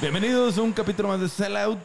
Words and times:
Bienvenidos 0.00 0.58
a 0.58 0.62
un 0.62 0.72
capítulo 0.72 1.08
más 1.08 1.20
de 1.20 1.28
Sellout. 1.28 1.78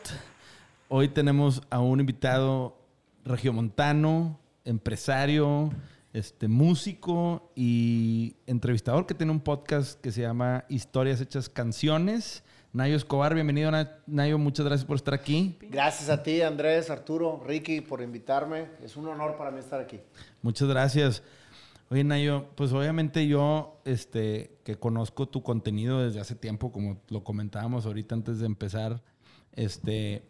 Hoy 0.90 1.08
tenemos 1.08 1.62
a 1.70 1.80
un 1.80 2.00
invitado 2.00 2.76
regiomontano, 3.24 4.40
empresario, 4.66 5.72
este, 6.14 6.48
músico 6.48 7.52
y 7.56 8.36
entrevistador 8.48 9.06
que 9.06 9.14
tiene 9.14 9.32
un 9.32 9.40
podcast 9.40 10.02
que 10.02 10.12
se 10.12 10.22
llama 10.22 10.66
Historias 10.68 11.22
Hechas 11.22 11.48
Canciones. 11.48 12.44
Nayo 12.74 12.96
Escobar, 12.96 13.34
bienvenido 13.34 13.72
Nayo, 14.06 14.38
muchas 14.38 14.66
gracias 14.66 14.86
por 14.86 14.98
estar 14.98 15.14
aquí. 15.14 15.58
Gracias 15.62 16.10
a 16.10 16.22
ti 16.22 16.42
Andrés, 16.42 16.90
Arturo, 16.90 17.42
Ricky 17.46 17.82
por 17.82 18.02
invitarme. 18.02 18.68
Es 18.84 18.98
un 18.98 19.08
honor 19.08 19.38
para 19.38 19.52
mí 19.52 19.60
estar 19.60 19.80
aquí. 19.80 20.00
Muchas 20.42 20.68
gracias. 20.68 21.24
Oye, 21.90 22.04
Nayo, 22.04 22.48
pues 22.56 22.74
obviamente 22.74 23.26
yo, 23.28 23.80
este, 23.86 24.58
que 24.66 24.76
conozco 24.76 25.28
tu 25.28 25.42
contenido 25.42 26.04
desde 26.04 26.20
hace 26.20 26.36
tiempo, 26.36 26.72
como 26.72 27.00
lo 27.08 27.24
comentábamos 27.24 27.86
ahorita 27.86 28.14
antes 28.14 28.40
de 28.40 28.46
empezar, 28.46 29.02
este, 29.54 30.24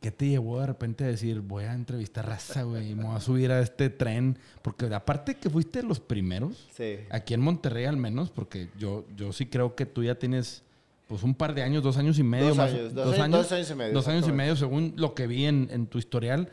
¿qué 0.00 0.10
te 0.10 0.28
llevó 0.28 0.60
de 0.60 0.66
repente 0.66 1.04
a 1.04 1.08
decir, 1.08 1.40
voy 1.40 1.64
a 1.64 1.74
entrevistar 1.74 2.26
raza, 2.26 2.62
güey, 2.62 2.92
y 2.92 2.94
me 2.94 3.04
voy 3.04 3.16
a 3.16 3.20
subir 3.20 3.52
a 3.52 3.60
este 3.60 3.90
tren? 3.90 4.38
Porque 4.62 4.86
aparte 4.86 5.34
que 5.34 5.50
fuiste 5.50 5.82
los 5.82 6.00
primeros, 6.00 6.66
aquí 7.10 7.34
en 7.34 7.42
Monterrey 7.42 7.84
al 7.84 7.98
menos, 7.98 8.30
porque 8.30 8.70
yo, 8.78 9.04
yo 9.14 9.34
sí 9.34 9.44
creo 9.44 9.74
que 9.74 9.84
tú 9.84 10.02
ya 10.02 10.14
tienes, 10.14 10.62
pues 11.14 11.24
un 11.24 11.34
par 11.34 11.54
de 11.54 11.62
años, 11.62 11.82
dos 11.82 11.96
años 11.96 12.18
y 12.18 12.22
medio 12.22 12.48
dos 12.48 12.56
más. 12.56 12.72
Años, 12.72 12.94
dos, 12.94 13.18
años, 13.18 13.42
dos 13.42 13.52
años 13.52 13.70
y 13.70 13.74
medio. 13.74 13.92
Dos 13.92 14.08
años 14.08 14.28
y 14.28 14.32
medio, 14.32 14.56
según 14.56 14.94
lo 14.96 15.14
que 15.14 15.26
vi 15.26 15.46
en, 15.46 15.68
en 15.70 15.86
tu 15.86 15.98
historial 15.98 16.50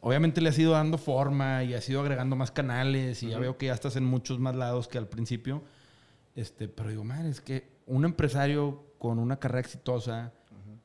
obviamente 0.00 0.40
le 0.40 0.48
has 0.48 0.58
ido 0.58 0.72
dando 0.72 0.98
forma 0.98 1.62
y 1.64 1.74
has 1.74 1.88
ido 1.88 2.00
agregando 2.00 2.36
más 2.36 2.50
canales 2.50 3.22
y 3.22 3.28
ya 3.28 3.38
veo 3.38 3.56
que 3.56 3.66
ya 3.66 3.74
estás 3.74 3.96
en 3.96 4.04
muchos 4.04 4.38
más 4.38 4.56
lados 4.56 4.88
que 4.88 4.98
al 4.98 5.08
principio. 5.08 5.62
Este, 6.34 6.68
pero 6.68 6.90
digo, 6.90 7.04
madre, 7.04 7.28
es 7.28 7.40
que 7.40 7.68
un 7.86 8.04
empresario 8.04 8.84
con 8.98 9.18
una 9.18 9.38
carrera 9.38 9.60
exitosa 9.60 10.32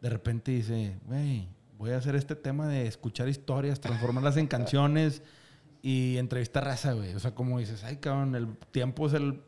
de 0.01 0.09
repente 0.09 0.51
dice, 0.51 0.97
güey, 1.05 1.47
voy 1.77 1.91
a 1.91 1.97
hacer 1.97 2.15
este 2.15 2.35
tema 2.35 2.67
de 2.67 2.87
escuchar 2.87 3.29
historias, 3.29 3.79
transformarlas 3.79 4.37
en 4.37 4.47
canciones 4.47 5.21
y 5.81 6.17
entrevistar 6.17 6.65
raza, 6.65 6.93
güey. 6.93 7.13
O 7.13 7.19
sea, 7.19 7.33
como 7.33 7.59
dices, 7.59 7.83
ay, 7.83 7.97
cabrón, 7.97 8.35
el 8.35 8.57
tiempo 8.71 9.07
es 9.07 9.13
el, 9.13 9.41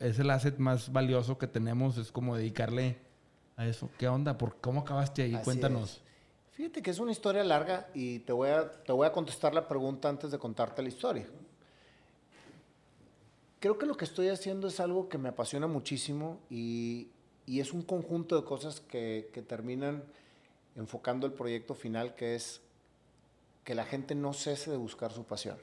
es 0.00 0.18
el 0.18 0.30
asset 0.30 0.58
más 0.58 0.92
valioso 0.92 1.38
que 1.38 1.46
tenemos, 1.46 1.98
es 1.98 2.10
como 2.10 2.36
dedicarle 2.36 2.98
a 3.56 3.66
eso. 3.66 3.88
¿Qué 3.98 4.08
onda? 4.08 4.36
¿Por 4.36 4.56
cómo 4.56 4.80
acabaste 4.80 5.22
ahí? 5.22 5.38
Cuéntanos. 5.44 6.00
Fíjate 6.52 6.82
que 6.82 6.90
es 6.90 6.98
una 6.98 7.10
historia 7.10 7.42
larga 7.42 7.88
y 7.94 8.20
te 8.20 8.32
voy, 8.32 8.50
a, 8.50 8.70
te 8.70 8.92
voy 8.92 9.06
a 9.06 9.12
contestar 9.12 9.54
la 9.54 9.66
pregunta 9.66 10.08
antes 10.08 10.30
de 10.30 10.38
contarte 10.38 10.82
la 10.82 10.88
historia. 10.88 11.26
Creo 13.58 13.76
que 13.76 13.86
lo 13.86 13.96
que 13.96 14.04
estoy 14.04 14.28
haciendo 14.28 14.68
es 14.68 14.78
algo 14.78 15.08
que 15.08 15.18
me 15.18 15.30
apasiona 15.30 15.66
muchísimo 15.66 16.38
y, 16.50 17.08
y 17.46 17.60
es 17.60 17.72
un 17.72 17.82
conjunto 17.82 18.36
de 18.36 18.44
cosas 18.44 18.80
que, 18.80 19.30
que, 19.32 19.42
terminan 19.42 20.04
enfocando 20.76 21.26
el 21.26 21.32
proyecto 21.32 21.74
final, 21.74 22.14
que 22.14 22.36
es 22.36 22.60
que 23.64 23.74
la 23.74 23.84
gente 23.84 24.14
no 24.14 24.32
cese 24.32 24.70
de 24.70 24.76
buscar 24.76 25.12
su 25.12 25.24
pasión. 25.24 25.56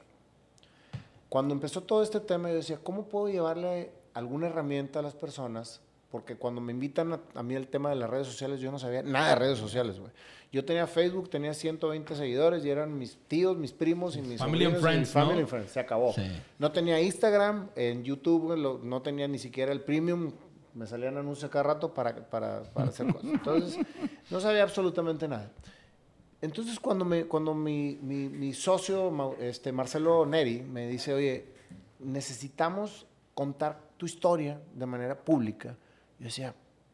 Cuando 1.29 1.53
empezó 1.53 1.83
todo 1.83 2.03
este 2.03 2.19
tema, 2.19 2.49
yo 2.49 2.55
decía, 2.55 2.79
¿cómo 2.83 3.05
puedo 3.05 3.29
llevarle 3.29 3.91
alguna 4.13 4.47
herramienta 4.47 4.99
a 4.99 5.03
las 5.03 5.15
personas 5.15 5.79
porque 6.11 6.35
cuando 6.35 6.59
me 6.59 6.73
invitan 6.73 7.19
a, 7.33 7.43
mí 7.43 7.55
el 7.55 7.67
tema 7.67 7.89
de 7.89 7.95
las 7.95 8.09
redes 8.09 8.27
sociales, 8.27 8.59
yo 8.59 8.71
no 8.71 8.77
sabía 8.77 9.01
nada 9.01 9.29
de 9.29 9.35
redes 9.35 9.57
sociales, 9.57 9.99
güey. 9.99 10.11
Yo 10.51 10.65
tenía 10.65 10.85
Facebook, 10.85 11.29
tenía 11.29 11.53
120 11.53 12.13
seguidores 12.15 12.65
y 12.65 12.69
eran 12.69 12.97
mis 12.97 13.17
tíos, 13.29 13.57
mis 13.57 13.71
primos 13.71 14.17
y 14.17 14.21
mis 14.21 14.37
Family 14.37 14.65
and 14.65 14.81
Friends, 14.81 15.09
Family 15.11 15.39
and 15.39 15.47
Friends, 15.47 15.71
se 15.71 15.79
acabó. 15.79 16.13
No 16.59 16.71
tenía 16.73 16.99
Instagram, 16.99 17.69
en 17.75 18.03
YouTube 18.03 18.57
no 18.83 19.01
tenía 19.01 19.29
ni 19.29 19.39
siquiera 19.39 19.71
el 19.71 19.79
premium, 19.79 20.33
me 20.73 20.85
salían 20.85 21.17
anuncios 21.17 21.49
cada 21.49 21.63
rato 21.63 21.93
para, 21.93 22.13
para, 22.29 22.63
para 22.63 22.89
hacer 22.89 23.07
cosas. 23.07 23.29
Entonces, 23.33 23.85
no 24.29 24.41
sabía 24.41 24.63
absolutamente 24.63 25.27
nada. 25.27 25.49
Entonces, 26.41 26.79
cuando, 26.79 27.05
me, 27.05 27.25
cuando 27.25 27.53
mi, 27.53 27.97
mi, 28.01 28.27
mi 28.27 28.53
socio, 28.53 29.37
este, 29.39 29.71
Marcelo 29.71 30.25
Neri, 30.25 30.61
me 30.61 30.87
dice, 30.87 31.13
oye, 31.13 31.45
necesitamos 31.99 33.05
contar 33.33 33.79
tu 33.95 34.05
historia 34.05 34.59
de 34.73 34.85
manera 34.85 35.15
pública 35.17 35.77
yo 36.21 36.25
decía, 36.25 36.53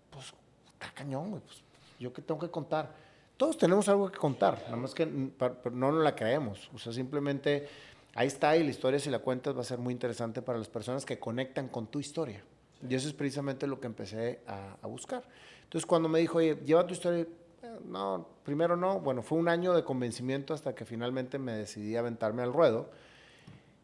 pues 0.09 0.33
está 0.71 0.89
cañón, 0.93 1.31
güey, 1.31 1.41
pues 1.43 1.61
yo 1.99 2.13
qué 2.13 2.21
tengo 2.21 2.39
que 2.39 2.49
contar. 2.49 2.95
Todos 3.35 3.57
tenemos 3.57 3.89
algo 3.89 4.09
que 4.09 4.17
contar, 4.17 4.63
nada 4.63 4.77
más 4.77 4.93
que 4.95 5.05
no 5.05 5.91
nos 5.91 6.01
la 6.01 6.15
creemos. 6.15 6.69
O 6.73 6.79
sea, 6.79 6.93
simplemente 6.93 7.67
ahí 8.15 8.27
está 8.27 8.55
y 8.55 8.63
la 8.63 8.69
historia 8.69 8.99
si 8.99 9.09
la 9.09 9.19
cuentas 9.19 9.53
va 9.53 9.61
a 9.61 9.65
ser 9.65 9.79
muy 9.79 9.91
interesante 9.91 10.41
para 10.41 10.57
las 10.57 10.69
personas 10.69 11.05
que 11.05 11.19
conectan 11.19 11.67
con 11.67 11.88
tu 11.88 11.99
historia. 11.99 12.41
Y 12.88 12.95
eso 12.95 13.09
es 13.09 13.13
precisamente 13.13 13.67
lo 13.67 13.81
que 13.81 13.88
empecé 13.88 14.39
a, 14.47 14.88
buscar. 14.88 15.23
Entonces 15.65 15.85
cuando 15.85 16.07
me 16.07 16.19
dijo, 16.19 16.38
oye, 16.38 16.55
lleva 16.65 16.88
tu 16.88 16.94
historia, 16.94 17.23
eh, 17.63 17.79
no, 17.83 18.25
primero 18.45 18.77
no, 18.77 19.01
bueno, 19.01 19.21
fue 19.21 19.38
un 19.38 19.49
año 19.49 19.73
de 19.73 19.83
convencimiento 19.83 20.53
hasta 20.53 20.73
que 20.73 20.85
finalmente 20.85 21.38
me 21.38 21.51
decidí 21.51 21.97
a 21.97 21.99
aventarme 21.99 22.44
al 22.44 22.53
ruedo. 22.53 22.89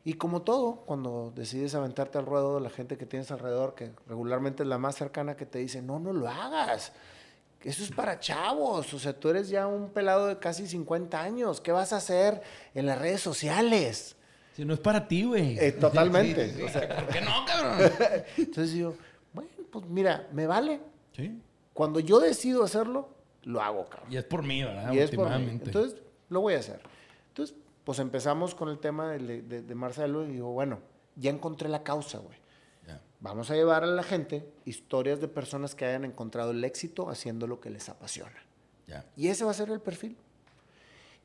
Y 0.05 0.13
como 0.15 0.41
todo, 0.41 0.83
cuando 0.85 1.31
decides 1.33 1.75
aventarte 1.75 2.17
al 2.17 2.25
ruedo, 2.25 2.59
la 2.59 2.69
gente 2.69 2.97
que 2.97 3.05
tienes 3.05 3.31
alrededor, 3.31 3.73
que 3.73 3.91
regularmente 4.07 4.63
es 4.63 4.69
la 4.69 4.77
más 4.77 4.95
cercana, 4.95 5.35
que 5.37 5.45
te 5.45 5.59
dice, 5.59 5.81
no, 5.81 5.97
no 5.99 6.11
lo 6.11 6.27
hagas. 6.27 6.91
Eso 7.61 7.83
es 7.83 7.91
para 7.91 8.19
chavos. 8.19 8.93
O 8.93 8.99
sea, 8.99 9.17
tú 9.17 9.29
eres 9.29 9.47
ya 9.47 9.65
un 9.65 9.89
pelado 9.91 10.27
de 10.27 10.37
casi 10.37 10.67
50 10.67 11.21
años. 11.21 11.61
¿Qué 11.61 11.71
vas 11.71 11.93
a 11.93 11.97
hacer 11.97 12.41
en 12.73 12.85
las 12.85 12.99
redes 12.99 13.21
sociales? 13.21 14.17
Si 14.55 14.65
no 14.65 14.73
es 14.73 14.79
para 14.81 15.07
ti, 15.07 15.23
güey. 15.23 15.57
Eh, 15.57 15.71
totalmente. 15.71 16.47
¿Por 16.49 17.07
qué 17.07 17.21
no, 17.21 17.45
cabrón? 17.45 17.91
Entonces 18.37 18.73
yo, 18.73 18.93
bueno, 19.31 19.49
pues 19.71 19.85
mira, 19.85 20.27
me 20.33 20.45
vale. 20.45 20.81
Sí. 21.15 21.39
Cuando 21.73 22.01
yo 22.01 22.19
decido 22.19 22.63
hacerlo, 22.63 23.09
lo 23.43 23.61
hago, 23.61 23.87
cabrón. 23.87 24.11
Y 24.11 24.17
es 24.17 24.25
por 24.25 24.43
mí, 24.43 24.61
¿verdad? 24.61 24.91
Y 24.91 24.99
es 24.99 25.11
por 25.11 25.29
mí. 25.39 25.49
Entonces, 25.63 26.01
lo 26.29 26.41
voy 26.41 26.55
a 26.55 26.59
hacer. 26.59 26.81
Entonces, 27.29 27.55
pues 27.83 27.99
empezamos 27.99 28.55
con 28.55 28.69
el 28.69 28.79
tema 28.79 29.11
de, 29.11 29.75
Marcelo 29.75 30.25
y 30.25 30.33
digo, 30.33 30.51
bueno, 30.51 30.79
ya 31.15 31.29
encontré 31.29 31.69
la 31.69 31.83
causa, 31.83 32.19
güey. 32.19 32.43
Vamos 33.19 33.49
a 33.49 33.55
llevar 33.55 33.85
a 33.85 33.87
la 33.87 34.03
gente 34.03 34.45
historias 34.65 35.21
de 35.21 35.29
personas 35.29 35.75
que 35.75 35.85
hayan 35.85 36.03
encontrado 36.03 36.51
el 36.51 36.61
éxito 36.61 37.09
haciendo 37.09 37.47
lo 37.47 37.61
que 37.61 37.69
les 37.69 37.87
apasiona. 37.87 38.35
Y 39.15 39.29
ese 39.29 39.45
va 39.45 39.51
a 39.51 39.53
ser 39.53 39.69
el 39.71 39.79
perfil. 39.79 40.17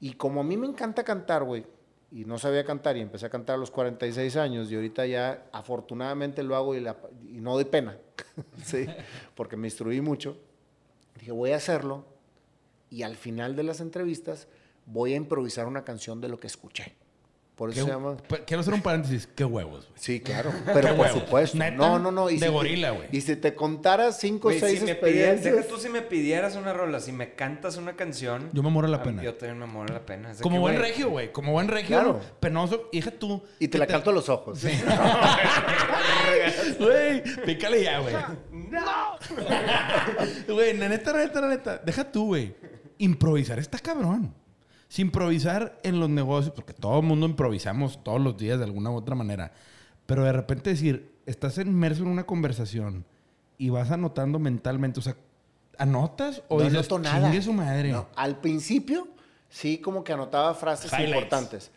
Y 0.01 0.13
como 0.13 0.41
a 0.41 0.45
mí 0.45 0.57
me 0.57 0.69
encanta 0.69 1.03
cantar, 1.03 1.43
güey, 1.43 1.67
y 2.11 2.25
no 2.25 2.39
sabía 2.39 2.65
cantar 2.65 2.97
y 2.97 3.01
empecé 3.01 3.27
a 3.27 3.31
cantar 3.31 3.57
a 3.57 3.59
los 3.59 3.71
46 3.71 4.37
años 4.37 4.71
y 4.71 4.77
ahorita 4.77 5.07
ya 5.07 5.47
afortunadamente 5.53 6.43
lo 6.43 6.57
hago 6.57 6.75
y, 6.75 6.87
y 7.27 7.41
no 7.41 7.59
de 7.59 7.65
pena, 7.65 7.99
¿sí? 8.65 8.87
porque 9.35 9.57
me 9.57 9.67
instruí 9.67 10.01
mucho, 10.01 10.39
dije 11.19 11.33
voy 11.33 11.51
a 11.51 11.57
hacerlo 11.57 12.07
y 12.91 13.03
al 13.03 13.17
final 13.17 13.57
de 13.57 13.63
las 13.65 13.81
entrevistas 13.81 14.49
voy 14.88 15.12
a 15.12 15.16
improvisar 15.16 15.66
una 15.66 15.84
canción 15.84 16.21
de 16.21 16.28
lo 16.28 16.38
que 16.41 16.47
escuché. 16.47 16.97
Por 17.59 17.71
eso 17.71 17.87
se 17.87 17.91
llama. 17.91 18.16
Quiero 18.47 18.60
hacer 18.60 18.72
un 18.72 18.82
paréntesis. 18.82 19.26
Qué 19.34 19.44
huevos, 19.44 19.87
güey. 19.87 19.99
Sí, 19.99 20.21
claro. 20.21 20.53
Pero 20.65 20.97
por 20.97 21.09
supuesto. 21.09 21.59
No, 21.59 21.99
no, 21.99 22.12
no. 22.12 22.28
de 22.28 22.49
gorila, 22.49 22.93
güey. 22.93 23.09
Y 23.10 23.21
si 23.21 23.34
te 23.34 23.56
contara 23.56 24.12
cinco 24.12 24.47
o 24.47 24.53
seis 24.53 24.78
si 24.78 24.88
experiencias. 24.88 25.56
Deja 25.56 25.66
tú 25.66 25.76
si 25.76 25.88
me 25.88 26.03
pidieras 26.03 26.54
una 26.54 26.72
rola, 26.72 27.00
si 27.00 27.10
me 27.10 27.34
cantas 27.34 27.76
una 27.76 27.97
canción. 27.97 28.49
Yo 28.53 28.62
me 28.62 28.71
muero 28.71 28.87
la 28.87 29.03
pena. 29.03 29.25
Yo 29.25 29.34
también 29.34 29.59
me 29.59 29.66
muero 29.66 29.93
la 29.93 30.06
pena. 30.06 30.32
Como 30.41 30.60
buen 30.60 30.78
regio, 30.78 31.10
güey. 31.10 31.32
Como 31.32 31.50
buen 31.50 31.66
regio. 31.66 31.88
Claro. 31.88 32.20
Penoso. 32.38 32.91
Hija 32.93 33.10
tú. 33.10 33.43
Y 33.59 33.66
te 33.66 33.76
la 33.76 33.88
canto 33.88 34.10
a 34.10 34.12
los 34.12 34.28
ojos. 34.28 34.60
Sí. 34.60 34.70
Güey, 36.78 37.22
pícale 37.44 37.82
ya, 37.82 37.99
güey. 37.99 38.15
¡No! 38.53 39.16
Güey, 40.47 40.75
neta, 40.75 41.12
neta, 41.12 41.41
neta. 41.41 41.78
Deja 41.78 42.10
tú, 42.12 42.26
güey. 42.26 42.55
Improvisar 42.99 43.58
está 43.58 43.79
cabrón. 43.79 44.32
Si 44.88 45.02
improvisar 45.02 45.79
en 45.82 46.00
los 46.00 46.08
negocios, 46.08 46.55
porque 46.55 46.73
todo 46.73 47.00
el 47.00 47.06
mundo 47.06 47.26
improvisamos 47.26 48.02
todos 48.02 48.20
los 48.20 48.37
días 48.37 48.58
de 48.58 48.64
alguna 48.64 48.90
u 48.90 48.94
otra 48.96 49.14
manera, 49.14 49.52
pero 50.06 50.25
de 50.25 50.32
repente 50.32 50.70
decir, 50.70 51.12
estás 51.26 51.58
inmerso 51.58 52.02
en 52.02 52.08
una 52.08 52.25
conversación 52.25 53.05
y 53.58 53.69
vas 53.70 53.90
anotando 53.90 54.38
mentalmente, 54.38 55.00
o 55.00 55.02
sea, 55.02 55.17
¿anotas 55.76 56.43
o 56.49 56.58
no 56.58 56.64
dices, 56.64 56.90
nada. 57.00 57.43
su 57.43 57.52
madre? 57.52 57.94
al 58.17 58.40
principio, 58.40 59.08
sí, 59.50 59.79
como 59.79 60.02
que 60.02 60.12
anotaba 60.12 60.55
frases 60.55 60.91
importantes. 60.99 61.70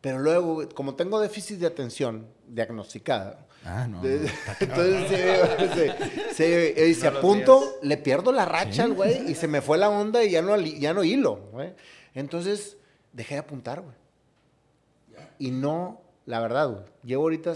Pero 0.00 0.18
luego, 0.18 0.68
como 0.74 0.94
tengo 0.94 1.18
déficit 1.18 1.58
de 1.58 1.66
atención 1.66 2.26
diagnosticada, 2.48 3.46
Ah, 3.64 3.86
no. 3.88 4.02
entonces, 4.60 5.92
se, 6.34 6.94
se, 6.94 7.06
apunto, 7.06 7.62
le 7.82 7.96
pierdo 7.96 8.30
la 8.30 8.44
racha 8.44 8.84
al 8.84 8.92
güey 8.92 9.30
y 9.30 9.34
se 9.34 9.48
me 9.48 9.62
fue 9.62 9.78
la 9.78 9.88
onda 9.88 10.22
y 10.22 10.30
ya 10.30 10.42
no, 10.42 10.58
ya 10.58 10.92
no 10.92 11.02
hilo. 11.02 11.48
Güey. 11.52 11.72
Entonces, 12.14 12.76
dejé 13.12 13.34
de 13.34 13.40
apuntar, 13.40 13.82
güey. 13.82 13.94
Y 15.38 15.50
no, 15.50 16.00
la 16.26 16.40
verdad. 16.40 16.86
Llevo 17.02 17.24
ahorita, 17.24 17.54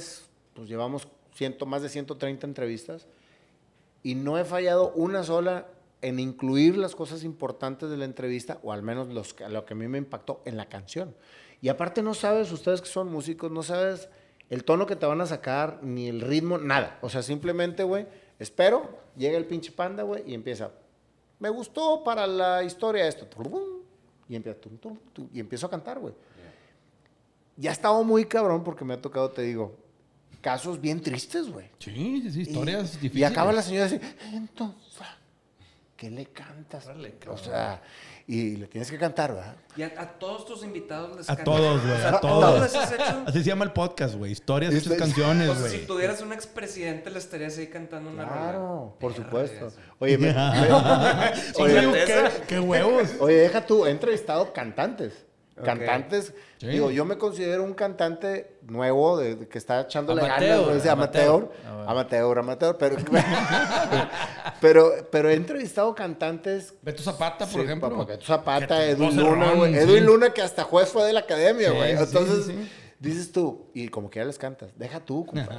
pues 0.54 0.68
llevamos 0.68 1.08
más 1.66 1.82
de 1.82 1.88
130 1.88 2.46
entrevistas 2.46 3.06
y 4.02 4.14
no 4.14 4.38
he 4.38 4.44
fallado 4.44 4.92
una 4.94 5.22
sola 5.22 5.66
en 6.00 6.20
incluir 6.20 6.76
las 6.76 6.94
cosas 6.94 7.24
importantes 7.24 7.90
de 7.90 7.96
la 7.96 8.04
entrevista, 8.04 8.58
o 8.62 8.72
al 8.72 8.82
menos 8.82 9.08
lo 9.08 9.64
que 9.64 9.74
a 9.74 9.76
mí 9.76 9.88
me 9.88 9.98
impactó 9.98 10.42
en 10.44 10.56
la 10.56 10.68
canción. 10.68 11.14
Y 11.60 11.68
aparte 11.68 12.02
no 12.02 12.14
sabes, 12.14 12.52
ustedes 12.52 12.80
que 12.80 12.88
son 12.88 13.10
músicos, 13.10 13.50
no 13.50 13.62
sabes 13.62 14.08
el 14.48 14.64
tono 14.64 14.86
que 14.86 14.96
te 14.96 15.06
van 15.06 15.20
a 15.20 15.26
sacar, 15.26 15.80
ni 15.82 16.08
el 16.08 16.20
ritmo, 16.20 16.56
nada. 16.56 16.98
O 17.02 17.08
sea, 17.08 17.22
simplemente, 17.22 17.82
güey, 17.82 18.06
espero, 18.38 18.88
llega 19.16 19.36
el 19.36 19.44
pinche 19.44 19.72
panda, 19.72 20.04
güey, 20.04 20.22
y 20.26 20.34
empieza, 20.34 20.70
me 21.40 21.48
gustó 21.48 22.02
para 22.04 22.26
la 22.26 22.62
historia 22.62 23.08
esto. 23.08 23.26
Y, 24.28 24.36
empieza, 24.36 24.58
y 25.32 25.40
empiezo 25.40 25.66
a 25.66 25.70
cantar, 25.70 25.98
güey. 25.98 26.14
Ya 27.56 27.72
estaba 27.72 28.02
muy 28.02 28.24
cabrón 28.26 28.62
porque 28.62 28.84
me 28.84 28.94
ha 28.94 29.00
tocado, 29.00 29.30
te 29.30 29.42
digo, 29.42 29.74
casos 30.40 30.80
bien 30.80 31.00
tristes, 31.00 31.50
güey. 31.50 31.66
Sí, 31.78 32.20
sí, 32.22 32.30
sí, 32.30 32.40
historias 32.42 32.92
difíciles. 33.00 33.16
Y 33.16 33.24
acaba 33.24 33.52
la 33.52 33.62
señora 33.62 33.86
así, 33.86 33.98
entonces, 34.32 35.02
¿qué 35.98 36.10
le 36.10 36.26
cantas? 36.26 36.88
o 37.26 37.36
sea, 37.36 37.82
y 38.28 38.56
le 38.56 38.68
tienes 38.68 38.88
que 38.88 38.96
cantar, 38.96 39.34
¿verdad? 39.34 39.56
Y 39.76 39.82
a, 39.82 39.90
todos 40.18 40.46
tus 40.46 40.62
invitados 40.62 41.16
les 41.16 41.28
A 41.28 41.36
todos, 41.36 41.82
güey, 41.84 42.02
a 42.02 42.20
todos. 42.20 42.60
les 42.62 42.74
has 42.76 42.92
hecho? 42.92 43.24
Así 43.26 43.38
se 43.38 43.44
llama 43.44 43.64
el 43.64 43.72
podcast, 43.72 44.14
güey. 44.14 44.30
Historias 44.30 44.72
hechas 44.72 44.96
canciones, 44.96 45.60
güey. 45.60 45.72
si 45.72 45.86
tuvieras 45.86 46.22
un 46.22 46.32
expresidente, 46.32 47.10
le 47.10 47.18
estarías 47.18 47.58
ahí 47.58 47.66
cantando 47.66 48.10
una 48.10 48.28
Claro, 48.28 48.96
por 49.00 49.12
supuesto. 49.12 49.72
Oye, 49.98 50.16
me, 50.16 50.30
oye 51.58 52.04
¿qué, 52.06 52.30
¿qué, 52.46 52.60
huevos. 52.60 53.08
Oye, 53.18 53.34
deja 53.34 53.66
tú, 53.66 53.84
he 53.84 53.90
entrevistado 53.90 54.52
cantantes. 54.52 55.26
Cantantes, 55.64 56.34
digo, 56.60 56.90
yo 56.90 57.04
me 57.04 57.16
considero 57.18 57.62
un 57.62 57.74
cantante 57.74 58.58
nuevo 58.62 59.18
de, 59.18 59.48
que 59.48 59.58
está 59.58 59.82
echándole 59.82 60.22
amateur, 60.22 60.66
ganas, 60.66 60.86
amateur, 60.86 61.50
amateur, 61.86 62.38
amateur, 62.38 62.76
pero, 62.78 62.96
pero, 64.60 64.92
pero 65.10 65.30
he 65.30 65.34
entrevistado 65.34 65.94
cantantes. 65.94 66.74
Beto 66.82 67.02
Zapata, 67.02 67.46
por 67.46 67.60
ejemplo. 67.62 68.06
Beto 68.06 68.24
Zapata, 68.24 68.84
Edwin 68.84 69.16
Luna, 69.16 69.52
güey. 69.52 69.76
Edwin 69.76 70.04
Luna, 70.04 70.30
que 70.30 70.42
hasta 70.42 70.64
juez 70.64 70.90
fue 70.90 71.04
de 71.04 71.12
la 71.12 71.20
academia, 71.20 71.70
güey. 71.70 71.92
Entonces, 71.92 72.54
dices 72.98 73.32
tú, 73.32 73.70
y 73.74 73.88
como 73.88 74.10
que 74.10 74.20
ya 74.20 74.24
les 74.24 74.38
cantas, 74.38 74.70
deja 74.76 75.00
tú, 75.00 75.26
compadre. 75.26 75.56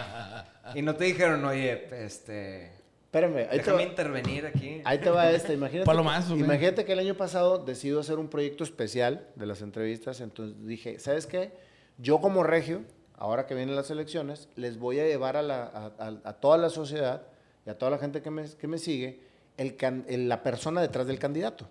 y 0.74 0.82
no 0.82 0.94
te 0.94 1.04
dijeron, 1.04 1.44
oye, 1.44 1.88
este 2.04 2.79
Espérame, 3.10 3.48
ahí 3.50 3.58
Déjame 3.58 3.64
te 3.64 3.72
va, 3.72 3.82
intervenir 3.82 4.46
aquí. 4.46 4.82
Ahí 4.84 4.98
te 4.98 5.10
va 5.10 5.32
esta. 5.32 5.52
Imagínate, 5.52 5.84
Palomazo, 5.84 6.34
que, 6.36 6.40
imagínate 6.42 6.84
que 6.84 6.92
el 6.92 7.00
año 7.00 7.16
pasado 7.16 7.58
decido 7.58 7.98
hacer 7.98 8.20
un 8.20 8.28
proyecto 8.28 8.62
especial 8.62 9.26
de 9.34 9.46
las 9.46 9.62
entrevistas. 9.62 10.20
Entonces 10.20 10.64
dije, 10.64 11.00
¿sabes 11.00 11.26
qué? 11.26 11.50
Yo 11.98 12.20
como 12.20 12.44
regio, 12.44 12.82
ahora 13.16 13.46
que 13.46 13.56
vienen 13.56 13.74
las 13.74 13.90
elecciones, 13.90 14.48
les 14.54 14.78
voy 14.78 15.00
a 15.00 15.06
llevar 15.06 15.36
a, 15.36 15.42
la, 15.42 15.92
a, 15.98 16.32
toda 16.34 16.56
la 16.56 16.70
sociedad 16.70 17.22
y 17.66 17.70
a 17.70 17.76
toda 17.76 17.90
la 17.90 17.98
gente 17.98 18.22
que 18.22 18.30
me, 18.30 18.44
que 18.48 18.68
me 18.68 18.78
sigue 18.78 19.18
el, 19.56 20.28
la 20.28 20.44
persona 20.44 20.80
detrás 20.80 21.08
del 21.08 21.18
candidato. 21.18 21.66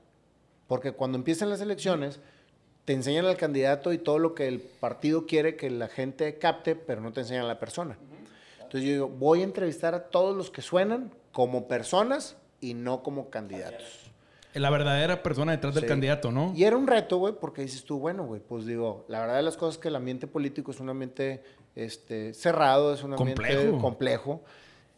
Porque 0.67 0.91
cuando 0.91 1.17
empiezan 1.17 1.49
las 1.49 1.61
elecciones, 1.61 2.19
te 2.83 2.91
enseñan 2.91 3.23
al 3.23 3.37
candidato 3.37 3.93
y 3.93 3.97
todo 3.97 4.19
lo 4.19 4.35
que 4.35 4.49
el 4.49 4.59
partido 4.59 5.25
quiere 5.25 5.55
que 5.55 5.69
la 5.69 5.87
gente 5.87 6.37
capte, 6.37 6.75
pero 6.75 6.99
no 6.99 7.13
te 7.13 7.21
enseñan 7.21 7.45
a 7.45 7.47
la 7.47 7.59
persona. 7.59 7.97
Entonces 8.57 8.81
yo 8.81 8.91
digo, 8.91 9.07
voy 9.07 9.39
a 9.39 9.45
entrevistar 9.45 9.95
a 9.95 10.09
todos 10.09 10.35
los 10.35 10.51
que 10.51 10.61
suenan 10.61 11.17
como 11.31 11.67
personas 11.67 12.37
y 12.61 12.73
no 12.73 13.03
como 13.03 13.29
candidatos. 13.29 14.11
La 14.53 14.69
verdadera 14.71 15.21
persona 15.21 15.51
detrás 15.51 15.75
del 15.75 15.85
candidato, 15.85 16.31
¿no? 16.31 16.53
Y 16.55 16.63
era 16.63 16.75
un 16.75 16.87
reto, 16.87 17.17
güey, 17.17 17.35
porque 17.39 17.61
dices 17.61 17.83
tú, 17.83 17.99
bueno, 17.99 18.25
güey, 18.25 18.41
pues 18.41 18.65
digo, 18.65 19.05
la 19.07 19.19
verdad 19.21 19.35
de 19.37 19.43
las 19.43 19.57
cosas 19.57 19.75
es 19.75 19.81
que 19.81 19.89
el 19.89 19.95
ambiente 19.95 20.25
político 20.25 20.71
es 20.71 20.79
un 20.79 20.89
ambiente 20.89 21.43
este, 21.75 22.33
cerrado, 22.33 22.93
es 22.93 23.03
un 23.03 23.13
ambiente 23.13 23.71
complejo. 23.79 24.41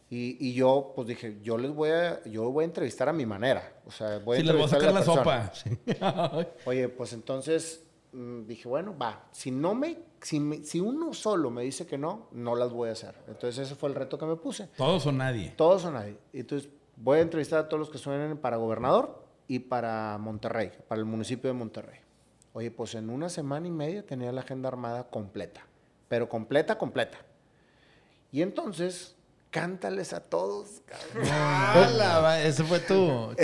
y, 0.08 0.54
yo, 0.54 0.92
pues 0.96 1.06
dije, 1.08 1.36
yo 1.42 1.58
les 1.58 1.70
voy 1.70 1.90
a, 1.90 2.22
yo 2.24 2.50
voy 2.50 2.62
a 2.62 2.66
entrevistar 2.66 3.10
a 3.10 3.12
mi 3.12 3.26
manera. 3.26 3.74
O 3.86 3.90
sea, 3.90 4.18
voy 4.18 4.38
a 4.38 4.40
sí, 4.40 4.46
les 4.46 4.56
voy 4.56 4.64
a 4.64 4.68
sacar 4.68 4.92
la, 4.92 5.02
sopa. 5.02 5.52
Oye, 6.64 6.88
pues 6.88 7.12
entonces 7.12 7.84
dije, 8.12 8.68
bueno, 8.68 8.96
va, 8.96 9.28
si 9.32 9.50
no 9.50 9.74
me, 9.74 9.98
si, 10.20 10.64
si 10.64 10.80
uno 10.80 11.14
solo 11.14 11.50
me 11.50 11.62
dice 11.62 11.86
que 11.86 11.96
no, 11.96 12.28
no 12.32 12.54
las 12.54 12.72
voy 12.72 12.90
a 12.90 12.92
hacer. 12.92 13.14
Entonces 13.26 13.66
ese 13.66 13.74
fue 13.74 13.88
el 13.88 13.94
reto 13.94 14.18
que 14.18 14.26
me 14.26 14.36
puse. 14.36 14.68
Todos 14.76 15.06
o 15.06 15.12
nadie. 15.12 15.54
Todos 15.56 15.84
o 15.84 15.90
nadie. 15.90 16.18
Entonces 16.32 16.68
voy 16.96 17.18
a 17.18 17.22
entrevistar 17.22 17.58
a 17.60 17.68
todos 17.68 17.80
los 17.80 17.90
que 17.90 17.98
suenen 17.98 18.36
para 18.36 18.56
gobernador 18.56 19.24
y 19.48 19.60
para 19.60 20.18
Monterrey, 20.18 20.72
para 20.88 20.98
el 20.98 21.06
municipio 21.06 21.48
de 21.48 21.54
Monterrey. 21.54 22.00
Oye, 22.52 22.70
pues 22.70 22.94
en 22.94 23.08
una 23.08 23.28
semana 23.30 23.66
y 23.66 23.70
media 23.70 24.04
tenía 24.04 24.30
la 24.30 24.42
agenda 24.42 24.68
armada 24.68 25.08
completa, 25.08 25.66
pero 26.08 26.28
completa, 26.28 26.76
completa. 26.76 27.18
Y 28.30 28.42
entonces, 28.42 29.16
cántales 29.50 30.12
a 30.12 30.20
todos. 30.20 30.82
ese 32.42 32.64
fue 32.64 32.78
tú. 32.80 33.34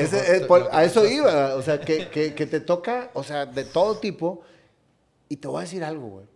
a 0.71 0.85
eso 0.85 1.07
iba, 1.07 1.55
o 1.55 1.63
sea, 1.63 1.81
que, 1.81 2.09
que, 2.09 2.35
que, 2.35 2.47
te 2.47 2.61
toca, 2.61 3.11
o 3.15 3.23
sea, 3.23 3.47
de 3.47 3.65
todo 3.65 3.99
tipo. 3.99 4.43
Y 5.29 5.37
te 5.37 5.49
voy 5.49 5.59
a 5.59 5.61
decir 5.63 5.85
algo, 5.85 6.09
güey. 6.09 6.27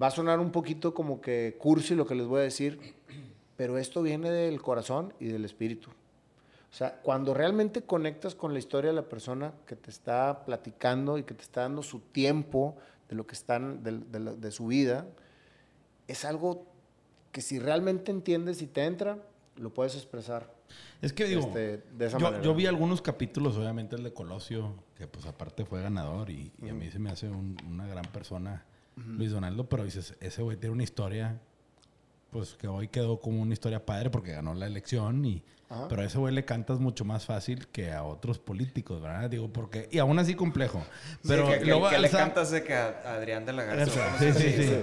Va 0.00 0.08
a 0.08 0.10
sonar 0.10 0.40
un 0.40 0.52
poquito 0.52 0.92
como 0.92 1.20
que 1.20 1.56
cursi 1.58 1.94
lo 1.94 2.06
que 2.06 2.14
les 2.14 2.26
voy 2.26 2.40
a 2.40 2.44
decir, 2.44 2.94
pero 3.56 3.78
esto 3.78 4.02
viene 4.02 4.30
del 4.30 4.60
corazón 4.60 5.14
y 5.18 5.26
del 5.26 5.44
espíritu. 5.44 5.90
O 5.90 6.74
sea, 6.76 7.00
cuando 7.00 7.32
realmente 7.32 7.82
conectas 7.82 8.34
con 8.34 8.52
la 8.52 8.58
historia 8.58 8.90
de 8.90 8.96
la 8.96 9.08
persona 9.08 9.54
que 9.66 9.76
te 9.76 9.90
está 9.90 10.44
platicando 10.44 11.16
y 11.16 11.22
que 11.22 11.32
te 11.32 11.42
está 11.42 11.62
dando 11.62 11.82
su 11.82 12.00
tiempo 12.00 12.76
de 13.08 13.16
lo 13.16 13.26
que 13.26 13.34
están, 13.34 13.82
de, 13.82 14.50
su 14.50 14.66
vida, 14.66 15.06
es 16.06 16.26
algo 16.26 16.66
que 17.32 17.40
si 17.40 17.58
realmente 17.58 18.10
entiendes 18.10 18.60
y 18.60 18.66
te 18.66 18.84
entra, 18.84 19.18
lo 19.56 19.70
puedes 19.72 19.94
expresar. 19.94 20.52
Es 21.02 21.12
que 21.12 21.24
digo, 21.24 21.42
este, 21.42 21.82
de 21.96 22.06
esa 22.06 22.18
yo, 22.18 22.24
manera. 22.24 22.42
yo, 22.42 22.54
vi 22.54 22.66
algunos 22.66 23.02
capítulos, 23.02 23.56
obviamente 23.56 23.96
el 23.96 24.02
de 24.02 24.12
Colosio, 24.12 24.74
que 24.96 25.06
pues 25.06 25.26
aparte 25.26 25.64
fue 25.64 25.82
ganador 25.82 26.30
y, 26.30 26.52
a 26.68 26.72
mí 26.72 26.90
se 26.90 26.98
me 26.98 27.10
hace 27.10 27.28
una 27.28 27.86
gran 27.86 28.04
persona, 28.06 28.64
Luis 28.96 29.30
Donaldo, 29.30 29.68
pero 29.68 29.84
dices, 29.84 30.16
ese 30.20 30.42
güey 30.42 30.56
tiene 30.56 30.72
una 30.72 30.82
historia 30.82 31.40
pues 32.36 32.52
que 32.52 32.68
hoy 32.68 32.88
quedó 32.88 33.18
como 33.18 33.40
una 33.40 33.54
historia 33.54 33.86
padre 33.86 34.10
porque 34.10 34.32
ganó 34.32 34.52
la 34.52 34.66
elección 34.66 35.24
y 35.24 35.42
pero 35.88 36.02
a 36.02 36.04
ese 36.04 36.18
güey 36.18 36.34
le 36.34 36.44
cantas 36.44 36.78
mucho 36.80 37.06
más 37.06 37.24
fácil 37.24 37.66
que 37.68 37.90
a 37.90 38.04
otros 38.04 38.38
políticos, 38.38 39.00
¿verdad? 39.00 39.30
Digo, 39.30 39.50
porque 39.50 39.88
y 39.90 39.98
aún 39.98 40.18
así 40.18 40.34
complejo. 40.34 40.84
Pero 41.26 41.48
que, 41.48 41.58
que, 41.58 41.98
le 41.98 42.10
cantas 42.10 42.50
de 42.50 42.62
que 42.62 42.74
a 42.74 43.00
Adrián 43.04 43.46
de 43.46 43.54
la 43.54 43.64
Garza. 43.64 44.18
Sí, 44.18 44.32
sí, 44.34 44.52
sí. 44.52 44.74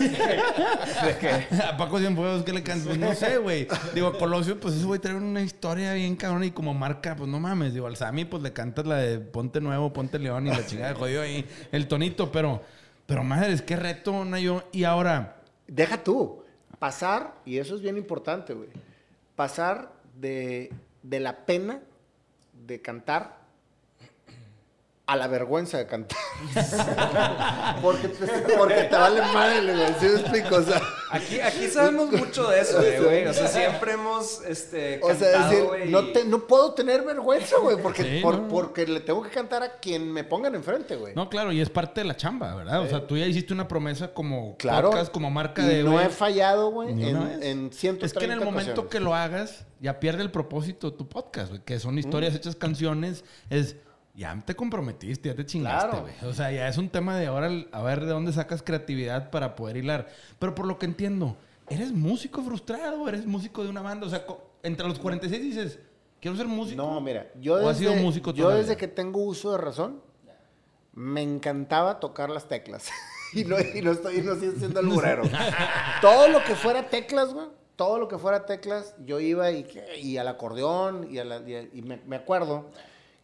a 1.62 1.76
Paco 1.76 1.98
Cienfuegos 1.98 2.42
que 2.42 2.54
le 2.54 2.62
cantas, 2.62 2.96
no 2.96 3.14
sé, 3.14 3.36
güey. 3.36 3.68
Digo, 3.94 4.08
a 4.08 4.18
Colosio 4.18 4.58
pues 4.58 4.74
ese 4.74 4.86
güey 4.86 4.98
trae 4.98 5.14
una 5.14 5.42
historia 5.42 5.92
bien 5.92 6.16
cabrón 6.16 6.44
y 6.44 6.52
como 6.52 6.72
marca, 6.72 7.14
pues 7.14 7.28
no 7.28 7.38
mames, 7.38 7.74
digo, 7.74 7.86
al 7.86 7.96
Sammy 7.96 8.24
pues 8.24 8.42
le 8.42 8.54
cantas 8.54 8.86
la 8.86 8.96
de 8.96 9.18
Ponte 9.18 9.60
Nuevo, 9.60 9.92
Ponte 9.92 10.18
León 10.18 10.46
y 10.46 10.50
la 10.50 10.64
chingada 10.66 10.94
de 10.94 10.94
jodido 10.94 11.20
ahí 11.20 11.46
el 11.70 11.86
tonito, 11.86 12.32
pero 12.32 12.62
pero 13.04 13.22
madre, 13.22 13.54
qué 13.64 13.76
reto, 13.76 14.24
Nayo. 14.24 14.64
Y 14.72 14.84
ahora 14.84 15.36
deja 15.68 16.02
tú 16.02 16.42
pasar, 16.78 17.34
y 17.44 17.58
eso 17.58 17.74
es 17.74 17.82
bien 17.82 17.96
importante, 17.96 18.54
güey, 18.54 18.68
pasar 19.34 19.92
de, 20.20 20.72
de 21.02 21.20
la 21.20 21.44
pena 21.46 21.80
de 22.66 22.80
cantar 22.80 23.45
a 25.08 25.14
la 25.14 25.28
vergüenza 25.28 25.78
de 25.78 25.86
cantar. 25.86 26.18
porque, 27.82 28.08
porque 28.58 28.82
te 28.82 28.96
vale 28.96 29.20
madre, 29.32 29.62
güey. 29.62 29.86
¿Sí 30.00 30.06
me 30.06 30.20
explico? 30.20 30.56
O 30.56 30.62
sea, 30.62 30.82
aquí, 31.12 31.38
aquí 31.38 31.68
sabemos 31.68 32.10
mucho 32.10 32.48
de 32.50 32.60
eso, 32.60 32.82
eh, 32.82 33.00
güey. 33.00 33.26
O 33.26 33.32
sea, 33.32 33.46
siempre 33.46 33.92
hemos 33.92 34.42
este, 34.44 34.98
cantado, 34.98 35.12
O 35.12 35.18
sea, 35.18 35.48
decir, 35.48 35.90
no, 35.90 36.08
te, 36.08 36.24
no 36.24 36.40
puedo 36.48 36.74
tener 36.74 37.04
vergüenza, 37.04 37.56
güey, 37.58 37.76
porque, 37.80 38.20
porque 38.50 38.84
le 38.86 38.98
tengo 38.98 39.22
que 39.22 39.30
cantar 39.30 39.62
a 39.62 39.78
quien 39.78 40.12
me 40.12 40.24
pongan 40.24 40.56
enfrente, 40.56 40.96
güey. 40.96 41.14
No, 41.14 41.30
claro, 41.30 41.52
y 41.52 41.60
es 41.60 41.70
parte 41.70 42.00
de 42.00 42.06
la 42.08 42.16
chamba, 42.16 42.56
¿verdad? 42.56 42.80
O 42.80 42.88
sea, 42.88 43.06
tú 43.06 43.16
ya 43.16 43.26
hiciste 43.26 43.54
una 43.54 43.68
promesa 43.68 44.12
como 44.12 44.56
claro, 44.56 44.90
podcast, 44.90 45.12
como 45.12 45.30
marca 45.30 45.64
de. 45.64 45.84
No 45.84 46.00
he 46.00 46.08
fallado, 46.08 46.70
güey, 46.70 46.90
en, 46.90 47.42
en 47.42 47.72
130 47.72 48.06
Es 48.06 48.12
que 48.12 48.24
en 48.24 48.32
el 48.32 48.40
momento 48.40 48.88
que 48.88 48.98
lo 48.98 49.14
hagas, 49.14 49.66
ya 49.78 50.00
pierde 50.00 50.24
el 50.24 50.32
propósito 50.32 50.92
tu 50.94 51.08
podcast, 51.08 51.50
güey, 51.50 51.62
que 51.62 51.78
son 51.78 51.96
historias 51.96 52.34
hechas 52.34 52.56
canciones. 52.56 53.24
Es 53.50 53.76
ya 54.16 54.42
te 54.44 54.56
comprometiste, 54.56 55.28
ya 55.28 55.34
te 55.34 55.44
chingaste, 55.44 56.00
güey. 56.00 56.14
O 56.24 56.32
sea, 56.32 56.50
ya 56.50 56.68
es 56.68 56.78
un 56.78 56.88
tema 56.88 57.16
de 57.18 57.26
ahora 57.26 57.50
a 57.70 57.82
ver 57.82 58.00
de 58.00 58.06
dónde 58.06 58.32
sacas 58.32 58.62
creatividad 58.62 59.30
para 59.30 59.54
poder 59.54 59.76
hilar. 59.76 60.08
Pero 60.38 60.54
por 60.54 60.66
lo 60.66 60.78
que 60.78 60.86
entiendo, 60.86 61.36
¿eres 61.68 61.92
músico 61.92 62.42
frustrado? 62.42 63.06
¿Eres 63.08 63.26
músico 63.26 63.62
de 63.62 63.68
una 63.68 63.82
banda? 63.82 64.06
O 64.06 64.10
sea, 64.10 64.24
entre 64.62 64.88
los 64.88 64.98
46 64.98 65.42
dices, 65.42 65.78
quiero 66.20 66.36
ser 66.36 66.46
músico. 66.46 66.82
No, 66.82 66.98
mira, 67.00 67.30
yo 67.40 67.58
desde, 67.58 67.94
músico 68.00 68.32
yo 68.32 68.48
desde 68.48 68.76
que 68.76 68.88
tengo 68.88 69.20
uso 69.20 69.52
de 69.52 69.58
razón, 69.58 70.00
me 70.94 71.22
encantaba 71.22 72.00
tocar 72.00 72.30
las 72.30 72.48
teclas. 72.48 72.88
y, 73.34 73.44
no, 73.44 73.56
y 73.60 73.82
no 73.82 73.92
estoy 73.92 74.22
no 74.22 74.32
estoy 74.32 74.52
siendo 74.52 74.80
el 74.80 74.86
murero. 74.86 75.24
todo 76.00 76.28
lo 76.28 76.42
que 76.42 76.54
fuera 76.54 76.88
teclas, 76.88 77.34
güey. 77.34 77.46
Todo 77.76 77.98
lo 77.98 78.08
que 78.08 78.16
fuera 78.16 78.46
teclas, 78.46 78.94
yo 79.04 79.20
iba 79.20 79.50
y, 79.50 79.66
y 80.00 80.16
al 80.16 80.28
acordeón 80.28 81.08
y, 81.10 81.18
a 81.18 81.24
la, 81.26 81.42
y, 81.46 81.82
me, 81.82 82.00
me 82.06 82.16
acuerdo 82.16 82.70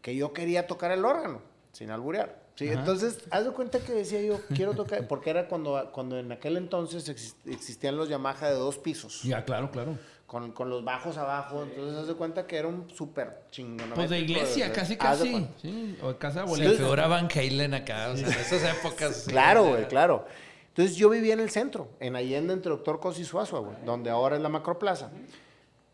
que 0.02 0.16
yo 0.16 0.32
quería 0.32 0.66
tocar 0.66 0.90
el 0.90 1.04
órgano, 1.04 1.40
sin 1.72 1.90
alburear. 1.90 2.42
Sí, 2.54 2.68
entonces, 2.68 3.18
haz 3.30 3.44
de 3.46 3.50
cuenta 3.52 3.78
que 3.78 3.92
decía 3.92 4.20
yo, 4.20 4.38
quiero 4.54 4.74
tocar, 4.74 5.08
porque 5.08 5.30
era 5.30 5.48
cuando, 5.48 5.90
cuando 5.92 6.18
en 6.18 6.30
aquel 6.32 6.58
entonces 6.58 7.08
existían 7.46 7.96
los 7.96 8.10
Yamaha 8.10 8.48
de 8.48 8.54
dos 8.54 8.76
pisos. 8.76 9.22
Ya, 9.22 9.42
claro, 9.44 9.70
claro. 9.70 9.96
con, 10.26 10.52
con, 10.52 10.68
los 10.68 10.84
bajos 10.84 11.16
abajo. 11.16 11.62
Entonces, 11.62 11.94
se 11.94 12.00
hace 12.02 12.14
cuenta 12.14 12.46
que 12.46 12.56
era 12.58 12.68
un 12.68 12.90
súper 12.90 13.44
chingón. 13.50 13.90
Pues 13.94 14.10
de 14.10 14.18
iglesia, 14.18 14.70
casi, 14.70 14.96
casi. 14.96 15.48
Sí, 15.62 15.96
o 16.02 16.08
de 16.08 16.18
casa 16.18 16.44
de 16.44 16.54
Se 16.54 16.76
figura 16.76 17.06
Van 17.06 17.28
Halen 17.34 17.72
acá, 17.72 18.10
o 18.10 18.16
sea, 18.16 18.28
en 18.28 18.34
esas 18.34 18.78
épocas. 18.78 19.24
claro, 19.28 19.64
güey, 19.64 19.88
claro. 19.88 20.26
Entonces, 20.68 20.96
yo 20.96 21.08
vivía 21.08 21.32
en 21.32 21.40
el 21.40 21.50
centro, 21.50 21.88
en 22.00 22.16
Allende, 22.16 22.52
entre 22.52 22.70
Doctor 22.70 23.00
Cos 23.00 23.18
y 23.18 23.24
Suazua, 23.24 23.60
güey, 23.60 23.76
donde 23.86 24.10
ahora 24.10 24.36
es 24.36 24.42
la 24.42 24.48
Macroplaza. 24.50 25.10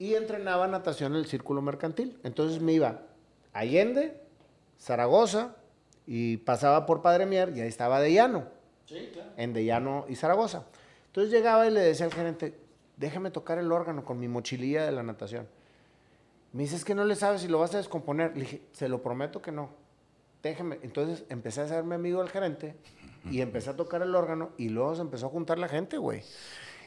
Y 0.00 0.14
entrenaba 0.14 0.66
natación 0.66 1.14
en 1.14 1.20
el 1.20 1.26
Círculo 1.26 1.62
Mercantil. 1.62 2.18
Entonces, 2.22 2.60
me 2.60 2.72
iba 2.72 3.07
Allende, 3.52 4.20
Zaragoza, 4.78 5.56
y 6.06 6.38
pasaba 6.38 6.86
por 6.86 7.02
Padre 7.02 7.26
Mier, 7.26 7.52
y 7.56 7.60
ahí 7.60 7.68
estaba 7.68 8.00
De 8.00 8.12
Llano. 8.12 8.46
Sí, 8.86 9.10
claro. 9.12 9.30
En 9.36 9.52
De 9.52 9.64
Llano 9.64 10.06
y 10.08 10.16
Zaragoza. 10.16 10.64
Entonces, 11.06 11.32
llegaba 11.32 11.66
y 11.66 11.70
le 11.70 11.80
decía 11.80 12.06
al 12.06 12.12
gerente, 12.12 12.54
déjame 12.96 13.30
tocar 13.30 13.58
el 13.58 13.72
órgano 13.72 14.04
con 14.04 14.18
mi 14.18 14.28
mochililla 14.28 14.84
de 14.84 14.92
la 14.92 15.02
natación. 15.02 15.46
Me 16.52 16.62
dice, 16.62 16.76
es 16.76 16.84
que 16.84 16.94
no 16.94 17.04
le 17.04 17.14
sabes 17.14 17.42
si 17.42 17.48
lo 17.48 17.58
vas 17.58 17.74
a 17.74 17.78
descomponer. 17.78 18.34
Le 18.34 18.40
dije, 18.40 18.62
se 18.72 18.88
lo 18.88 19.02
prometo 19.02 19.42
que 19.42 19.52
no. 19.52 19.70
Déjeme. 20.42 20.78
Entonces 20.82 21.24
empecé 21.28 21.60
a 21.60 21.64
hacerme 21.64 21.94
amigo 21.94 22.20
del 22.20 22.30
gerente 22.30 22.74
y 23.30 23.40
empecé 23.40 23.70
a 23.70 23.76
tocar 23.76 24.02
el 24.02 24.14
órgano 24.14 24.50
y 24.56 24.68
luego 24.68 24.94
se 24.94 25.02
empezó 25.02 25.26
a 25.26 25.30
juntar 25.30 25.58
la 25.58 25.68
gente, 25.68 25.98
güey. 25.98 26.22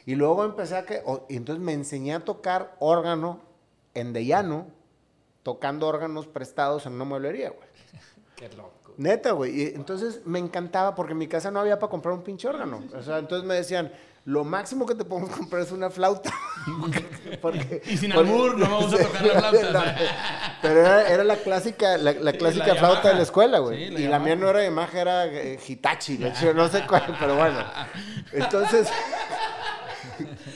Y 0.04 0.16
luego 0.16 0.44
empecé 0.44 0.76
a 0.76 0.84
que, 0.84 1.02
y 1.28 1.36
entonces 1.36 1.62
me 1.62 1.72
enseñé 1.72 2.14
a 2.14 2.20
tocar 2.20 2.74
órgano 2.80 3.40
en 3.94 4.12
de 4.12 4.26
llano, 4.26 4.66
tocando 5.42 5.86
órganos 5.86 6.26
prestados 6.26 6.86
en 6.86 6.94
una 6.94 7.04
mueblería, 7.04 7.50
güey. 7.50 7.68
Qué 8.36 8.48
loco. 8.50 8.94
Neta, 8.96 9.32
güey. 9.32 9.62
Y 9.62 9.66
entonces 9.74 10.20
me 10.24 10.38
encantaba 10.38 10.94
porque 10.94 11.12
en 11.12 11.18
mi 11.18 11.26
casa 11.26 11.50
no 11.50 11.60
había 11.60 11.78
para 11.78 11.90
comprar 11.90 12.14
un 12.14 12.22
pinche 12.22 12.48
órgano. 12.48 12.82
O 12.94 13.02
sea, 13.02 13.18
entonces 13.18 13.46
me 13.46 13.54
decían, 13.54 13.90
lo 14.24 14.44
máximo 14.44 14.86
que 14.86 14.94
te 14.94 15.04
podemos 15.04 15.30
comprar 15.36 15.62
es 15.62 15.72
una 15.72 15.90
flauta. 15.90 16.30
y 17.86 17.96
sin 17.96 18.12
albur, 18.12 18.56
no 18.58 18.70
vamos 18.70 18.94
a 18.94 18.98
tocar 18.98 19.24
la 19.24 19.40
flauta. 19.40 19.96
pero 20.60 20.80
era, 20.80 21.24
la 21.24 21.36
clásica, 21.36 21.96
la, 21.96 22.32
clásica 22.32 22.74
flauta 22.74 23.08
de 23.08 23.14
la 23.14 23.22
escuela, 23.22 23.58
güey. 23.58 23.84
y 23.84 24.06
la 24.06 24.18
mía 24.18 24.36
no 24.36 24.50
era 24.50 24.60
de 24.60 24.70
magia, 24.70 25.00
era 25.00 25.26
eh, 25.26 25.58
Hitachi, 25.66 26.18
no 26.54 26.68
sé 26.68 26.86
cuál, 26.86 27.16
pero 27.18 27.36
bueno. 27.36 27.64
Entonces, 28.32 28.88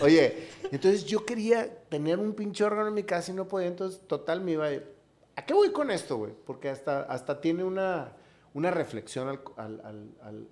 oye, 0.00 0.45
entonces 0.70 1.04
yo 1.04 1.24
quería 1.24 1.84
tener 1.88 2.18
un 2.18 2.34
pinche 2.34 2.64
órgano 2.64 2.88
en 2.88 2.94
mi 2.94 3.04
casa 3.04 3.32
y 3.32 3.34
no 3.34 3.48
podía, 3.48 3.68
entonces 3.68 4.00
total 4.06 4.40
me 4.40 4.52
iba 4.52 4.66
a... 4.66 5.42
qué 5.42 5.54
voy 5.54 5.72
con 5.72 5.90
esto, 5.90 6.16
güey? 6.16 6.32
Porque 6.46 6.68
hasta, 6.68 7.02
hasta 7.02 7.40
tiene 7.40 7.64
una, 7.64 8.12
una 8.54 8.70
reflexión 8.70 9.28
al, 9.56 9.80
al 10.22 10.48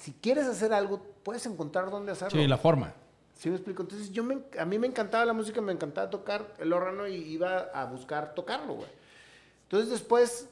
si 0.00 0.12
quieres 0.12 0.46
hacer 0.46 0.72
algo, 0.72 1.00
puedes 1.22 1.46
encontrar 1.46 1.90
dónde 1.90 2.12
hacerlo. 2.12 2.40
Sí, 2.40 2.46
la 2.46 2.58
forma. 2.58 2.94
¿Sí 3.34 3.50
me 3.50 3.56
explico? 3.56 3.82
Entonces, 3.82 4.10
yo 4.12 4.24
me, 4.24 4.38
a 4.58 4.64
mí 4.64 4.78
me 4.78 4.86
encantaba 4.86 5.24
la 5.24 5.32
música, 5.32 5.60
me 5.60 5.72
encantaba 5.72 6.08
tocar 6.08 6.54
el 6.58 6.72
órgano 6.72 7.06
y 7.06 7.16
iba 7.16 7.58
a 7.58 7.84
buscar 7.86 8.34
tocarlo, 8.34 8.74
güey. 8.74 8.88
Entonces, 9.64 9.90
después 9.90 10.48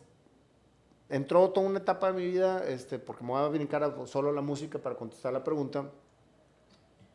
entró 1.09 1.49
toda 1.51 1.67
una 1.67 1.79
etapa 1.79 2.13
de 2.13 2.19
mi 2.19 2.27
vida, 2.27 2.65
este, 2.67 2.99
porque 2.99 3.23
me 3.23 3.31
voy 3.31 3.43
a 3.43 3.49
brincar 3.49 3.83
a 3.85 4.07
solo 4.07 4.33
la 4.33 4.41
música 4.41 4.79
para 4.79 4.97
contestar 4.97 5.33
la 5.33 5.45
pregunta. 5.45 5.91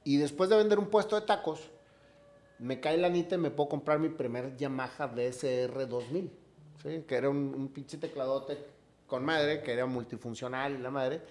Y 0.04 0.18
después 0.18 0.50
de 0.50 0.58
vender 0.58 0.80
un 0.80 0.88
puesto 0.88 1.20
de 1.20 1.26
tacos, 1.26 1.70
me 2.58 2.80
cae 2.80 2.98
la 2.98 3.08
anita 3.08 3.36
y 3.36 3.38
me 3.38 3.52
puedo 3.52 3.70
comprar 3.70 4.00
mi 4.00 4.10
primer 4.10 4.56
Yamaha 4.58 5.08
DSR 5.08 5.88
2000, 5.88 6.32
¿sí? 6.84 7.04
que 7.08 7.16
era 7.16 7.30
un, 7.30 7.54
un 7.56 7.68
pinche 7.70 7.98
tecladote 7.98 8.58
con 9.08 9.24
madre, 9.24 9.62
que 9.62 9.72
era 9.72 9.86
multifuncional 9.86 10.74
y 10.74 10.78
la 10.78 10.92
madre 10.92 11.22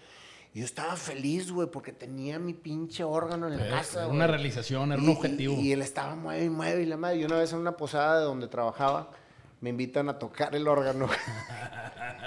yo 0.54 0.64
estaba 0.64 0.96
feliz, 0.96 1.52
güey, 1.52 1.68
porque 1.70 1.92
tenía 1.92 2.38
mi 2.38 2.54
pinche 2.54 3.04
órgano 3.04 3.48
en 3.48 3.58
la 3.58 3.68
casa. 3.68 4.00
Era 4.00 4.08
una 4.08 4.26
realización, 4.26 4.92
era 4.92 5.00
un 5.00 5.10
objetivo. 5.10 5.54
Y, 5.54 5.72
él 5.72 5.82
estaba 5.82 6.14
mueve 6.14 6.46
y 6.46 6.50
mueve 6.50 6.82
y 6.82 6.86
la 6.86 6.96
madre. 6.96 7.18
Y 7.18 7.24
una 7.24 7.36
vez 7.36 7.52
en 7.52 7.58
una 7.58 7.76
posada 7.76 8.18
de 8.18 8.24
donde 8.24 8.48
trabajaba, 8.48 9.10
me 9.60 9.70
invitan 9.70 10.08
a 10.08 10.18
tocar 10.18 10.54
el 10.56 10.66
órgano. 10.66 11.08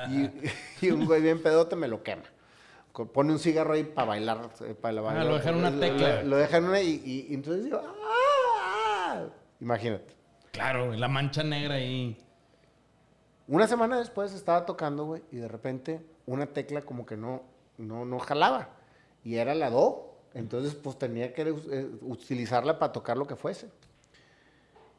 y, 0.81 0.89
un 0.89 1.05
güey 1.05 1.21
bien 1.21 1.41
pedote 1.41 1.75
me 1.75 1.87
lo 1.87 2.03
quema. 2.03 2.23
Pone 2.91 3.31
un 3.31 3.39
cigarro 3.39 3.73
ahí 3.73 3.83
para 3.83 4.07
bailar. 4.07 4.49
Eh, 4.61 4.73
para 4.73 5.01
bailar. 5.01 5.25
Ah, 5.25 5.29
lo 5.29 5.35
dejan 5.35 5.55
una 5.55 5.79
tecla. 5.79 6.23
Lo, 6.23 6.37
dejan 6.37 6.65
una 6.65 6.81
y, 6.81 7.01
y, 7.29 7.33
entonces 7.33 7.63
digo, 7.65 7.81
¡ah! 7.81 9.25
Imagínate. 9.59 10.13
Claro, 10.51 10.93
la 10.93 11.07
mancha 11.07 11.43
negra 11.43 11.75
ahí. 11.75 12.17
Una 13.47 13.67
semana 13.67 13.97
después 13.97 14.33
estaba 14.33 14.65
tocando, 14.65 15.05
güey, 15.05 15.23
y 15.31 15.37
de 15.37 15.47
repente 15.47 16.05
una 16.25 16.47
tecla 16.47 16.81
como 16.81 17.05
que 17.05 17.17
no, 17.17 17.43
no, 17.77 18.05
no 18.05 18.19
jalaba. 18.19 18.69
Y 19.23 19.35
era 19.35 19.55
la 19.55 19.69
do. 19.69 20.07
Entonces, 20.33 20.75
pues 20.75 20.97
tenía 20.97 21.33
que 21.33 21.41
eh, 21.41 21.89
utilizarla 22.01 22.79
para 22.79 22.91
tocar 22.91 23.17
lo 23.17 23.27
que 23.27 23.35
fuese. 23.35 23.69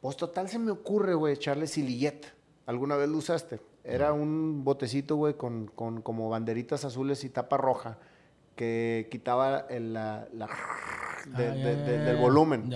Pues 0.01 0.17
total 0.17 0.49
se 0.49 0.59
me 0.59 0.71
ocurre, 0.71 1.13
güey, 1.13 1.33
echarle 1.33 1.65
silillet. 1.65 2.31
¿Alguna 2.65 2.95
vez 2.95 3.09
lo 3.09 3.17
usaste? 3.17 3.59
Era 3.83 4.13
un 4.13 4.63
botecito, 4.63 5.15
güey, 5.17 5.33
con, 5.33 5.67
con, 5.67 6.01
como 6.01 6.29
banderitas 6.29 6.85
azules 6.85 7.23
y 7.23 7.29
tapa 7.29 7.57
roja 7.57 7.97
que 8.55 9.07
quitaba 9.11 9.65
la, 9.69 10.27
la 10.31 10.47
ah, 10.49 11.37
del 11.37 12.17
volumen. 12.17 12.69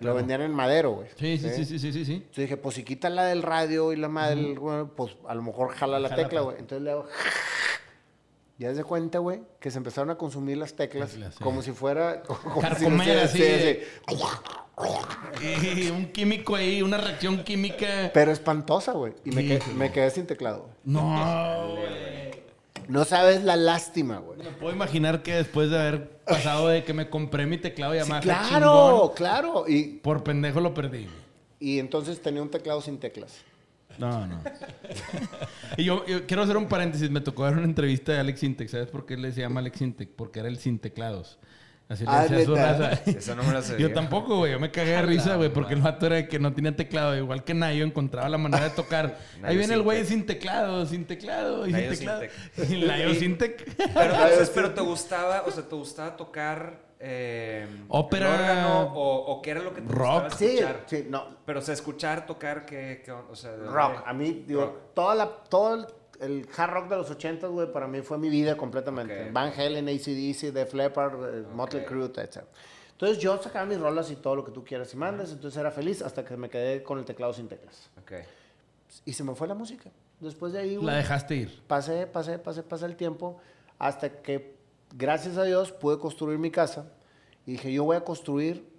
Lo 0.00 0.14
vendían 0.14 0.42
en 0.42 0.52
madero, 0.52 0.92
güey. 0.92 1.08
Sí 1.16 1.38
sí, 1.38 1.50
sí, 1.50 1.64
sí, 1.64 1.78
sí, 1.78 1.92
sí, 1.92 2.04
sí, 2.04 2.12
Entonces 2.14 2.36
dije, 2.36 2.56
pues 2.56 2.76
si 2.76 2.84
quita 2.84 3.10
la 3.10 3.24
del 3.24 3.42
radio 3.42 3.92
y 3.92 3.96
la 3.96 4.08
madre, 4.08 4.54
pues 4.96 5.16
a 5.26 5.34
lo 5.34 5.42
mejor 5.42 5.70
jala 5.70 5.98
la 5.98 6.14
tecla, 6.14 6.42
güey. 6.42 6.58
Entonces 6.58 6.82
le 6.82 6.90
hago 6.92 7.06
ya 8.58 8.74
se 8.74 8.84
cuenta, 8.84 9.18
güey, 9.18 9.42
que 9.58 9.70
se 9.70 9.78
empezaron 9.78 10.10
a 10.10 10.16
consumir 10.16 10.58
las 10.58 10.74
teclas 10.74 11.16
como 11.42 11.62
si 11.62 11.72
fuera... 11.72 12.22
Como 12.22 12.60
Carcomer, 12.60 13.28
si 13.28 13.42
así. 13.42 13.78
Y 15.40 15.88
un 15.90 16.06
químico 16.06 16.56
ahí, 16.56 16.82
una 16.82 16.96
reacción 16.96 17.44
química. 17.44 18.10
Pero 18.12 18.32
espantosa, 18.32 18.92
güey. 18.92 19.12
Y 19.24 19.30
me, 19.30 19.46
quedé, 19.46 19.62
me, 19.76 19.92
quedé 19.92 20.10
sin 20.10 20.26
teclado. 20.26 20.68
No, 20.84 21.76
güey. 21.76 22.44
No 22.88 23.04
sabes 23.04 23.42
la 23.44 23.56
lástima, 23.56 24.18
güey. 24.18 24.38
Me 24.38 24.50
puedo 24.50 24.74
imaginar 24.74 25.22
que 25.22 25.34
después 25.34 25.70
de 25.70 25.78
haber 25.78 26.08
pasado 26.26 26.68
de 26.68 26.84
que 26.84 26.92
me 26.92 27.08
compré 27.08 27.46
mi 27.46 27.56
teclado 27.56 27.94
Yamaha 27.94 28.20
sí, 28.20 28.28
Claro, 28.28 29.12
claro. 29.16 29.64
Y, 29.66 29.98
por 29.98 30.22
pendejo 30.22 30.60
lo 30.60 30.74
perdí. 30.74 31.06
Y 31.60 31.78
entonces 31.78 32.20
tenía 32.20 32.42
un 32.42 32.50
teclado 32.50 32.80
sin 32.80 32.98
teclas. 32.98 33.40
No, 33.96 34.26
no. 34.26 34.42
y 35.76 35.84
yo, 35.84 36.04
quiero 36.26 36.42
hacer 36.42 36.56
un 36.56 36.66
paréntesis. 36.66 37.10
Me 37.10 37.20
tocó 37.20 37.44
ver 37.44 37.54
una 37.54 37.64
entrevista 37.64 38.12
de 38.12 38.18
Alex 38.18 38.42
Intec. 38.42 38.68
¿Sabes 38.68 38.88
por 38.88 39.06
qué 39.06 39.16
le 39.16 39.32
se 39.32 39.40
llama 39.40 39.60
Alex 39.60 39.80
Intec? 39.80 40.10
Porque 40.10 40.40
era 40.40 40.48
el 40.48 40.58
sin 40.58 40.78
teclados. 40.78 41.38
Así 41.94 42.04
le 42.04 42.10
ah, 42.10 42.22
decía 42.22 42.44
su 42.44 42.54
raza. 42.56 42.90
Eso 43.06 43.36
no 43.36 43.44
me 43.44 43.52
lo 43.52 43.62
sé. 43.62 43.78
Yo 43.78 43.92
tampoco, 43.92 44.38
güey. 44.38 44.52
Yo 44.52 44.58
me 44.58 44.72
cagué 44.72 44.90
de 44.90 45.02
risa, 45.02 45.36
güey, 45.36 45.48
porque 45.48 45.74
el 45.74 45.80
vato 45.80 46.06
era 46.06 46.26
que 46.26 46.40
no 46.40 46.52
tenía 46.52 46.74
teclado. 46.74 47.16
Igual 47.16 47.44
que 47.44 47.54
Nayo 47.54 47.84
encontraba 47.84 48.28
la 48.28 48.36
manera 48.36 48.64
de 48.64 48.70
tocar. 48.70 49.16
Ahí 49.44 49.56
viene 49.56 49.74
el 49.74 49.82
güey 49.82 50.04
sin 50.04 50.26
teclado, 50.26 50.84
sin 50.86 51.04
teclado, 51.04 51.66
y 51.66 51.72
sin 51.72 51.88
teclado. 51.88 52.22
Y 52.68 52.84
Nayo 52.84 53.14
sin 53.14 53.38
tec. 53.38 53.76
Pero, 53.94 54.14
pero 54.54 54.74
te 54.74 54.80
gustaba, 54.80 55.44
o 55.46 55.50
sea, 55.52 55.62
te 55.62 55.74
gustaba 55.76 56.16
tocar 56.16 56.82
eh, 56.98 57.68
ópera 57.88 58.88
o, 58.92 59.40
qué 59.40 59.50
era 59.52 59.62
lo 59.62 59.72
que 59.72 59.82
te 59.82 59.92
rock 59.92 60.24
gustaba 60.24 60.46
escuchar. 60.46 60.84
Sí, 60.86 60.96
sí, 60.96 61.06
no. 61.08 61.36
Pero 61.46 61.60
o 61.60 61.62
sea, 61.62 61.74
escuchar, 61.74 62.26
tocar, 62.26 62.66
que, 62.66 63.04
o 63.30 63.36
sea, 63.36 63.54
rock. 63.54 64.02
A 64.04 64.12
mí, 64.12 64.44
digo, 64.48 64.90
toda 64.94 65.14
la, 65.14 65.28
todo 65.28 65.86
el, 66.20 66.48
hard 66.56 66.70
rock 66.72 66.88
de 66.88 66.96
los 66.96 67.10
80, 67.10 67.46
güey, 67.48 67.72
para 67.72 67.86
mí 67.86 68.02
fue 68.02 68.18
mi 68.18 68.28
vida 68.28 68.56
completamente. 68.56 69.30
Van 69.30 69.52
Halen, 69.52 69.88
ACDC, 69.88 70.52
Def 70.52 70.74
Leppard, 70.74 71.14
eh, 71.14 71.46
Motley 71.54 71.84
Crue, 71.84 72.06
etc. 72.06 72.44
Entonces 72.92 73.18
yo 73.18 73.40
sacaba 73.42 73.66
mis 73.66 73.78
rolas 73.78 74.10
y 74.10 74.16
todo 74.16 74.36
lo 74.36 74.44
que 74.44 74.52
tú 74.52 74.64
quieras 74.64 74.92
y 74.94 74.96
mandes, 74.96 75.32
entonces 75.32 75.58
era 75.58 75.70
feliz 75.70 76.00
hasta 76.02 76.24
que 76.24 76.36
me 76.36 76.48
quedé 76.48 76.82
con 76.82 76.98
el 76.98 77.04
teclado 77.04 77.32
sin 77.32 77.48
teclas. 77.48 77.90
Okay. 78.02 78.22
Y 79.04 79.12
se 79.12 79.24
me 79.24 79.34
fue 79.34 79.48
la 79.48 79.54
música. 79.54 79.90
Después 80.20 80.52
de 80.52 80.60
ahí, 80.60 80.78
La 80.80 80.96
dejaste 80.96 81.34
ir. 81.34 81.62
Pasé, 81.66 82.06
pasé, 82.06 82.38
pasé, 82.38 82.62
pasé 82.62 82.86
el 82.86 82.96
tiempo 82.96 83.40
hasta 83.78 84.08
que 84.22 84.54
gracias 84.94 85.36
a 85.36 85.44
Dios 85.44 85.72
pude 85.72 85.98
construir 85.98 86.38
mi 86.38 86.50
casa 86.50 86.86
y 87.46 87.52
dije, 87.52 87.72
yo 87.72 87.84
voy 87.84 87.96
a 87.96 88.04
construir 88.04 88.73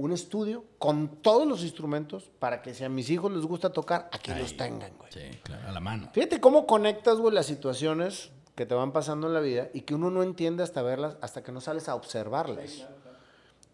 un 0.00 0.12
estudio 0.12 0.64
con 0.78 1.20
todos 1.20 1.46
los 1.46 1.62
instrumentos 1.62 2.30
para 2.38 2.62
que 2.62 2.72
si 2.72 2.84
a 2.84 2.88
mis 2.88 3.10
hijos 3.10 3.30
les 3.30 3.44
gusta 3.44 3.70
tocar, 3.70 4.08
aquí 4.12 4.32
los 4.32 4.56
tengan, 4.56 4.96
güey. 4.96 5.12
Sí, 5.12 5.38
claro, 5.42 5.68
a 5.68 5.72
la 5.72 5.80
mano. 5.80 6.10
Fíjate 6.12 6.40
cómo 6.40 6.66
conectas, 6.66 7.18
güey, 7.18 7.34
las 7.34 7.46
situaciones 7.46 8.30
que 8.54 8.64
te 8.64 8.74
van 8.74 8.92
pasando 8.92 9.26
en 9.26 9.34
la 9.34 9.40
vida 9.40 9.68
y 9.74 9.82
que 9.82 9.94
uno 9.94 10.10
no 10.10 10.22
entiende 10.22 10.62
hasta 10.62 10.80
verlas, 10.82 11.16
hasta 11.20 11.42
que 11.42 11.52
no 11.52 11.60
sales 11.60 11.88
a 11.88 11.94
observarlas. 11.94 12.86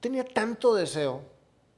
Tenía 0.01 0.25
tanto 0.25 0.75
deseo 0.75 1.23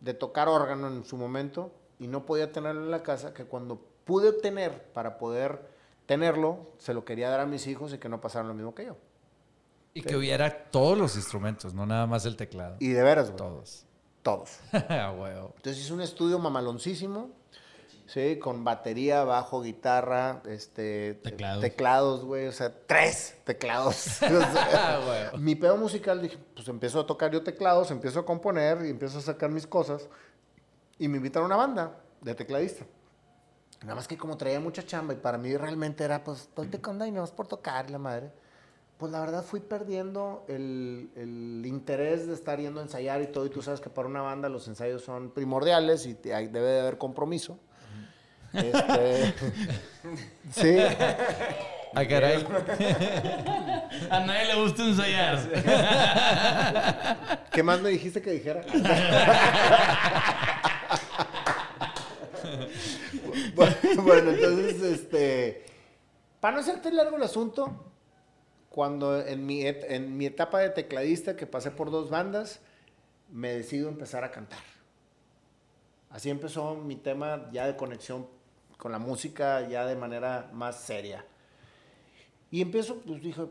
de 0.01 0.15
tocar 0.15 0.49
órgano 0.49 0.89
en 0.89 1.05
su 1.05 1.17
momento 1.17 1.73
y 1.99 2.07
no 2.07 2.25
podía 2.25 2.51
tenerlo 2.51 2.83
en 2.83 2.91
la 2.91 3.03
casa 3.03 3.35
que 3.35 3.45
cuando 3.45 3.81
pude 4.05 4.31
obtener 4.31 4.83
para 4.95 5.19
poder 5.19 5.61
tenerlo, 6.07 6.71
se 6.79 6.95
lo 6.95 7.05
quería 7.05 7.29
dar 7.29 7.41
a 7.41 7.47
mis 7.47 7.67
hijos 7.67 7.93
y 7.93 7.99
que 7.99 8.09
no 8.09 8.21
pasaran 8.21 8.49
lo 8.49 8.55
mismo 8.55 8.75
que 8.75 8.87
yo. 8.87 8.97
Y 9.93 10.03
que 10.03 10.17
hubiera 10.17 10.71
todos 10.71 10.97
los 10.97 11.17
instrumentos, 11.17 11.75
no 11.75 11.85
nada 11.85 12.07
más 12.07 12.25
el 12.25 12.37
teclado. 12.37 12.77
Y 12.79 12.89
de 12.89 13.03
veras, 13.03 13.27
güey. 13.27 13.37
Todos. 13.37 13.88
Todos. 14.29 14.59
Ah, 14.91 15.15
Entonces 15.57 15.83
hice 15.83 15.93
un 15.95 16.03
estudio 16.03 16.39
mamaloncísimo, 16.39 17.31
sí, 18.07 18.39
con 18.39 18.63
batería, 18.63 19.25
bajo, 19.25 19.63
guitarra, 19.63 20.43
este, 20.45 21.15
teclados, 21.15 21.63
teclados 21.63 22.25
güey, 22.27 22.47
o 22.47 22.53
sea, 22.53 22.71
tres 22.87 23.39
teclados. 23.45 24.19
Ah, 24.23 25.33
mi 25.39 25.55
pedo 25.55 25.79
musical, 25.79 26.21
dije, 26.21 26.37
pues 26.55 26.69
empiezo 26.69 27.01
a 27.01 27.07
tocar 27.07 27.31
yo 27.31 27.43
teclados, 27.43 27.91
empiezo 27.91 28.21
a 28.21 28.27
componer 28.27 28.85
y 28.85 28.91
empiezo 28.91 29.17
a 29.17 29.23
sacar 29.23 29.51
mis 29.51 29.67
cosas. 29.67 30.07
Y 30.99 31.09
me 31.09 31.17
invitaron 31.17 31.51
a 31.51 31.55
una 31.55 31.67
banda 31.67 31.97
de 32.21 32.35
tecladista. 32.35 32.85
Nada 33.81 33.95
más 33.95 34.07
que 34.07 34.19
como 34.19 34.37
traía 34.37 34.61
mucha 34.61 34.85
chamba 34.85 35.15
y 35.15 35.17
para 35.17 35.39
mí 35.39 35.57
realmente 35.57 36.05
era, 36.05 36.23
pues, 36.23 36.41
estoy 36.41 36.67
tecando 36.67 37.07
y 37.07 37.13
no 37.13 37.25
es 37.25 37.31
por 37.31 37.47
tocar 37.47 37.89
la 37.89 37.99
madre. 37.99 38.31
Pues 38.99 39.13
la 39.13 39.21
verdad 39.21 39.45
fui 39.45 39.61
perdiendo 39.61 40.45
el, 40.49 41.11
el, 41.15 41.65
interés 41.65 42.27
de 42.27 42.35
estar 42.35 42.59
yendo 42.59 42.81
a 42.81 42.83
ensayar 42.83 43.23
y 43.23 43.29
todo. 43.29 43.47
Y 43.47 43.51
tú 43.51 43.63
sabes 43.63 43.81
que 43.81 43.91
para 43.91 44.09
una 44.09 44.23
banda 44.23 44.49
los 44.49 44.67
ensayos 44.67 45.03
son 45.03 45.31
primordiales 45.31 46.05
y 46.05 46.15
debe 46.15 46.61
de 46.61 46.81
haber 46.81 46.99
compromiso. 46.99 47.61
Este, 48.53 49.35
sí. 50.53 50.79
A 50.79 52.01
ah, 52.01 52.07
caray. 52.07 52.45
A 54.11 54.21
nadie 54.21 54.47
le 54.47 54.63
gusta 54.63 54.85
ensayar. 54.85 55.39
¿Qué 57.53 57.63
más 57.63 57.81
me 57.81 57.91
dijiste 57.91 58.21
que 58.21 58.33
dijera? 58.33 58.65
bueno, 64.03 64.31
entonces, 64.31 64.83
este, 64.83 65.65
para 66.41 66.57
no 66.57 66.61
hacerte 66.61 66.93
largo 66.93 67.17
el 67.17 67.23
asunto, 67.23 67.93
cuando 68.79 69.21
en 69.27 69.45
mi, 69.45 69.67
en 69.67 70.17
mi 70.17 70.27
etapa 70.27 70.61
de 70.61 70.71
tecladista, 70.71 71.35
que 71.35 71.49
pasé 71.49 71.73
por 71.73 71.91
dos 71.91 72.11
bandas, 72.11 72.61
me 73.29 73.53
decido 73.53 73.89
empezar 73.89 74.23
a 74.23 74.31
cantar. 74.31 74.61
Así 76.11 76.31
empezó 76.31 76.77
mi 76.77 76.95
tema 76.95 77.51
ya 77.51 77.67
de 77.67 77.75
conexión 77.75 78.29
con 78.77 78.93
la 78.93 79.01
música, 79.01 79.69
ya 79.69 79.85
de 79.85 79.97
manera 79.97 80.49
más 80.53 80.79
seria. 80.79 81.25
Y 82.53 82.63
empiezo, 82.63 83.01
pues 83.05 83.21
dije, 83.21 83.47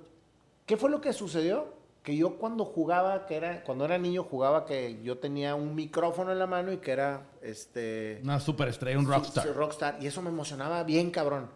¿qué 0.65 0.77
fue 0.77 0.89
lo 0.89 1.01
que 1.01 1.11
sucedió? 1.11 1.73
Que 2.03 2.15
yo 2.15 2.37
cuando 2.37 2.63
jugaba, 2.63 3.25
que 3.25 3.35
era, 3.35 3.65
cuando 3.65 3.83
era 3.83 3.97
niño 3.97 4.23
jugaba 4.23 4.65
que 4.65 5.01
yo 5.03 5.17
tenía 5.17 5.55
un 5.55 5.75
micrófono 5.75 6.31
en 6.31 6.39
la 6.39 6.47
mano 6.47 6.71
y 6.71 6.77
que 6.77 6.91
era, 6.91 7.23
este... 7.41 8.21
Una 8.23 8.39
superestrella, 8.39 8.97
un 8.97 9.05
rockstar. 9.05 9.53
rockstar. 9.53 9.97
Y 9.99 10.07
eso 10.07 10.21
me 10.21 10.29
emocionaba 10.29 10.85
bien, 10.85 11.11
cabrón. 11.11 11.49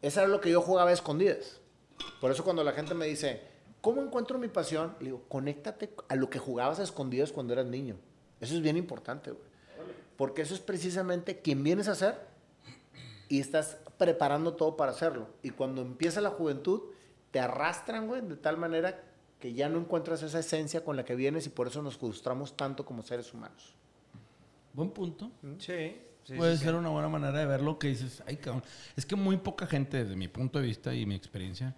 Eso 0.00 0.20
era 0.20 0.30
lo 0.30 0.40
que 0.40 0.50
yo 0.50 0.62
jugaba 0.62 0.88
a 0.88 0.94
escondidas. 0.94 1.60
Por 2.20 2.30
eso 2.30 2.44
cuando 2.44 2.62
la 2.64 2.72
gente 2.72 2.94
me 2.94 3.06
dice, 3.06 3.42
¿cómo 3.80 4.02
encuentro 4.02 4.38
mi 4.38 4.48
pasión? 4.48 4.94
Le 5.00 5.06
digo, 5.06 5.22
conéctate 5.28 5.94
a 6.08 6.16
lo 6.16 6.30
que 6.30 6.38
jugabas 6.38 6.78
a 6.78 6.82
escondidas 6.82 7.32
cuando 7.32 7.52
eras 7.52 7.66
niño. 7.66 7.96
Eso 8.40 8.54
es 8.54 8.62
bien 8.62 8.76
importante, 8.76 9.30
güey. 9.30 9.44
Porque 10.16 10.42
eso 10.42 10.54
es 10.54 10.60
precisamente 10.60 11.40
quien 11.40 11.62
vienes 11.62 11.88
a 11.88 11.94
ser 11.94 12.18
y 13.28 13.40
estás 13.40 13.78
preparando 13.98 14.54
todo 14.54 14.76
para 14.76 14.92
hacerlo. 14.92 15.28
Y 15.42 15.50
cuando 15.50 15.82
empieza 15.82 16.20
la 16.20 16.30
juventud, 16.30 16.82
te 17.30 17.40
arrastran, 17.40 18.06
güey, 18.06 18.20
de 18.20 18.36
tal 18.36 18.56
manera 18.56 19.02
que 19.40 19.54
ya 19.54 19.68
no 19.68 19.80
encuentras 19.80 20.22
esa 20.22 20.38
esencia 20.38 20.84
con 20.84 20.96
la 20.96 21.04
que 21.04 21.16
vienes 21.16 21.46
y 21.46 21.50
por 21.50 21.66
eso 21.66 21.82
nos 21.82 21.96
frustramos 21.96 22.56
tanto 22.56 22.84
como 22.84 23.02
seres 23.02 23.34
humanos. 23.34 23.74
Buen 24.72 24.90
punto. 24.90 25.30
Sí. 25.58 25.96
Puede 26.36 26.56
ser 26.56 26.74
una 26.74 26.90
buena 26.90 27.08
manera 27.08 27.38
de 27.38 27.46
verlo 27.46 27.78
que 27.78 27.88
dices, 27.88 28.22
ay, 28.26 28.36
cabrón. 28.36 28.62
Es 28.96 29.04
que 29.04 29.16
muy 29.16 29.38
poca 29.38 29.66
gente, 29.66 30.04
desde 30.04 30.14
mi 30.14 30.28
punto 30.28 30.60
de 30.60 30.66
vista 30.66 30.94
y 30.94 31.06
mi 31.06 31.14
experiencia, 31.14 31.74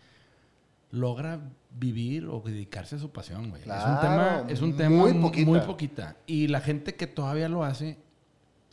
logra 0.95 1.41
vivir 1.71 2.27
o 2.27 2.41
dedicarse 2.41 2.97
a 2.97 2.99
su 2.99 3.11
pasión, 3.11 3.51
güey. 3.51 3.63
es 3.63 3.69
un 3.69 4.01
tema, 4.01 4.45
es 4.49 4.63
un 4.63 4.77
tema 4.77 5.07
muy 5.07 5.61
poquita. 5.61 6.17
Y 6.27 6.49
la 6.49 6.61
gente 6.61 6.95
que 6.95 7.07
todavía 7.07 7.49
lo 7.49 7.65
hace 7.65 7.99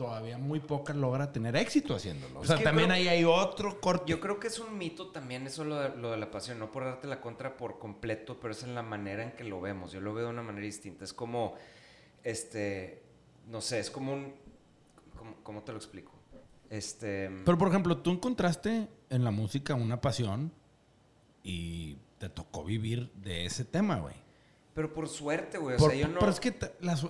todavía 0.01 0.39
muy 0.39 0.59
poca 0.59 0.95
logra 0.95 1.31
tener 1.31 1.55
éxito 1.55 1.93
haciéndolo. 1.93 2.39
O 2.39 2.43
sea, 2.43 2.57
también 2.57 2.89
ahí 2.89 3.07
hay 3.07 3.23
otro 3.23 3.79
corte. 3.79 4.05
Yo 4.09 4.19
creo 4.19 4.39
que 4.39 4.47
es 4.47 4.57
un 4.57 4.75
mito 4.75 5.09
también 5.09 5.45
eso 5.45 5.63
lo 5.63 5.79
de, 5.79 5.95
lo 5.95 6.09
de, 6.09 6.17
la 6.17 6.31
pasión, 6.31 6.57
no 6.57 6.71
por 6.71 6.85
darte 6.85 7.07
la 7.07 7.21
contra 7.21 7.55
por 7.55 7.77
completo, 7.77 8.39
pero 8.39 8.51
es 8.51 8.63
en 8.63 8.73
la 8.73 8.81
manera 8.81 9.21
en 9.21 9.33
que 9.33 9.43
lo 9.43 9.61
vemos. 9.61 9.91
Yo 9.91 10.01
lo 10.01 10.11
veo 10.15 10.25
de 10.25 10.31
una 10.31 10.41
manera 10.41 10.65
distinta. 10.65 11.05
Es 11.05 11.13
como, 11.13 11.53
este, 12.23 13.03
no 13.47 13.61
sé, 13.61 13.79
es 13.79 13.91
como 13.91 14.13
un, 14.13 14.33
¿cómo, 15.43 15.61
te 15.61 15.71
lo 15.71 15.77
explico? 15.77 16.13
Este... 16.71 17.29
Pero 17.45 17.57
por 17.59 17.67
ejemplo, 17.67 17.97
tú 17.97 18.09
encontraste 18.09 18.87
en 19.11 19.23
la 19.23 19.29
música 19.29 19.75
una 19.75 20.01
pasión 20.01 20.51
y 21.43 21.97
te 22.21 22.29
tocó 22.29 22.63
vivir 22.63 23.11
de 23.15 23.47
ese 23.47 23.65
tema, 23.65 23.97
güey. 23.97 24.13
Pero 24.75 24.93
por 24.93 25.09
suerte, 25.09 25.57
güey. 25.57 25.75
O 25.75 25.79
sea, 25.79 25.95
yo 25.95 26.07
no... 26.07 26.19
Pero 26.19 26.31
es 26.31 26.39
que 26.39 26.53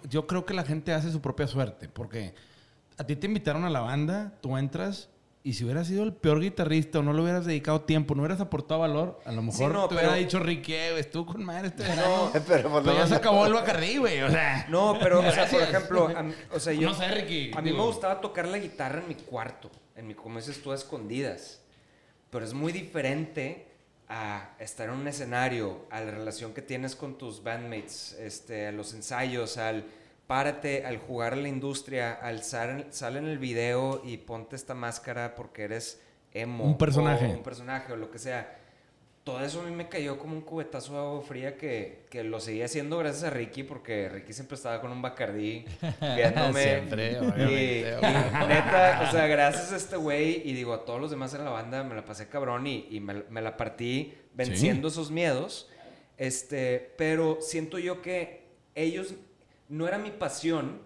yo 0.10 0.26
creo 0.26 0.46
que 0.46 0.54
la 0.54 0.64
gente 0.64 0.94
hace 0.94 1.12
su 1.12 1.20
propia 1.20 1.48
suerte, 1.48 1.90
porque 1.90 2.34
a 2.98 3.04
ti 3.04 3.18
te 3.18 3.28
invitaron 3.28 3.66
a 3.66 3.70
la 3.70 3.82
banda, 3.82 4.38
tú 4.40 4.58
entras 4.58 5.10
y 5.44 5.54
si 5.54 5.66
hubieras 5.66 5.88
sido 5.88 6.04
el 6.04 6.14
peor 6.14 6.40
guitarrista 6.40 7.00
o 7.00 7.04
no 7.04 7.12
le 7.12 7.24
hubieras 7.24 7.46
dedicado 7.46 7.82
tiempo, 7.82 8.16
no 8.16 8.22
hubieras 8.22 8.40
aportado 8.40 8.80
valor, 8.80 9.20
a 9.26 9.34
lo 9.34 9.42
mejor 9.42 9.90
te 9.90 9.96
hubiera 9.96 10.14
dicho 10.14 10.40
Ricky, 10.40 10.76
estuvo 10.76 11.34
con 11.34 11.44
madre 11.44 11.68
este 11.68 11.84
verano. 11.84 12.32
No, 12.34 12.42
pero, 12.48 12.70
pues, 12.70 12.86
ya 12.86 13.08
se 13.08 13.16
acabó 13.16 13.46
el 13.46 13.54
Bacardí, 13.54 13.98
güey, 13.98 14.22
o 14.22 14.32
sea. 14.32 14.66
No, 14.70 14.98
pero, 14.98 15.20
o 15.20 15.32
sea, 15.32 15.46
por 15.50 15.62
ejemplo, 15.62 16.10
o 16.54 16.60
sea, 16.60 16.72
yo... 16.72 16.88
No 16.88 16.96
sé, 16.96 17.10
Ricky. 17.10 17.52
A 17.54 17.62
mí 17.62 17.74
me 17.74 17.84
gustaba 17.84 18.22
tocar 18.22 18.48
la 18.48 18.60
guitarra 18.60 19.02
en 19.02 19.10
mi 19.10 19.16
cuarto, 19.16 19.70
en 19.94 20.08
mi, 20.08 20.14
como 20.14 20.38
dices 20.38 20.64
tú, 20.64 20.72
a 20.72 20.76
escondidas. 20.76 21.60
Pero 22.30 22.46
es 22.46 22.54
muy 22.54 22.72
diferente 22.72 23.71
a 24.14 24.56
estar 24.60 24.90
en 24.90 24.96
un 24.96 25.08
escenario, 25.08 25.86
a 25.90 26.02
la 26.02 26.12
relación 26.12 26.54
que 26.54 26.62
tienes 26.62 26.98
con 26.98 27.18
tus 27.18 27.42
bandmates, 27.42 28.12
este, 28.20 28.68
a 28.68 28.72
los 28.74 28.94
ensayos, 28.94 29.58
al 29.58 29.86
párate 30.28 30.86
al 30.86 30.98
jugar 30.98 31.34
a 31.34 31.38
la 31.38 31.48
industria, 31.48 32.14
al 32.14 32.44
sal, 32.44 32.88
sal, 32.92 33.16
en 33.16 33.26
el 33.26 33.38
video 33.38 34.02
y 34.04 34.18
ponte 34.18 34.58
esta 34.58 34.74
máscara 34.74 35.34
porque 35.36 35.64
eres 35.64 36.02
emo. 36.34 36.66
Un 36.66 36.78
personaje. 36.78 37.26
O 37.26 37.30
un 37.32 37.44
personaje 37.44 37.94
o 37.94 37.96
lo 37.96 38.12
que 38.12 38.20
sea. 38.20 38.61
Todo 39.32 39.46
eso 39.46 39.62
a 39.62 39.64
mí 39.64 39.72
me 39.72 39.88
cayó 39.88 40.20
como 40.20 40.34
un 40.34 40.42
cubetazo 40.42 40.92
de 40.92 41.00
agua 41.00 41.22
fría 41.22 41.56
que, 41.56 42.04
que 42.10 42.22
lo 42.22 42.42
seguía 42.42 42.66
haciendo 42.66 42.98
gracias 42.98 43.24
a 43.24 43.30
Ricky 43.30 43.64
porque 43.64 44.10
Ricky 44.10 44.34
siempre 44.34 44.56
estaba 44.56 44.82
con 44.82 44.92
un 44.92 45.02
Bacardí 45.02 45.64
viéndome. 46.02 46.64
siempre, 46.64 47.18
obviamente. 47.18 47.80
Y, 47.80 48.48
neta, 48.50 49.06
o 49.08 49.12
sea, 49.12 49.28
gracias 49.28 49.72
a 49.72 49.78
este 49.78 49.96
güey 49.96 50.42
y 50.44 50.52
digo, 50.52 50.74
a 50.74 50.84
todos 50.84 51.00
los 51.00 51.12
demás 51.12 51.34
en 51.34 51.46
la 51.46 51.52
banda 51.52 51.82
me 51.86 51.96
la 51.96 52.04
pasé 52.04 52.28
cabrón 52.28 52.68
y, 52.68 52.88
y 52.92 53.00
me, 53.00 53.24
me, 53.30 53.42
la 53.42 53.56
partí 53.56 54.14
venciendo 54.34 54.90
esos 54.90 55.12
miedos. 55.12 55.70
Este, 56.18 56.94
pero 56.98 57.38
siento 57.40 57.80
yo 57.80 58.02
que 58.02 58.44
ellos 58.76 59.14
no 59.70 59.88
era 59.88 59.98
mi 59.98 60.12
pasión, 60.12 60.82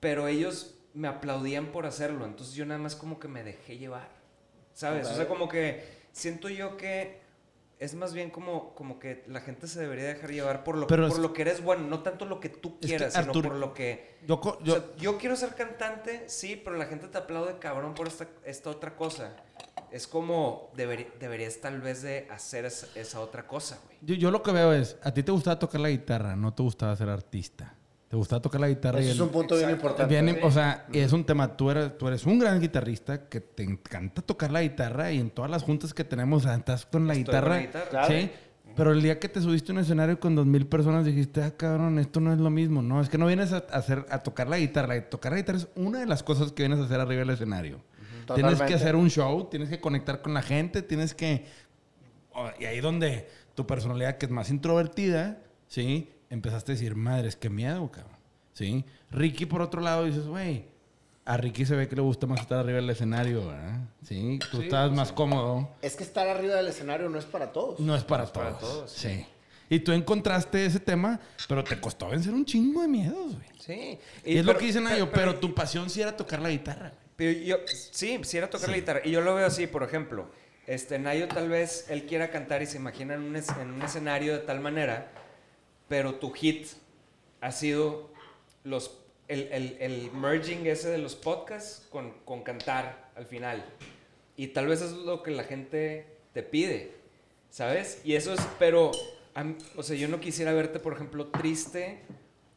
pero 0.00 0.28
ellos 0.28 0.76
me 0.94 1.08
aplaudían 1.08 1.66
por 1.66 1.84
hacerlo. 1.84 2.24
Entonces 2.24 2.54
yo 2.54 2.64
nada 2.64 2.80
más 2.80 2.96
como 2.96 3.20
que 3.20 3.28
me 3.28 3.44
dejé 3.44 3.76
llevar. 3.76 4.08
¿Sabes? 4.72 5.08
O 5.08 5.14
sea, 5.14 5.28
como 5.28 5.46
que 5.46 5.84
siento 6.10 6.48
yo 6.48 6.78
que 6.78 7.20
es 7.82 7.96
más 7.96 8.14
bien 8.14 8.30
como, 8.30 8.76
como 8.76 9.00
que 9.00 9.24
la 9.26 9.40
gente 9.40 9.66
se 9.66 9.80
debería 9.80 10.04
dejar 10.04 10.30
llevar 10.30 10.62
por 10.62 10.76
lo, 10.76 10.86
por 10.86 11.18
lo 11.18 11.32
que 11.32 11.42
eres 11.42 11.64
bueno, 11.64 11.88
no 11.88 12.00
tanto 12.04 12.26
lo 12.26 12.38
que 12.38 12.48
tú 12.48 12.78
quieras, 12.78 13.12
sino 13.12 13.32
por 13.32 13.56
lo 13.56 13.74
que... 13.74 14.18
Yo, 14.24 15.18
quiero 15.18 15.34
ser 15.34 15.56
cantante, 15.56 16.22
sí, 16.28 16.54
pero 16.54 16.76
la 16.76 16.86
gente 16.86 17.08
te 17.08 17.18
aplaude 17.18 17.58
cabrón 17.58 17.94
por 17.94 18.06
esta, 18.06 18.28
esta 18.44 18.70
otra 18.70 18.94
cosa. 18.94 19.34
Es 19.90 20.06
como 20.06 20.70
deberías 20.76 21.60
tal 21.60 21.80
vez 21.80 22.02
de 22.02 22.28
hacer 22.30 22.66
esa, 22.66 23.18
otra 23.20 23.48
cosa, 23.48 23.80
güey. 23.84 23.98
Yo, 24.00 24.14
yo, 24.14 24.30
lo 24.30 24.44
que 24.44 24.52
veo 24.52 24.72
es, 24.72 24.96
a 25.02 25.12
ti 25.12 25.24
te 25.24 25.32
gustaba 25.32 25.58
tocar 25.58 25.80
la 25.80 25.90
guitarra, 25.90 26.36
no 26.36 26.54
te 26.54 26.62
gustaba 26.62 26.94
ser 26.94 27.08
artista. 27.08 27.74
Te 28.12 28.16
gustaba 28.16 28.42
tocar 28.42 28.60
la 28.60 28.68
guitarra. 28.68 29.00
Eso 29.00 29.10
es 29.10 29.20
un 29.20 29.30
punto 29.30 29.56
bien 29.56 29.70
importante. 29.70 30.40
O 30.42 30.50
sea, 30.50 30.84
es 30.92 31.14
un 31.14 31.24
tema. 31.24 31.56
Tú 31.56 31.70
eres, 31.70 31.96
tú 31.96 32.08
eres 32.08 32.26
un 32.26 32.38
gran 32.38 32.60
guitarrista 32.60 33.26
que 33.26 33.40
te 33.40 33.62
encanta 33.62 34.20
tocar 34.20 34.52
la 34.52 34.60
guitarra 34.60 35.10
y 35.12 35.18
en 35.18 35.30
todas 35.30 35.50
las 35.50 35.62
juntas 35.62 35.94
que 35.94 36.04
tenemos 36.04 36.44
estás 36.44 36.84
con 36.84 37.06
la 37.06 37.14
guitarra. 37.14 37.62
Sí. 38.06 38.30
Pero 38.76 38.92
el 38.92 39.00
día 39.00 39.18
que 39.18 39.30
te 39.30 39.40
subiste 39.40 39.72
a 39.72 39.76
un 39.76 39.80
escenario 39.80 40.20
con 40.20 40.34
dos 40.34 40.44
mil 40.44 40.66
personas 40.66 41.06
dijiste, 41.06 41.42
ah, 41.42 41.56
cabrón, 41.56 41.98
esto 41.98 42.20
no 42.20 42.34
es 42.34 42.38
lo 42.38 42.50
mismo. 42.50 42.82
No, 42.82 43.00
es 43.00 43.08
que 43.08 43.16
no 43.16 43.26
vienes 43.28 43.54
a, 43.54 43.64
hacer, 43.72 44.04
a 44.10 44.18
tocar 44.18 44.46
la 44.46 44.58
guitarra. 44.58 45.08
Tocar 45.08 45.32
la 45.32 45.38
guitarra 45.38 45.60
es 45.60 45.68
una 45.74 46.00
de 46.00 46.06
las 46.06 46.22
cosas 46.22 46.52
que 46.52 46.64
vienes 46.64 46.80
a 46.80 46.84
hacer 46.84 47.00
arriba 47.00 47.20
del 47.20 47.30
escenario. 47.30 47.80
Tienes 48.34 48.60
que 48.60 48.74
hacer 48.74 48.94
un 48.94 49.08
show, 49.08 49.48
tienes 49.48 49.70
que 49.70 49.80
conectar 49.80 50.20
con 50.20 50.34
la 50.34 50.42
gente, 50.42 50.82
tienes 50.82 51.14
que... 51.14 51.46
Y 52.60 52.66
ahí 52.66 52.80
donde 52.82 53.26
tu 53.54 53.66
personalidad, 53.66 54.18
que 54.18 54.26
es 54.26 54.32
más 54.32 54.50
introvertida, 54.50 55.38
¿sí? 55.66 56.10
Empezaste 56.32 56.72
a 56.72 56.74
decir, 56.74 56.96
madres, 56.96 57.36
qué 57.36 57.50
miedo, 57.50 57.90
cabrón. 57.90 58.16
¿Sí? 58.54 58.84
Ricky, 59.10 59.46
por 59.46 59.62
otro 59.62 59.80
lado, 59.80 60.04
dices, 60.04 60.26
güey, 60.26 60.64
a 61.24 61.36
Ricky 61.36 61.64
se 61.64 61.76
ve 61.76 61.88
que 61.88 61.94
le 61.94 62.02
gusta 62.02 62.26
más 62.26 62.40
estar 62.40 62.58
arriba 62.58 62.76
del 62.76 62.90
escenario, 62.90 63.46
¿verdad? 63.46 63.80
Sí, 64.02 64.38
tú 64.50 64.62
estás 64.62 64.90
más 64.90 65.12
cómodo. 65.12 65.68
Es 65.82 65.94
que 65.94 66.02
estar 66.02 66.26
arriba 66.28 66.56
del 66.56 66.68
escenario 66.68 67.08
no 67.08 67.18
es 67.18 67.26
para 67.26 67.52
todos. 67.52 67.78
No 67.80 67.94
es 67.94 68.02
para, 68.02 68.26
todos. 68.26 68.90
Sí. 68.90 69.26
Y 69.68 69.80
tú 69.80 69.92
encontraste 69.92 70.66
ese 70.66 70.80
tema, 70.80 71.20
pero 71.48 71.62
te 71.64 71.78
costó 71.80 72.08
vencer 72.08 72.32
un 72.32 72.44
chingo 72.44 72.82
de 72.82 72.88
miedos, 72.88 73.36
güey. 73.36 73.48
Sí. 73.58 73.98
Y, 74.24 74.38
es 74.38 74.44
lo 74.44 74.56
que 74.56 74.66
dicen 74.66 74.86
ellos, 74.88 75.08
pero, 75.12 75.36
tu 75.36 75.54
pasión 75.54 75.88
sí 75.88 76.00
era 76.00 76.16
tocar 76.16 76.40
la 76.40 76.50
guitarra. 76.50 76.92
Pero 77.16 77.38
yo, 77.38 77.56
sí, 77.66 78.18
sí 78.22 78.38
era 78.38 78.48
tocar 78.50 78.70
la 78.70 78.76
guitarra. 78.76 79.00
Y 79.04 79.10
yo 79.10 79.20
lo 79.20 79.34
veo 79.34 79.46
así, 79.46 79.66
por 79.66 79.82
ejemplo. 79.82 80.30
Este, 80.66 80.98
Nayo 80.98 81.28
tal 81.28 81.48
vez 81.48 81.86
él 81.90 82.04
quiera 82.04 82.30
cantar 82.30 82.62
y 82.62 82.66
se 82.66 82.76
imagina 82.76 83.14
en 83.14 83.22
un, 83.22 83.36
en 83.36 83.70
un 83.70 83.82
escenario 83.82 84.32
de 84.32 84.38
tal 84.40 84.60
manera 84.60 85.10
pero 85.92 86.14
tu 86.14 86.30
hit 86.30 86.68
ha 87.42 87.52
sido 87.52 88.08
los, 88.64 88.98
el, 89.28 89.42
el, 89.52 89.76
el 89.78 90.10
merging 90.12 90.66
ese 90.66 90.88
de 90.88 90.96
los 90.96 91.14
podcasts 91.14 91.86
con, 91.90 92.12
con, 92.24 92.42
cantar 92.42 93.10
al 93.14 93.26
final. 93.26 93.62
Y 94.34 94.46
tal 94.46 94.68
vez 94.68 94.80
eso 94.80 94.96
es 94.96 95.02
lo 95.02 95.22
que 95.22 95.32
la 95.32 95.44
gente 95.44 96.06
te 96.32 96.42
pide, 96.42 96.92
¿sabes? 97.50 98.00
Y 98.04 98.14
eso 98.14 98.32
es, 98.32 98.40
pero, 98.58 98.90
o 99.76 99.82
sea, 99.82 99.94
yo 99.94 100.08
no 100.08 100.18
quisiera 100.18 100.54
verte, 100.54 100.78
por 100.78 100.94
ejemplo, 100.94 101.26
triste 101.26 101.98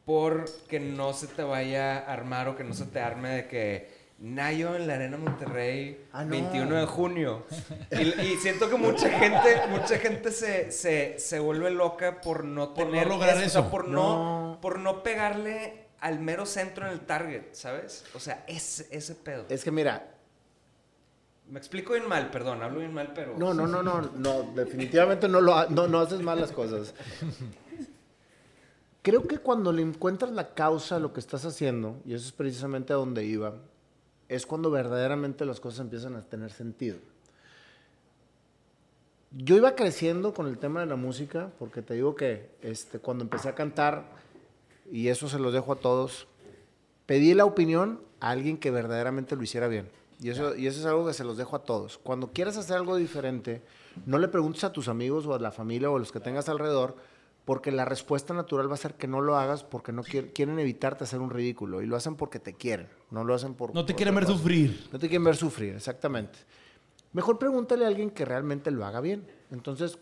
por 0.06 0.46
que 0.68 0.80
no 0.80 1.12
se 1.12 1.26
te 1.26 1.42
vaya 1.42 1.98
a 1.98 2.14
armar 2.14 2.48
o 2.48 2.56
que 2.56 2.64
no 2.64 2.72
se 2.72 2.86
te 2.86 3.00
arme 3.00 3.28
de 3.28 3.48
que 3.48 3.90
Nayo 4.18 4.74
en 4.76 4.86
la 4.86 4.94
Arena 4.94 5.18
Monterrey, 5.18 6.06
Ah, 6.12 6.24
no. 6.24 6.30
21 6.30 6.74
de 6.76 6.86
junio. 6.86 7.44
Y, 7.90 8.20
y 8.20 8.36
siento 8.38 8.70
que 8.70 8.76
mucha 8.76 9.10
gente, 9.10 9.60
mucha 9.68 9.98
gente 9.98 10.30
se, 10.30 10.72
se, 10.72 11.18
se 11.18 11.38
vuelve 11.38 11.70
loca 11.70 12.20
por 12.22 12.44
no 12.44 12.72
Por 12.74 12.86
no 12.88 13.04
lograr 13.04 13.34
o 13.36 13.38
sea, 13.38 13.46
eso. 13.46 13.70
por 13.70 13.86
no. 13.88 14.52
No. 14.52 14.58
por 14.60 14.78
no 14.78 15.02
pegarle 15.02 15.86
al 16.00 16.18
mero 16.20 16.46
centro 16.46 16.86
en 16.86 16.92
el 16.92 17.00
target, 17.00 17.42
¿sabes? 17.52 18.04
O 18.14 18.20
sea, 18.20 18.44
ese, 18.48 18.86
ese 18.90 19.14
pedo. 19.14 19.44
Es 19.48 19.62
que 19.64 19.70
mira, 19.70 20.14
Me 21.50 21.58
explico 21.58 21.92
bien 21.92 22.08
mal, 22.08 22.30
perdón, 22.30 22.62
hablo 22.62 22.78
bien 22.80 22.92
mal, 22.94 23.12
pero. 23.14 23.36
no, 23.38 23.52
no, 23.54 23.66
no, 23.66 23.82
no, 23.82 24.00
no, 24.00 24.42
definitivamente 24.54 25.28
no, 25.28 25.40
lo, 25.42 25.54
ha- 25.54 25.66
no, 25.68 25.86
no 25.88 26.00
haces 26.00 26.20
mal 26.22 26.40
las 26.40 26.52
cosas. 26.52 26.94
Creo 29.02 29.22
que 29.28 29.38
cuando 29.38 29.72
le 29.72 29.82
encuentras 29.82 30.32
la 30.32 30.54
causa 30.54 30.96
a 30.96 30.98
lo 30.98 31.12
que 31.12 31.20
estás 31.20 31.44
haciendo, 31.44 32.00
y 32.04 32.14
eso 32.14 32.26
es 32.26 32.32
precisamente 32.32 32.92
a 32.92 32.96
donde 32.96 33.24
iba, 33.24 33.54
es 34.28 34.46
cuando 34.46 34.70
verdaderamente 34.70 35.44
las 35.44 35.60
cosas 35.60 35.80
empiezan 35.80 36.14
a 36.16 36.22
tener 36.22 36.50
sentido. 36.50 36.98
Yo 39.32 39.56
iba 39.56 39.74
creciendo 39.74 40.32
con 40.32 40.46
el 40.46 40.58
tema 40.58 40.80
de 40.80 40.86
la 40.86 40.96
música, 40.96 41.50
porque 41.58 41.82
te 41.82 41.94
digo 41.94 42.14
que 42.14 42.50
este, 42.62 42.98
cuando 42.98 43.24
empecé 43.24 43.48
a 43.48 43.54
cantar, 43.54 44.04
y 44.90 45.08
eso 45.08 45.28
se 45.28 45.38
los 45.38 45.52
dejo 45.52 45.72
a 45.72 45.76
todos, 45.76 46.26
pedí 47.06 47.34
la 47.34 47.44
opinión 47.44 48.00
a 48.20 48.30
alguien 48.30 48.56
que 48.56 48.70
verdaderamente 48.70 49.36
lo 49.36 49.42
hiciera 49.42 49.68
bien. 49.68 49.88
Y 50.20 50.30
eso, 50.30 50.56
y 50.56 50.66
eso 50.66 50.80
es 50.80 50.86
algo 50.86 51.06
que 51.06 51.12
se 51.12 51.24
los 51.24 51.36
dejo 51.36 51.56
a 51.56 51.64
todos. 51.64 51.98
Cuando 51.98 52.32
quieras 52.32 52.56
hacer 52.56 52.76
algo 52.76 52.96
diferente, 52.96 53.62
no 54.06 54.18
le 54.18 54.28
preguntes 54.28 54.64
a 54.64 54.72
tus 54.72 54.88
amigos 54.88 55.26
o 55.26 55.34
a 55.34 55.38
la 55.38 55.50
familia 55.50 55.90
o 55.90 55.96
a 55.96 55.98
los 55.98 56.12
que 56.12 56.20
tengas 56.20 56.48
alrededor, 56.48 56.96
porque 57.46 57.72
la 57.72 57.84
respuesta 57.86 58.34
natural 58.34 58.68
va 58.68 58.74
a 58.74 58.76
ser 58.76 58.94
que 58.94 59.06
no 59.06 59.22
lo 59.22 59.36
hagas 59.38 59.64
porque 59.64 59.92
no 59.92 60.02
quier- 60.02 60.32
quieren 60.34 60.58
evitarte 60.58 61.04
hacer 61.04 61.20
un 61.20 61.30
ridículo. 61.30 61.80
Y 61.80 61.86
lo 61.86 61.96
hacen 61.96 62.16
porque 62.16 62.38
te 62.40 62.52
quieren, 62.52 62.88
no 63.10 63.24
lo 63.24 63.32
hacen 63.34 63.54
por... 63.54 63.72
No 63.74 63.86
te 63.86 63.92
por 63.94 63.96
quieren 63.96 64.14
ver 64.16 64.26
sufrir. 64.26 64.88
No 64.92 64.98
te 64.98 65.08
quieren 65.08 65.24
ver 65.24 65.36
sufrir, 65.36 65.74
exactamente. 65.76 66.38
Mejor 67.14 67.38
pregúntale 67.38 67.84
a 67.84 67.88
alguien 67.88 68.10
que 68.10 68.24
realmente 68.26 68.70
lo 68.70 68.84
haga 68.84 69.00
bien. 69.00 69.24
Entonces, 69.50 69.98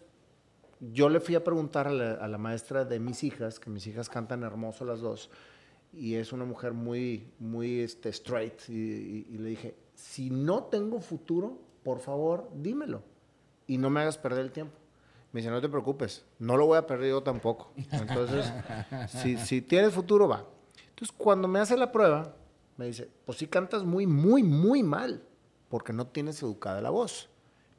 yo 0.80 1.08
le 1.10 1.20
fui 1.20 1.34
a 1.36 1.44
preguntar 1.44 1.86
a 1.86 1.92
la, 1.92 2.12
a 2.14 2.26
la 2.28 2.38
maestra 2.38 2.84
de 2.84 2.98
mis 2.98 3.22
hijas, 3.22 3.60
que 3.60 3.68
mis 3.70 3.86
hijas 3.86 4.08
cantan 4.08 4.42
hermoso 4.42 4.84
las 4.84 5.00
dos, 5.00 5.30
y 5.92 6.14
es 6.14 6.32
una 6.32 6.44
mujer 6.46 6.72
muy, 6.72 7.28
muy 7.38 7.80
este, 7.80 8.08
straight, 8.08 8.58
y, 8.68 8.72
y- 8.72 9.26
y 9.30 9.38
le 9.38 9.50
dije, 9.50 9.74
si 9.94 10.30
no 10.30 10.64
tengo 10.64 10.98
futuro, 11.00 11.58
por 11.84 12.00
favor, 12.00 12.50
dímelo, 12.54 13.02
y 13.66 13.76
no 13.78 13.90
me 13.90 14.00
hagas 14.00 14.16
perder 14.18 14.40
el 14.46 14.50
tiempo. 14.50 14.76
Me 15.34 15.40
dice, 15.40 15.50
no 15.50 15.60
te 15.60 15.68
preocupes, 15.68 16.24
no 16.38 16.56
lo 16.56 16.64
voy 16.66 16.78
a 16.78 16.86
perder 16.86 17.10
yo 17.10 17.22
tampoco. 17.22 17.72
Entonces, 17.90 18.50
si, 19.08 19.36
si 19.36 19.60
tienes 19.60 19.92
futuro, 19.92 20.28
va. 20.28 20.46
Entonces, 20.90 21.12
cuando 21.18 21.48
me 21.48 21.58
hace 21.58 21.76
la 21.76 21.90
prueba, 21.90 22.36
me 22.76 22.86
dice, 22.86 23.08
pues 23.26 23.38
sí 23.38 23.48
cantas 23.48 23.82
muy, 23.82 24.06
muy, 24.06 24.44
muy 24.44 24.82
mal, 24.84 25.22
porque 25.68 25.92
no 25.92 26.06
tienes 26.06 26.40
educada 26.42 26.80
la 26.80 26.90
voz, 26.90 27.28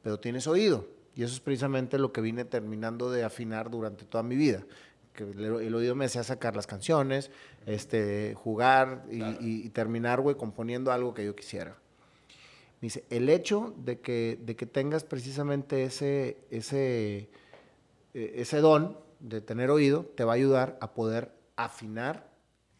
pero 0.02 0.20
tienes 0.20 0.46
oído. 0.46 0.86
Y 1.14 1.22
eso 1.22 1.32
es 1.32 1.40
precisamente 1.40 1.98
lo 1.98 2.12
que 2.12 2.20
vine 2.20 2.44
terminando 2.44 3.10
de 3.10 3.24
afinar 3.24 3.70
durante 3.70 4.04
toda 4.04 4.22
mi 4.22 4.36
vida. 4.36 4.62
Que 5.14 5.22
el, 5.24 5.74
oído 5.74 5.94
me 5.94 6.04
hacía 6.04 6.22
sacar 6.24 6.54
las 6.56 6.66
canciones, 6.66 7.30
este, 7.64 8.34
jugar 8.34 9.06
y, 9.10 9.22
y- 9.22 9.62
y 9.64 9.70
terminar, 9.70 10.20
güey, 10.20 10.36
componiendo 10.36 10.92
algo 10.92 11.14
que 11.14 11.24
yo 11.24 11.34
quisiera. 11.34 11.70
Me 12.82 12.88
dice, 12.88 13.04
el 13.08 13.30
hecho 13.30 13.72
de 13.78 13.98
que, 14.00 14.38
de 14.44 14.54
que 14.56 14.66
tengas 14.66 15.04
precisamente 15.04 15.84
ese, 15.84 16.36
ese, 16.50 17.30
eh, 18.16 18.32
ese 18.40 18.60
don 18.60 18.98
de 19.20 19.40
tener 19.40 19.70
oído 19.70 20.04
te 20.04 20.24
va 20.24 20.32
a 20.32 20.36
ayudar 20.36 20.78
a 20.80 20.94
poder 20.94 21.32
afinar 21.56 22.30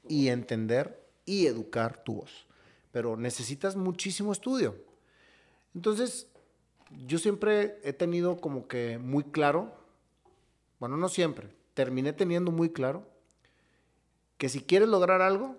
y 0.09 0.29
entender 0.29 1.07
y 1.25 1.47
educar 1.47 2.03
tu 2.05 2.15
voz. 2.21 2.47
Pero 2.93 3.17
necesitas 3.17 3.77
muchísimo 3.77 4.33
estudio. 4.33 4.77
Entonces, 5.75 6.29
yo 7.07 7.19
siempre 7.19 7.79
he 7.83 7.93
tenido 7.93 8.41
como 8.41 8.67
que 8.69 8.97
muy 8.99 9.25
claro, 9.25 9.75
bueno, 10.79 10.97
no 10.97 11.09
siempre, 11.09 11.49
terminé 11.75 12.13
teniendo 12.13 12.51
muy 12.53 12.71
claro 12.71 13.07
que 14.39 14.49
si 14.49 14.61
quieres 14.61 14.89
lograr 14.89 15.21
algo, 15.23 15.57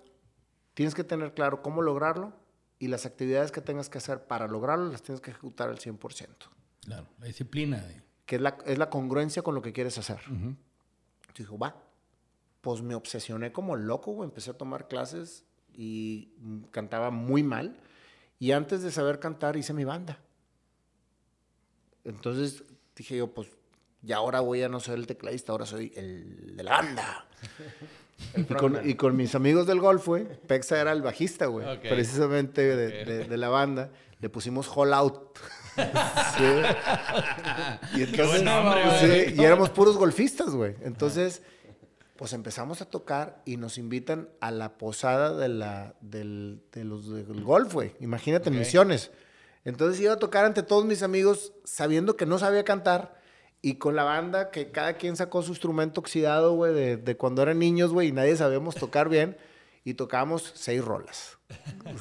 tienes 0.73 0.95
que 0.95 1.03
tener 1.03 1.33
claro 1.33 1.61
cómo 1.61 1.81
lograrlo 1.81 2.33
y 2.79 2.87
las 2.87 3.05
actividades 3.05 3.51
que 3.51 3.61
tengas 3.61 3.89
que 3.89 3.97
hacer 3.97 4.25
para 4.25 4.47
lograrlo 4.47 4.89
las 4.91 5.01
tienes 5.03 5.21
que 5.21 5.31
ejecutar 5.31 5.69
al 5.69 5.79
100%, 5.79 6.47
Claro, 6.85 7.07
la 7.19 7.25
disciplina. 7.27 7.77
de- 7.83 8.01
que 8.27 8.35
es 8.35 8.41
la, 8.41 8.57
es 8.67 8.77
la 8.77 8.91
congruencia 8.91 9.41
con 9.41 9.55
lo 9.55 9.63
que 9.63 9.73
quieres 9.73 9.97
hacer. 9.97 10.19
Entonces 10.27 10.57
dijo, 11.37 11.57
va. 11.57 11.75
Pues 12.61 12.81
me 12.83 12.93
obsesioné 12.93 13.51
como 13.51 13.75
loco, 13.75 14.11
güey. 14.11 14.27
Empecé 14.29 14.51
a 14.51 14.57
tomar 14.57 14.87
clases 14.87 15.45
y 15.73 16.33
cantaba 16.71 17.09
muy 17.09 17.41
mal. 17.41 17.79
Y 18.39 18.51
antes 18.51 18.83
de 18.83 18.91
saber 18.91 19.19
cantar 19.19 19.55
hice 19.57 19.73
mi 19.73 19.83
banda. 19.85 20.19
Entonces 22.03 22.63
dije 22.95 23.17
yo, 23.17 23.33
pues, 23.33 23.47
y 24.03 24.11
ahora 24.11 24.39
voy 24.41 24.61
a 24.63 24.69
no 24.69 24.79
ser 24.79 24.95
el 24.95 25.07
tecladista, 25.07 25.51
ahora 25.51 25.65
soy 25.65 25.91
el 25.95 26.55
de 26.55 26.63
la 26.63 26.71
banda. 26.71 27.27
y, 28.35 28.43
con, 28.43 28.89
y 28.89 28.95
con 28.95 29.15
mis 29.15 29.35
amigos 29.35 29.67
del 29.67 29.79
golf, 29.79 30.05
güey, 30.07 30.25
Pexa 30.47 30.79
era 30.79 30.91
el 30.91 31.01
bajista, 31.01 31.47
güey, 31.47 31.67
Ok. 31.67 31.81
precisamente 31.89 32.61
de, 32.75 33.05
de- 33.05 33.23
de 33.25 33.37
la 33.37 33.49
banda. 33.49 33.91
Le 34.19 34.29
pusimos 34.29 34.67
Hall 34.75 34.93
Out. 34.93 35.37
Sí. 36.37 37.97
Y 37.99 38.03
entonces, 38.03 38.27
buen 38.27 38.45
nombre, 38.45 38.81
sí, 38.99 39.35
y 39.37 39.43
éramos 39.43 39.69
puros 39.69 39.97
golfistas, 39.97 40.49
güey. 40.49 40.75
Entonces, 40.81 41.41
pues 42.15 42.33
empezamos 42.33 42.81
a 42.81 42.85
tocar 42.85 43.41
y 43.45 43.57
nos 43.57 43.77
invitan 43.77 44.29
a 44.41 44.51
la 44.51 44.77
posada 44.77 45.35
de, 45.37 45.49
la, 45.49 45.95
del, 46.01 46.61
de 46.71 46.83
los 46.83 47.09
del 47.09 47.43
golf, 47.43 47.73
güey. 47.73 47.93
Imagínate, 47.99 48.49
en 48.49 48.57
misiones. 48.57 49.11
Entonces 49.65 50.01
iba 50.01 50.13
a 50.13 50.17
tocar 50.17 50.45
ante 50.45 50.63
todos 50.63 50.85
mis 50.85 51.03
amigos 51.03 51.53
sabiendo 51.63 52.15
que 52.15 52.25
no 52.25 52.39
sabía 52.39 52.63
cantar 52.63 53.19
y 53.61 53.75
con 53.75 53.95
la 53.95 54.03
banda 54.03 54.49
que 54.49 54.71
cada 54.71 54.93
quien 54.93 55.15
sacó 55.15 55.41
su 55.41 55.51
instrumento 55.51 56.01
oxidado, 56.01 56.53
güey, 56.53 56.73
de, 56.73 56.97
de 56.97 57.17
cuando 57.17 57.41
eran 57.41 57.59
niños, 57.59 57.91
güey, 57.91 58.09
y 58.09 58.11
nadie 58.11 58.35
sabíamos 58.35 58.75
tocar 58.75 59.09
bien 59.09 59.37
y 59.83 59.93
tocábamos 59.93 60.51
seis 60.55 60.83
rolas. 60.83 61.37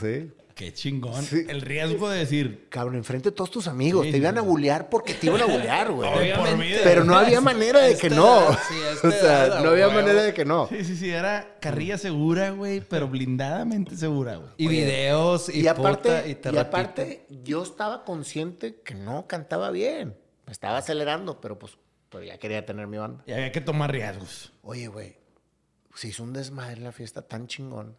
¿Sí? 0.01 0.33
Qué 0.57 0.73
chingón. 0.73 1.23
Sí. 1.23 1.45
El 1.51 1.61
riesgo 1.61 2.09
de 2.09 2.21
decir. 2.21 2.69
Cabrón, 2.71 2.95
enfrente 2.95 3.29
de 3.29 3.37
todos 3.37 3.51
tus 3.51 3.69
amigos. 3.69 4.07
Sí, 4.07 4.13
te 4.13 4.17
iban 4.17 4.39
a 4.39 4.41
bulear 4.41 4.89
porque 4.89 5.13
te 5.13 5.27
iban 5.27 5.43
a 5.43 5.45
bulear, 5.45 5.91
güey. 5.93 6.33
Pero 6.83 7.05
no 7.05 7.15
había 7.15 7.43
manera 7.43 7.81
de 7.81 7.95
que 7.95 8.09
no. 8.09 8.49
o 9.03 9.11
sea, 9.11 9.61
no 9.63 9.69
había 9.69 9.91
manera 9.91 10.23
de 10.23 10.33
que 10.33 10.47
no. 10.47 10.67
Sí, 10.69 10.83
sí, 10.83 10.97
sí. 10.97 11.11
Era 11.11 11.59
carrilla 11.61 11.99
segura, 11.99 12.53
güey, 12.53 12.81
pero 12.81 13.07
blindadamente 13.07 13.99
segura, 13.99 14.37
güey. 14.37 14.49
Y 14.57 14.67
videos 14.67 15.51
y, 15.51 15.61
Y, 15.61 15.67
aparte, 15.69 16.09
puta, 16.09 16.27
y 16.27 16.31
y, 16.31 16.35
te 16.37 16.51
repite. 16.51 16.59
aparte, 16.59 17.27
yo 17.45 17.63
estaba 17.63 18.03
consciente 18.07 18.81
que 18.81 18.95
no 18.95 19.27
cantaba 19.27 19.71
bien. 19.71 20.17
Me 20.47 20.53
estaba 20.53 20.79
acelerando, 20.79 21.39
pero 21.39 21.59
pues, 21.59 21.77
pero 22.09 22.25
ya 22.25 22.39
quería 22.39 22.65
tener 22.65 22.87
mi 22.87 22.97
banda. 22.97 23.23
Y 23.27 23.33
había 23.33 23.53
que 23.53 23.61
tomar 23.61 23.93
riesgos. 23.93 24.55
Oye, 24.63 24.87
güey, 24.87 25.19
se 25.95 26.09
hizo 26.09 26.23
un 26.23 26.33
desmadre 26.33 26.79
en 26.79 26.85
la 26.85 26.93
fiesta 26.93 27.21
tan 27.21 27.47
chingón. 27.47 27.95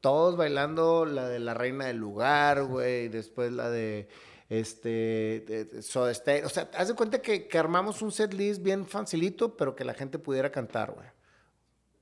Todos 0.00 0.36
bailando 0.36 1.04
la 1.06 1.28
de 1.28 1.38
la 1.40 1.54
reina 1.54 1.86
del 1.86 1.96
lugar, 1.96 2.64
güey. 2.64 3.08
Después 3.08 3.52
la 3.52 3.68
de 3.70 4.08
este 4.48 4.88
de- 5.46 5.64
de 5.70 5.82
Soda 5.82 6.12
Stereo. 6.14 6.46
O 6.46 6.50
sea, 6.50 6.70
haz 6.76 6.88
de 6.88 6.94
cuenta 6.94 7.20
que, 7.20 7.48
que 7.48 7.58
armamos 7.58 8.00
un 8.02 8.12
set 8.12 8.32
list 8.32 8.62
bien 8.62 8.86
facilito, 8.86 9.56
pero 9.56 9.74
que 9.74 9.84
la 9.84 9.94
gente 9.94 10.18
pudiera 10.18 10.50
cantar, 10.50 10.92
güey. 10.92 11.06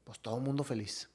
Pues 0.04 0.20
todo 0.20 0.37
el 0.37 0.42
mundo 0.42 0.62
feliz. 0.62 1.09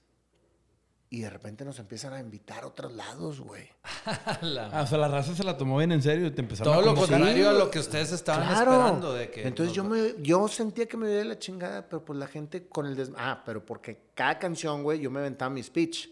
Y 1.13 1.19
de 1.21 1.29
repente 1.29 1.65
nos 1.65 1.77
empiezan 1.77 2.13
a 2.13 2.19
invitar 2.21 2.63
a 2.63 2.67
otros 2.67 2.93
lados, 2.93 3.41
güey. 3.41 3.67
La- 4.41 4.67
Ah, 4.71 4.83
o 4.83 4.87
sea, 4.87 4.97
la 4.97 5.09
raza 5.09 5.35
se 5.35 5.43
la 5.43 5.57
tomó 5.57 5.77
bien 5.77 5.91
en 5.91 6.01
serio 6.01 6.25
y 6.27 6.31
te 6.31 6.41
empezaron 6.41 6.73
Todo 6.73 6.81
a 6.81 6.85
lo 6.85 6.95
contrario 6.99 7.49
a 7.49 7.53
lo 7.53 7.69
que 7.69 7.79
ustedes 7.79 8.11
estaban 8.13 8.47
Claro. 8.47 8.71
esperando. 8.71 9.13
De 9.13 9.29
que 9.29 9.45
Entonces 9.45 9.75
yo, 9.75 9.83
me, 9.83 10.15
yo 10.19 10.47
sentía 10.47 10.87
que 10.87 10.95
me 10.97 11.07
veía 11.07 11.25
la 11.25 11.37
chingada, 11.37 11.87
pero 11.87 12.03
pues 12.03 12.17
la 12.17 12.27
gente 12.27 12.67
con 12.67 12.85
el 12.85 12.95
des... 12.95 13.11
Ah, 13.17 13.43
pero 13.45 13.63
porque 13.65 14.07
cada 14.15 14.39
canción, 14.39 14.83
güey, 14.83 14.99
yo 14.99 15.11
me 15.11 15.19
aventaba 15.19 15.49
mi 15.49 15.61
speech. 15.61 16.09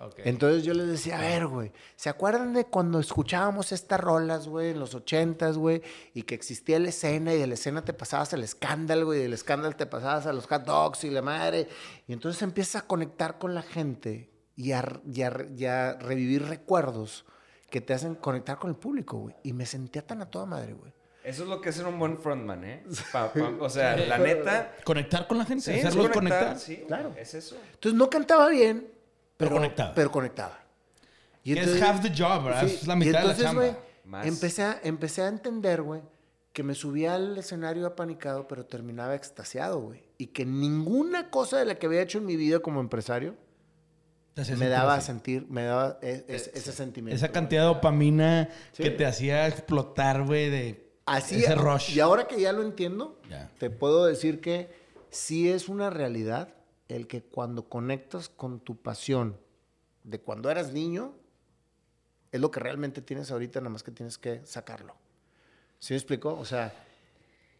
Ok. 0.00 0.20
Entonces 0.24 0.62
yo 0.62 0.74
les 0.74 0.86
decía, 0.86 1.18
a 1.18 1.22
ver, 1.22 1.46
güey, 1.48 1.72
¿se 1.96 2.08
acuerdan 2.08 2.52
de 2.52 2.66
cuando 2.66 3.00
escuchábamos 3.00 3.72
estas 3.72 3.98
rolas, 4.00 4.46
güey, 4.46 4.70
en 4.70 4.78
los 4.80 4.94
ochentas, 4.94 5.56
güey? 5.58 5.82
Y 6.14 6.22
que 6.22 6.34
existía 6.36 6.78
la 6.78 6.90
escena 6.90 7.34
y 7.34 7.38
de 7.38 7.46
la 7.48 7.54
escena 7.54 7.84
te 7.84 7.92
pasabas 7.92 8.32
al 8.32 8.42
escándalo, 8.44 9.06
güey, 9.06 9.18
y 9.18 9.22
del 9.22 9.32
escándalo 9.32 9.74
te 9.74 9.86
pasabas 9.86 10.26
a 10.26 10.32
los 10.32 10.46
hot 10.46 10.64
dogs 10.64 11.02
y 11.04 11.10
la 11.10 11.22
madre. 11.22 11.68
Y 12.06 12.12
entonces 12.12 12.40
empiezas 12.42 12.82
a 12.82 12.86
conectar 12.86 13.38
con 13.38 13.54
la 13.54 13.62
gente 13.62 14.30
y 14.54 14.72
a, 14.72 14.84
y 15.12 15.22
a- 15.22 15.46
y 15.56 15.64
a 15.64 15.94
revivir 15.94 16.44
recuerdos 16.44 17.24
que 17.70 17.80
te 17.80 17.92
hacen 17.92 18.14
conectar 18.14 18.58
con 18.58 18.70
el 18.70 18.76
público, 18.76 19.18
güey. 19.18 19.34
Y 19.42 19.52
me 19.52 19.66
sentía 19.66 20.06
tan 20.06 20.22
a 20.22 20.30
toda 20.30 20.46
madre, 20.46 20.74
güey. 20.74 20.92
Eso 21.24 21.42
es 21.42 21.48
lo 21.48 21.60
que 21.60 21.68
es 21.70 21.74
ser 21.74 21.86
un 21.86 21.98
buen 21.98 22.18
frontman, 22.18 22.64
¿eh? 22.64 22.84
Pa- 23.12 23.32
pa- 23.32 23.52
o 23.60 23.68
sea, 23.68 23.96
la 23.96 24.16
neta. 24.16 24.74
Conectar 24.84 25.26
con 25.26 25.36
la 25.38 25.44
gente, 25.44 25.64
Sí, 25.64 25.72
hacerlos 25.80 26.08
conectar, 26.08 26.14
conectar. 26.54 26.58
Sí, 26.58 26.84
Claro. 26.86 27.14
Es 27.18 27.34
eso. 27.34 27.56
Entonces 27.74 27.98
no 27.98 28.08
cantaba 28.08 28.48
bien, 28.48 28.88
Pero 29.38 29.50
pero, 29.94 30.10
conectaba. 30.10 30.52
Pero. 30.52 30.68
Y 31.44 31.54
Que 31.54 31.60
es 31.60 31.80
half 31.82 32.02
the 32.02 32.10
job, 32.10 32.44
¿verdad? 32.44 32.64
Es 32.64 32.86
la 32.86 32.94
mitad 32.94 33.06
de 33.06 33.12
la 33.12 33.20
entonces, 33.20 33.44
chamba. 33.44 33.62
güey, 33.62 33.74
Más. 34.04 34.26
empecé 34.26 34.62
a, 34.64 34.80
empecé 34.82 35.22
a 35.22 35.28
entender, 35.28 35.80
güey, 35.80 36.02
que 36.52 36.62
me 36.62 36.74
subía 36.74 37.14
al 37.14 37.38
escenario 37.38 37.86
apanicado, 37.86 38.46
pero 38.46 38.66
terminaba 38.66 39.14
extasiado, 39.14 39.80
güey. 39.80 40.02
Y 40.18 40.26
que 40.26 40.44
ninguna 40.44 41.30
cosa 41.30 41.58
de 41.58 41.64
la 41.64 41.76
que 41.76 41.86
había 41.86 42.02
hecho 42.02 42.18
en 42.18 42.26
mi 42.26 42.36
vida 42.36 42.58
como 42.58 42.80
empresario 42.80 43.36
me 44.56 44.68
daba 44.68 44.94
a 44.94 45.00
sentir, 45.00 45.46
me 45.48 45.64
daba 45.64 45.98
e, 46.02 46.24
ese 46.28 46.72
sentimiento. 46.72 47.16
Esa 47.16 47.32
cantidad 47.32 47.62
de 47.62 47.68
dopamina 47.68 48.48
que 48.74 48.90
te 48.90 49.06
hacía 49.06 49.46
explotar, 49.46 50.24
güey, 50.24 50.50
de 50.50 50.92
Así, 51.06 51.36
ese 51.36 51.54
rush. 51.54 51.96
Y 51.96 52.00
ahora 52.00 52.26
que 52.26 52.40
ya 52.40 52.52
lo 52.52 52.62
entiendo, 52.62 53.18
te 53.58 53.70
puedo 53.70 54.04
decir 54.06 54.40
que 54.40 54.68
sí 55.10 55.50
es 55.50 55.68
una 55.68 55.90
realidad 55.90 56.54
el 56.88 57.06
que 57.06 57.22
cuando 57.22 57.68
conectas 57.68 58.28
con 58.28 58.60
tu 58.60 58.76
pasión 58.76 59.38
de 60.04 60.20
cuando 60.20 60.50
eras 60.50 60.72
niño, 60.72 61.14
es 62.32 62.40
lo 62.40 62.50
que 62.50 62.60
realmente 62.60 63.02
tienes 63.02 63.30
ahorita, 63.30 63.60
nada 63.60 63.70
más 63.70 63.82
que 63.82 63.90
tienes 63.90 64.18
que 64.18 64.44
sacarlo. 64.44 64.94
¿Sí 65.78 65.92
me 65.92 65.98
explico? 65.98 66.34
O 66.34 66.44
sea, 66.44 66.72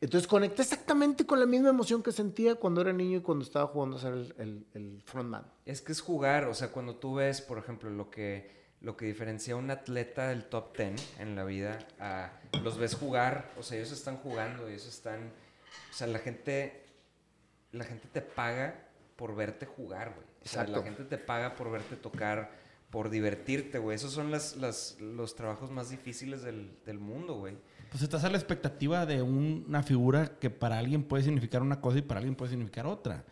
entonces 0.01 0.27
conecté 0.27 0.63
exactamente 0.63 1.27
con 1.27 1.41
la 1.41 1.47
misma 1.47 1.71
emoción 1.71 2.03
que 2.03 2.13
sentía 2.13 2.55
cuando 2.55 2.81
era 2.81 2.93
niño 2.93 3.19
y 3.19 3.21
cuando 3.21 3.45
estaba 3.45 3.67
jugando 3.67 3.97
a 3.97 4.01
ser 4.01 4.13
el, 4.39 4.67
el, 4.75 5.03
frontman. 5.05 5.45
Es 5.67 5.83
que 5.83 5.93
es 5.93 6.01
jugar, 6.01 6.45
o 6.47 6.55
sea, 6.55 6.71
cuando 6.71 6.97
tú 6.97 7.15
ves, 7.15 7.41
por 7.41 7.59
ejemplo, 7.59 7.91
lo 7.91 8.11
que, 8.11 8.51
lo 8.81 8.97
que 8.97 9.07
diferencia 9.07 9.55
a 9.55 9.57
un 9.57 9.71
atleta 9.71 10.29
del 10.29 10.45
top 10.45 10.77
10 10.77 11.21
en 11.21 11.37
la 11.37 11.45
vida, 11.45 11.79
a, 11.99 12.33
los 12.63 12.79
ves 12.79 12.95
jugar, 12.95 13.53
o 13.59 13.63
sea, 13.63 13.77
ellos 13.79 13.93
están 13.93 14.17
jugando, 14.19 14.69
ellos 14.69 14.87
están, 14.87 15.33
o 15.91 15.95
sea, 15.95 16.07
la 16.07 16.19
gente, 16.19 16.87
la 17.73 17.85
gente 17.85 18.09
te 18.13 18.23
paga 18.23 18.88
por 19.19 19.35
verte 19.35 19.67
jugar, 19.67 20.15
güey. 20.15 20.29
O 20.45 20.49
sea, 20.49 20.65
la 20.65 20.81
gente 20.81 21.03
te 21.05 21.19
paga 21.19 21.57
por 21.57 21.73
verte 21.73 21.97
tocar, 21.97 22.53
por 22.89 23.11
divertirte, 23.11 23.79
güey. 23.79 23.97
Esos 23.97 24.13
son 24.13 24.31
las, 24.31 24.57
las, 24.57 24.97
los 25.01 25.35
trabajos 25.35 25.73
más 25.73 25.91
difíciles 25.91 26.43
del, 26.43 26.79
del 26.87 27.01
mundo, 27.01 27.35
güey. 27.35 27.57
Pues 27.91 28.05
estás 28.05 28.23
a 28.23 28.31
la 28.31 28.39
expectativa 28.39 29.07
de 29.07 29.23
una 29.23 29.83
figura 29.83 30.39
que 30.39 30.51
para 30.51 30.79
alguien 30.79 31.03
puede 31.03 31.25
significar 31.25 31.63
una 31.63 31.81
cosa 31.81 31.99
y 31.99 32.03
para 32.03 32.19
alguien 32.19 32.37
puede 32.37 32.51
significar 32.51 32.87
otra. 32.87 33.25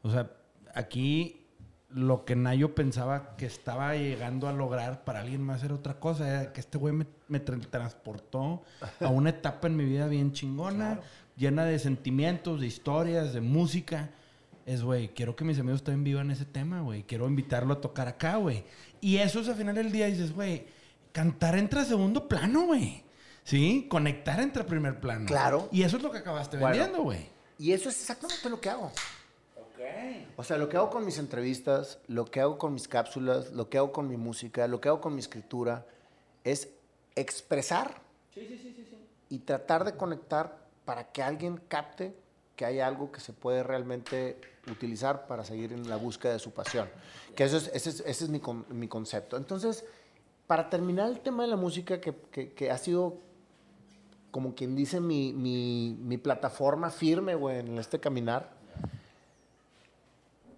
O 0.00 0.10
sea, 0.10 0.30
aquí 0.74 1.46
lo 1.90 2.24
que 2.24 2.34
Nayo 2.34 2.74
pensaba 2.74 3.36
que 3.36 3.44
estaba 3.44 3.94
llegando 3.94 4.48
a 4.48 4.54
lograr 4.54 5.04
para 5.04 5.20
alguien 5.20 5.42
más 5.42 5.62
era 5.62 5.74
otra 5.74 6.00
cosa. 6.00 6.28
Era 6.28 6.52
que 6.54 6.60
este 6.60 6.78
güey 6.78 6.94
me, 7.28 7.40
transportó 7.40 8.62
a 9.00 9.08
una 9.08 9.30
etapa 9.30 9.66
en 9.66 9.76
mi 9.76 9.84
vida 9.84 10.08
bien 10.08 10.32
chingona, 10.32 11.00
llena 11.36 11.66
de 11.66 11.78
sentimientos, 11.78 12.62
de 12.62 12.68
historias, 12.68 13.34
de 13.34 13.42
música. 13.42 14.10
Es, 14.66 14.82
güey, 14.82 15.14
quiero 15.14 15.36
que 15.36 15.44
mis 15.44 15.60
amigos 15.60 15.78
estén 15.78 16.02
vivos 16.02 16.22
en 16.22 16.32
ese 16.32 16.44
tema, 16.44 16.80
güey. 16.80 17.04
Quiero 17.04 17.28
invitarlo 17.28 17.74
a 17.74 17.80
tocar 17.80 18.08
acá, 18.08 18.36
güey. 18.36 18.64
Y 19.00 19.18
eso 19.18 19.40
es 19.40 19.48
al 19.48 19.54
final 19.54 19.76
del 19.76 19.92
día, 19.92 20.06
dices, 20.06 20.34
güey, 20.34 20.66
cantar 21.12 21.56
entra 21.56 21.82
a 21.82 21.84
segundo 21.84 22.26
plano, 22.26 22.66
güey. 22.66 23.04
¿Sí? 23.44 23.86
Conectar 23.88 24.40
entre 24.40 24.64
primer 24.64 24.98
plano. 24.98 25.26
Claro. 25.26 25.68
Y 25.70 25.84
eso 25.84 25.96
es 25.96 26.02
lo 26.02 26.10
que 26.10 26.18
acabaste 26.18 26.56
vendiendo, 26.56 27.04
güey. 27.04 27.28
Y 27.58 27.72
eso 27.72 27.88
es 27.88 28.00
exactamente 28.00 28.50
lo 28.50 28.60
que 28.60 28.68
hago. 28.68 28.86
Ok. 29.56 29.80
O 30.36 30.42
sea, 30.42 30.58
lo 30.58 30.68
que 30.68 30.76
hago 30.76 30.90
con 30.90 31.06
mis 31.06 31.18
entrevistas, 31.18 32.00
lo 32.08 32.24
que 32.24 32.40
hago 32.40 32.58
con 32.58 32.74
mis 32.74 32.88
cápsulas, 32.88 33.52
lo 33.52 33.70
que 33.70 33.78
hago 33.78 33.92
con 33.92 34.08
mi 34.08 34.16
música, 34.16 34.66
lo 34.66 34.80
que 34.80 34.88
hago 34.88 35.00
con 35.00 35.14
mi 35.14 35.20
escritura, 35.20 35.86
es 36.42 36.70
expresar 37.14 38.00
sí, 38.34 38.44
sí, 38.48 38.58
sí, 38.58 38.74
sí, 38.76 38.96
y 39.30 39.38
tratar 39.38 39.84
de 39.84 39.96
conectar 39.96 40.58
para 40.84 41.04
que 41.12 41.22
alguien 41.22 41.60
capte 41.68 42.14
que 42.56 42.64
hay 42.64 42.80
algo 42.80 43.12
que 43.12 43.20
se 43.20 43.34
puede 43.34 43.62
realmente 43.62 44.40
utilizar 44.70 45.26
para 45.26 45.44
seguir 45.44 45.72
en 45.72 45.88
la 45.88 45.96
búsqueda 45.96 46.32
de 46.32 46.38
su 46.38 46.52
pasión. 46.52 46.88
Que 47.36 47.44
eso 47.44 47.58
es, 47.58 47.70
ese 47.74 47.90
es, 47.90 48.00
ese 48.00 48.24
es 48.24 48.30
mi, 48.30 48.40
mi, 48.70 48.88
concepto. 48.88 49.36
Entonces, 49.36 49.84
para 50.46 50.70
terminar 50.70 51.08
el 51.10 51.20
tema 51.20 51.42
de 51.42 51.50
la 51.50 51.56
música, 51.56 52.00
que, 52.00 52.14
que, 52.54 52.70
ha 52.70 52.78
sido 52.78 53.18
como 54.30 54.54
quien 54.54 54.74
dice, 54.74 55.00
mi, 55.00 55.34
mi, 55.34 55.96
mi 56.00 56.16
plataforma 56.16 56.90
firme, 56.90 57.34
güey, 57.34 57.58
en 57.58 57.78
este 57.78 58.00
caminar, 58.00 58.50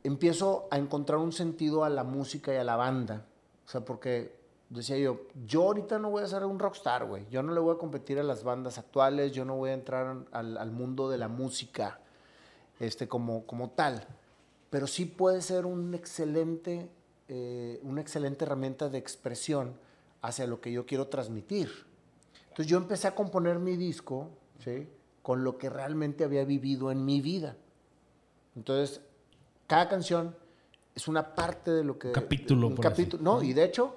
empiezo 0.05 0.69
a 0.71 0.79
encontrar 0.79 1.19
un 1.19 1.33
sentido 1.33 1.85
a 1.85 1.91
la 1.91 2.05
música 2.05 2.55
y 2.55 2.57
a 2.57 2.65
la 2.65 2.77
banda. 2.77 3.27
O 3.67 3.71
sea, 3.71 3.85
porque 3.85 4.38
decía 4.71 4.99
yo, 4.99 5.23
yo 5.47 5.63
ahorita 5.63 5.99
no 5.99 6.11
voy 6.11 6.23
a 6.23 6.27
ser 6.27 6.45
un 6.45 6.59
rockstar, 6.59 7.07
güey. 7.07 7.27
Yo 7.31 7.43
no 7.43 7.53
le 7.53 7.61
voy 7.61 7.75
a 7.75 7.79
competir 7.79 8.19
a 8.19 8.23
las 8.23 8.45
bandas 8.45 8.79
actuales, 8.79 9.33
yo 9.33 9.45
no 9.45 9.57
voy 9.57 9.71
a 9.71 9.75
entrar 9.75 10.25
al, 10.33 10.57
al 10.57 10.71
mundo 10.71 11.09
de 11.09 11.19
la 11.19 11.29
música 11.29 12.01
este, 12.81 13.09
como, 13.09 13.45
como 13.47 13.71
tal. 13.71 14.07
Pero 14.71 14.87
sí 14.87 15.05
puede 15.05 15.41
ser 15.41 15.67
un 15.67 15.95
excelente, 15.95 16.89
eh, 17.29 17.81
una 17.83 18.01
excelente 18.01 18.45
herramienta 18.45 18.89
de 18.89 18.99
expresión 18.99 19.75
hacia 20.23 20.47
lo 20.47 20.61
que 20.61 20.73
yo 20.73 20.87
quiero 20.87 21.07
transmitir. 21.07 21.71
Entonces 22.49 22.67
yo 22.67 22.77
empecé 22.77 23.09
a 23.09 23.15
componer 23.15 23.59
mi 23.59 23.77
disco, 23.77 24.29
¿sí? 24.63 24.89
Con 25.23 25.45
lo 25.45 25.59
que 25.59 25.71
realmente 25.71 26.25
había 26.25 26.45
vivido 26.45 26.91
en 26.91 27.05
mi 27.05 27.21
vida. 27.21 27.57
Entonces, 28.57 29.01
cada 29.67 29.89
canción 29.89 30.35
es 30.95 31.07
una 31.07 31.35
parte 31.35 31.71
de 31.71 31.85
lo 31.85 31.99
que... 31.99 32.11
Capítulo, 32.13 32.69
un 32.69 32.77
capítulo, 32.77 33.23
No, 33.23 33.43
y 33.43 33.53
de 33.53 33.65
hecho, 33.65 33.95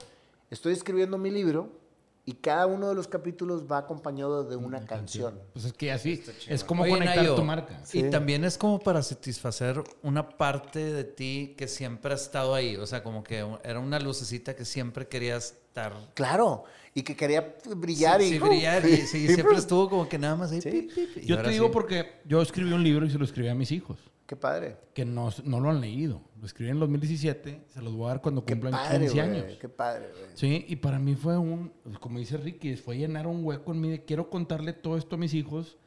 estoy 0.52 0.74
escribiendo 0.74 1.18
mi 1.18 1.32
libro 1.32 1.82
y 2.24 2.34
cada 2.34 2.68
uno 2.68 2.90
de 2.90 2.94
los 2.94 3.08
capítulos 3.08 3.64
va 3.70 3.80
acompañado 3.80 4.44
de 4.44 4.56
una, 4.56 4.86
canción. 4.86 5.40
Pues 5.54 5.66
es 5.66 5.74
que 5.74 5.92
así 5.92 6.24
es 6.48 6.64
como 6.64 6.86
conectar 6.88 7.36
tu 7.36 7.44
marca. 7.44 7.82
Y 7.94 8.04
también 8.04 8.44
es 8.44 8.60
como 8.60 8.80
para 8.80 9.02
satisfacer 9.02 9.84
una 10.04 10.30
parte 10.30 10.94
de 10.94 11.04
ti 11.04 11.56
que 11.58 11.68
siempre 11.68 12.12
ha 12.12 12.16
estado 12.16 12.54
ahí. 12.54 12.76
O 12.76 12.86
sea, 12.86 13.02
como 13.02 13.24
que 13.24 13.44
era 13.64 13.80
una 13.80 14.00
lucecita 14.00 14.56
que 14.56 14.66
siempre 14.66 15.08
querías 15.08 15.56
estar. 15.68 15.94
Claro 16.14 16.66
y 16.94 17.04
que 17.04 17.16
quería 17.16 17.56
brillar 17.76 18.22
y... 18.22 18.30
Sí, 18.30 18.40
brillar 18.40 18.86
y 18.86 18.98
sí, 19.08 19.28
siempre 19.28 19.58
estuvo 19.58 19.90
como 19.90 20.10
que 20.10 20.18
nada 20.18 20.36
más 20.36 20.52
ahí. 20.52 20.90
yo 21.24 21.42
te 21.42 21.50
digo 21.50 21.72
porque 21.72 22.20
yo 22.26 22.42
escribí 22.42 22.72
un 22.74 22.84
libro 22.84 23.06
y 23.06 23.10
se 23.10 23.18
lo 23.18 23.26
escribí 23.26 23.48
a 23.48 23.56
mis 23.56 23.72
hijos. 23.72 23.98
Qué 24.32 24.38
padre. 24.38 24.78
Que 24.94 25.04
no, 25.04 25.30
no 25.44 25.60
lo 25.60 25.72
han 25.72 25.82
leído. 25.82 26.22
Lo 26.40 26.46
escribí 26.46 26.72
en 26.72 26.80
2017, 26.80 27.66
se 27.68 27.82
los 27.82 27.94
voy 27.94 28.06
a 28.06 28.12
dar 28.12 28.22
cuando 28.22 28.46
cumplan 28.46 28.74
15 28.98 29.20
años. 29.20 29.58
Qué 29.60 29.68
padre, 29.68 30.08
güey. 30.10 30.32
Sí, 30.36 30.64
y 30.70 30.78
para 30.78 31.00
mí 31.00 31.16
fue 31.16 31.38
un, 31.38 31.74
como 32.00 32.18
dice 32.18 32.38
Ricky, 32.38 32.78
fue 32.78 32.98
llenar 32.98 33.28
un 33.28 33.44
hueco 33.44 33.74
en 33.74 33.82
mí 33.82 33.90
de 33.90 34.06
quiero 34.06 34.30
contarle 34.30 34.72
todo 34.72 34.96
esto 34.96 35.16
a 35.16 35.20
mis 35.20 35.34
hijos. 35.34 35.78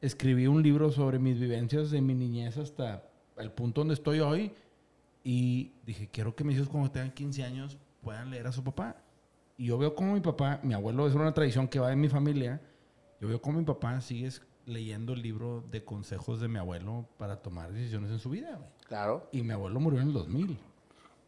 Escribí 0.00 0.46
un 0.46 0.62
libro 0.62 0.92
sobre 0.92 1.18
mis 1.18 1.40
vivencias 1.40 1.90
de 1.90 2.00
mi 2.00 2.14
niñez 2.14 2.56
hasta 2.56 3.02
el 3.36 3.50
punto 3.50 3.80
donde 3.80 3.94
estoy 3.94 4.20
hoy. 4.20 4.52
Y 5.24 5.72
dije, 5.84 6.08
quiero 6.08 6.36
que 6.36 6.44
mis 6.44 6.54
hijos 6.54 6.68
cuando 6.68 6.92
tengan 6.92 7.10
15 7.10 7.42
años 7.42 7.78
puedan 8.00 8.30
leer 8.30 8.46
a 8.46 8.52
su 8.52 8.62
papá. 8.62 8.94
Y 9.56 9.64
yo 9.64 9.76
veo 9.76 9.96
como 9.96 10.14
mi 10.14 10.20
papá, 10.20 10.60
mi 10.62 10.72
abuelo 10.72 11.08
es 11.08 11.16
una 11.16 11.34
tradición 11.34 11.66
que 11.66 11.80
va 11.80 11.92
en 11.92 12.00
mi 12.00 12.08
familia, 12.08 12.60
yo 13.20 13.26
veo 13.26 13.42
como 13.42 13.58
mi 13.58 13.64
papá 13.64 14.00
sigue 14.00 14.30
leyendo 14.68 15.12
el 15.12 15.22
libro 15.22 15.64
de 15.70 15.84
consejos 15.84 16.40
de 16.40 16.48
mi 16.48 16.58
abuelo 16.58 17.08
para 17.16 17.42
tomar 17.42 17.72
decisiones 17.72 18.10
en 18.10 18.18
su 18.18 18.30
vida. 18.30 18.58
Claro. 18.86 19.28
Y 19.32 19.42
mi 19.42 19.52
abuelo 19.52 19.80
murió 19.80 20.00
en 20.00 20.08
el 20.08 20.12
2000. 20.12 20.58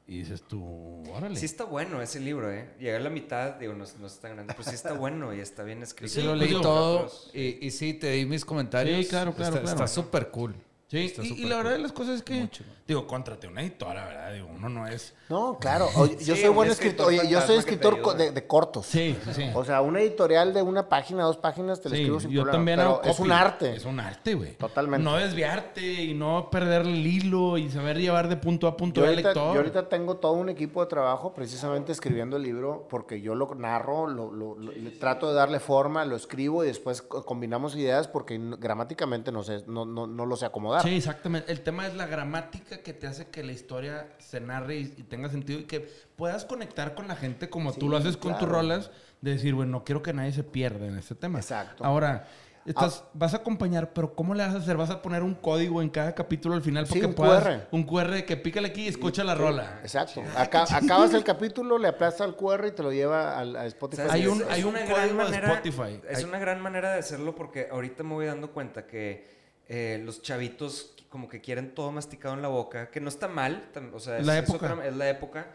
Y 0.06 0.18
dices 0.18 0.42
tú, 0.42 1.04
órale. 1.14 1.36
Sí 1.36 1.46
está 1.46 1.62
bueno 1.64 2.02
ese 2.02 2.18
libro, 2.18 2.50
¿eh? 2.50 2.68
Llegué 2.80 2.96
a 2.96 3.00
la 3.00 3.10
mitad, 3.10 3.54
digo, 3.54 3.74
no, 3.74 3.84
no 4.00 4.06
es 4.08 4.18
tan 4.18 4.34
grande, 4.34 4.54
pero 4.56 4.68
sí 4.68 4.74
está 4.74 4.92
bueno 4.92 5.32
y 5.32 5.38
está 5.38 5.62
bien 5.62 5.82
escrito. 5.84 6.12
Sí, 6.12 6.22
lo 6.22 6.34
leí 6.34 6.50
todo 6.60 7.08
y, 7.32 7.64
y, 7.64 7.70
sí, 7.70 7.94
te 7.94 8.10
di 8.10 8.26
mis 8.26 8.44
comentarios. 8.44 9.04
Sí, 9.04 9.08
claro, 9.08 9.32
claro. 9.32 9.56
Está 9.56 9.72
claro. 9.72 9.86
súper 9.86 10.30
cool. 10.30 10.54
Sí, 10.90 11.14
y, 11.22 11.44
la 11.44 11.58
verdad 11.58 11.72
de 11.72 11.78
las 11.78 11.92
cosas 11.92 12.16
es 12.16 12.22
que, 12.24 12.50
digo, 12.84 13.06
contrate 13.06 13.46
una 13.46 13.62
editora, 13.62 14.06
¿verdad? 14.06 14.34
Digo, 14.34 14.48
uno 14.52 14.68
no 14.68 14.88
es... 14.88 15.14
No, 15.28 15.56
claro. 15.60 15.88
yo 16.18 16.34
soy 16.34 16.48
buen 16.48 16.68
escritor. 16.68 17.06
Oye, 17.06 17.28
yo 17.28 17.40
soy 17.42 17.58
escritor 17.58 18.16
de, 18.16 18.46
cortos. 18.48 18.86
Sí, 18.86 19.16
sí. 19.32 19.44
O 19.54 19.64
sea, 19.64 19.82
una 19.82 20.00
editorial 20.00 20.52
de 20.52 20.62
una 20.62 20.88
página, 20.88 21.22
dos 21.22 21.36
páginas, 21.36 21.80
te 21.80 21.90
la 21.90 21.94
escribo 21.94 22.18
sin 22.18 22.32
yo 22.32 22.44
también 22.44 22.78
pero 22.78 23.00
es 23.04 23.20
un 23.20 23.30
arte. 23.30 23.76
Es 23.76 23.84
un 23.84 24.00
arte, 24.00 24.34
güey. 24.34 24.56
Totalmente. 24.56 25.04
No 25.04 25.16
desviarte 25.16 25.80
y 25.80 26.12
no 26.12 26.48
perder 26.50 26.82
el 26.82 27.06
hilo 27.06 27.56
y 27.56 27.70
saber 27.70 27.98
llevar 27.98 28.28
de 28.28 28.36
punto 28.36 28.66
a 28.66 28.76
punto 28.76 29.04
al 29.04 29.14
lector. 29.14 29.54
Yo 29.54 29.60
ahorita 29.60 29.88
tengo 29.88 30.16
todo 30.16 30.32
un 30.32 30.48
equipo 30.48 30.80
de 30.80 30.88
trabajo 30.88 31.32
precisamente 31.32 31.92
escribiendo 31.92 32.36
el 32.36 32.42
libro 32.42 32.88
porque 32.90 33.20
yo 33.20 33.36
lo 33.36 33.54
narro, 33.54 34.08
lo, 34.08 34.32
lo, 34.32 34.56
trato 34.98 35.28
de 35.28 35.34
darle 35.34 35.60
forma, 35.60 36.04
lo 36.04 36.16
escribo 36.16 36.64
y 36.64 36.66
después 36.66 37.02
combinamos 37.02 37.76
ideas 37.76 38.08
porque 38.08 38.40
gramáticamente 38.58 39.30
no, 39.30 39.44
sé, 39.44 39.62
no, 39.68 39.84
no, 39.84 40.08
no 40.08 40.26
lo 40.26 40.34
sé 40.34 40.46
acomodar. 40.46 40.79
Sí, 40.82 40.96
exactamente. 40.96 41.50
El 41.50 41.60
tema 41.60 41.86
es 41.86 41.94
la 41.94 42.06
gramática 42.06 42.78
que 42.78 42.92
te 42.92 43.06
hace 43.06 43.28
que 43.28 43.42
la 43.42 43.52
historia 43.52 44.08
se 44.18 44.40
narre 44.40 44.78
y, 44.78 44.86
tenga 44.86 45.28
sentido 45.28 45.60
y 45.60 45.64
que 45.64 45.80
puedas 46.16 46.44
conectar 46.44 46.94
con 46.94 47.08
la 47.08 47.16
gente 47.16 47.48
como 47.48 47.72
tú 47.72 47.88
lo 47.88 47.96
haces 47.96 48.16
con 48.16 48.38
tus 48.38 48.48
rolas, 48.48 48.90
de 49.20 49.32
decir, 49.32 49.54
bueno, 49.54 49.72
no 49.72 49.84
quiero 49.84 50.02
que 50.02 50.12
nadie 50.12 50.32
se 50.32 50.44
pierda 50.44 50.86
en 50.86 50.96
este 50.96 51.14
tema. 51.14 51.40
Exacto. 51.40 51.84
Ahora, 51.84 52.26
Estás, 52.66 53.04
vas 53.14 53.32
a 53.32 53.38
acompañar, 53.38 53.92
pero 53.94 54.14
¿cómo 54.14 54.34
le 54.34 54.44
vas 54.44 54.54
a 54.54 54.58
hacer? 54.58 54.76
¿Vas 54.76 54.90
a 54.90 55.00
poner 55.00 55.22
un 55.22 55.34
código 55.34 55.80
en 55.80 55.88
cada 55.88 56.14
capítulo 56.14 56.54
al 56.54 56.62
final? 56.62 56.84
Porque 56.84 57.00
sí, 57.00 57.06
un 57.06 57.14
QR. 57.14 57.68
Un 57.70 57.84
QR 57.84 58.24
que 58.26 58.36
pícale 58.36 58.68
aquí 58.68 58.82
y 58.82 58.88
escucha 58.88 59.24
la 59.24 59.34
rola. 59.34 59.80
Exacto. 59.82 60.22
acabas 60.36 61.14
el 61.14 61.24
capítulo, 61.24 61.78
le 61.78 61.88
aplastas 61.88 62.20
al 62.22 62.36
QR 62.36 62.66
y 62.68 62.72
te 62.72 62.82
lo 62.82 62.92
lleva 62.92 63.38
a, 63.38 63.66
Spotify. 63.66 64.02
hay 64.10 64.26
un, 64.26 64.44
hay 64.50 64.62
una 64.62 64.84
gran 64.84 65.16
manera, 65.16 65.54
Spotify. 65.54 66.00
Es 66.08 66.22
una 66.22 66.38
gran 66.38 66.60
manera 66.60 66.92
de 66.92 66.98
hacerlo 66.98 67.34
porque 67.34 67.68
ahorita 67.70 68.02
me 68.02 68.14
voy 68.14 68.26
dando 68.26 68.52
cuenta 68.52 68.86
que 68.86 69.39
eh, 69.70 70.02
los 70.04 70.20
chavitos 70.20 70.94
como 71.08 71.28
que 71.28 71.40
quieren 71.40 71.74
todo 71.74 71.90
masticado 71.90 72.34
en 72.34 72.42
la 72.42 72.48
boca, 72.48 72.90
que 72.90 73.00
no 73.00 73.08
está 73.08 73.28
mal, 73.28 73.70
o 73.94 73.98
sea, 73.98 74.18
es 74.18 74.26
la 74.26 74.38
época. 74.38 74.78
es 74.84 74.94
la 74.94 75.08
época 75.08 75.46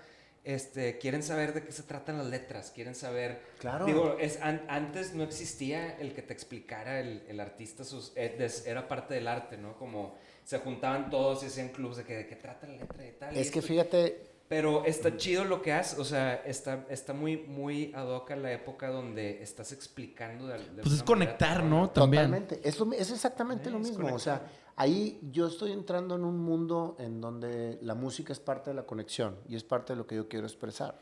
este, 0.45 0.99
quieren 0.99 1.23
saber 1.23 1.53
de 1.53 1.63
qué 1.63 1.71
se 1.71 1.83
tratan 1.83 2.19
las 2.19 2.27
letras, 2.27 2.71
quieren 2.73 2.93
saber... 2.93 3.41
Claro. 3.57 3.85
Digo, 3.85 4.17
es, 4.19 4.39
antes 4.41 5.15
no 5.15 5.23
existía 5.23 5.97
el 5.97 6.13
que 6.13 6.21
te 6.21 6.33
explicara 6.33 6.99
el, 6.99 7.23
el 7.27 7.39
artista, 7.39 7.83
sus, 7.83 8.13
eh, 8.15 8.47
era 8.65 8.87
parte 8.87 9.15
del 9.15 9.27
arte, 9.27 9.57
¿no? 9.57 9.75
Como 9.75 10.15
se 10.43 10.59
juntaban 10.59 11.09
todos 11.09 11.43
y 11.43 11.47
hacían 11.47 11.69
clubs 11.69 11.97
de 11.97 12.03
que 12.03 12.15
de 12.15 12.27
qué 12.27 12.35
trata 12.35 12.67
la 12.67 12.75
letra 12.75 13.07
y 13.07 13.11
tal. 13.13 13.35
Es 13.35 13.49
que 13.51 13.61
fíjate... 13.61 14.34
Pero 14.47 14.85
está 14.85 15.17
chido 15.17 15.43
lo 15.43 15.61
que 15.61 15.73
haces, 15.73 15.97
o 15.97 16.05
sea, 16.05 16.35
está, 16.35 16.85
está 16.89 17.13
muy, 17.13 17.37
muy 17.37 17.91
ad 17.95 18.07
hoc 18.07 18.29
a 18.31 18.35
la 18.35 18.51
época 18.51 18.89
donde 18.89 19.41
estás 19.41 19.71
explicando 19.71 20.45
de, 20.45 20.59
Pues 20.83 20.93
es 20.93 21.03
conectar, 21.03 21.63
¿no? 21.63 21.89
También. 21.89 22.29
Totalmente. 22.29 22.61
Es, 22.63 22.79
es 22.79 23.11
exactamente 23.11 23.71
lo 23.71 23.79
mismo, 23.79 24.13
o 24.13 24.19
sea 24.19 24.43
ahí 24.75 25.19
yo 25.31 25.47
estoy 25.47 25.71
entrando 25.71 26.15
en 26.15 26.23
un 26.23 26.37
mundo 26.37 26.95
en 26.99 27.21
donde 27.21 27.79
la 27.81 27.95
música 27.95 28.33
es 28.33 28.39
parte 28.39 28.71
de 28.71 28.75
la 28.75 28.85
conexión 28.85 29.37
y 29.47 29.55
es 29.55 29.63
parte 29.63 29.93
de 29.93 29.97
lo 29.97 30.07
que 30.07 30.15
yo 30.15 30.27
quiero 30.27 30.45
expresar. 30.45 30.99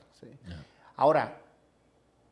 Ahora, 0.95 1.41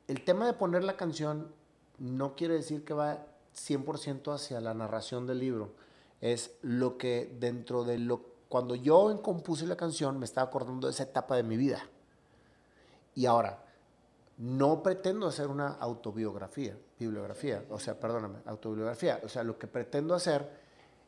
el 0.07 0.23
tema 0.23 0.45
de 0.45 0.53
poner 0.53 0.83
la 0.83 0.95
canción 0.95 1.51
no 1.97 2.35
quiere 2.35 2.55
decir 2.55 2.85
que 2.85 2.93
va 2.93 3.25
100% 3.55 4.33
hacia 4.33 4.61
la 4.61 4.73
narración 4.73 5.27
del 5.27 5.39
libro. 5.39 5.73
Es 6.21 6.57
lo 6.61 6.97
que 6.97 7.35
dentro 7.39 7.83
de 7.83 7.97
lo... 7.97 8.30
Cuando 8.51 8.75
yo 8.75 9.21
compuse 9.21 9.65
la 9.65 9.77
canción 9.77 10.19
me 10.19 10.25
estaba 10.25 10.47
acordando 10.47 10.87
de 10.87 10.91
esa 10.91 11.03
etapa 11.03 11.37
de 11.37 11.43
mi 11.43 11.55
vida. 11.55 11.87
Y 13.15 13.25
ahora, 13.25 13.63
no 14.39 14.83
pretendo 14.83 15.25
hacer 15.25 15.47
una 15.47 15.69
autobiografía, 15.69 16.77
bibliografía, 16.99 17.63
o 17.69 17.79
sea, 17.79 17.97
perdóname, 17.97 18.39
autobiografía. 18.45 19.21
O 19.23 19.29
sea, 19.29 19.45
lo 19.45 19.57
que 19.57 19.67
pretendo 19.67 20.13
hacer 20.13 20.49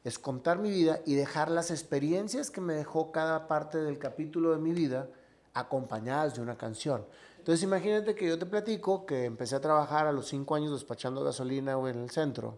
es 0.05 0.17
contar 0.17 0.57
mi 0.57 0.71
vida 0.71 1.01
y 1.05 1.15
dejar 1.15 1.51
las 1.51 1.69
experiencias 1.69 2.49
que 2.49 2.61
me 2.61 2.75
dejó 2.75 3.11
cada 3.11 3.45
parte 3.49 3.77
del 3.77 3.99
capítulo 3.99 4.51
de 4.51 4.59
mi 4.59 4.71
vida 4.71 5.09
acompañadas 5.53 6.35
de 6.35 6.41
una 6.41 6.57
canción. 6.57 7.05
Entonces 7.39 7.61
imagínate 7.61 8.15
que 8.15 8.25
yo 8.25 8.39
te 8.39 8.45
platico 8.45 9.05
que 9.05 9.25
empecé 9.25 9.57
a 9.57 9.59
trabajar 9.59 10.07
a 10.07 10.13
los 10.13 10.29
cinco 10.29 10.55
años 10.55 10.71
despachando 10.71 11.25
gasolina 11.25 11.73
en 11.73 12.03
el 12.03 12.09
centro 12.09 12.57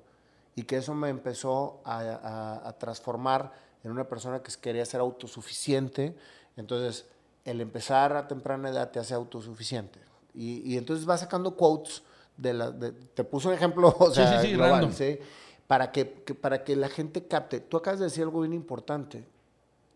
y 0.54 0.62
que 0.62 0.78
eso 0.78 0.94
me 0.94 1.10
empezó 1.10 1.82
a, 1.86 2.72
transformar 2.78 3.52
en 3.86 3.92
una 3.92 4.10
persona 4.10 4.42
que 4.42 4.52
quería 4.60 4.84
ser 4.84 5.00
autosuficiente. 5.00 6.16
Entonces 6.58 7.06
el 7.46 7.62
empezar 7.62 8.16
a 8.18 8.28
temprana 8.28 8.70
edad 8.70 8.90
te 8.90 9.00
hace 9.00 9.14
autosuficiente. 9.14 10.00
Y, 10.34 10.76
entonces 10.76 11.06
vas 11.06 11.22
sacando 11.22 11.56
quotes 11.56 12.04
de 12.36 12.54
la... 12.54 12.74
te 13.14 13.24
puse 13.24 13.48
un 13.48 13.54
ejemplo, 13.54 13.96
o 14.00 14.12
sea, 14.12 14.42
sí, 14.42 14.48
sí, 14.50 14.58
sí, 14.92 15.20
para 15.68 15.92
que, 15.92 16.06
para 16.06 16.64
que 16.64 16.76
la 16.76 16.90
gente 16.90 17.28
capte. 17.28 17.60
Tú 17.60 17.78
acabas 17.78 18.00
de 18.00 18.06
decir 18.06 18.24
algo 18.24 18.42
bien 18.42 18.54
importante. 18.54 19.24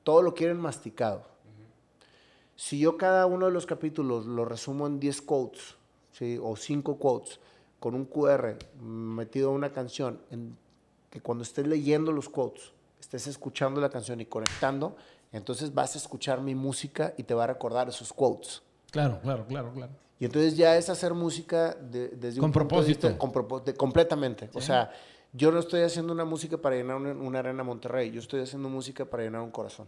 Todo 0.03 0.21
lo 0.21 0.33
quieren 0.33 0.57
masticado. 0.57 1.27
Si 2.55 2.79
yo 2.79 2.95
cada 2.95 3.25
uno 3.25 3.47
de 3.47 3.51
los 3.51 3.65
capítulos 3.65 4.25
lo 4.25 4.45
resumo 4.45 4.85
en 4.85 4.99
10 4.99 5.21
quotes, 5.23 5.75
¿sí? 6.11 6.39
o 6.41 6.55
5 6.55 6.97
quotes, 6.99 7.39
con 7.79 7.95
un 7.95 8.05
QR 8.05 8.55
metido 8.81 9.49
en 9.49 9.55
una 9.55 9.71
canción, 9.71 10.21
en 10.29 10.57
que 11.09 11.21
cuando 11.21 11.43
estés 11.43 11.65
leyendo 11.65 12.11
los 12.11 12.29
quotes, 12.29 12.73
estés 12.99 13.27
escuchando 13.27 13.79
la 13.81 13.89
canción 13.89 14.19
y 14.21 14.25
conectando, 14.25 14.95
entonces 15.31 15.73
vas 15.73 15.95
a 15.95 15.97
escuchar 15.97 16.41
mi 16.41 16.55
música 16.55 17.13
y 17.17 17.23
te 17.23 17.33
va 17.33 17.45
a 17.45 17.47
recordar 17.47 17.89
esos 17.89 18.11
quotes. 18.13 18.61
Claro, 18.91 19.19
claro, 19.21 19.45
claro, 19.45 19.71
claro. 19.73 19.91
Y 20.19 20.25
entonces 20.25 20.57
ya 20.57 20.75
es 20.75 20.89
hacer 20.89 21.13
música 21.13 21.77
desde 21.79 22.41
un 22.41 22.51
propósito. 22.51 23.07
De 23.07 23.17
con 23.17 23.31
propósito, 23.31 23.73
completamente. 23.77 24.49
O 24.53 24.59
sea, 24.59 24.91
yo 25.31 25.51
no 25.51 25.59
estoy 25.59 25.81
haciendo 25.81 26.11
una 26.11 26.25
música 26.25 26.57
para 26.57 26.75
llenar 26.75 26.97
una, 26.97 27.39
arena 27.39 27.63
Monterrey, 27.63 28.11
yo 28.11 28.19
estoy 28.19 28.41
haciendo 28.41 28.67
música 28.67 29.05
para 29.05 29.23
llenar 29.23 29.41
un 29.41 29.51
corazón. 29.51 29.87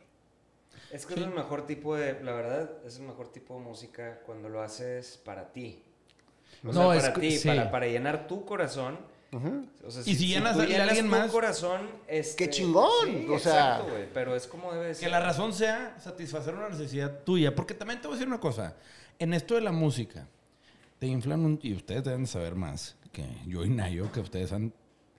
Es 0.92 1.06
que 1.06 1.16
es 1.16 1.22
el 1.22 1.32
mejor 1.32 1.66
tipo 1.66 1.96
de, 1.96 2.22
la 2.22 2.34
verdad, 2.34 2.70
es 2.86 2.98
el 2.98 3.04
mejor 3.04 3.30
tipo 3.30 3.56
de 3.56 3.62
música 3.62 4.22
cuando 4.26 4.50
lo 4.50 4.62
haces 4.62 5.18
para 5.24 5.52
ti. 5.52 5.84
O 6.64 6.68
no, 6.68 6.94
sea, 6.94 7.14
para 7.14 7.14
ti, 7.20 7.40
para, 7.44 7.88
llenar 7.88 8.28
tu 8.28 8.46
corazón. 8.46 9.00
Y 10.06 10.16
si, 10.16 10.28
llenas, 10.28 10.58
a 10.58 10.64
alguien 10.64 11.08
más. 11.08 11.32
corazón, 11.32 11.90
este, 12.08 12.46
¡Qué 12.46 12.50
chingón! 12.50 13.30
o 13.30 13.40
sea, 13.40 13.76
exacto, 13.78 13.92
güey. 13.92 14.08
Pero 14.14 14.36
es 14.36 14.46
como 14.46 14.74
debe 14.74 14.94
ser. 14.94 15.06
Que 15.06 15.10
la 15.10 15.22
razón 15.22 15.54
sea 15.54 15.98
satisfacer 16.00 16.54
una 16.54 16.70
necesidad 16.70 17.24
tuya. 17.24 17.56
Porque 17.56 17.74
también 17.74 18.02
te 18.02 18.08
voy 18.08 18.16
a 18.16 18.18
decir 18.18 18.28
una 18.28 18.40
cosa. 18.40 18.76
En 19.20 19.34
esto 19.34 19.56
de 19.56 19.62
la 19.62 19.72
música, 19.72 20.28
te 21.00 21.08
inflan 21.08 21.46
un. 21.46 21.60
Y 21.62 21.74
ustedes 21.74 22.04
deben 22.04 22.28
saber 22.28 22.56
más 22.56 22.98
que 23.14 23.26
yo 23.48 23.64
y 23.64 23.70
Nayo, 23.70 24.12
que 24.12 24.20
ustedes 24.20 24.52
han 24.52 24.74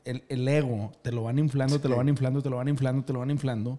el, 0.05 0.49
ego 0.49 0.93
te 1.03 1.13
lo 1.13 1.25
van 1.25 1.39
inflando, 1.39 1.81
te 1.81 1.89
lo 1.89 1.97
van 1.97 2.09
inflando, 2.09 2.43
te 2.43 2.51
lo 2.51 2.57
van 2.57 2.69
inflando, 2.69 3.05
te 3.05 3.13
lo 3.13 3.19
van 3.21 3.31
inflando. 3.31 3.79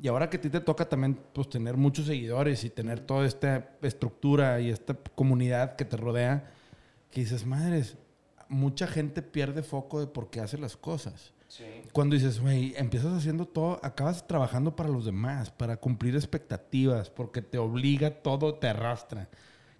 Y 0.00 0.08
ahora 0.08 0.28
que 0.28 0.36
a 0.36 0.40
ti 0.40 0.50
te 0.50 0.60
toca 0.60 0.88
también 0.88 1.18
pues, 1.32 1.48
tener 1.48 1.76
muchos 1.76 2.06
seguidores 2.06 2.64
y 2.64 2.70
tener 2.70 3.00
toda 3.00 3.26
esta 3.26 3.70
estructura 3.82 4.60
y 4.60 4.70
esta 4.70 4.94
comunidad 5.14 5.76
que 5.76 5.84
te 5.84 5.96
rodea, 5.96 6.50
que 7.10 7.20
dices, 7.20 7.46
madres, 7.46 7.96
mucha 8.48 8.86
gente 8.86 9.22
pierde 9.22 9.62
foco 9.62 10.00
de 10.00 10.06
por 10.06 10.30
qué 10.30 10.40
hace 10.40 10.58
las 10.58 10.76
cosas. 10.76 11.32
Cuando 11.92 12.14
dices, 12.14 12.40
güey, 12.40 12.74
empiezas 12.76 13.14
haciendo 13.14 13.46
todo, 13.46 13.80
acabas 13.82 14.26
trabajando 14.26 14.76
para 14.76 14.90
los 14.90 15.06
demás, 15.06 15.50
para 15.50 15.78
cumplir 15.78 16.14
expectativas, 16.14 17.08
porque 17.08 17.40
te 17.40 17.56
obliga, 17.56 18.10
todo 18.10 18.56
te 18.56 18.68
arrastra. 18.68 19.28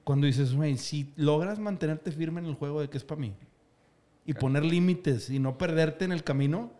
Cuando 0.04 0.26
dices, 0.26 0.54
güey, 0.54 0.78
si 0.78 1.12
logras 1.16 1.58
mantenerte 1.58 2.12
firme 2.12 2.40
en 2.40 2.46
el 2.46 2.54
juego 2.54 2.80
de 2.80 2.88
que 2.88 2.96
es 2.96 3.04
para 3.04 3.20
mí, 3.20 3.34
y 4.24 4.34
poner 4.34 4.64
límites 4.64 5.30
y 5.30 5.38
no 5.38 5.58
perderte 5.58 6.04
en 6.04 6.12
el 6.12 6.24
camino, 6.24 6.70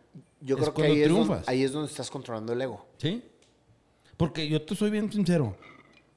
yo 0.41 0.57
creo 0.57 0.75
que 0.75 0.83
ahí 0.83 1.03
Es 1.03 1.11
donde, 1.11 1.43
ahí 1.47 1.63
es 1.63 1.73
donde 1.73 1.91
estás 1.91 2.11
controlando 2.11 2.53
el 2.53 2.63
ego. 2.63 2.87
Sí. 2.99 3.23
Porque 4.17 4.49
yo 4.49 4.63
te 4.63 4.75
soy 4.75 4.91
bien 4.91 5.13
sincero. 5.13 5.57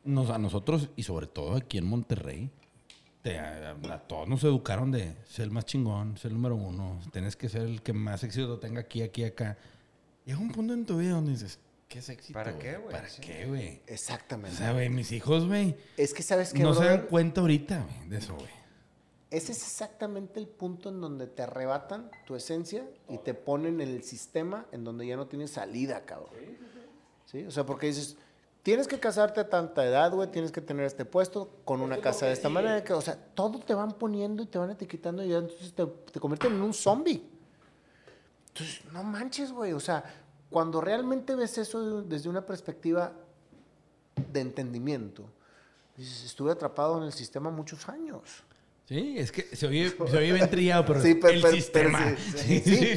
Nos, 0.03 0.29
a 0.29 0.38
nosotros, 0.38 0.89
y 0.95 1.03
sobre 1.03 1.27
todo 1.27 1.55
aquí 1.55 1.77
en 1.77 1.86
Monterrey, 1.86 2.49
a, 3.25 3.99
todos 4.08 4.27
nos 4.27 4.43
educaron 4.43 4.91
de 4.91 5.15
ser 5.27 5.45
el 5.45 5.51
más 5.51 5.65
chingón, 5.65 6.17
ser 6.17 6.32
el 6.32 6.36
número 6.36 6.55
uno, 6.55 6.99
tienes 7.12 7.36
que 7.36 7.49
ser 7.49 7.63
el 7.63 7.82
que 7.82 7.93
más 7.93 8.23
éxito 8.23 8.60
tenga 8.60 8.82
aquí, 8.82 9.01
aquí, 9.01 9.23
acá. 9.23 9.58
Llega 10.25 10.39
un 10.39 10.51
punto 10.51 10.73
en 10.73 10.86
tu 10.86 10.97
vida 10.97 11.12
donde 11.12 11.32
dices, 11.32 11.60
¿qué 11.88 11.99
es 11.99 12.10
éxito? 12.10 12.34
¿Para 12.34 12.58
qué, 12.58 12.77
güey? 12.77 12.91
¿Para 12.91 13.08
qué, 13.08 13.45
güey? 13.45 13.82
Exactamente. 13.88 14.55
O 14.55 14.58
sea, 14.58 14.73
güey, 14.73 14.89
mis 14.89 15.12
hijos, 15.12 15.47
güey. 15.47 15.75
Es 15.97 16.13
que 16.13 16.23
sabes 16.23 16.53
que. 16.53 16.63
No 16.63 16.73
se 16.73 16.86
dan 16.86 17.08
cuenta 17.08 17.41
ahorita, 17.41 17.84
güey, 17.84 18.10
de 18.10 18.17
eso, 18.17 18.36
güey. 18.36 18.60
Ese 19.32 19.51
es 19.51 19.62
exactamente 19.62 20.39
el 20.39 20.47
punto 20.47 20.89
en 20.89 21.01
donde 21.01 21.27
te 21.27 21.43
arrebatan 21.43 22.10
tu 22.25 22.36
esencia 22.36 22.89
y 23.08 23.19
te 23.19 23.36
ponen 23.36 23.79
en 23.79 23.89
el 23.89 24.03
sistema 24.03 24.65
en 24.71 24.84
donde 24.84 25.05
ya 25.05 25.17
no 25.17 25.27
tienes 25.27 25.51
salida, 25.51 26.03
cabrón. 26.05 26.34
¿Sí? 27.25 27.43
O 27.43 27.51
sea, 27.51 27.63
porque 27.63 27.88
dices, 27.88 28.17
tienes 28.63 28.88
que 28.88 29.00
casarte 29.00 29.39
a 29.39 29.50
tanta 29.50 29.86
edad, 29.86 30.12
güey, 30.12 30.30
tienes 30.30 30.52
que 30.52 30.62
tener 30.62 30.86
este 30.86 31.06
puesto 31.06 31.50
con 31.65 31.82
una 31.82 32.00
casa 32.00 32.26
de 32.26 32.34
esta 32.34 32.50
manera. 32.50 32.84
Que, 32.84 32.93
o 32.93 33.02
sea, 33.02 33.17
todo 33.34 33.60
te 33.60 33.74
van 33.74 33.93
poniendo 33.93 34.43
y 34.43 34.45
te 34.45 34.58
van 34.58 34.72
etiquetando 34.72 35.24
y 35.24 35.34
entonces 35.34 35.74
te, 35.74 35.86
te 35.86 36.19
convierten 36.19 36.54
en 36.54 36.62
un 36.62 36.74
zombie. 36.74 37.24
Entonces, 38.50 38.82
no 38.91 39.04
manches, 39.04 39.52
güey. 39.52 39.74
O 39.74 39.80
sea, 39.80 40.04
cuando 40.50 40.82
realmente 40.82 41.36
ves 41.36 41.58
eso 41.58 42.02
desde 42.02 42.30
una 42.30 42.45
perspectiva 42.45 43.13
de 44.32 44.41
entendimiento, 44.41 45.24
dices, 45.95 46.26
estuve 46.26 46.52
atrapado 46.52 46.98
en 46.98 47.04
el 47.04 47.13
sistema 47.13 47.50
muchos 47.50 47.88
años. 47.88 48.43
Sí, 48.89 49.19
es 49.19 49.32
que 49.32 49.43
se 49.56 49.67
oye, 49.67 49.88
se 50.10 50.17
oye 50.17 50.34
bien 50.34 50.49
trillado, 50.49 50.84
pero, 50.84 50.99
sí, 50.99 51.13
pero 51.13 51.34
el 51.47 51.54
sistema. 51.54 52.15
sí, 52.36 52.60
sí, 52.60 52.95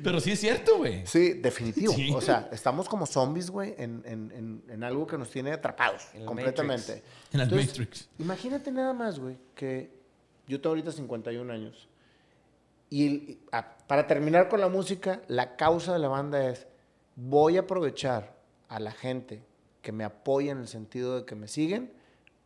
pero, 0.00 0.20
sí 0.20 0.30
es 0.30 0.38
cierto, 0.38 0.76
güey. 0.76 1.04
Sí, 1.04 1.32
definitivo. 1.32 1.92
O 2.14 2.20
sea, 2.20 2.48
estamos 2.52 2.88
como 2.88 3.06
zombies, 3.06 3.50
güey, 3.50 3.74
en, 3.76 4.04
en, 4.06 4.62
en, 4.68 4.84
algo 4.84 5.04
que 5.04 5.18
nos 5.18 5.28
tiene 5.28 5.50
atrapados 5.50 6.04
completamente. 6.24 7.02
En 7.32 7.40
la 7.40 7.46
Matrix. 7.46 8.08
Imagínate 8.20 8.70
nada 8.70 8.92
más, 8.92 9.18
güey, 9.18 9.36
que 9.56 9.90
yo 10.46 10.60
tengo 10.60 10.68
ahorita 10.68 10.92
51 10.92 11.52
años. 11.52 11.88
Y 12.88 13.40
para 13.88 14.06
terminar 14.06 14.48
con 14.48 14.60
la 14.60 14.68
música, 14.68 15.22
la 15.26 15.56
causa 15.56 15.92
de 15.92 15.98
la 15.98 16.06
banda 16.06 16.48
es, 16.48 16.68
voy 17.16 17.56
a 17.56 17.62
aprovechar 17.62 18.36
a 18.68 18.78
la 18.78 18.92
gente 18.92 19.42
que 19.82 19.90
me 19.90 20.04
apoya 20.04 20.52
en 20.52 20.58
el 20.58 20.68
sentido 20.68 21.18
de 21.18 21.24
que 21.24 21.34
me 21.34 21.48
siguen 21.48 21.90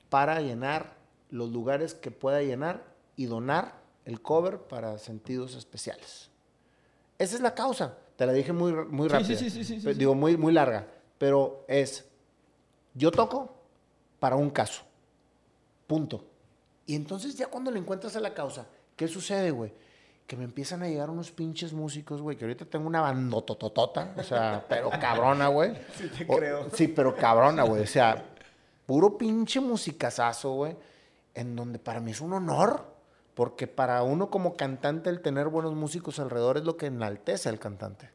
para 0.09 0.40
llenar 0.40 0.99
los 1.31 1.51
lugares 1.51 1.95
que 1.95 2.11
pueda 2.11 2.43
llenar 2.43 2.85
y 3.16 3.27
donar 3.27 3.75
el 4.05 4.21
cover 4.21 4.59
para 4.59 4.99
sentidos 4.99 5.55
especiales. 5.55 6.29
Esa 7.19 7.37
es 7.37 7.40
la 7.40 7.55
causa. 7.55 7.97
Te 8.16 8.27
la 8.27 8.33
dije 8.33 8.53
muy, 8.53 8.73
muy 8.73 9.09
rápido. 9.09 9.38
Sí, 9.38 9.51
sí, 9.51 9.64
sí, 9.64 9.95
Digo, 9.95 10.14
muy, 10.14 10.37
muy 10.37 10.53
larga. 10.53 10.87
Pero 11.19 11.64
es, 11.69 12.05
yo 12.95 13.11
toco 13.11 13.55
para 14.19 14.37
un 14.37 14.50
caso. 14.50 14.83
Punto. 15.87 16.25
Y 16.87 16.94
entonces 16.94 17.37
ya 17.37 17.46
cuando 17.46 17.71
le 17.71 17.79
encuentras 17.79 18.17
a 18.17 18.21
la 18.21 18.35
causa, 18.35 18.67
¿qué 18.96 19.07
sucede, 19.07 19.50
güey? 19.50 19.73
Que 20.27 20.37
me 20.37 20.44
empiezan 20.44 20.83
a 20.83 20.88
llegar 20.88 21.11
unos 21.11 21.31
pinches 21.31 21.73
músicos, 21.73 22.21
güey, 22.21 22.37
que 22.37 22.44
ahorita 22.44 22.65
tengo 22.65 22.87
una 22.87 23.00
bandotototota, 23.00 24.15
o 24.17 24.23
sea, 24.23 24.65
pero 24.69 24.90
cabrona, 24.90 25.48
güey. 25.48 25.75
Sí, 25.96 26.09
te 26.09 26.27
creo. 26.27 26.69
Sí, 26.73 26.88
pero 26.88 27.15
cabrona, 27.15 27.65
güey. 27.65 27.83
O 27.83 27.87
sea, 27.87 28.25
puro 28.87 29.17
pinche 29.17 29.61
musicazazo, 29.61 30.52
güey 30.54 30.77
en 31.35 31.56
donde 31.56 31.78
para 31.78 32.00
mí 32.00 32.10
es 32.10 32.20
un 32.20 32.33
honor, 32.33 32.85
porque 33.35 33.66
para 33.66 34.02
uno 34.02 34.31
como 34.31 34.54
cantante 34.56 35.10
el 35.10 35.20
tener 35.20 35.48
buenos 35.48 35.74
músicos 35.74 36.18
alrededor 36.18 36.56
es 36.56 36.64
lo 36.64 36.76
que 36.76 36.87
enaltece 36.87 37.48
al 37.48 37.58
cantante. 37.58 38.10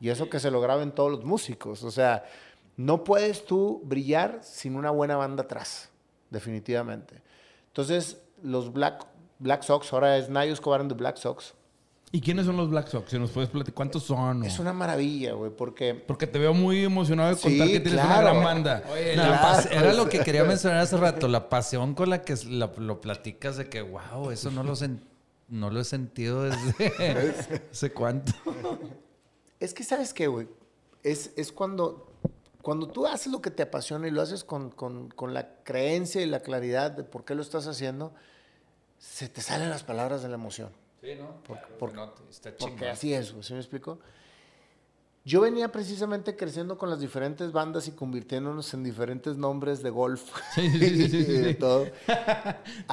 Y 0.00 0.08
eso 0.08 0.30
que 0.30 0.40
se 0.40 0.50
lo 0.50 0.60
graben 0.60 0.92
todos 0.92 1.10
los 1.10 1.24
músicos. 1.24 1.84
O 1.84 1.90
sea, 1.90 2.24
no 2.76 3.04
puedes 3.04 3.44
tú 3.44 3.82
brillar 3.84 4.40
sin 4.42 4.76
una 4.76 4.90
buena 4.90 5.16
banda 5.16 5.42
atrás. 5.42 5.90
definitivamente. 6.30 7.20
Entonces, 7.66 8.22
los 8.40 8.72
Black, 8.72 9.04
Black 9.40 9.62
Sox, 9.62 9.92
ahora 9.92 10.16
es 10.16 10.30
Nayo 10.30 10.52
Escobar 10.52 10.86
the 10.86 10.94
Black 10.94 11.16
Sox. 11.16 11.54
¿Y 12.12 12.20
quiénes 12.20 12.44
son 12.46 12.56
los 12.56 12.68
Black 12.70 12.88
Sox? 12.88 13.08
Si 13.10 13.18
nos 13.20 13.30
puedes 13.30 13.50
platicar, 13.50 13.74
¿cuántos 13.74 14.02
son? 14.02 14.44
Es 14.44 14.58
una 14.58 14.72
maravilla, 14.72 15.34
güey, 15.34 15.52
porque... 15.54 15.94
Porque 15.94 16.26
te 16.26 16.40
veo 16.40 16.52
muy 16.52 16.82
emocionado 16.84 17.32
de 17.32 17.40
contar 17.40 17.66
Sí, 17.68 17.72
que 17.74 17.80
tienes 17.80 18.00
claro. 18.04 18.20
una 18.20 18.30
gran 18.32 18.44
banda. 18.44 18.82
Oye, 18.92 19.14
No, 19.16 19.22
la 19.28 19.38
claro, 19.38 19.58
pas- 19.58 19.68
era 19.70 19.92
lo 19.92 20.02
pues. 20.04 20.18
que 20.18 20.24
quería 20.24 20.42
mencionar 20.42 20.80
hace 20.80 20.96
rato, 20.96 21.28
la 21.28 21.48
pasión 21.48 21.94
con 21.94 22.10
la 22.10 22.22
que 22.22 22.34
la- 22.48 22.72
lo 22.78 23.00
platicas 23.00 23.56
de 23.58 23.68
que, 23.68 23.82
wow, 23.82 24.32
eso 24.32 24.50
no 24.50 24.64
lo, 24.64 24.72
sen- 24.74 24.98
no 25.48 25.70
lo 25.70 25.78
he 25.80 25.84
sentido 25.84 26.42
desde 26.42 27.32
hace 27.70 27.92
cuánto. 27.92 28.32
Es 29.60 29.72
que, 29.72 29.84
¿sabes 29.84 30.12
qué, 30.12 30.26
güey? 30.26 30.48
Es, 31.04 31.30
es 31.36 31.52
cuando, 31.52 32.10
cuando 32.60 32.88
tú 32.88 33.06
haces 33.06 33.30
lo 33.30 33.40
que 33.40 33.52
te 33.52 33.62
apasiona 33.62 34.08
y 34.08 34.10
lo 34.10 34.20
haces 34.20 34.42
con, 34.42 34.70
con- 34.70 35.10
con 35.10 35.32
la 35.32 35.62
creencia 35.62 36.20
y 36.22 36.26
la 36.26 36.40
claridad 36.40 36.90
de 36.90 37.04
por 37.04 37.24
qué 37.24 37.36
lo 37.36 37.42
estás 37.42 37.68
haciendo, 37.68 38.12
se 38.98 39.28
te 39.28 39.42
salen 39.42 39.70
las 39.70 39.84
palabras 39.84 40.22
de 40.24 40.28
la 40.28 40.34
emoción. 40.34 40.70
Sí, 41.00 41.14
¿no? 41.18 41.42
por- 41.78 41.94
no, 41.94 42.12
está 42.28 42.52
Porque 42.58 42.88
así 42.88 43.14
es, 43.14 43.34
¿sí 43.40 43.52
me 43.54 43.58
explico? 43.60 43.98
Yo 45.24 45.42
venía 45.42 45.70
precisamente 45.70 46.34
creciendo 46.34 46.78
con 46.78 46.88
las 46.88 47.00
diferentes 47.00 47.52
bandas 47.52 47.86
y 47.88 47.92
convirtiéndonos 47.92 48.72
en 48.74 48.82
diferentes 48.82 49.36
nombres 49.36 49.82
de 49.82 49.90
golf. 49.90 50.22
Sí, 50.54 50.70
sí, 50.70 51.08
sí, 51.08 51.24
sí, 51.24 51.32
de 51.32 51.54
todo. 51.54 51.86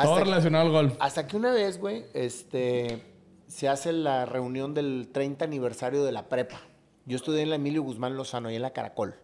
Todo 0.02 0.20
relacionado 0.20 0.66
al 0.66 0.72
golf. 0.72 0.96
hasta 1.00 1.26
que 1.28 1.38
una 1.38 1.52
vez, 1.52 1.80
güey, 1.80 2.06
este, 2.14 3.02
se 3.48 3.68
hace 3.70 3.94
la 3.94 4.26
reunión 4.26 4.74
del 4.74 5.10
30 5.12 5.46
aniversario 5.46 6.04
de 6.04 6.12
la 6.12 6.28
prepa. 6.30 6.60
Yo 7.06 7.16
estudié 7.16 7.42
en 7.44 7.50
la 7.50 7.56
Emilio 7.56 7.82
Guzmán 7.84 8.16
Lozano 8.18 8.52
y 8.52 8.56
en 8.56 8.62
la 8.62 8.72
Caracol. 8.72 9.16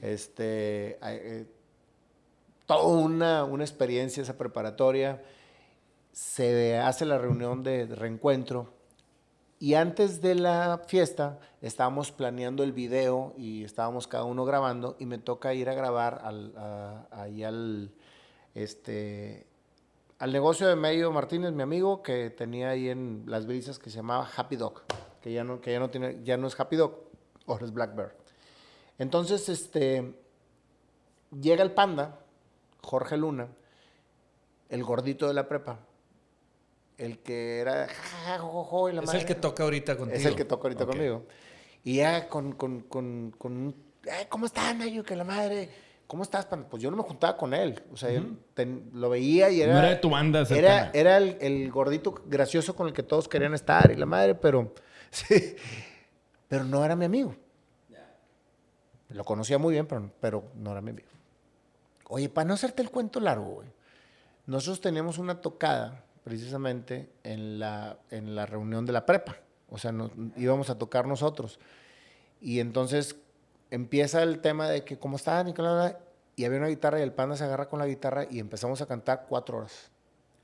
Este, 0.00 0.92
eh, 0.92 0.98
eh, 1.02 1.46
toda 2.66 2.84
una, 2.86 3.44
una 3.44 3.62
experiencia 3.64 4.22
esa 4.22 4.36
preparatoria. 4.38 5.22
Se 6.12 6.78
hace 6.78 7.06
la 7.06 7.18
reunión 7.18 7.62
de, 7.62 7.86
reencuentro. 7.86 8.72
Y 9.58 9.74
antes 9.74 10.20
de 10.20 10.34
la 10.34 10.82
fiesta 10.86 11.38
estábamos 11.60 12.10
planeando 12.10 12.64
el 12.64 12.72
video 12.72 13.32
y 13.36 13.64
estábamos 13.64 14.08
cada 14.08 14.24
uno 14.24 14.44
grabando 14.44 14.96
y 14.98 15.06
me 15.06 15.18
toca 15.18 15.54
ir 15.54 15.68
a 15.68 15.74
grabar 15.74 16.20
al, 16.24 17.06
ahí 17.12 17.44
al, 17.44 17.92
este, 18.54 19.46
al 20.22 20.32
negocio 20.32 20.68
de 20.68 20.76
Medio 20.76 21.10
Martínez, 21.10 21.52
mi 21.52 21.62
amigo, 21.62 22.00
que 22.00 22.30
tenía 22.30 22.70
ahí 22.70 22.88
en 22.88 23.24
Las 23.26 23.44
Brisas 23.44 23.80
que 23.80 23.90
se 23.90 23.96
llamaba 23.96 24.28
Happy 24.36 24.54
Dog, 24.54 24.82
que 25.20 25.32
ya 25.32 25.42
no, 25.42 25.60
que 25.60 25.72
ya 25.72 25.80
no, 25.80 25.90
tiene, 25.90 26.22
ya 26.22 26.36
no 26.36 26.46
es 26.46 26.58
Happy 26.58 26.76
Dog, 26.76 26.96
ahora 27.48 27.64
es 27.64 27.72
Black 27.72 27.96
Bear. 27.96 28.16
Entonces, 28.98 29.48
este, 29.48 30.14
llega 31.40 31.64
el 31.64 31.72
panda, 31.72 32.20
Jorge 32.82 33.16
Luna, 33.16 33.48
el 34.68 34.84
gordito 34.84 35.26
de 35.26 35.34
la 35.34 35.48
prepa, 35.48 35.80
el 37.04 37.18
que 37.18 37.58
era... 37.60 37.86
ja, 37.88 38.18
ja, 38.26 38.38
jo, 38.38 38.64
jo, 38.64 38.88
y 38.88 38.92
la 38.92 39.00
Es 39.00 39.06
madre. 39.06 39.20
el 39.20 39.26
que 39.26 39.34
toca 39.34 39.62
ahorita 39.64 39.96
contigo. 39.96 40.18
Es 40.18 40.24
el 40.26 40.36
que 40.36 40.44
toca 40.44 40.64
ahorita 40.68 40.86
conmigo. 40.86 41.26
Y 41.84 41.96
ya 41.96 42.28
con, 42.28 42.52
con, 42.52 42.80
con, 42.82 43.34
con 43.36 43.52
un, 43.52 43.76
"Ay, 44.10 44.26
¿cómo 44.28 44.46
estás, 44.46 44.74
Nayo? 44.76 45.02
Que 45.02 45.16
la 45.16 45.24
madre, 45.24 45.68
¿cómo 46.06 46.22
estás? 46.22 46.46
pan?" 46.46 46.66
Pues 46.70 46.82
yo 46.82 46.90
no 46.90 46.96
me 46.96 47.02
juntaba 47.02 47.36
con 47.36 47.54
él. 47.54 47.82
O 47.92 47.96
sea, 47.96 48.10
ten- 48.54 48.90
lo 48.94 49.10
veía 49.10 49.50
y 49.50 49.60
era... 49.62 49.72
No 49.72 49.78
era 49.80 49.88
de 49.90 49.96
tu 49.96 50.10
banda 50.10 50.40
Era, 50.40 50.46
cercana. 50.46 50.90
era 50.94 51.16
el, 51.16 51.36
el 51.40 51.70
gordito 51.72 52.14
gracioso 52.26 52.76
con 52.76 52.86
el 52.86 52.92
que 52.92 53.02
todos 53.02 53.28
querían 53.28 53.54
estar 53.54 53.90
y 53.90 53.96
la 53.96 54.06
madre, 54.06 54.34
pero... 54.34 54.72
Sí, 55.10 55.56
pero 56.48 56.64
no 56.64 56.82
era 56.84 56.96
mi 56.96 57.04
amigo. 57.04 57.34
Lo 59.10 59.24
conocía 59.24 59.58
muy 59.58 59.72
bien, 59.74 59.86
pero, 59.86 60.10
pero 60.20 60.44
no 60.54 60.70
era 60.72 60.80
mi 60.80 60.90
amigo. 60.90 61.08
Oye, 62.08 62.28
para 62.30 62.46
no 62.46 62.54
hacerte 62.54 62.80
el 62.82 62.90
cuento 62.90 63.20
largo, 63.20 63.44
güey. 63.56 63.68
Nosotros 64.46 64.80
teníamos 64.80 65.18
una 65.18 65.40
tocada 65.40 66.04
precisamente 66.24 67.10
en 67.24 67.58
la, 67.58 67.98
en 68.10 68.34
la 68.34 68.46
reunión 68.46 68.86
de 68.86 68.92
la 68.92 69.06
prepa. 69.06 69.36
O 69.68 69.78
sea, 69.78 69.92
nos, 69.92 70.10
íbamos 70.36 70.70
a 70.70 70.78
tocar 70.78 71.06
nosotros. 71.06 71.58
Y 72.40 72.60
entonces 72.60 73.16
empieza 73.70 74.22
el 74.22 74.40
tema 74.40 74.68
de 74.68 74.84
que, 74.84 74.98
¿cómo 74.98 75.16
está, 75.16 75.42
Nicolás? 75.42 75.96
Y 76.36 76.44
había 76.44 76.58
una 76.58 76.68
guitarra 76.68 76.98
y 76.98 77.02
el 77.02 77.12
panda 77.12 77.36
se 77.36 77.44
agarra 77.44 77.68
con 77.68 77.78
la 77.78 77.86
guitarra 77.86 78.26
y 78.30 78.38
empezamos 78.38 78.80
a 78.80 78.86
cantar 78.86 79.26
cuatro 79.28 79.58
horas. 79.58 79.90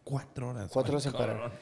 Cuatro 0.05 0.51
horas. 0.51 0.71
Cuatro 0.73 0.97
horas 0.97 1.13
cabrón. 1.13 1.39
parar. 1.39 1.53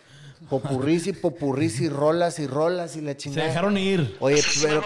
Popurris 0.51 1.07
y 1.07 1.13
popurris 1.13 1.81
y 1.81 1.89
rolas 1.89 2.39
y 2.39 2.47
rolas 2.47 2.97
y 2.97 3.01
la 3.01 3.13
Se 3.13 3.17
chingada. 3.17 3.49
dejaron 3.49 3.77
ir. 3.79 4.17
Oye, 4.21 4.43
pero... 4.63 4.83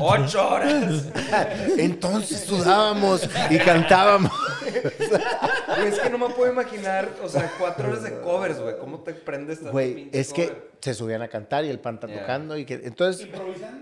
¡Ocho 0.00 0.48
horas! 0.48 1.04
Entonces 1.78 2.40
sudábamos 2.40 3.28
y 3.50 3.58
cantábamos. 3.58 4.32
Güey, 5.78 5.88
es 5.92 5.98
que 6.00 6.10
no 6.10 6.18
me 6.18 6.28
puedo 6.34 6.52
imaginar, 6.52 7.08
o 7.22 7.28
sea, 7.28 7.50
cuatro 7.58 7.88
horas 7.88 8.02
de 8.02 8.20
covers, 8.20 8.60
güey. 8.60 8.78
¿Cómo 8.78 9.00
te 9.00 9.14
prendes 9.14 9.58
tanto 9.58 9.72
Güey, 9.72 10.08
es 10.12 10.32
que 10.32 10.48
cover? 10.48 10.68
se 10.80 10.94
subían 10.94 11.22
a 11.22 11.28
cantar 11.28 11.64
y 11.64 11.68
el 11.70 11.80
pan 11.80 11.98
tocando 11.98 12.56
y 12.56 12.64
que 12.64 12.74
entonces 12.74 13.28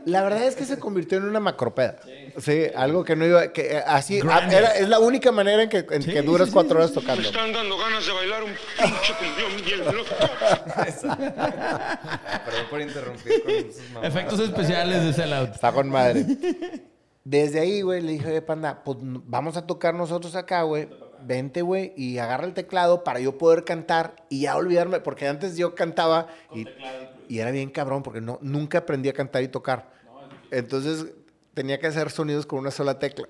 la 0.07 0.23
verdad 0.23 0.45
es 0.45 0.57
que 0.57 0.65
se 0.65 0.79
convirtió 0.79 1.19
en 1.19 1.25
una 1.25 1.41
macropeda. 1.41 1.99
Sí, 2.39 2.63
algo 2.75 3.05
que 3.05 3.17
no 3.17 3.27
iba 3.27 3.53
que 3.53 3.77
eh, 3.77 3.83
así 3.87 4.19
era- 4.19 4.77
es 4.77 4.89
la 4.89 4.99
única 4.99 5.31
manera 5.33 5.63
en 5.65 5.69
que, 5.69 5.87
en 5.91 6.03
Sí, 6.03 6.13
que 6.13 6.23
duras 6.23 6.49
sí, 6.49 6.55
cuatro 6.55 6.71
sí, 6.73 6.77
horas 6.77 6.93
tocando. 6.93 7.21
Me 7.23 7.29
están 7.29 7.53
dando 7.53 7.77
ganas 7.79 8.07
de 8.07 8.13
bailar 8.13 8.43
un 8.45 8.51
pinche 8.83 9.15
cumbión 9.75 9.97
loco. 9.97 10.11
Ah, 11.15 12.43
Perdón 12.45 12.67
por 12.71 12.81
interrumpir 12.81 13.43
con 13.43 13.73
sus 13.73 13.91
mamás. 13.91 14.09
Efectos 14.09 14.41
especiales 14.41 15.05
de 15.05 15.13
sellout. 15.13 15.51
Está 15.55 15.73
con 15.73 15.89
madre. 15.89 16.25
Desde 17.25 17.59
ahí, 17.61 17.83
güey, 17.83 18.01
le 18.03 18.13
dije, 18.13 18.29
oye, 18.29 18.43
panda, 18.43 18.83
pues 18.85 18.99
vamos 19.01 19.57
a 19.57 19.67
tocar 19.67 19.95
nosotros 19.95 20.35
acá, 20.37 20.63
güey. 20.63 20.89
Vente, 21.27 21.63
güey, 21.63 21.93
y 21.97 22.19
agarra 22.19 22.47
el 22.47 22.55
teclado 22.55 23.03
para 23.03 23.19
yo 23.19 23.37
poder 23.37 23.65
cantar 23.65 24.15
y 24.29 24.43
ya 24.43 24.57
olvidarme, 24.57 25.01
porque 25.01 25.27
antes 25.27 25.57
yo 25.57 25.75
cantaba 25.75 26.29
y, 26.55 26.67
y 27.29 27.41
era 27.41 27.51
bien 27.51 27.71
cabrón, 27.71 28.05
porque 28.05 28.21
no, 28.21 28.39
nunca 28.43 28.79
aprendí 28.79 29.09
a 29.09 29.13
cantar 29.13 29.43
y 29.43 29.49
tocar. 29.49 29.91
Entonces 30.53 31.07
tenía 31.53 31.81
que 31.81 31.89
hacer 31.89 32.11
sonidos 32.11 32.47
con 32.47 32.61
una 32.61 32.71
sola 32.71 33.01
tecla. 33.01 33.29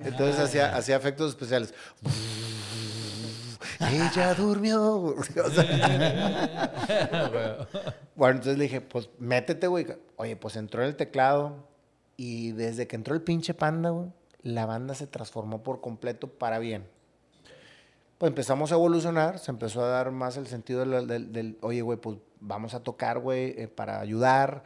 Entonces 0.00 0.38
hacía, 0.38 0.74
hacía 0.74 0.96
efectos 0.96 1.30
especiales. 1.30 1.74
Ella 3.80 4.34
durmió. 4.34 5.14
O 5.18 5.22
sea, 5.50 6.72
bueno, 8.16 8.36
entonces 8.36 8.56
le 8.58 8.64
dije, 8.64 8.80
pues 8.80 9.10
métete, 9.18 9.66
güey. 9.66 9.86
Oye, 10.16 10.36
pues 10.36 10.56
entró 10.56 10.82
en 10.82 10.88
el 10.88 10.96
teclado 10.96 11.68
y 12.16 12.52
desde 12.52 12.86
que 12.86 12.96
entró 12.96 13.14
el 13.14 13.22
pinche 13.22 13.54
panda, 13.54 13.90
güey, 13.90 14.08
la 14.42 14.66
banda 14.66 14.94
se 14.94 15.06
transformó 15.06 15.62
por 15.62 15.80
completo 15.80 16.28
para 16.28 16.58
bien. 16.58 16.86
Pues 18.18 18.30
empezamos 18.30 18.72
a 18.72 18.74
evolucionar, 18.74 19.38
se 19.38 19.52
empezó 19.52 19.84
a 19.84 19.88
dar 19.88 20.10
más 20.10 20.36
el 20.36 20.48
sentido 20.48 20.84
del, 20.84 21.56
oye, 21.60 21.82
güey, 21.82 21.98
pues 21.98 22.18
vamos 22.40 22.74
a 22.74 22.82
tocar, 22.82 23.20
güey, 23.20 23.54
eh, 23.56 23.68
para 23.68 24.00
ayudar. 24.00 24.64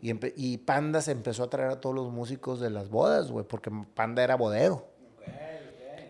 Y, 0.00 0.58
Panda 0.58 1.02
se 1.02 1.12
empezó 1.12 1.44
a 1.44 1.50
traer 1.50 1.70
a 1.70 1.80
todos 1.80 1.94
los 1.94 2.10
músicos 2.10 2.58
de 2.60 2.70
las 2.70 2.88
bodas, 2.88 3.30
güey, 3.30 3.44
porque 3.46 3.70
Panda 3.94 4.22
era 4.22 4.36
bodero. 4.36 4.86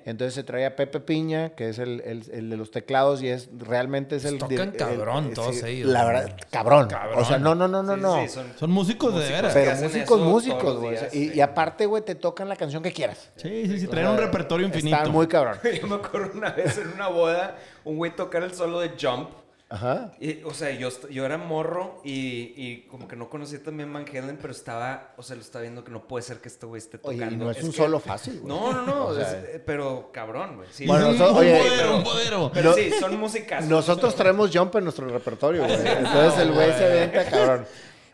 Entonces 0.07 0.35
se 0.35 0.45
traía 0.45 0.69
a 0.69 0.77
Pepe 0.77 1.01
Piña, 1.01 1.51
que 1.51 1.69
es 1.69 1.79
el, 1.79 2.01
el- 2.07 2.25
el 2.33 2.49
de 2.49 2.57
los 2.57 2.71
teclados 2.71 3.23
y 3.23 3.29
es 3.29 3.51
realmente 3.59 4.17
es 4.17 4.25
el... 4.25 4.39
Tocan 4.39 4.71
cabrón 4.71 5.27
el- 5.27 5.35
todos 5.35 5.57
sí, 5.57 5.67
ellos, 5.67 5.91
La 5.91 6.05
verdad, 6.05 6.37
cabrón. 6.51 6.89
Cabrón. 6.89 7.19
O 7.21 7.25
sea, 7.25 7.39
no, 7.39 7.55
no, 7.55 7.67
no, 7.69 7.83
no, 7.83 7.95
Sí, 7.97 8.01
no. 8.01 8.23
sí, 8.23 8.29
son- 8.29 8.53
Son 8.57 8.71
músicos 8.71 9.15
de 9.15 9.29
veras. 9.29 9.53
Pero 9.53 9.75
músicos, 9.77 10.21
músicos, 10.21 10.77
güey. 10.81 10.95
Y, 10.95 11.11
sí. 11.11 11.33
y 11.35 11.41
aparte, 11.41 11.87
güey, 11.87 12.05
te 12.05 12.15
tocan 12.15 12.49
la 12.49 12.57
canción 12.57 12.83
que 12.83 12.93
quieras. 12.93 13.31
Sí, 13.37 13.67
sí, 13.67 13.81
sí. 13.81 13.87
O 13.87 13.91
Traen 13.91 14.07
sea, 14.07 14.13
un 14.15 14.19
repertorio 14.19 14.67
infinito. 14.67 14.97
Está 14.97 15.09
muy 15.11 15.27
cabrón. 15.27 15.59
Yo 15.81 15.87
me 15.89 15.97
acuerdo 15.97 16.31
una 16.39 16.51
vez 16.51 16.79
en 16.79 16.89
una 16.93 17.09
boda, 17.09 17.57
un 17.85 17.97
güey 17.97 18.15
tocar 18.15 18.43
el 18.45 18.55
solo 18.55 18.81
de 18.81 18.93
Jump. 19.01 19.31
Ajá. 19.69 20.13
Y, 20.21 20.45
o 20.45 20.55
sea, 20.55 20.71
yo, 20.71 20.89
yo 21.11 21.27
era 21.27 21.39
morro 21.39 22.01
y, 22.05 22.53
y 22.57 22.87
como 22.89 23.09
que 23.09 23.17
no 23.17 23.29
conocía 23.29 23.61
también 23.63 23.93
Van 23.93 24.05
Halen, 24.09 24.39
pero 24.41 24.53
estaba, 24.53 25.13
o 25.17 25.25
sea, 25.25 25.35
lo 25.35 25.43
estaba 25.43 25.63
viendo 25.63 25.83
que 25.83 25.91
no 25.91 26.07
puede 26.07 26.23
ser 26.23 26.39
que 26.39 26.47
este 26.49 26.67
güey 26.67 26.79
esté 26.79 27.01
Oye, 27.03 27.19
tocando. 27.19 27.35
y 27.35 27.47
no 27.47 27.51
es, 27.51 27.63
un 27.65 27.71
que- 27.73 27.77
solo 27.77 27.99
fácil, 27.99 28.39
güey. 28.41 28.47
No, 28.47 28.73
no, 28.73 28.83
no, 28.87 29.07
O 29.07 29.15
sea, 29.17 29.29
es- 29.29 29.35
eh, 29.57 29.63
pero 29.67 30.11
cabrón, 30.13 30.57
güey. 30.57 30.69
Sí, 30.71 30.87
Bueno, 30.87 31.09
un 31.11 31.21
oye, 31.21 31.59
podero, 31.59 31.97
un 31.97 32.05
podero. 32.05 32.51
Pero 32.55 32.71
No- 32.71 32.77
sí, 32.77 32.91
son 33.01 33.19
músicas. 33.19 33.67
Nosotros 33.67 34.15
traemos 34.17 34.51
Jump 34.55 34.77
en 34.77 34.85
nuestro 34.85 35.09
repertorio, 35.09 35.65
güey. 35.65 35.75
Entonces 35.75 36.39
el 36.41 36.53
güey 36.53 36.73
se 36.73 36.85
avienta, 36.87 37.25
cabrón. 37.29 37.67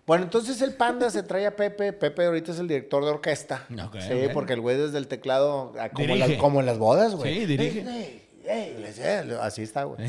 Bueno, 0.07 0.24
entonces 0.24 0.61
el 0.62 0.72
panda 0.74 1.11
se 1.11 1.22
trae 1.22 1.46
a 1.46 1.55
Pepe. 1.55 1.92
Pepe 1.92 2.24
ahorita 2.24 2.50
es 2.53 2.59
el 2.59 2.66
director 2.66 3.05
de 3.05 3.11
orquesta. 3.11 3.66
Ok, 3.86 3.96
sí, 4.00 4.28
porque 4.32 4.55
el 4.55 4.61
güey 4.61 4.76
desde 4.76 4.98
el 4.98 5.07
teclado, 5.07 5.74
ah, 5.78 5.90
como, 5.90 6.05
en 6.14 6.18
las, 6.18 6.30
como 6.32 6.61
en 6.61 6.66
las 6.66 6.78
bodas, 6.78 7.14
güey. 7.14 7.40
Sí, 7.40 7.46
dirige. 7.46 8.22
Ey, 8.47 8.76
le 8.78 8.86
decía, 8.88 9.22
le- 9.24 9.36
así 9.36 9.62
está, 9.62 9.84
güey. 9.84 10.09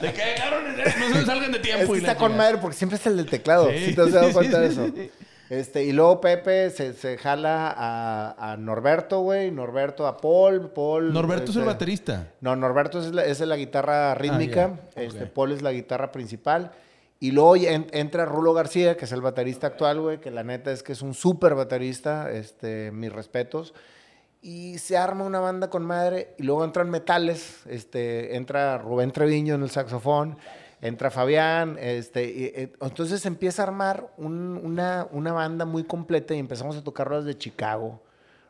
¿De 0.00 0.12
qué, 0.12 0.34
cabrones? 0.36 0.98
No 0.98 1.14
se 1.14 1.26
salgan 1.26 1.52
de 1.52 1.58
tiempo. 1.58 1.82
Es 1.84 1.88
que 1.90 1.94
y 1.96 1.98
está 1.98 2.16
con 2.16 2.36
madre 2.36 2.58
porque 2.58 2.76
siempre 2.76 2.96
es 2.98 3.06
el 3.06 3.16
del 3.16 3.26
teclado. 3.26 3.70
Sí, 3.70 3.86
Si 3.86 3.94
te 3.94 4.02
has 4.02 4.12
dado 4.12 4.28
sí, 4.28 4.34
cuenta 4.34 4.60
de 4.60 4.70
sí, 4.70 4.74
eso. 4.74 4.92
Este, 5.50 5.84
y 5.84 5.92
luego 5.92 6.20
Pepe 6.20 6.70
se, 6.70 6.94
se 6.94 7.18
jala 7.18 7.74
a, 7.76 8.52
a 8.52 8.56
Norberto, 8.56 9.20
güey. 9.20 9.50
Norberto 9.50 10.06
a 10.06 10.16
Paul. 10.16 10.70
Paul 10.70 11.12
Norberto 11.12 11.50
es 11.50 11.56
el 11.56 11.62
este, 11.62 11.72
baterista. 11.72 12.28
No, 12.40 12.56
Norberto 12.56 13.00
es 13.00 13.12
la, 13.12 13.24
es 13.24 13.40
la 13.40 13.56
guitarra 13.56 14.14
rítmica. 14.14 14.78
ya, 14.96 15.02
este, 15.02 15.24
ok. 15.24 15.30
Paul 15.30 15.52
es 15.52 15.60
la 15.62 15.72
guitarra 15.72 16.10
principal. 16.10 16.72
Y 17.20 17.30
luego 17.32 17.54
entra 17.56 18.24
Rulo 18.24 18.52
García, 18.54 18.96
que 18.96 19.04
es 19.04 19.12
el 19.12 19.20
baterista 19.20 19.68
actual, 19.68 20.00
güey, 20.00 20.20
que 20.20 20.30
la 20.32 20.42
neta 20.42 20.72
es 20.72 20.82
que 20.82 20.92
es 20.92 21.02
un 21.02 21.14
súper 21.14 21.54
baterista, 21.54 22.30
este, 22.32 22.90
mis 22.90 23.12
respetos. 23.12 23.74
Y 24.42 24.78
se 24.78 24.96
arma 24.96 25.24
una 25.24 25.40
banda 25.40 25.70
con 25.70 25.84
madre, 25.84 26.34
y 26.36 26.42
luego 26.42 26.64
entran 26.64 26.90
metales, 26.90 27.60
este, 27.66 28.36
entra 28.36 28.76
Rubén 28.76 29.12
Treviño 29.12 29.54
en 29.54 29.62
el 29.62 29.70
saxofón, 29.70 30.36
entra 30.80 31.12
Fabián, 31.12 31.78
este, 31.80 32.24
y, 32.24 32.44
eh, 32.46 32.72
entonces 32.80 33.24
empieza 33.24 33.62
a 33.62 33.66
armar 33.66 34.12
una, 34.16 35.06
una, 35.12 35.32
banda 35.32 35.64
muy 35.64 35.84
completa 35.84 36.34
y 36.34 36.40
empezamos 36.40 36.76
a 36.76 36.82
tocar 36.82 37.06
rolas 37.06 37.24
de 37.24 37.38
Chicago, 37.38 38.02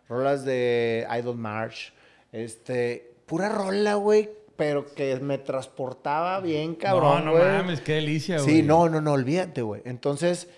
rolas 0.09 0.47
de 0.47 1.07
Idol 1.18 1.36
March, 1.36 1.93
este, 2.32 3.14
pura 3.26 3.51
rola, 3.51 3.97
güey, 3.97 4.30
pero 4.57 4.86
que 4.95 5.16
me 5.16 5.38
transportaba 5.38 6.40
bien, 6.40 6.74
cabrón, 6.74 7.24
No, 7.24 7.32
no 7.32 7.45
mames, 7.45 7.80
qué 7.80 7.95
delicia, 7.95 8.40
güey. 8.40 8.49
Sí, 8.49 8.62
no, 8.62 8.88
no, 8.88 9.01
no, 9.01 9.12
olvídate, 9.12 9.61
güey. 9.61 9.82
Entonces, 9.84 10.49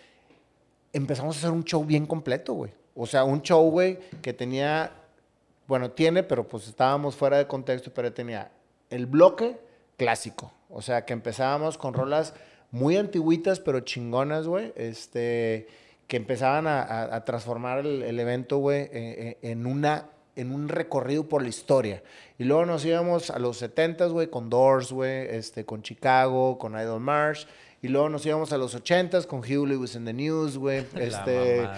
empezamos 0.92 1.36
a 1.36 1.38
hacer 1.38 1.50
un 1.50 1.64
show 1.64 1.84
bien 1.84 2.06
completo, 2.06 2.54
güey. 2.54 2.72
O 2.94 3.06
sea, 3.06 3.24
un 3.24 3.42
show, 3.42 3.68
güey, 3.70 3.98
que 4.22 4.32
tenía, 4.32 4.92
bueno, 5.66 5.90
tiene, 5.90 6.22
pero 6.22 6.46
pues 6.46 6.68
estábamos 6.68 7.16
fuera 7.16 7.38
de 7.38 7.46
contexto, 7.46 7.92
pero 7.92 8.12
tenía 8.12 8.50
el 8.90 9.06
bloque 9.06 9.58
clásico. 9.96 10.52
O 10.70 10.82
sea, 10.82 11.04
que 11.04 11.12
empezábamos 11.12 11.78
con 11.78 11.94
rolas 11.94 12.34
muy 12.70 12.96
antiguitas, 12.96 13.60
pero 13.60 13.80
chingonas, 13.80 14.46
güey. 14.46 14.72
Este, 14.76 15.66
que 16.06 16.16
empezaban 16.16 16.66
a, 16.66 17.24
transformar 17.24 17.78
el, 17.86 18.20
evento, 18.20 18.58
güey, 18.58 18.82
eh, 18.82 18.90
eh, 18.92 19.38
en 19.42 19.66
una 19.66 20.10
en 20.36 20.52
un 20.52 20.68
recorrido 20.68 21.28
por 21.28 21.42
la 21.42 21.48
historia. 21.48 22.02
Y 22.38 22.44
luego 22.44 22.66
nos 22.66 22.84
íbamos 22.84 23.30
a 23.30 23.38
los 23.38 23.62
70s, 23.62 24.10
güey, 24.10 24.28
con 24.28 24.50
Doors, 24.50 24.92
güey, 24.92 25.26
este, 25.28 25.64
con 25.64 25.82
Chicago, 25.82 26.58
con 26.58 26.78
Idol 26.78 27.00
March. 27.00 27.46
Y 27.84 27.88
luego 27.88 28.08
nos 28.08 28.24
íbamos 28.24 28.50
a 28.50 28.56
los 28.56 28.74
80s 28.74 29.26
con 29.26 29.40
Hugh 29.40 29.66
Lewis 29.66 29.94
in 29.94 30.06
the 30.06 30.12
News, 30.14 30.56
güey. 30.56 30.86
Este, 30.96 31.68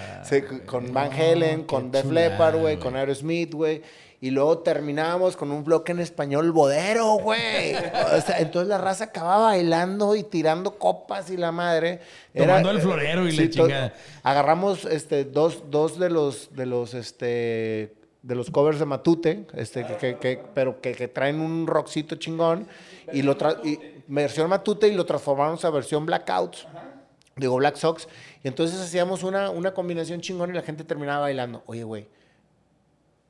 con 0.64 0.92
Van 0.92 1.12
Halen, 1.12 1.64
con 1.64 1.90
Def 1.90 2.08
Leppard, 2.08 2.60
güey, 2.60 2.78
con 2.78 2.94
Aerosmith, 2.94 3.52
güey. 3.52 3.82
Y 4.20 4.30
luego 4.30 4.58
terminábamos 4.58 5.36
con 5.36 5.50
un 5.50 5.64
bloque 5.64 5.90
en 5.90 5.98
español 5.98 6.52
bodero, 6.52 7.14
güey. 7.14 7.74
entonces 8.38 8.68
la 8.68 8.78
raza 8.78 9.06
acababa 9.06 9.46
bailando 9.46 10.14
y 10.14 10.22
tirando 10.22 10.78
copas 10.78 11.28
y 11.28 11.36
la 11.36 11.50
madre. 11.50 11.98
Tomando 12.32 12.70
el 12.70 12.80
florero 12.80 13.28
y 13.28 13.32
la 13.32 13.50
chingada. 13.50 13.94
Agarramos 14.22 14.84
este, 14.84 15.24
dos, 15.24 15.64
dos 15.72 15.98
de 15.98 16.08
los, 16.08 16.54
de 16.54 16.66
los 16.66 16.94
este, 16.94 17.96
de 18.22 18.34
los 18.36 18.52
covers 18.52 18.78
de 18.78 18.86
Matute, 18.86 19.46
este, 19.54 19.84
que, 19.98 20.18
que, 20.18 20.40
pero 20.54 20.80
que, 20.80 20.92
que, 20.92 21.08
traen 21.08 21.40
un 21.40 21.66
rockcito 21.66 22.14
chingón, 22.14 22.68
y 23.12 23.22
lo 23.22 23.36
y 23.64 23.95
versión 24.06 24.48
Matute 24.48 24.88
y 24.88 24.94
lo 24.94 25.04
transformamos 25.04 25.64
a 25.64 25.70
versión 25.70 26.06
Blackouts, 26.06 26.66
digo 27.36 27.56
Black 27.56 27.76
Sox, 27.76 28.08
y 28.42 28.48
entonces 28.48 28.80
hacíamos 28.80 29.22
una, 29.22 29.50
una 29.50 29.74
combinación 29.74 30.20
chingón 30.20 30.50
y 30.50 30.52
la 30.54 30.62
gente 30.62 30.84
terminaba 30.84 31.20
bailando. 31.20 31.62
Oye, 31.66 31.84
güey, 31.84 32.08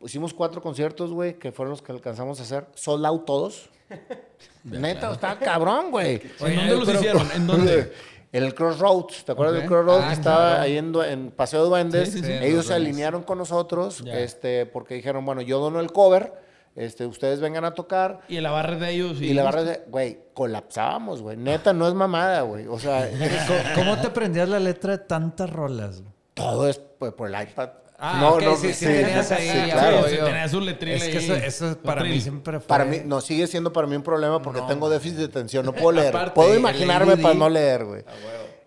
hicimos 0.04 0.34
cuatro 0.34 0.60
conciertos, 0.62 1.10
güey, 1.10 1.38
que 1.38 1.52
fueron 1.52 1.70
los 1.70 1.82
que 1.82 1.92
alcanzamos 1.92 2.40
a 2.40 2.42
hacer, 2.42 2.66
sold 2.74 3.04
out 3.04 3.24
todos. 3.24 3.70
Neta, 4.64 5.12
estaba 5.12 5.38
cabrón, 5.38 5.90
güey. 5.90 6.20
¿En 6.40 6.56
dónde 6.56 6.76
los 6.76 6.94
hicieron? 6.94 7.28
¿En 7.34 7.46
dónde? 7.46 7.92
En 8.32 8.42
el 8.44 8.54
Crossroads, 8.54 9.24
¿te 9.24 9.32
acuerdas 9.32 9.56
del 9.56 9.66
Crossroads 9.66 10.04
ah, 10.04 10.08
que 10.08 10.14
estaba 10.14 10.60
ahí 10.60 10.76
en, 10.76 11.30
Paseo 11.30 11.62
de 11.62 11.68
Duendes? 11.68 12.14
Ellos 12.16 12.66
se 12.66 12.74
alinearon 12.74 13.22
con 13.22 13.38
nosotros 13.38 14.02
este, 14.06 14.66
porque 14.66 14.94
dijeron, 14.94 15.24
bueno, 15.24 15.40
yo 15.42 15.60
dono 15.60 15.80
el 15.80 15.92
cover, 15.92 16.45
este, 16.76 17.06
ustedes 17.06 17.40
vengan 17.40 17.64
a 17.64 17.74
tocar. 17.74 18.20
Y 18.28 18.38
la 18.40 18.50
barra 18.50 18.76
de 18.76 18.90
ellos. 18.90 19.20
Y, 19.20 19.32
la 19.32 19.42
barra 19.42 19.64
de, 19.64 19.82
güey, 19.88 20.18
colapsábamos, 20.34 21.22
güey. 21.22 21.36
Neta, 21.38 21.72
no 21.72 21.88
es 21.88 21.94
mamada, 21.94 22.42
güey. 22.42 22.66
O 22.66 22.78
sea, 22.78 23.10
¿cómo 23.74 23.98
te 23.98 24.08
aprendías 24.08 24.48
la 24.48 24.60
letra 24.60 24.98
de 24.98 25.04
tantas 25.04 25.48
rolas? 25.48 26.02
Todo 26.34 26.68
es 26.68 26.78
pues, 26.78 27.12
por 27.12 27.34
el 27.34 27.42
iPad. 27.42 27.70
Ah, 27.98 28.18
no, 28.20 28.38
no, 28.38 28.56
sí, 28.56 28.74
sí, 28.74 28.84
tenías 28.84 29.32
ahí. 29.32 29.48
Sí, 29.48 29.70
claro. 29.70 30.04
tenías 30.04 30.52
un 30.52 30.66
letril 30.66 30.92
Es 30.96 31.04
que 31.04 31.16
eso, 31.16 31.34
eso 31.34 31.78
para 31.78 32.04
mí 32.04 32.20
siempre 32.20 32.60
fue... 32.60 32.66
Para 32.66 32.84
mí, 32.84 33.00
no, 33.02 33.22
sigue 33.22 33.46
siendo 33.46 33.72
para 33.72 33.86
mí 33.86 33.96
un 33.96 34.02
problema 34.02 34.42
porque 34.42 34.60
tengo 34.68 34.90
déficit 34.90 35.16
de 35.16 35.24
atención. 35.24 35.64
No 35.64 35.72
puedo 35.72 35.92
leer. 35.92 36.34
puedo 36.34 36.54
imaginarme 36.54 37.16
para 37.16 37.34
no 37.34 37.48
leer, 37.48 37.86
güey. 37.86 38.04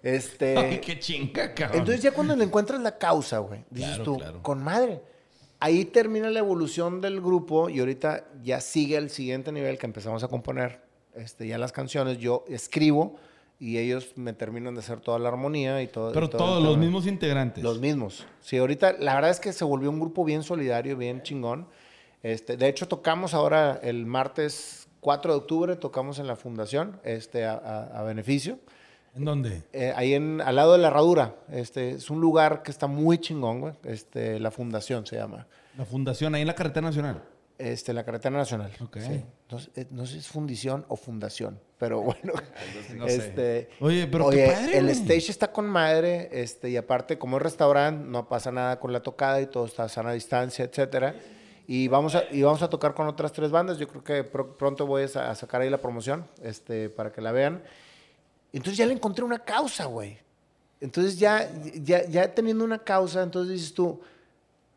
Este... 0.01 0.57
Ay, 0.57 0.79
qué 0.79 0.97
chinga, 0.97 1.53
cabrón. 1.53 1.79
Entonces 1.79 2.01
ya 2.01 2.11
cuando 2.11 2.35
le 2.35 2.43
encuentras 2.43 2.81
la 2.81 2.97
causa, 2.97 3.37
güey, 3.37 3.65
dices 3.69 4.01
tú, 4.01 4.19
con 4.41 4.63
madre. 4.63 4.99
Ahí 5.59 5.85
termina 5.85 6.29
la 6.29 6.39
evolución 6.39 7.01
del 7.01 7.19
grupo 7.19 7.69
y 7.69 7.79
ahorita 7.79 8.25
ya 8.43 8.61
sigue 8.61 8.95
el 8.95 9.09
siguiente 9.09 9.51
nivel 9.51 9.77
que 9.77 9.85
empezamos 9.85 10.23
a 10.23 10.27
componer 10.29 10.81
este, 11.15 11.47
ya 11.47 11.57
las 11.57 11.71
canciones. 11.71 12.17
Yo 12.17 12.45
escribo 12.47 13.17
y 13.59 13.77
ellos 13.77 14.13
me 14.15 14.31
terminan 14.31 14.73
de 14.73 14.79
hacer 14.79 15.01
toda 15.01 15.19
la 15.19 15.27
armonía 15.27 15.81
y 15.81 15.87
todo. 15.87 16.13
Pero 16.13 16.29
todos, 16.29 16.63
los 16.63 16.77
mismos 16.77 17.05
integrantes. 17.05 17.61
Los 17.61 17.79
mismos. 17.79 18.25
Sí, 18.41 18.57
ahorita 18.57 18.93
la 18.99 19.15
verdad 19.15 19.31
es 19.31 19.41
que 19.41 19.51
se 19.51 19.65
volvió 19.65 19.89
un 19.89 19.99
grupo 19.99 20.23
bien 20.23 20.43
solidario, 20.43 20.95
bien 20.95 21.23
chingón. 21.23 21.67
Este, 22.23 22.55
de 22.55 22.67
hecho, 22.67 22.87
tocamos 22.87 23.33
ahora 23.33 23.79
el 23.83 24.05
martes 24.05 24.87
4 25.01 25.33
de 25.33 25.37
octubre, 25.37 25.75
tocamos 25.75 26.19
en 26.19 26.27
la 26.27 26.35
fundación 26.35 26.99
este, 27.03 27.45
a, 27.45 28.01
beneficio. 28.05 28.59
¿En 29.19 29.25
dónde? 29.25 29.63
Eh, 29.73 29.91
ahí 29.97 30.13
en, 30.13 30.39
al 30.39 30.55
lado 30.55 30.71
de 30.71 30.77
la 30.77 30.87
herradura. 30.87 31.35
Este, 31.51 31.91
es 31.91 32.09
un 32.09 32.21
lugar 32.21 32.63
que 32.63 32.71
está 32.71 32.87
muy 32.87 33.17
chingón, 33.17 33.59
güey. 33.59 33.73
Este, 33.83 34.39
la 34.39 34.49
fundación 34.49 35.05
se 35.05 35.17
llama. 35.17 35.45
La 35.77 35.83
fundación, 35.83 36.35
ahí 36.35 36.41
en 36.41 36.47
la 36.47 36.55
carretera 36.55 36.87
nacional. 36.87 37.21
Este, 37.57 37.91
la 37.91 38.05
carretera 38.05 38.37
nacional. 38.37 38.71
Ok. 38.79 38.97
Sí. 38.99 39.21
Eh, 39.75 39.87
no, 39.91 40.05
sé 40.05 40.13
si 40.13 40.19
es 40.19 40.27
fundición 40.29 40.85
o 40.87 40.95
fundación, 40.95 41.59
pero 41.77 42.01
bueno. 42.01 42.31
este, 43.07 43.71
Oye, 43.81 44.07
pero 44.07 44.27
oye, 44.27 44.77
el 44.77 44.87
stage 44.87 45.31
está 45.31 45.51
con 45.51 45.67
madre, 45.67 46.29
este, 46.31 46.69
y 46.69 46.77
aparte, 46.77 47.17
como 47.17 47.35
es 47.35 47.43
restaurante, 47.43 48.07
no 48.07 48.29
pasa 48.29 48.53
nada 48.53 48.79
con 48.79 48.93
la 48.93 49.01
tocada 49.01 49.41
y 49.41 49.47
todo 49.47 49.65
está 49.65 49.83
a 49.83 49.89
sana 49.89 50.13
distancia, 50.13 50.63
etcétera. 50.63 51.13
Y 51.67 51.89
vamos, 51.89 52.15
a, 52.15 52.23
y 52.31 52.41
vamos 52.41 52.61
a 52.61 52.69
tocar 52.69 52.93
con 52.93 53.05
otras 53.07 53.33
tres 53.33 53.51
bandas. 53.51 53.77
Yo 53.77 53.89
creo 53.89 54.01
que 54.01 54.23
pronto 54.23 54.87
voy 54.87 55.03
a, 55.03 55.35
sacar 55.35 55.59
ahí 55.59 55.69
la 55.69 55.79
promoción 55.79 56.25
este, 56.41 56.89
para 56.89 57.11
que 57.11 57.19
la 57.19 57.33
vean. 57.33 57.61
Entonces 58.51 58.77
ya 58.77 58.85
le 58.85 58.93
encontré 58.93 59.23
una 59.23 59.39
causa, 59.39 59.85
güey. 59.85 60.17
Entonces 60.81 61.19
ya, 61.19 61.49
ya, 61.83 62.05
ya 62.07 62.33
teniendo 62.33 62.63
una 62.63 62.79
causa, 62.79 63.21
entonces 63.21 63.53
dices 63.53 63.73
tú, 63.73 63.99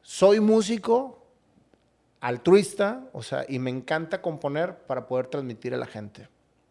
soy 0.03 0.41
músico, 0.41 1.23
altruista, 2.20 3.05
o 3.12 3.23
sea, 3.23 3.45
y 3.49 3.59
me 3.59 3.70
encanta 3.70 4.20
componer 4.20 4.77
para 4.77 5.07
poder 5.07 5.27
transmitir 5.27 5.75
a 5.75 5.77
la 5.77 5.87
gente. 5.87 6.29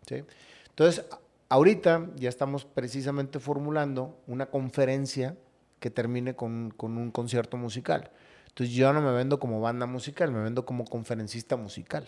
¿sí? 0.08 0.24
Entonces, 0.70 1.06
ahorita 1.50 2.08
ya 2.16 2.30
estamos 2.30 2.66
precisamente 2.66 3.40
formulando 3.40 4.18
una 4.28 4.46
conferencia 4.46 5.36
que 5.80 5.90
termine 5.90 6.36
con, 6.36 6.72
con, 6.76 6.98
un 6.98 7.12
concierto 7.12 7.58
musical. 7.58 8.12
Entonces, 8.50 8.76
yo 8.76 8.92
no 8.94 9.02
me 9.02 9.12
vendo 9.14 9.40
como 9.40 9.62
banda 9.62 9.86
musical, 9.86 10.32
me 10.32 10.42
vendo 10.42 10.66
como 10.66 10.86
conferencista 10.86 11.56
musical. 11.56 12.08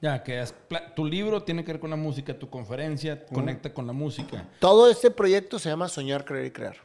Ya, 0.00 0.22
que 0.22 0.42
tu 0.96 1.04
libro 1.04 1.42
tiene 1.42 1.62
que 1.62 1.72
ver 1.72 1.80
con 1.80 1.90
la 1.90 1.96
música, 1.96 2.38
tu 2.38 2.48
conferencia 2.48 3.26
conecta 3.26 3.72
con 3.72 3.86
la 3.86 3.92
música. 3.92 4.48
Todo 4.58 4.90
este 4.90 5.10
proyecto 5.10 5.58
se 5.58 5.68
llama 5.68 5.88
Soñar, 5.88 6.24
Creer 6.24 6.46
y 6.46 6.50
Crear. 6.50 6.76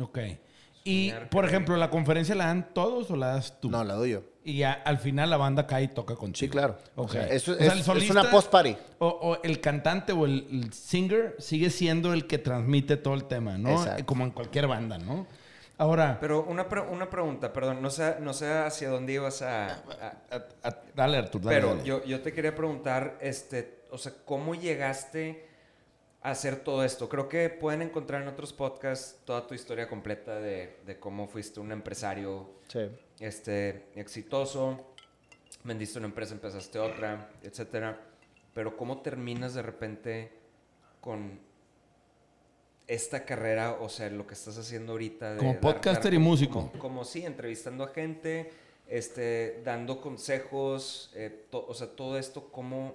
Ok. 0.00 0.18
Y, 0.82 1.12
por 1.30 1.46
ejemplo, 1.46 1.76
¿la 1.76 1.88
conferencia 1.88 2.34
la 2.34 2.46
dan 2.46 2.74
todos 2.74 3.10
o 3.10 3.16
la 3.16 3.28
das 3.28 3.58
tú? 3.58 3.70
No, 3.70 3.82
la 3.84 3.94
doy 3.94 4.10
yo. 4.10 4.22
Y 4.44 4.62
al 4.62 4.98
final 4.98 5.30
la 5.30 5.38
banda 5.38 5.66
cae 5.66 5.84
y 5.84 5.88
toca 5.88 6.14
contigo. 6.16 6.40
Sí, 6.40 6.48
claro. 6.50 6.76
O 6.96 7.08
sea, 7.08 7.26
eso 7.28 7.56
es, 7.58 8.10
una 8.10 8.30
post-party. 8.30 8.76
O, 8.98 9.38
el 9.42 9.60
cantante 9.60 10.12
o 10.12 10.26
el, 10.26 10.70
singer 10.72 11.36
sigue 11.38 11.70
siendo 11.70 12.12
el 12.12 12.26
que 12.26 12.36
transmite 12.36 12.98
todo 12.98 13.14
el 13.14 13.24
tema, 13.24 13.56
¿no? 13.56 13.82
Como 14.04 14.24
en 14.24 14.32
cualquier 14.32 14.66
banda, 14.66 14.98
¿no? 14.98 15.26
Ahora... 15.78 16.18
Pero 16.20 16.44
una, 16.44 16.66
una 16.90 17.10
pregunta, 17.10 17.52
perdón, 17.52 17.82
no 17.82 17.90
sé, 17.90 18.16
no 18.20 18.32
sé 18.32 18.52
hacia 18.52 18.90
dónde 18.90 19.14
ibas 19.14 19.42
a... 19.42 19.82
dale, 20.94 21.18
Artur, 21.18 21.42
dale, 21.42 21.56
Pero 21.60 21.82
Yo, 21.82 22.04
yo 22.04 22.22
te 22.22 22.32
quería 22.32 22.54
preguntar, 22.54 23.18
este, 23.20 23.82
o 23.90 23.98
sea, 23.98 24.12
¿cómo 24.24 24.54
llegaste 24.54 25.48
hacer 26.24 26.56
todo 26.56 26.82
esto. 26.84 27.08
Creo 27.08 27.28
que 27.28 27.50
pueden 27.50 27.82
encontrar 27.82 28.22
en 28.22 28.28
otros 28.28 28.52
podcasts 28.52 29.20
toda 29.24 29.46
tu 29.46 29.54
historia 29.54 29.88
completa 29.88 30.40
de, 30.40 30.78
de 30.86 30.98
cómo 30.98 31.28
fuiste 31.28 31.60
un 31.60 31.70
empresario 31.70 32.50
este, 33.20 33.84
exitoso, 33.94 34.94
vendiste 35.64 35.98
una 35.98 36.08
empresa, 36.08 36.32
empezaste 36.32 36.78
otra, 36.78 37.30
etcétera. 37.42 38.00
Pero 38.54 38.74
cómo 38.76 39.02
terminas 39.02 39.52
de 39.52 39.62
repente 39.62 40.32
con 41.02 41.38
esta 42.86 43.24
carrera, 43.24 43.78
o 43.80 43.88
sea, 43.88 44.10
lo 44.10 44.26
que 44.26 44.34
estás 44.34 44.58
haciendo 44.58 44.92
ahorita. 44.92 45.34
De 45.34 45.38
como 45.38 45.58
podcaster 45.60 46.12
y 46.14 46.18
músico. 46.18 46.70
Como, 46.78 47.04
sí, 47.04 47.24
entrevistando 47.24 47.84
a 47.84 47.88
gente, 47.88 48.52
este, 48.86 49.62
dando 49.64 50.00
consejos, 50.00 51.10
eh, 51.14 51.46
o 51.50 51.74
sea, 51.74 51.88
todo 51.88 52.18
esto, 52.18 52.50
¿cómo, 52.50 52.94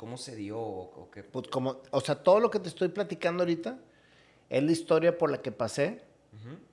¿Cómo 0.00 0.16
se 0.16 0.34
dio? 0.34 0.58
O, 0.58 1.10
qué? 1.12 1.22
Pues 1.22 1.48
como, 1.48 1.76
o 1.90 2.00
sea, 2.00 2.14
todo 2.14 2.40
lo 2.40 2.50
que 2.50 2.58
te 2.58 2.70
estoy 2.70 2.88
platicando 2.88 3.42
ahorita 3.42 3.78
es 4.48 4.62
la 4.62 4.72
historia 4.72 5.18
por 5.18 5.30
la 5.30 5.42
que 5.42 5.52
pasé 5.52 6.00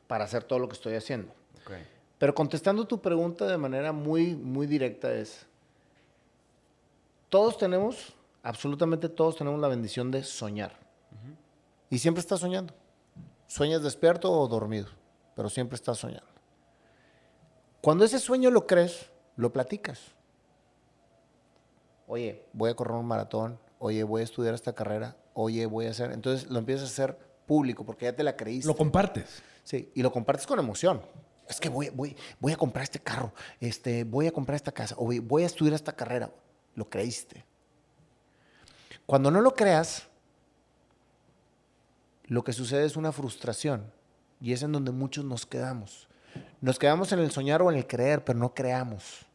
para 0.08 0.24
hacer 0.24 0.46
todo 0.46 0.60
lo 0.60 0.70
que 0.70 0.76
estoy 0.76 0.94
haciendo. 0.96 1.34
Pero 2.18 2.34
contestando 2.34 2.88
tu 2.88 3.02
pregunta 3.02 3.46
de 3.46 3.58
manera 3.58 3.92
muy, 3.92 4.34
muy 4.34 4.66
directa 4.66 5.14
es, 5.14 5.46
todos 7.28 7.58
tenemos, 7.58 8.16
absolutamente 8.44 9.10
todos 9.10 9.36
tenemos 9.36 9.60
la 9.60 9.68
bendición 9.68 10.10
de 10.10 10.24
soñar. 10.24 10.80
Y 11.90 12.00
siempre 12.00 12.22
estás 12.22 12.40
soñando. 12.40 12.74
Sueñas 13.48 13.82
despierto 13.82 14.32
o 14.32 14.48
dormido, 14.48 14.88
pero 15.36 15.50
siempre 15.50 15.76
estás 15.76 15.98
soñando. 15.98 16.28
Cuando 17.82 18.04
ese 18.04 18.20
sueño 18.20 18.52
lo 18.52 18.68
crees, 18.68 19.10
lo 19.36 19.54
platicas. 19.54 20.00
Oye, 22.08 22.46
voy 22.54 22.72
a 22.72 22.76
correr 22.76 22.96
un 22.96 23.06
maratón. 23.06 23.60
Oye, 23.80 24.04
voy 24.04 24.22
a 24.22 24.24
estudiar 24.24 24.54
esta 24.54 24.74
carrera. 24.74 25.16
Oye, 25.34 25.66
voy 25.66 25.86
a 25.86 25.92
hacer. 25.92 26.12
Entonces 26.12 26.50
lo 26.50 26.60
empiezas 26.60 26.90
a 26.90 26.92
hacer 26.92 27.18
público 27.46 27.86
porque 27.86 28.06
ya 28.06 28.16
te 28.16 28.24
la 28.24 28.36
creíste. 28.36 28.68
Lo 28.68 28.76
compartes. 28.76 29.42
Sí, 29.64 29.92
y 29.96 30.02
lo 30.02 30.12
compartes 30.12 30.48
con 30.48 30.60
emoción. 30.60 31.02
Es 31.48 31.60
que 31.60 31.70
voy, 31.70 31.90
voy, 31.90 32.16
voy 32.40 32.52
a 32.52 32.58
comprar 32.58 32.84
este 32.84 33.00
carro, 33.00 33.34
este, 33.62 34.04
voy 34.04 34.28
a 34.28 34.32
comprar 34.32 34.56
esta 34.56 34.72
casa, 34.72 34.96
o 34.98 35.06
voy, 35.06 35.20
voy 35.20 35.44
a 35.44 35.46
estudiar 35.46 35.74
esta 35.74 35.94
carrera. 35.94 36.30
Lo 36.76 36.90
creíste. 36.90 37.46
Cuando 39.06 39.32
no 39.32 39.40
lo 39.40 39.54
creas, 39.54 40.08
lo 42.28 42.44
que 42.44 42.54
sucede 42.54 42.86
es 42.86 42.96
una 42.96 43.12
frustración. 43.12 43.92
Y 44.40 44.54
es 44.54 44.62
en 44.64 44.72
donde 44.72 44.92
muchos 44.92 45.26
nos 45.26 45.46
quedamos. 45.46 46.08
Nos 46.62 46.78
quedamos 46.78 47.12
en 47.12 47.20
el 47.20 47.32
soñar 47.32 47.62
o 47.62 47.72
en 47.72 47.78
el 47.78 47.88
creer, 47.88 48.24
pero 48.24 48.38
no 48.38 48.54
creamos. 48.54 49.26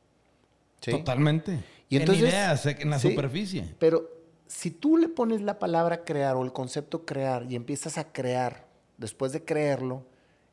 ¿Sí? 0.80 0.90
Totalmente. 0.92 1.64
Y 1.88 1.96
entonces- 1.96 2.24
en 2.24 2.30
ideas, 2.30 2.66
en 2.66 2.90
la 2.90 2.98
Sí. 2.98 3.10
superficie. 3.10 3.74
Pero 3.78 4.08
si 4.46 4.70
tú 4.70 4.96
le 4.96 5.08
pones 5.08 5.40
la 5.40 5.58
palabra 5.58 6.04
crear 6.04 6.36
o 6.36 6.44
el 6.44 6.52
concepto 6.52 7.04
crear 7.04 7.50
y 7.50 7.56
empiezas 7.56 7.98
a 7.98 8.12
crear 8.12 8.66
después 8.98 9.32
de 9.32 9.44
creerlo, 9.44 10.04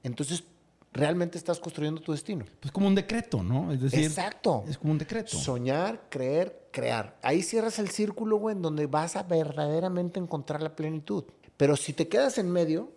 entonces 0.04 0.44
realmente 0.92 1.38
estás 1.38 1.60
construyendo 1.60 2.02
tu 2.02 2.12
destino. 2.14 2.46
Pues 2.60 2.72
como 2.72 2.88
un 2.88 2.96
decreto, 2.96 3.44
¿no? 3.44 3.72
Es 3.72 3.82
decir, 3.82 4.06
Exacto. 4.06 4.64
es 4.68 4.78
como 4.78 4.92
un 4.94 4.98
decreto. 4.98 5.38
Soñar, 5.38 6.02
creer, 6.10 6.68
crear. 6.72 7.16
Ahí 7.22 7.44
cierras 7.44 7.78
el 7.80 7.90
círculo, 7.90 8.38
güey, 8.38 8.56
en 8.56 8.62
donde 8.64 8.88
vas 8.88 9.16
a 9.16 9.24
verdaderamente 9.24 10.20
encontrar 10.20 10.64
la 10.64 10.76
plenitud. 10.76 11.26
Pero 11.60 11.76
si 11.76 11.91
te 11.91 12.07
quedas 12.07 12.38
en 12.38 12.49
medio, 12.49 12.89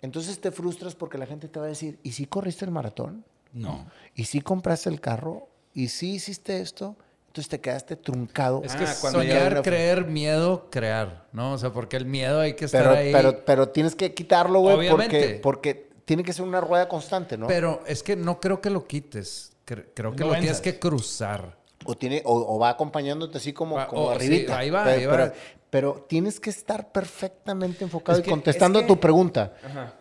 entonces 0.00 0.40
te 0.40 0.50
frustras 0.50 0.94
porque 0.94 1.18
la 1.18 1.26
gente 1.26 1.46
te 1.46 1.60
va 1.60 1.66
a 1.66 1.68
decir, 1.68 1.98
¿y 2.02 2.12
si 2.12 2.24
corriste 2.24 2.64
el 2.64 2.70
maratón? 2.70 3.22
No. 3.52 3.86
¿Y 4.14 4.24
si 4.24 4.40
compraste 4.40 4.88
el 4.88 4.98
carro? 4.98 5.46
¿Y 5.74 5.88
si 5.88 6.14
hiciste 6.14 6.62
esto? 6.62 6.96
Entonces 7.26 7.50
te 7.50 7.60
quedaste 7.60 7.96
truncado. 7.96 8.62
Es 8.64 8.74
que 8.74 8.84
Ah, 8.84 8.94
cuando 8.98 9.18
soñar, 9.18 9.60
creer, 9.60 10.06
miedo, 10.06 10.68
crear, 10.70 11.26
¿no? 11.32 11.52
O 11.52 11.58
sea, 11.58 11.70
porque 11.70 11.98
el 11.98 12.06
miedo 12.06 12.40
hay 12.40 12.54
que 12.54 12.64
estar 12.64 12.82
Pero, 12.82 12.94
ahí. 12.96 13.12
pero, 13.12 13.44
pero 13.44 13.68
tienes 13.68 13.94
que 13.94 14.14
quitarlo, 14.14 14.60
güey, 14.60 14.88
porque, 14.88 15.06
Obviamente. 15.06 15.40
porque 15.42 15.90
tiene 16.06 16.24
que 16.24 16.32
ser 16.32 16.46
una 16.46 16.62
rueda 16.62 16.88
constante, 16.88 17.36
¿no? 17.36 17.46
Pero 17.46 17.82
es 17.86 18.02
que 18.02 18.16
no 18.16 18.40
creo 18.40 18.62
que 18.62 18.70
lo 18.70 18.86
quites. 18.86 19.52
Cre- 19.66 19.84
Creo 19.94 20.16
que 20.16 20.24
Lo 20.24 20.32
tienes 20.32 20.62
que 20.62 20.78
cruzar. 20.78 21.58
O, 21.84 21.94
tiene, 21.96 22.22
o, 22.24 22.54
o 22.56 22.58
va 22.58 22.70
acompañándote 22.70 23.38
así 23.38 23.52
como, 23.52 23.76
Va- 23.76 23.86
como 23.88 24.02
o- 24.04 24.10
sí, 24.18 24.26
arribita. 24.26 24.58
ahí 24.58 24.70
va, 24.70 24.84
pero, 24.84 24.96
ahí 25.00 25.06
va. 25.06 25.12
Pero, 25.16 25.32
pero 25.70 26.06
tienes 26.08 26.38
que 26.40 26.50
estar 26.50 26.92
perfectamente 26.92 27.84
enfocado 27.84 28.18
Es 28.18 28.20
y 28.20 28.24
que- 28.24 28.30
contestando 28.30 28.78
es 28.78 28.84
a 28.84 28.86
que- 28.88 28.94
tu 28.94 29.00
pregunta. 29.00 29.54
Ajá. 29.64 29.94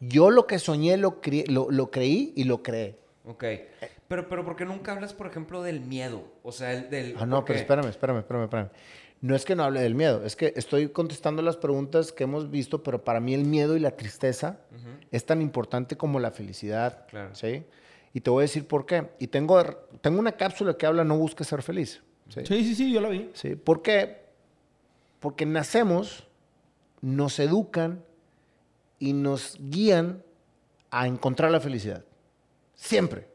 Yo 0.00 0.30
lo 0.30 0.46
que 0.46 0.58
soñé 0.58 0.96
lo, 0.96 1.20
cre- 1.20 1.46
lo, 1.48 1.70
lo 1.70 1.90
creí 1.90 2.32
y 2.36 2.44
lo 2.44 2.62
creé. 2.62 2.98
Ok. 3.26 3.44
Pero, 4.08 4.28
pero 4.28 4.44
¿por 4.44 4.56
qué 4.56 4.64
nunca 4.64 4.92
hablas, 4.92 5.12
por 5.12 5.26
ejemplo, 5.26 5.62
del 5.62 5.80
miedo? 5.82 6.24
O 6.42 6.52
sea, 6.52 6.72
el 6.72 6.88
del... 6.90 7.14
Ah, 7.18 7.26
no, 7.26 7.44
pero 7.44 7.58
espérame, 7.58 7.88
espérame, 7.88 8.18
espérame, 8.20 8.44
espérame. 8.44 8.68
No 9.20 9.36
es 9.36 9.44
que 9.44 9.54
no 9.54 9.64
hable 9.64 9.80
del 9.82 9.94
miedo, 9.94 10.24
es 10.24 10.34
que 10.34 10.54
estoy 10.56 10.88
contestando 10.88 11.42
las 11.42 11.58
preguntas 11.58 12.10
que 12.10 12.24
hemos 12.24 12.50
visto, 12.50 12.82
pero 12.82 13.04
para 13.04 13.20
mí 13.20 13.34
el 13.34 13.44
miedo 13.44 13.76
y 13.76 13.80
la 13.80 13.90
tristeza 13.94 14.60
es 15.10 15.26
tan 15.26 15.42
importante 15.42 15.96
como 15.98 16.18
la 16.18 16.30
felicidad. 16.30 17.04
Claro. 17.08 17.34
¿Sí? 17.34 17.62
Y 18.12 18.20
te 18.20 18.30
voy 18.30 18.40
a 18.42 18.42
decir 18.42 18.66
por 18.66 18.86
qué. 18.86 19.10
Y 19.18 19.28
tengo, 19.28 19.62
tengo 20.00 20.18
una 20.18 20.32
cápsula 20.32 20.76
que 20.76 20.86
habla 20.86 21.04
no 21.04 21.16
busques 21.16 21.46
ser 21.46 21.62
feliz. 21.62 22.02
¿sí? 22.28 22.40
Sí, 22.46 22.64
sí, 22.64 22.74
sí, 22.74 22.92
yo 22.92 23.00
la 23.00 23.08
vi. 23.08 23.30
¿Sí? 23.34 23.54
¿Por 23.54 23.82
qué? 23.82 24.20
Porque 25.20 25.46
nacemos, 25.46 26.26
nos 27.00 27.38
educan 27.38 28.02
y 28.98 29.12
nos 29.12 29.56
guían 29.60 30.22
a 30.90 31.06
encontrar 31.06 31.50
la 31.50 31.60
felicidad. 31.60 32.04
Siempre. 32.74 33.28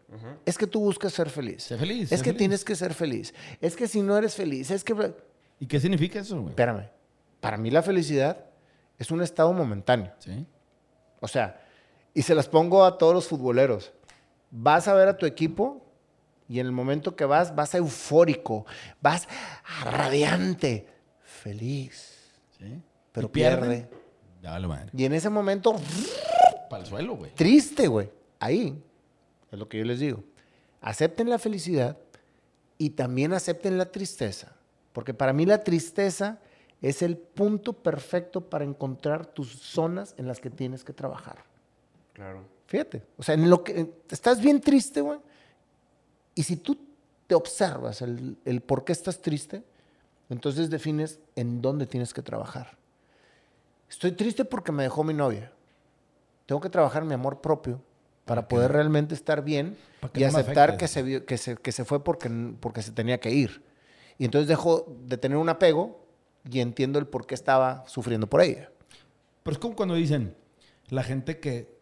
Es 0.46 0.58
que 0.58 0.66
tú 0.68 0.80
buscas 0.80 1.12
ser 1.14 1.30
feliz. 1.30 1.64
Sé 1.64 1.78
feliz, 1.78 2.12
Es 2.12 2.22
que 2.22 2.30
feliz. 2.30 2.38
tienes 2.38 2.64
que 2.66 2.76
ser 2.76 2.94
feliz. 2.94 3.34
Es 3.60 3.76
que 3.76 3.88
si 3.88 4.02
no 4.02 4.18
eres 4.18 4.36
feliz, 4.36 4.72
es 4.72 4.84
que... 4.84 5.14
¿Y 5.60 5.66
qué 5.68 5.80
significa 5.80 6.20
eso, 6.20 6.36
güey? 6.38 6.50
Espérame. 6.50 6.90
Para 7.42 7.58
mí 7.58 7.70
la 7.70 7.82
felicidad 7.82 8.46
es 8.98 9.12
un 9.12 9.22
estado 9.22 9.52
momentáneo. 9.54 10.14
Sí. 10.20 10.46
O 11.20 11.28
sea, 11.28 11.62
y 12.14 12.22
se 12.22 12.34
las 12.34 12.48
pongo 12.48 12.86
a 12.86 12.98
todos 12.98 13.14
los 13.14 13.28
futboleros. 13.28 13.92
Vas 14.58 14.88
a 14.88 14.93
ver 14.93 15.10
a 15.10 15.18
tu 15.18 15.26
equipo 15.26 15.82
y 16.47 16.60
en 16.62 16.66
el 16.66 16.72
momento 16.72 17.16
que 17.16 17.26
vas, 17.26 17.53
vas 17.56 17.76
eufórico, 17.76 18.66
vas 19.01 19.28
radiante, 19.84 20.88
feliz, 21.22 22.32
Sí. 22.58 22.82
pero 23.12 23.30
pierde. 23.30 23.89
Ya 24.41 24.51
vale 24.51 24.68
madre. 24.68 24.89
Y 24.93 25.03
en 25.06 25.14
ese 25.14 25.30
momento, 25.30 25.76
Para 26.70 26.84
el 26.84 26.88
suelo, 26.88 27.16
güey. 27.18 27.32
triste, 27.34 27.88
güey. 27.88 28.10
Ahí 28.39 28.82
es 29.51 29.60
lo 29.60 29.68
que 29.68 29.78
yo 29.80 29.84
les 29.86 29.99
digo. 29.99 30.24
Acepten 30.82 31.30
la 31.30 31.38
felicidad 31.39 31.97
y 32.78 32.91
también 32.91 33.34
acepten 33.34 33.78
la 33.78 33.91
tristeza. 33.91 34.53
Porque 34.93 35.14
para 35.14 35.34
mí 35.34 35.45
la 35.45 35.64
tristeza 35.64 36.39
es 36.82 37.01
el 37.01 37.18
punto 37.18 37.74
perfecto 37.74 38.49
para 38.49 38.64
encontrar 38.64 39.26
tus 39.26 39.49
zonas 39.60 40.14
en 40.18 40.28
las 40.28 40.39
que 40.39 40.49
tienes 40.49 40.84
que 40.86 40.93
trabajar. 40.93 41.43
Claro. 42.14 42.43
Fíjate, 42.66 43.03
o 43.18 43.24
sea, 43.24 43.36
en 43.36 43.49
lo 43.49 43.63
que 43.63 43.93
estás 44.09 44.41
bien 44.41 44.59
triste, 44.61 45.01
güey. 45.01 45.20
Y 46.34 46.43
si 46.43 46.57
tú 46.57 46.78
te 47.28 47.36
observas 47.36 48.01
el, 48.01 48.38
el 48.45 48.61
por 48.61 48.84
qué 48.84 48.91
estás 48.91 49.22
triste, 49.22 49.63
entonces 50.30 50.70
defines 50.70 51.20
en 51.36 51.61
dónde 51.61 51.86
tienes 51.86 52.13
que 52.13 52.22
trabajar. 52.22 52.78
Estoy 53.89 54.11
triste 54.11 54.45
porque 54.45 54.72
me 54.72 54.84
dejó 54.84 55.03
mi 55.03 55.13
novia. 55.13 55.51
Tengo 56.45 56.61
que 56.61 56.70
trabajar 56.70 57.05
mi 57.05 57.13
amor 57.13 57.41
propio 57.41 57.82
para 58.26 58.47
poder 58.47 58.72
realmente 58.72 59.13
estar 59.13 59.43
bien 59.43 59.78
y 60.13 60.22
no 60.22 60.28
aceptar 60.28 60.78
que 60.78 60.88
se, 60.88 61.24
que, 61.26 61.38
se, 61.38 61.55
que 61.55 61.72
se 61.72 61.86
fue 61.86 62.03
porque, 62.03 62.30
porque 62.59 62.82
se 62.82 62.91
tenía 62.91 63.20
que 63.20 63.32
ir. 63.32 63.63
Y 64.18 64.26
entonces 64.26 64.47
dejo 64.47 64.97
de 65.05 65.18
tener 65.18 65.38
un 65.38 65.49
apego 65.49 66.05
y 66.49 66.59
entiendo 66.59 66.99
el 66.99 67.07
por 67.07 67.28
qué 67.28 67.36
estaba 67.36 67.88
sufriendo 67.88 68.28
por 68.28 68.41
ella. 68.41 68.72
Pero 69.43 69.53
es 69.53 69.59
como 69.59 69.76
cuando 69.76 69.95
dicen 69.95 70.36
la 70.89 71.03
gente 71.03 71.39
que 71.39 71.75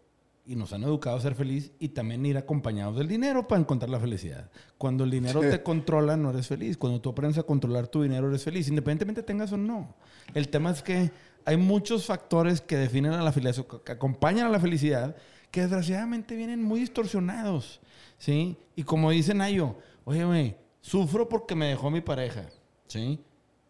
y 0.45 0.55
nos 0.55 0.73
han 0.73 0.83
educado 0.83 1.15
a 1.15 1.21
ser 1.21 1.35
feliz 1.35 1.71
y 1.79 1.89
también 1.89 2.25
ir 2.25 2.37
acompañados 2.37 2.97
del 2.97 3.07
dinero 3.07 3.47
para 3.47 3.61
encontrar 3.61 3.89
la 3.89 3.99
felicidad. 3.99 4.49
Cuando 4.77 5.03
el 5.05 5.11
dinero 5.11 5.39
te 5.39 5.63
controla, 5.63 6.17
no 6.17 6.31
eres 6.31 6.47
feliz. 6.47 6.77
Cuando 6.77 6.99
tú 6.99 7.09
aprendes 7.09 7.37
a 7.37 7.43
controlar 7.43 7.87
tu 7.87 8.03
dinero, 8.03 8.27
eres 8.27 8.43
feliz, 8.43 8.67
independientemente 8.67 9.23
tengas 9.23 9.53
o 9.53 9.57
no. 9.57 9.95
El 10.33 10.49
tema 10.49 10.71
es 10.71 10.81
que 10.81 11.11
hay 11.45 11.57
muchos 11.57 12.05
factores 12.05 12.61
que 12.61 12.75
definen 12.75 13.13
a 13.13 13.23
la 13.23 13.31
felicidad, 13.31 13.65
que 13.83 13.91
acompañan 13.91 14.47
a 14.47 14.49
la 14.49 14.59
felicidad, 14.59 15.15
que 15.49 15.61
desgraciadamente 15.61 16.35
vienen 16.35 16.61
muy 16.61 16.81
distorsionados. 16.81 17.79
¿Sí? 18.17 18.57
Y 18.75 18.83
como 18.83 19.11
dice 19.11 19.33
Nayo, 19.33 19.75
oye, 20.03 20.25
güey, 20.25 20.55
sufro 20.81 21.29
porque 21.29 21.55
me 21.55 21.67
dejó 21.67 21.89
mi 21.89 22.01
pareja. 22.01 22.49
¿Sí? 22.87 23.19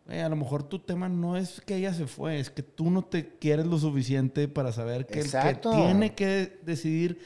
Güey, 0.06 0.20
a 0.20 0.28
lo 0.30 0.36
mejor 0.36 0.64
tu 0.64 0.80
tema 0.80 1.08
no 1.08 1.38
es 1.38 1.62
que 1.62 1.76
ella 1.78 1.93
se 1.93 2.08
fue, 2.08 2.39
es 2.39 2.49
que 2.49 2.62
tú 2.62 2.91
no 2.91 3.04
te 3.04 3.30
quieres 3.39 3.66
lo 3.66 3.78
suficiente 3.78 4.47
para 4.49 4.72
saber 4.74 5.06
que 5.06 5.22
Exacto. 5.22 5.72
el 5.72 5.78
que 5.78 5.84
tiene 5.86 6.14
que 6.14 6.60
decidir 6.64 7.20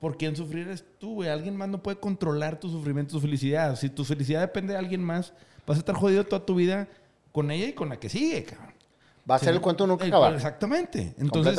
por 0.00 0.18
quién 0.18 0.36
sufrir 0.36 0.68
es 0.68 0.84
tú, 0.98 1.14
güey. 1.14 1.30
Alguien 1.30 1.56
más 1.56 1.68
no 1.70 1.82
puede 1.82 1.96
controlar 1.98 2.60
tu 2.60 2.68
sufrimiento, 2.68 3.12
tu 3.14 3.20
felicidad. 3.20 3.74
Si 3.76 3.88
tu 3.88 4.04
felicidad 4.04 4.40
depende 4.42 4.74
de 4.74 4.78
alguien 4.78 5.02
más, 5.02 5.32
vas 5.66 5.76
a 5.76 5.80
estar 5.80 5.94
jodido 5.94 6.24
toda 6.24 6.44
tu 6.44 6.54
vida 6.54 6.88
con 7.32 7.50
ella 7.50 7.68
y 7.68 7.72
con 7.72 7.88
la 7.88 7.98
que 7.98 8.10
sigue, 8.10 8.44
cabrón. 8.44 8.74
Va 9.28 9.36
a 9.36 9.38
ser 9.38 9.54
el 9.54 9.62
cuento 9.62 9.86
nunca 9.86 10.04
Eh, 10.04 10.08
acabar. 10.08 10.34
Exactamente. 10.34 11.14
Entonces, 11.16 11.58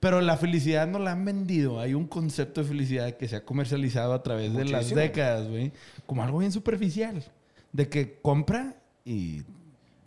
pero 0.00 0.20
la 0.20 0.36
felicidad 0.36 0.86
no 0.86 0.98
la 0.98 1.12
han 1.12 1.24
vendido. 1.24 1.80
Hay 1.80 1.94
un 1.94 2.06
concepto 2.06 2.62
de 2.62 2.68
felicidad 2.68 3.16
que 3.16 3.26
se 3.26 3.36
ha 3.36 3.44
comercializado 3.46 4.12
a 4.12 4.22
través 4.22 4.52
de 4.52 4.64
las 4.66 4.72
Muchísimo. 4.82 5.00
décadas, 5.00 5.48
güey, 5.48 5.72
como 6.04 6.22
algo 6.22 6.38
bien 6.40 6.52
superficial. 6.52 7.24
De 7.72 7.88
que 7.88 8.18
compra 8.20 8.76
y... 9.06 9.42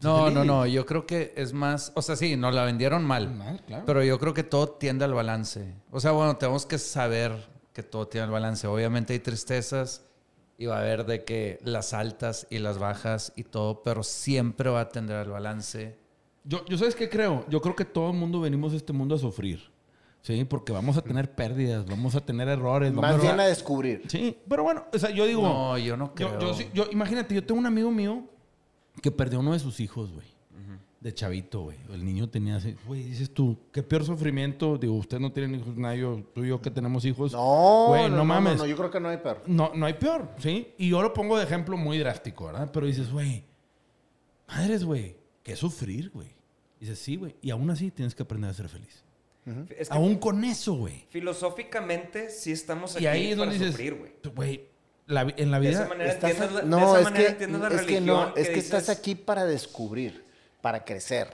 No, 0.01 0.29
no, 0.29 0.43
no. 0.43 0.65
Yo 0.65 0.85
creo 0.85 1.05
que 1.05 1.33
es 1.35 1.53
más. 1.53 1.91
O 1.95 2.01
sea, 2.01 2.15
sí, 2.15 2.35
nos 2.35 2.53
la 2.55 2.63
vendieron 2.63 3.03
mal. 3.05 3.33
Mal, 3.35 3.61
claro. 3.65 3.83
Pero 3.85 4.03
yo 4.03 4.19
creo 4.19 4.33
que 4.33 4.43
todo 4.43 4.69
tiende 4.69 5.05
al 5.05 5.13
balance. 5.13 5.73
O 5.91 5.99
sea, 5.99 6.11
bueno, 6.11 6.37
tenemos 6.37 6.65
que 6.65 6.77
saber 6.77 7.49
que 7.73 7.83
todo 7.83 8.07
tiende 8.07 8.25
al 8.25 8.31
balance. 8.31 8.67
Obviamente 8.67 9.13
hay 9.13 9.19
tristezas 9.19 10.05
y 10.57 10.65
va 10.65 10.77
a 10.77 10.79
haber 10.81 11.05
de 11.05 11.23
que 11.23 11.59
las 11.63 11.93
altas 11.93 12.47
y 12.49 12.59
las 12.59 12.77
bajas 12.77 13.33
y 13.35 13.43
todo, 13.43 13.83
pero 13.83 14.03
siempre 14.03 14.69
va 14.69 14.81
a 14.81 14.89
tender 14.89 15.17
al 15.17 15.29
balance. 15.29 15.97
Yo, 16.43 16.65
yo 16.65 16.77
sabes 16.77 16.95
qué 16.95 17.09
creo. 17.09 17.45
Yo 17.49 17.61
creo 17.61 17.75
que 17.75 17.85
todo 17.85 18.09
el 18.11 18.17
mundo 18.17 18.39
venimos 18.41 18.73
a 18.73 18.75
este 18.75 18.93
mundo 18.93 19.15
a 19.15 19.17
sufrir. 19.19 19.71
Sí, 20.23 20.43
porque 20.45 20.71
vamos 20.71 20.97
a 20.97 21.01
tener 21.01 21.31
pérdidas, 21.33 21.83
vamos 21.87 22.13
a 22.15 22.21
tener 22.23 22.47
errores. 22.47 22.93
vamos 22.93 23.11
Más 23.11 23.21
bien 23.21 23.39
a... 23.39 23.43
a 23.43 23.47
descubrir. 23.47 24.03
Sí, 24.07 24.37
pero 24.47 24.61
bueno, 24.63 24.85
o 24.93 24.99
sea, 24.99 25.09
yo 25.09 25.25
digo... 25.25 25.41
No, 25.41 25.77
yo 25.79 25.97
no 25.97 26.13
yo- 26.15 26.27
creo. 26.27 26.39
Yo, 26.39 26.53
sí- 26.53 26.67
yo- 26.75 26.85
imagínate, 26.91 27.33
yo 27.33 27.43
tengo 27.43 27.59
un 27.59 27.65
amigo 27.65 27.89
mío 27.91 28.23
que 29.01 29.11
perdió 29.11 29.39
uno 29.39 29.53
de 29.53 29.59
sus 29.59 29.79
hijos, 29.79 30.11
güey. 30.11 30.25
De 30.99 31.11
chavito, 31.11 31.61
güey. 31.61 31.77
El 31.91 32.05
niño 32.05 32.29
tenía 32.29 32.57
así, 32.57 32.75
güey, 32.85 33.03
dices 33.03 33.33
tú, 33.33 33.57
qué 33.71 33.81
peor 33.81 34.05
sufrimiento. 34.05 34.77
Digo, 34.77 34.93
usted 34.93 35.19
no 35.19 35.31
tienen 35.31 35.55
hijos, 35.59 35.75
nadie, 35.75 36.03
tú 36.35 36.43
y 36.45 36.49
yo 36.49 36.61
que 36.61 36.69
tenemos 36.69 37.03
hijos. 37.05 37.31
No, 37.33 37.85
Güey, 37.87 38.07
no, 38.11 38.17
no, 38.17 38.25
mames. 38.25 38.57
No, 38.57 38.67
yo 38.67 38.77
creo 38.77 38.91
que 38.91 38.99
no 38.99 39.09
hay 39.09 39.17
perro. 39.17 39.41
No, 39.47 39.71
no 39.73 39.87
hay 39.87 39.93
peor, 39.93 40.29
¿sí? 40.37 40.75
Y 40.77 40.89
yo 40.89 41.01
lo 41.01 41.11
pongo 41.11 41.39
de 41.39 41.43
ejemplo 41.45 41.75
muy 41.75 41.97
drástico, 41.97 42.45
¿verdad? 42.45 42.69
Pero 42.71 42.85
dices, 42.85 43.11
güey, 43.11 43.43
madres, 44.47 44.83
güey, 44.83 45.15
qué 45.41 45.55
sufrir, 45.55 46.11
güey. 46.11 46.35
Dices, 46.79 46.99
sí, 46.99 47.15
güey. 47.15 47.35
Y 47.41 47.49
aún 47.49 47.69
así 47.71 47.89
tienes 47.89 48.13
que 48.13 48.21
aprender 48.21 48.51
a 48.51 48.53
ser 48.53 48.69
feliz. 48.69 49.03
Es 49.75 49.89
que 49.89 49.95
Aún 49.95 50.17
con 50.17 50.43
eso, 50.43 50.73
güey. 50.75 51.05
filosóficamente 51.09 52.29
sí 52.29 52.51
estamos 52.51 52.95
aquí 52.95 53.05
Y 53.05 53.07
ahí 53.07 53.31
es 53.31 53.37
para 53.39 53.49
donde 53.49 53.67
sufrir, 53.71 53.95
güey. 53.95 54.11
güey, 54.35 54.69
la 55.13 55.21
en 55.35 55.51
la 55.51 55.59
De 55.59 55.67
vida... 55.69 55.79
esa 55.81 55.89
manera 55.89 56.11
Estás 56.11 56.31
entiendes 56.31 56.51
la, 56.55 56.61
de 56.61 56.67
no, 56.67 56.77
esa 56.89 56.97
es 56.99 57.03
manera 57.03 57.23
que, 57.25 57.31
entiendes 57.31 57.61
la 57.61 57.67
es 57.67 57.73
que 57.73 57.79
religión. 57.79 58.05
no, 58.05 58.27
es 58.29 58.33
que 58.49 58.55
dices, 58.55 58.63
estás 58.73 58.89
aquí 58.89 59.15
para 59.15 59.45
descubrir, 59.45 60.25
para 60.61 60.83
crecer, 60.85 61.27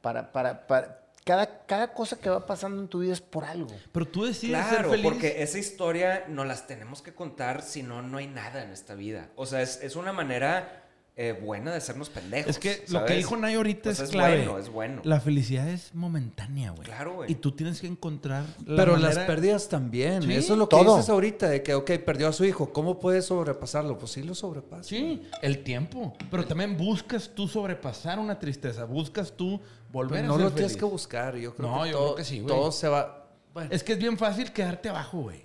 para, 0.00 0.32
para, 0.32 0.66
para 0.66 0.98
cada, 1.24 1.64
cada 1.66 1.92
cosa 1.92 2.18
que 2.18 2.28
va 2.28 2.44
pasando 2.46 2.82
en 2.82 2.88
tu 2.88 2.98
vida 3.00 3.12
es 3.12 3.20
por 3.20 3.44
algo. 3.44 3.70
Pero 3.92 4.08
tú 4.08 4.24
decides 4.24 4.56
ser 4.66 4.74
Claro, 4.74 4.90
feliz. 4.90 5.04
porque 5.04 5.42
esa 5.42 5.58
historia 5.58 6.24
no 6.28 6.44
las 6.44 6.66
tenemos 6.66 7.00
que 7.00 7.14
contar, 7.14 7.62
si 7.62 7.82
no, 7.84 8.02
no 8.02 8.18
hay 8.18 8.26
nada 8.26 8.62
en 8.64 8.70
esta 8.70 8.94
vida. 8.94 9.28
O 9.36 9.46
sea, 9.46 9.62
es, 9.62 9.80
es 9.82 9.94
una 9.94 10.12
manera 10.12 10.81
eh, 11.14 11.38
buena 11.40 11.70
de 11.72 11.76
hacernos 11.76 12.08
pendejos. 12.08 12.48
Es 12.50 12.58
que 12.58 12.84
lo 12.88 13.04
que 13.04 13.14
dijo 13.14 13.36
Nay 13.36 13.54
ahorita 13.54 13.90
O 13.90 13.94
sea, 13.94 14.04
es 14.06 14.10
clave. 14.12 14.36
bueno, 14.38 14.58
es 14.58 14.68
bueno. 14.70 15.02
La 15.04 15.20
felicidad 15.20 15.68
es 15.68 15.94
momentánea, 15.94 16.70
güey. 16.70 16.84
Claro, 16.86 17.14
güey. 17.16 17.30
Y 17.30 17.34
tú 17.34 17.52
tienes 17.52 17.80
que 17.82 17.86
encontrar 17.86 18.44
la 18.64 18.76
Pero 18.76 18.92
manera- 18.92 19.14
las 19.14 19.26
pérdidas 19.26 19.68
también. 19.68 20.22
Sí, 20.22 20.32
Eso 20.32 20.54
es 20.54 20.58
lo 20.58 20.68
que 20.70 20.76
todo. 20.76 20.96
dices 20.96 21.10
ahorita, 21.10 21.48
de 21.50 21.62
que, 21.62 21.74
ok, 21.74 21.90
perdió 22.04 22.28
a 22.28 22.32
su 22.32 22.44
hijo. 22.46 22.72
¿Cómo 22.72 22.98
puedes 22.98 23.26
sobrepasarlo? 23.26 23.98
Pues 23.98 24.12
sí 24.12 24.22
lo 24.22 24.34
sobrepasa. 24.34 24.84
Sí, 24.84 25.22
el 25.42 25.62
tiempo. 25.62 26.14
Pero 26.30 26.46
también 26.46 26.76
buscas 26.78 27.30
tú 27.34 27.46
sobrepasar 27.46 28.18
una 28.18 28.38
tristeza. 28.38 28.84
Buscas 28.86 29.32
tú 29.36 29.60
volver 29.92 30.22
Pero 30.22 30.24
a 30.24 30.28
no 30.28 30.34
ser 30.36 30.44
lo 30.44 30.50
tienes 30.52 30.72
feliz. 30.72 30.80
que 30.80 30.84
buscar. 30.90 31.36
Yo 31.36 31.54
creo 31.54 31.68
No, 31.70 31.82
que 31.84 31.90
yo 31.90 31.96
todo, 31.98 32.04
creo 32.06 32.16
que 32.16 32.24
sí, 32.24 32.40
güey. 32.40 32.54
todo 32.54 32.72
se 32.72 32.88
va... 32.88 33.18
Bueno, 33.52 33.68
Es 33.70 33.82
que 33.84 33.92
es 33.92 33.98
bien 33.98 34.16
fácil 34.16 34.50
quedarte 34.50 34.88
abajo, 34.88 35.18
güey. 35.24 35.44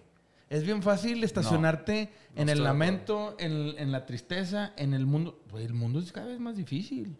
Es 0.50 0.64
bien 0.64 0.82
fácil 0.82 1.24
estacionarte 1.24 2.10
no 2.36 2.42
en 2.42 2.50
el 2.50 2.64
lamento, 2.64 3.36
en, 3.40 3.76
en 3.78 3.92
la 3.92 4.06
tristeza, 4.06 4.74
en 4.78 4.94
el 4.94 5.06
mundo. 5.06 5.42
Güey, 5.52 5.66
el 5.66 5.74
mundo 5.74 6.00
es 6.00 6.12
cada 6.12 6.28
vez 6.28 6.40
más 6.40 6.56
difícil. 6.56 7.18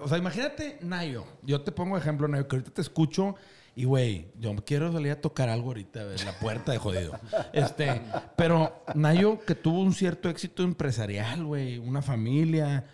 O 0.00 0.08
sea, 0.08 0.18
imagínate, 0.18 0.78
Nayo. 0.82 1.24
Yo 1.42 1.62
te 1.62 1.72
pongo 1.72 1.96
ejemplo, 1.96 2.28
Nayo, 2.28 2.46
que 2.46 2.56
ahorita 2.56 2.72
te 2.72 2.80
escucho 2.80 3.34
y, 3.74 3.84
güey, 3.84 4.28
yo 4.38 4.54
quiero 4.64 4.92
salir 4.92 5.12
a 5.12 5.20
tocar 5.20 5.48
algo 5.48 5.68
ahorita, 5.68 6.02
en 6.02 6.24
la 6.24 6.38
puerta 6.38 6.72
de 6.72 6.78
jodido. 6.78 7.18
Este, 7.52 8.02
pero 8.36 8.84
Nayo, 8.94 9.40
que 9.44 9.54
tuvo 9.54 9.80
un 9.80 9.92
cierto 9.92 10.28
éxito 10.28 10.62
empresarial, 10.62 11.44
güey, 11.44 11.78
una 11.78 12.02
familia. 12.02 12.84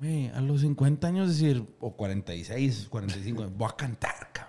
Güey, 0.00 0.28
a 0.28 0.40
los 0.40 0.62
50 0.62 1.06
años, 1.06 1.28
decir, 1.28 1.64
o 1.80 1.92
46, 1.92 2.88
45, 2.88 3.50
voy 3.56 3.68
a 3.70 3.76
cantar, 3.76 4.30
cabrón. 4.32 4.47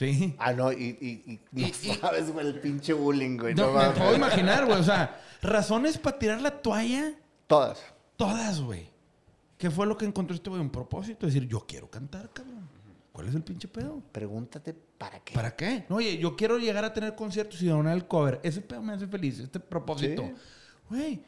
Sí. 0.00 0.34
Ah, 0.38 0.54
no, 0.54 0.72
y, 0.72 0.96
y, 0.98 1.40
y 1.54 1.62
Y- 1.66 1.72
sabes, 1.74 2.32
güey, 2.32 2.46
el 2.46 2.58
pinche 2.58 2.94
bullying, 2.94 3.36
güey. 3.36 3.54
No, 3.54 3.70
No, 3.70 3.78
me 3.78 3.90
puedo 3.90 4.16
imaginar, 4.16 4.64
güey. 4.64 4.78
O 4.80 4.82
sea, 4.82 5.20
razones 5.42 5.98
para 5.98 6.18
tirar 6.18 6.40
la 6.40 6.62
toalla, 6.62 7.12
Todas. 7.46 7.82
todas, 8.16 8.62
güey. 8.62 8.88
¿Qué 9.58 9.70
fue 9.70 9.86
lo 9.86 9.98
que 9.98 10.06
encontró 10.06 10.34
este 10.34 10.48
güey? 10.48 10.62
Un 10.62 10.70
propósito. 10.70 11.26
Decir, 11.26 11.46
yo 11.46 11.66
quiero 11.68 11.90
cantar, 11.90 12.30
cabrón. 12.32 12.66
¿Cuál 13.12 13.28
es 13.28 13.34
el 13.34 13.42
pinche 13.42 13.68
pedo? 13.68 14.00
Pregúntate, 14.10 14.72
¿para 14.72 15.20
qué? 15.20 15.34
¿Para 15.34 15.54
qué? 15.54 15.84
No, 15.90 15.96
oye, 15.96 16.16
yo 16.16 16.34
quiero 16.34 16.56
llegar 16.56 16.82
a 16.86 16.94
tener 16.94 17.14
conciertos 17.14 17.60
y 17.60 17.66
donar 17.66 17.94
el 17.94 18.06
cover. 18.06 18.40
Ese 18.42 18.62
pedo 18.62 18.80
me 18.80 18.94
hace 18.94 19.06
feliz, 19.06 19.38
este 19.38 19.60
propósito. 19.60 20.30
Sí. 20.90 21.22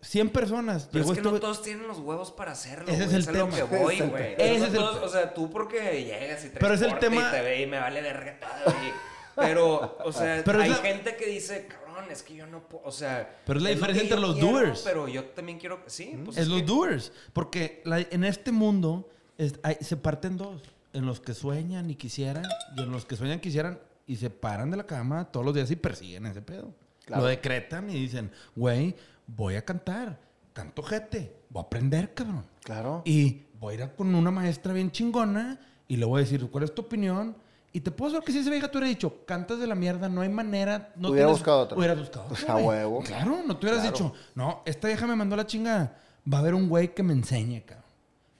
Güey, 0.00 0.08
100 0.10 0.30
personas. 0.30 0.88
Pero 0.90 1.04
Llegó 1.04 1.12
es 1.12 1.18
que 1.18 1.20
este 1.28 1.32
no 1.32 1.40
todos 1.40 1.62
tienen 1.62 1.86
los 1.86 1.98
huevos 1.98 2.30
para 2.32 2.52
hacerlo. 2.52 2.90
Ese 2.90 3.04
es 3.04 3.12
el 3.12 3.28
a 3.28 3.32
lo 3.32 3.44
tema. 3.46 3.56
que 3.56 3.62
voy, 3.62 3.94
Ese 3.94 3.94
es 3.94 4.00
el 4.00 4.10
güey. 4.10 4.36
tema. 4.36 4.44
Ese 4.50 4.58
No 4.58 4.64
es 4.66 4.72
el 4.72 4.78
todos- 4.78 4.94
tema. 4.94 5.06
O 5.06 5.08
sea, 5.08 5.34
tú 5.34 5.50
porque 5.50 6.04
llegas 6.04 6.44
y 6.44 6.48
traes 6.48 6.58
Pero 6.58 6.74
es 6.74 6.82
el 6.82 6.98
tema- 6.98 7.28
y 7.28 7.30
te 7.30 7.42
ve 7.42 7.62
y 7.62 7.66
me 7.66 7.78
vale 7.78 8.00
verga 8.02 8.38
todo. 8.40 8.74
y- 8.74 8.92
Pero, 9.36 9.96
o 10.04 10.12
sea, 10.12 10.34
hay 10.44 10.68
la- 10.68 10.74
gente 10.76 11.16
que 11.16 11.26
dice, 11.26 11.66
cabrón, 11.66 12.10
es 12.10 12.22
que 12.22 12.34
yo 12.34 12.46
no 12.46 12.60
puedo. 12.68 12.84
O 12.84 12.92
sea. 12.92 13.38
Pero 13.46 13.58
es 13.58 13.62
la 13.62 13.70
diferencia 13.70 14.02
entre 14.02 14.18
los 14.20 14.34
quiero, 14.34 14.50
doers. 14.50 14.80
Pero 14.82 15.08
yo 15.08 15.24
también 15.26 15.58
quiero. 15.58 15.80
Sí, 15.86 16.18
pues 16.24 16.36
es 16.36 16.48
los 16.48 16.60
que- 16.60 16.66
doers. 16.66 17.12
Porque 17.32 17.80
la- 17.84 18.00
en 18.00 18.24
este 18.24 18.52
mundo 18.52 19.08
es- 19.38 19.54
hay- 19.62 19.76
se 19.80 19.96
parten 19.96 20.36
dos. 20.36 20.62
En 20.92 21.06
los 21.06 21.20
que 21.20 21.34
sueñan 21.34 21.88
y 21.88 21.94
quisieran, 21.94 22.44
y 22.76 22.82
en 22.82 22.90
los 22.90 23.04
que 23.04 23.14
sueñan 23.16 23.38
quisieran 23.38 23.78
y 24.08 24.16
se 24.16 24.28
paran 24.28 24.72
de 24.72 24.76
la 24.76 24.86
cama 24.86 25.30
todos 25.30 25.46
los 25.46 25.54
días 25.54 25.70
y 25.70 25.76
persiguen 25.76 26.26
ese 26.26 26.42
pedo. 26.42 26.74
Claro. 27.04 27.22
Lo 27.22 27.28
decretan 27.28 27.88
y 27.90 27.94
dicen, 27.94 28.32
güey, 28.56 28.96
voy 29.36 29.56
a 29.56 29.64
cantar. 29.64 30.18
Canto 30.52 30.82
jete. 30.82 31.36
Voy 31.50 31.62
a 31.62 31.66
aprender, 31.66 32.14
cabrón. 32.14 32.44
Claro. 32.62 33.02
Y 33.04 33.42
voy 33.58 33.74
a 33.76 33.84
ir 33.84 33.90
con 33.96 34.14
una 34.14 34.30
maestra 34.30 34.72
bien 34.72 34.90
chingona 34.90 35.58
y 35.88 35.96
le 35.96 36.04
voy 36.04 36.20
a 36.20 36.24
decir, 36.24 36.48
¿cuál 36.50 36.64
es 36.64 36.74
tu 36.74 36.82
opinión? 36.82 37.36
Y 37.72 37.80
te 37.80 37.90
puedo 37.92 38.10
decir 38.12 38.24
que 38.26 38.32
si 38.32 38.38
ese 38.38 38.50
vieja 38.50 38.68
te 38.70 38.78
hubiera 38.78 38.88
dicho, 38.88 39.24
cantas 39.26 39.58
de 39.60 39.66
la 39.66 39.74
mierda, 39.76 40.08
no 40.08 40.22
hay 40.22 40.28
manera. 40.28 40.92
No 40.96 41.10
Hubiera 41.10 41.26
tienes- 41.28 41.38
buscado 41.38 41.60
otra. 41.60 41.78
Hubieras 41.78 41.98
buscado 41.98 42.26
otra, 42.30 42.54
A 42.54 42.56
huevo. 42.56 43.00
Claro, 43.02 43.42
no 43.46 43.56
te 43.56 43.66
hubieras 43.66 43.82
Claro. 43.82 43.96
dicho, 43.96 44.12
no, 44.34 44.62
esta 44.64 44.88
vieja 44.88 45.06
me 45.06 45.14
mandó 45.16 45.36
la 45.36 45.46
chingada. 45.46 45.96
Va 46.32 46.38
a 46.38 46.40
haber 46.40 46.54
un 46.54 46.68
güey 46.68 46.92
que 46.94 47.02
me 47.02 47.12
enseñe, 47.12 47.62
cabrón. 47.64 47.79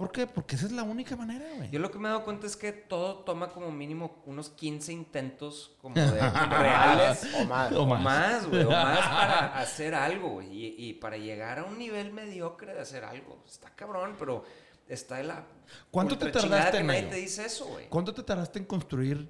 ¿Por 0.01 0.11
qué? 0.13 0.27
Porque 0.27 0.57
esa 0.57 0.65
es 0.65 0.73
la 0.73 0.83
única 0.83 1.15
manera, 1.15 1.45
güey. 1.57 1.69
Yo 1.71 1.79
lo 1.79 1.91
que 1.91 1.99
me 1.99 2.09
he 2.09 2.11
dado 2.11 2.25
cuenta 2.25 2.47
es 2.47 2.57
que 2.57 2.73
todo 2.73 3.17
toma 3.17 3.49
como 3.51 3.71
mínimo 3.71 4.23
unos 4.25 4.49
15 4.49 4.95
intentos 4.95 5.73
como 5.83 5.95
de 5.95 6.11
reales. 6.49 7.27
O 7.39 7.45
más. 7.45 7.73
O 7.73 7.85
más. 7.85 8.47
güey. 8.49 8.65
O 8.65 8.71
más 8.71 8.99
para 8.99 9.59
hacer 9.61 9.95
algo, 9.95 10.31
güey. 10.31 10.49
Y, 10.51 10.75
y 10.89 10.93
para 10.95 11.19
llegar 11.19 11.59
a 11.59 11.65
un 11.65 11.79
nivel 11.79 12.13
mediocre 12.15 12.73
de 12.73 12.81
hacer 12.81 13.05
algo. 13.05 13.45
Está 13.47 13.69
cabrón, 13.77 14.17
pero 14.19 14.43
está 14.89 15.17
de 15.17 15.25
la. 15.25 15.45
¿Cuánto 15.91 16.17
te 16.17 16.31
tardaste, 16.31 16.79
que 16.79 16.85
nadie 16.85 17.03
te 17.03 17.17
dice 17.17 17.45
eso, 17.45 17.67
güey? 17.67 17.87
¿Cuánto 17.91 18.15
te 18.15 18.23
tardaste 18.23 18.59
en 18.59 18.65
construir 18.65 19.29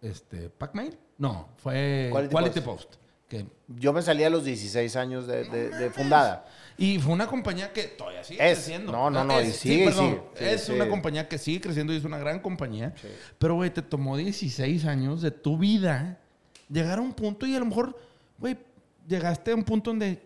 este 0.00 0.48
Pac-Mail? 0.48 0.96
No, 1.18 1.48
fue 1.56 2.08
Quality 2.12 2.32
Quality, 2.32 2.60
Post. 2.60 2.88
Post. 2.90 3.00
que- 3.28 3.46
Yo 3.66 3.92
me 3.92 4.00
salí 4.02 4.22
a 4.22 4.30
los 4.30 4.44
16 4.44 4.94
años 4.94 5.26
de, 5.26 5.42
de- 5.44 5.70
de 5.70 5.90
fundada. 5.90 6.46
Y 6.78 6.98
fue 7.00 7.12
una 7.12 7.26
compañía 7.26 7.72
que 7.72 7.82
todavía 7.84 8.22
sigue 8.24 8.40
Es. 8.50 8.58
creciendo. 8.60 8.92
No, 8.92 9.10
no, 9.10 9.24
no, 9.24 9.40
y 9.42 9.46
es, 9.48 9.56
sigue, 9.56 9.84
perdón. 9.86 10.06
sigue. 10.06 10.20
Sí, 10.36 10.44
es 10.54 10.60
sí. 10.64 10.72
una 10.72 10.88
compañía 10.88 11.28
que 11.28 11.36
sigue 11.36 11.60
creciendo 11.60 11.92
y 11.92 11.96
es 11.96 12.04
una 12.04 12.18
gran 12.18 12.38
compañía. 12.40 12.94
Pero, 13.38 13.56
güey, 13.56 13.70
te 13.70 13.82
tomó 13.82 14.16
16 14.16 14.84
años 14.86 15.20
de 15.20 15.30
tu 15.32 15.58
vida 15.58 16.18
llegar 16.70 16.98
a 16.98 17.02
un 17.02 17.12
punto 17.12 17.46
y 17.46 17.54
a 17.56 17.58
lo 17.58 17.66
mejor, 17.66 17.98
güey, 18.38 18.56
llegaste 19.06 19.50
a 19.50 19.54
un 19.56 19.64
punto 19.64 19.90
donde, 19.90 20.22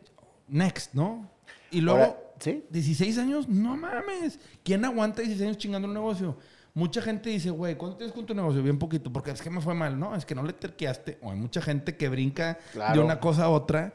next, 0.47 0.93
¿no? 0.95 1.29
Y 1.71 1.81
luego, 1.81 2.01
Ahora, 2.01 2.17
¿sí? 2.39 2.65
16 2.71 3.19
años, 3.19 3.49
no 3.49 3.77
mames. 3.77 4.39
¿Quién 4.63 4.85
aguanta 4.85 5.23
16 5.23 5.47
años 5.49 5.59
chingando 5.59 5.89
un 5.89 5.95
negocio? 5.95 6.37
Mucha 6.75 7.01
gente 7.03 7.29
dice, 7.31 7.51
güey, 7.51 7.77
¿cuánto 7.77 7.97
tienes 7.99 8.15
con 8.15 8.25
tu 8.27 8.35
negocio? 8.35 8.63
Bien 8.63 8.79
poquito, 8.79 9.13
porque 9.13 9.31
es 9.31 9.41
que 9.43 9.51
me 9.51 9.61
fue 9.61 9.75
mal. 9.75 9.99
No, 9.99 10.15
es 10.17 10.25
que 10.27 10.35
no 10.35 10.43
le 10.43 10.53
terqueaste. 10.55 11.19
O 11.23 11.31
hay 11.31 11.37
mucha 11.39 11.61
gente 11.63 11.97
que 11.97 12.09
brinca 12.09 12.55
de 12.55 12.59
Claro. 12.73 13.05
una 13.05 13.21
cosa 13.21 13.45
a 13.45 13.49
otra 13.51 13.93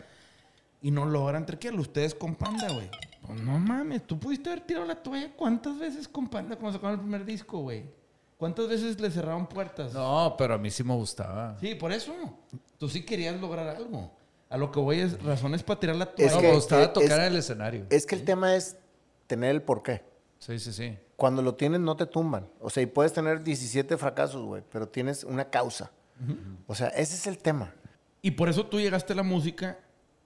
y 0.81 0.91
no 0.91 1.05
logran 1.05 1.45
terquearlo. 1.45 1.81
Ustedes 1.81 2.13
con 2.15 2.35
Panda, 2.35 2.67
güey. 2.71 2.89
Pues 3.25 3.41
no 3.41 3.59
mames, 3.59 4.05
tú 4.07 4.17
pudiste 4.19 4.49
haber 4.49 4.61
tirado 4.65 4.85
la 4.85 4.95
toalla. 4.95 5.31
¿Cuántas 5.35 5.77
veces 5.79 6.07
con 6.07 6.27
Panda 6.29 6.55
cuando 6.55 6.77
sacaron 6.77 6.95
el 6.95 7.01
primer 7.01 7.25
disco, 7.25 7.59
güey? 7.59 7.85
¿Cuántas 8.37 8.67
veces 8.69 8.99
le 9.01 9.09
cerraron 9.09 9.47
puertas? 9.47 9.93
No, 9.93 10.35
pero 10.37 10.53
a 10.53 10.57
mí 10.57 10.69
sí 10.69 10.83
me 10.83 10.93
gustaba. 10.93 11.57
Sí, 11.59 11.75
por 11.75 11.91
eso. 11.91 12.13
Tú 12.77 12.87
sí 12.87 13.03
querías 13.03 13.39
lograr 13.41 13.67
algo. 13.75 14.11
A 14.49 14.57
lo 14.57 14.71
que 14.71 14.79
voy 14.79 14.99
es 14.99 15.21
razones 15.23 15.63
para 15.63 15.79
tirar 15.79 15.95
la 15.95 16.05
Es 16.05 16.15
toalla. 16.15 16.35
No, 16.35 16.41
que- 16.41 16.47
me 16.49 16.53
gustaba 16.53 16.83
es- 16.83 16.93
tocar 16.93 17.19
en 17.19 17.25
el 17.25 17.35
escenario. 17.37 17.85
Es 17.89 18.05
que 18.05 18.15
el 18.15 18.23
tema 18.23 18.55
es 18.55 18.77
tener 19.25 19.49
el 19.51 19.61
porqué. 19.63 20.03
Sí, 20.39 20.57
sí, 20.59 20.71
sí. 20.71 20.97
Cuando 21.15 21.41
lo 21.41 21.55
tienes 21.55 21.79
no 21.81 21.97
te 21.97 22.05
tumban. 22.05 22.47
O 22.61 22.69
sea, 22.69 22.83
y 22.83 22.85
puedes 22.85 23.11
tener 23.11 23.43
17 23.43 23.97
fracasos, 23.97 24.45
güey, 24.45 24.61
pero 24.71 24.87
tienes 24.87 25.23
una 25.23 25.49
causa. 25.49 25.91
O 26.67 26.75
sea, 26.75 26.87
ese 26.89 27.15
es 27.15 27.25
el 27.27 27.39
tema. 27.39 27.73
Y 28.21 28.31
por 28.31 28.47
eso 28.49 28.65
tú 28.67 28.79
llegaste 28.79 29.13
a 29.13 29.15
la 29.15 29.23
música. 29.23 29.79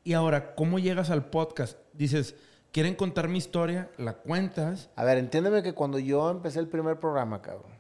Y 0.04 0.14
ahora, 0.14 0.56
¿cómo 0.56 0.80
llegas 0.80 1.10
al 1.10 1.26
podcast? 1.26 1.78
Dices, 1.94 2.36
¿quieren 2.72 2.96
contar 2.96 3.28
mi 3.28 3.38
historia? 3.38 3.90
La 3.98 4.14
cuentas. 4.14 4.90
A 4.96 5.04
ver, 5.04 5.18
entiéndeme 5.18 5.62
que 5.62 5.74
cuando 5.74 6.00
yo 6.00 6.30
empecé 6.30 6.60
el 6.60 6.68
primer 6.68 7.00
programa, 7.00 7.42
cabrón, 7.42 7.72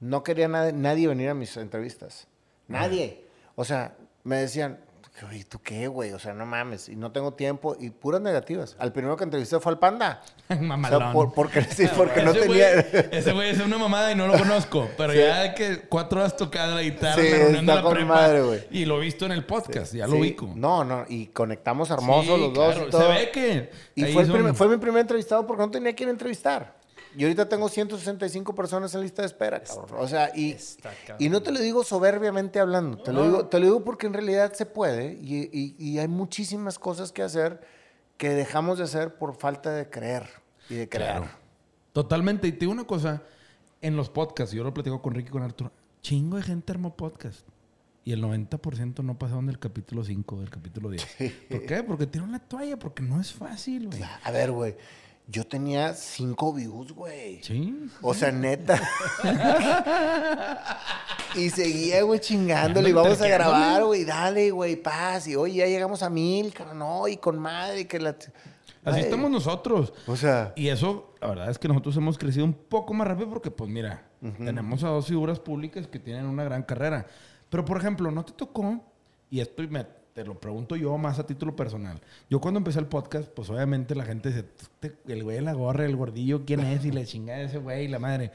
no 0.00 0.24
quería 0.24 0.48
nadie, 0.48 0.72
nadie 0.72 1.06
venir 1.06 1.28
a 1.28 1.34
mis 1.34 1.56
entrevistas. 1.56 2.26
Nadie. 2.66 3.24
O 3.54 3.64
sea, 3.64 3.96
me 4.24 4.36
decían, 4.36 4.80
"Oye, 5.28 5.44
¿tú 5.44 5.60
qué, 5.62 5.86
güey? 5.86 6.12
O 6.12 6.18
sea, 6.18 6.32
no 6.32 6.46
mames. 6.46 6.88
Y 6.88 6.96
no 6.96 7.12
tengo 7.12 7.34
tiempo. 7.34 7.76
Y 7.78 7.90
puras 7.90 8.20
negativas. 8.20 8.74
Al 8.78 8.92
primero 8.92 9.16
que 9.16 9.24
entrevisté 9.24 9.60
fue 9.60 9.72
al 9.72 9.78
Panda. 9.78 10.22
O 10.50 10.54
Mamalón. 10.56 10.98
sea, 11.00 11.12
por- 11.12 11.32
porque, 11.34 11.62
sí, 11.70 11.86
porque 11.96 12.22
no 12.22 12.30
Ese 12.32 12.40
tenía... 12.40 12.74
güey- 12.90 13.08
ese 13.12 13.32
güey 13.32 13.50
es 13.50 13.60
una 13.60 13.78
mamada 13.78 14.10
y 14.12 14.14
no 14.16 14.26
lo 14.26 14.32
conozco. 14.38 14.88
Pero 14.96 15.14
ya 15.14 15.42
de 15.42 15.54
que 15.54 15.80
cuatro 15.88 16.20
horas 16.20 16.36
tocada 16.36 16.74
la 16.74 16.82
guitarra, 16.82 17.22
Sí, 17.22 17.28
la 17.30 17.60
está 17.60 17.82
con 17.82 17.92
prepa, 17.94 18.08
madre, 18.14 18.42
güey. 18.42 18.60
Y 18.70 18.84
lo 18.86 18.98
he 18.98 19.04
visto 19.04 19.26
en 19.26 19.32
el 19.32 19.44
podcast, 19.44 19.92
ya 19.94 20.06
lo 20.06 20.14
Sí. 20.14 20.18
ubico. 20.20 20.50
No, 20.56 20.82
no. 20.84 21.04
Y 21.08 21.26
conectamos 21.28 21.90
hermoso 21.90 22.34
Sí, 22.36 22.40
los 22.40 22.52
dos 22.54 22.76
y 22.76 22.90
todo. 22.90 23.00
Se 23.02 23.08
ve 23.08 23.30
que. 23.30 23.70
Y 23.94 24.04
fue, 24.06 24.24
son- 24.24 24.34
primer- 24.34 24.54
fue 24.54 24.68
mi 24.68 24.76
primer 24.78 25.02
entrevistado 25.02 25.46
porque 25.46 25.62
no 25.62 25.70
tenía 25.70 25.94
quien 25.94 26.08
entrevistar. 26.08 26.79
Y 27.16 27.24
ahorita 27.24 27.48
tengo 27.48 27.68
165 27.68 28.54
personas 28.54 28.94
en 28.94 29.00
lista 29.00 29.22
de 29.22 29.26
espera, 29.26 29.62
cabrón. 29.62 30.00
O 30.00 30.06
sea, 30.08 30.30
y, 30.34 30.52
Está 30.52 30.90
y 31.18 31.28
no 31.28 31.42
te 31.42 31.50
lo 31.52 31.58
digo 31.60 31.82
soberbiamente 31.82 32.60
hablando. 32.60 32.98
Te 32.98 33.12
lo, 33.12 33.24
digo, 33.24 33.46
te 33.46 33.58
lo 33.58 33.64
digo 33.66 33.84
porque 33.84 34.06
en 34.06 34.12
realidad 34.12 34.52
se 34.52 34.64
puede 34.66 35.14
y, 35.20 35.48
y- 35.52 35.74
y 35.78 35.98
hay 35.98 36.08
muchísimas 36.08 36.78
cosas 36.78 37.10
que 37.12 37.22
hacer 37.22 37.60
que 38.16 38.30
dejamos 38.30 38.78
de 38.78 38.84
hacer 38.84 39.16
por 39.16 39.34
falta 39.34 39.72
de 39.72 39.88
creer 39.90 40.28
y 40.68 40.74
de 40.74 40.88
crear. 40.88 41.22
Claro. 41.22 41.36
Totalmente. 41.92 42.46
Y 42.48 42.52
te 42.52 42.60
digo 42.60 42.72
una 42.72 42.84
cosa. 42.86 43.22
En 43.82 43.96
los 43.96 44.10
podcasts, 44.10 44.54
yo 44.54 44.62
lo 44.62 44.74
platico 44.74 45.00
con 45.00 45.14
Ricky 45.14 45.28
y 45.28 45.32
con 45.32 45.42
Arturo. 45.42 45.72
Chingo 46.02 46.36
de 46.36 46.42
gente 46.42 46.70
armó 46.72 46.94
podcast. 46.96 47.40
Y 48.04 48.12
el 48.12 48.22
90% 48.22 49.02
no 49.02 49.18
pasaron 49.18 49.46
del 49.46 49.58
capítulo 49.58 50.04
5, 50.04 50.40
del 50.40 50.50
capítulo 50.50 50.90
10. 50.90 51.06
¿Por 51.50 51.66
qué? 51.66 51.82
Porque 51.82 52.06
tiraron 52.06 52.32
la 52.32 52.38
toalla, 52.40 52.78
porque 52.78 53.02
no 53.02 53.20
es 53.20 53.32
fácil, 53.32 53.88
güey. 53.88 54.02
A 54.22 54.30
ver, 54.30 54.50
güey. 54.52 54.76
Yo 55.30 55.46
tenía 55.46 55.94
cinco 55.94 56.52
views, 56.52 56.92
güey. 56.92 57.42
Sí. 57.42 57.88
O 58.02 58.12
sea, 58.14 58.32
neta. 58.32 58.80
y 61.36 61.50
seguía, 61.50 62.02
güey, 62.02 62.20
chingándole. 62.20 62.90
Y 62.90 62.92
vamos 62.92 63.20
a 63.20 63.28
grabar, 63.28 63.84
güey. 63.84 64.04
Dale, 64.04 64.50
güey, 64.50 64.76
paz. 64.76 65.28
Y 65.28 65.36
oye, 65.36 65.56
ya 65.58 65.66
llegamos 65.66 66.02
a 66.02 66.10
mil, 66.10 66.52
cabrón. 66.52 66.78
No, 66.78 67.06
y 67.08 67.16
con 67.16 67.38
madre, 67.38 67.86
que 67.86 67.98
la. 68.00 68.10
Así 68.10 68.96
Ay. 68.98 69.02
estamos 69.02 69.30
nosotros. 69.30 69.92
O 70.06 70.16
sea, 70.16 70.52
Y 70.56 70.68
eso, 70.68 71.14
la 71.20 71.28
verdad 71.28 71.50
es 71.50 71.58
que 71.58 71.68
nosotros 71.68 71.96
hemos 71.96 72.18
crecido 72.18 72.44
un 72.44 72.54
poco 72.54 72.94
más 72.94 73.06
rápido 73.06 73.28
porque, 73.28 73.50
pues 73.50 73.70
mira, 73.70 74.02
tenemos 74.38 74.82
a 74.84 74.88
dos 74.88 75.06
figuras 75.06 75.38
públicas 75.38 75.86
que 75.86 75.98
tienen 75.98 76.26
una 76.26 76.44
gran 76.44 76.62
carrera. 76.62 77.06
Pero, 77.50 77.64
por 77.64 77.76
ejemplo, 77.78 78.10
¿no 78.10 78.24
te 78.24 78.32
tocó? 78.32 78.80
Y 79.30 79.40
esto 79.40 79.62
me- 79.68 79.86
te 80.14 80.24
lo 80.24 80.38
pregunto 80.38 80.76
yo 80.76 80.96
más 80.98 81.18
a 81.18 81.26
título 81.26 81.54
personal. 81.56 82.00
Yo 82.28 82.40
cuando 82.40 82.58
empecé 82.58 82.78
el 82.78 82.86
podcast, 82.86 83.28
pues 83.28 83.48
obviamente 83.50 83.94
la 83.94 84.04
gente 84.04 84.28
dice, 84.30 84.44
"Este- 84.60 84.96
el 85.12 85.22
güey 85.24 85.36
de 85.36 85.42
la 85.42 85.52
gorra, 85.52 85.84
el 85.84 85.96
gordillo, 85.96 86.44
¿quién 86.44 86.60
es? 86.60 86.84
Y 86.84 86.90
le 86.90 87.04
chingada 87.06 87.40
ese 87.40 87.58
güey, 87.58 87.88
la 87.88 87.98
madre. 87.98 88.30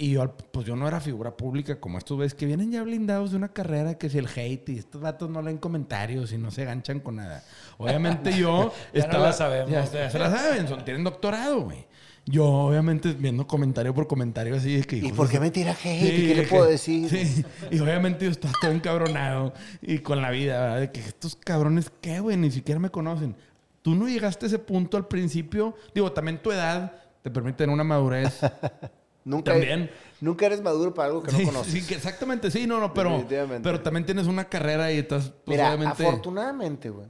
Y 0.00 0.12
yo, 0.12 0.32
pues 0.52 0.64
yo 0.64 0.76
no 0.76 0.86
era 0.86 1.00
figura 1.00 1.36
pública 1.36 1.80
como 1.80 1.98
estos 1.98 2.16
güeyes 2.16 2.32
que 2.32 2.46
vienen 2.46 2.70
ya 2.70 2.84
blindados 2.84 3.32
de 3.32 3.36
una 3.36 3.48
carrera 3.48 3.98
que 3.98 4.08
si 4.08 4.18
el 4.18 4.28
hate 4.28 4.68
y 4.68 4.78
estos 4.78 5.00
vatos 5.00 5.28
no 5.28 5.42
leen 5.42 5.58
comentarios 5.58 6.30
y 6.32 6.38
no 6.38 6.52
se 6.52 6.64
ganchan 6.64 7.00
con 7.00 7.16
nada. 7.16 7.42
Obviamente 7.78 8.32
yo 8.38 8.72
Ya 8.94 9.08
no 9.08 9.18
la 9.18 9.32
sabemos. 9.32 9.68
Ya, 9.72 9.84
ya 9.84 10.08
se 10.08 10.18
la 10.20 10.30
saben, 10.30 10.68
son, 10.68 10.84
tienen 10.84 11.02
doctorado, 11.02 11.62
güey. 11.62 11.84
Yo 12.30 12.44
obviamente 12.44 13.12
viendo 13.12 13.46
comentario 13.46 13.94
por 13.94 14.06
comentario 14.06 14.54
así 14.54 14.76
de 14.76 14.84
que... 14.84 14.96
¿y 14.96 15.12
por 15.12 15.28
qué 15.30 15.40
me 15.40 15.50
tira 15.50 15.70
hate? 15.72 15.82
Sí, 15.82 16.06
¿Y 16.24 16.28
¿Qué 16.28 16.34
le 16.34 16.42
puedo 16.42 16.66
que- 16.66 16.72
decir? 16.72 17.08
Sí, 17.10 17.44
y 17.70 17.78
obviamente 17.80 18.26
yo 18.26 18.30
estaba 18.30 18.52
todo 18.60 18.70
encabronado 18.70 19.54
y 19.80 20.00
con 20.00 20.20
la 20.20 20.30
vida, 20.30 20.60
¿verdad? 20.60 20.80
De 20.80 20.92
que 20.92 21.00
estos 21.00 21.36
cabrones, 21.36 21.90
¿qué, 22.02 22.20
güey? 22.20 22.36
Ni 22.36 22.50
siquiera 22.50 22.78
me 22.78 22.90
conocen. 22.90 23.34
Tú 23.80 23.94
no 23.94 24.08
llegaste 24.08 24.44
a 24.44 24.48
ese 24.48 24.58
punto 24.58 24.98
al 24.98 25.06
principio. 25.08 25.74
Digo, 25.94 26.12
también 26.12 26.42
tu 26.42 26.52
edad 26.52 26.92
te 27.22 27.30
permite 27.30 27.58
tener 27.58 27.72
una 27.72 27.84
madurez. 27.84 28.40
Nunca, 29.24 29.52
También. 29.52 29.90
nunca 30.22 30.46
eres 30.46 30.62
maduro 30.62 30.94
para 30.94 31.08
algo 31.08 31.22
que 31.22 31.30
sí, 31.30 31.42
no 31.44 31.48
conoces. 31.52 31.72
sí, 31.72 31.86
que 31.86 31.94
exactamente, 31.96 32.50
sí, 32.50 32.66
no, 32.66 32.80
no, 32.80 32.94
pero, 32.94 33.26
pero 33.62 33.80
también 33.82 34.06
tienes 34.06 34.26
una 34.26 34.48
carrera 34.48 34.90
y 34.90 34.98
estás, 34.98 35.28
pues, 35.44 35.58
Mira, 35.58 35.68
obviamente... 35.74 36.06
afortunadamente, 36.06 36.88
güey, 36.88 37.08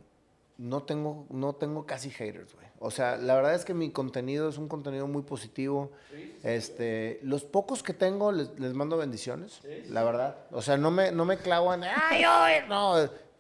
no 0.56 0.82
tengo, 0.82 1.26
no 1.30 1.54
tengo 1.54 1.86
casi 1.86 2.10
haters, 2.10 2.54
güey. 2.54 2.66
O 2.80 2.90
sea, 2.90 3.16
la 3.16 3.34
verdad 3.34 3.54
es 3.54 3.64
que 3.64 3.74
mi 3.74 3.90
contenido 3.90 4.48
es 4.48 4.56
un 4.56 4.68
contenido 4.68 5.06
muy 5.08 5.22
positivo. 5.22 5.90
Este, 6.42 7.18
los 7.22 7.44
pocos 7.44 7.82
que 7.82 7.92
tengo 7.92 8.30
les, 8.30 8.58
les 8.58 8.72
mando 8.74 8.96
bendiciones, 8.96 9.60
la 9.88 10.04
verdad. 10.04 10.36
O 10.52 10.62
sea, 10.62 10.76
no 10.76 10.90
me, 10.90 11.10
no 11.10 11.24
me 11.24 11.38
clavo 11.38 11.74
en, 11.74 11.84
ay, 11.84 12.22
no, 12.68 12.94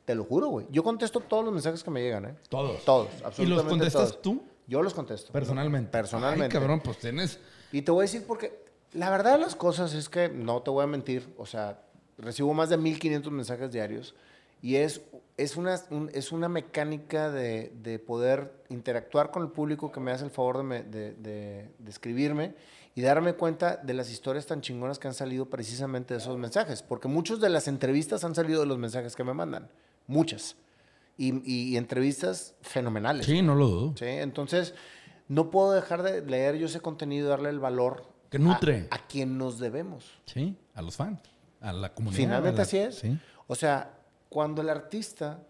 te 0.04 0.14
lo 0.14 0.24
juro, 0.24 0.48
güey. 0.48 0.66
Yo 0.70 0.82
contesto 0.82 1.20
todos 1.20 1.44
los 1.44 1.52
mensajes 1.52 1.84
que 1.84 1.90
me 1.90 2.00
llegan, 2.00 2.24
¿eh? 2.24 2.34
Todos. 2.48 2.84
Todos, 2.84 3.08
¿Y 3.20 3.24
absolutamente 3.24 3.48
los 3.48 3.64
contestas 3.64 4.08
todos. 4.10 4.22
tú? 4.22 4.42
Yo 4.66 4.82
los 4.82 4.94
contesto. 4.94 5.32
Personalmente. 5.32 5.90
Personalmente. 5.90 6.56
Ay, 6.56 6.60
cabrón, 6.60 6.80
pues 6.80 6.98
tienes... 6.98 7.38
Y 7.72 7.82
te 7.82 7.90
voy 7.90 8.00
a 8.00 8.02
decir 8.04 8.24
porque 8.26 8.64
la 8.92 9.10
verdad 9.10 9.32
de 9.32 9.38
las 9.38 9.54
cosas 9.54 9.94
es 9.94 10.08
que 10.08 10.28
no 10.28 10.62
te 10.62 10.70
voy 10.70 10.84
a 10.84 10.86
mentir, 10.86 11.32
o 11.36 11.46
sea, 11.46 11.82
recibo 12.16 12.52
más 12.54 12.70
de 12.70 12.76
1500 12.78 13.32
mensajes 13.32 13.70
diarios 13.70 14.14
y 14.62 14.76
es, 14.76 15.00
es, 15.36 15.56
una, 15.56 15.80
un- 15.90 16.10
es 16.12 16.32
una 16.32 16.48
mecánica 16.48 17.30
de, 17.30 17.72
de 17.82 17.98
poder 17.98 18.52
interactuar 18.70 19.30
con 19.30 19.42
el 19.42 19.50
público 19.50 19.92
que 19.92 20.00
me 20.00 20.10
hace 20.10 20.24
el 20.24 20.30
favor 20.30 20.58
de, 20.58 20.62
me- 20.64 20.82
de- 20.82 21.12
de- 21.14 21.70
escribirme 21.86 22.54
y 22.94 23.02
darme 23.02 23.34
cuenta 23.34 23.76
de 23.76 23.94
las 23.94 24.10
historias 24.10 24.46
tan 24.46 24.60
chingonas 24.60 24.98
que 24.98 25.06
han 25.06 25.14
salido 25.14 25.46
precisamente 25.48 26.14
de 26.14 26.18
esos 26.20 26.36
mensajes, 26.38 26.82
porque 26.82 27.06
muchas 27.08 27.40
de 27.40 27.48
las 27.50 27.68
entrevistas 27.68 28.24
han 28.24 28.34
salido 28.34 28.60
de 28.60 28.66
los 28.66 28.78
mensajes 28.78 29.14
que 29.14 29.22
me 29.24 29.32
mandan, 29.34 29.70
muchas, 30.08 30.56
y, 31.16 31.34
y- 31.48 31.68
y 31.72 31.76
entrevistas 31.76 32.54
fenomenales. 32.62 33.26
Sí, 33.26 33.40
no 33.42 33.54
lo 33.54 33.68
dudo. 33.68 33.94
¿sí? 33.96 34.06
Entonces, 34.06 34.74
no 35.28 35.50
puedo 35.50 35.72
dejar 35.72 36.02
de 36.02 36.22
leer 36.24 36.56
yo 36.56 36.66
ese 36.66 36.80
contenido 36.80 37.26
y 37.26 37.30
darle 37.30 37.50
el 37.50 37.60
valor 37.60 38.06
Que 38.30 38.38
nutre. 38.40 38.88
A, 38.90 38.96
a 38.96 39.06
quien 39.06 39.38
nos 39.38 39.58
debemos. 39.60 40.04
Sí, 40.26 40.56
a 40.74 40.82
los 40.82 40.96
fans, 40.96 41.20
a 41.60 41.72
la 41.72 41.94
comunidad. 41.94 42.16
Finalmente 42.18 42.56
la- 42.56 42.62
así 42.62 42.78
es. 42.78 42.96
Sí. 42.96 43.16
O 43.46 43.54
sea, 43.54 43.97
cuando 44.28 44.62
el 44.62 44.68
artista 44.68 45.42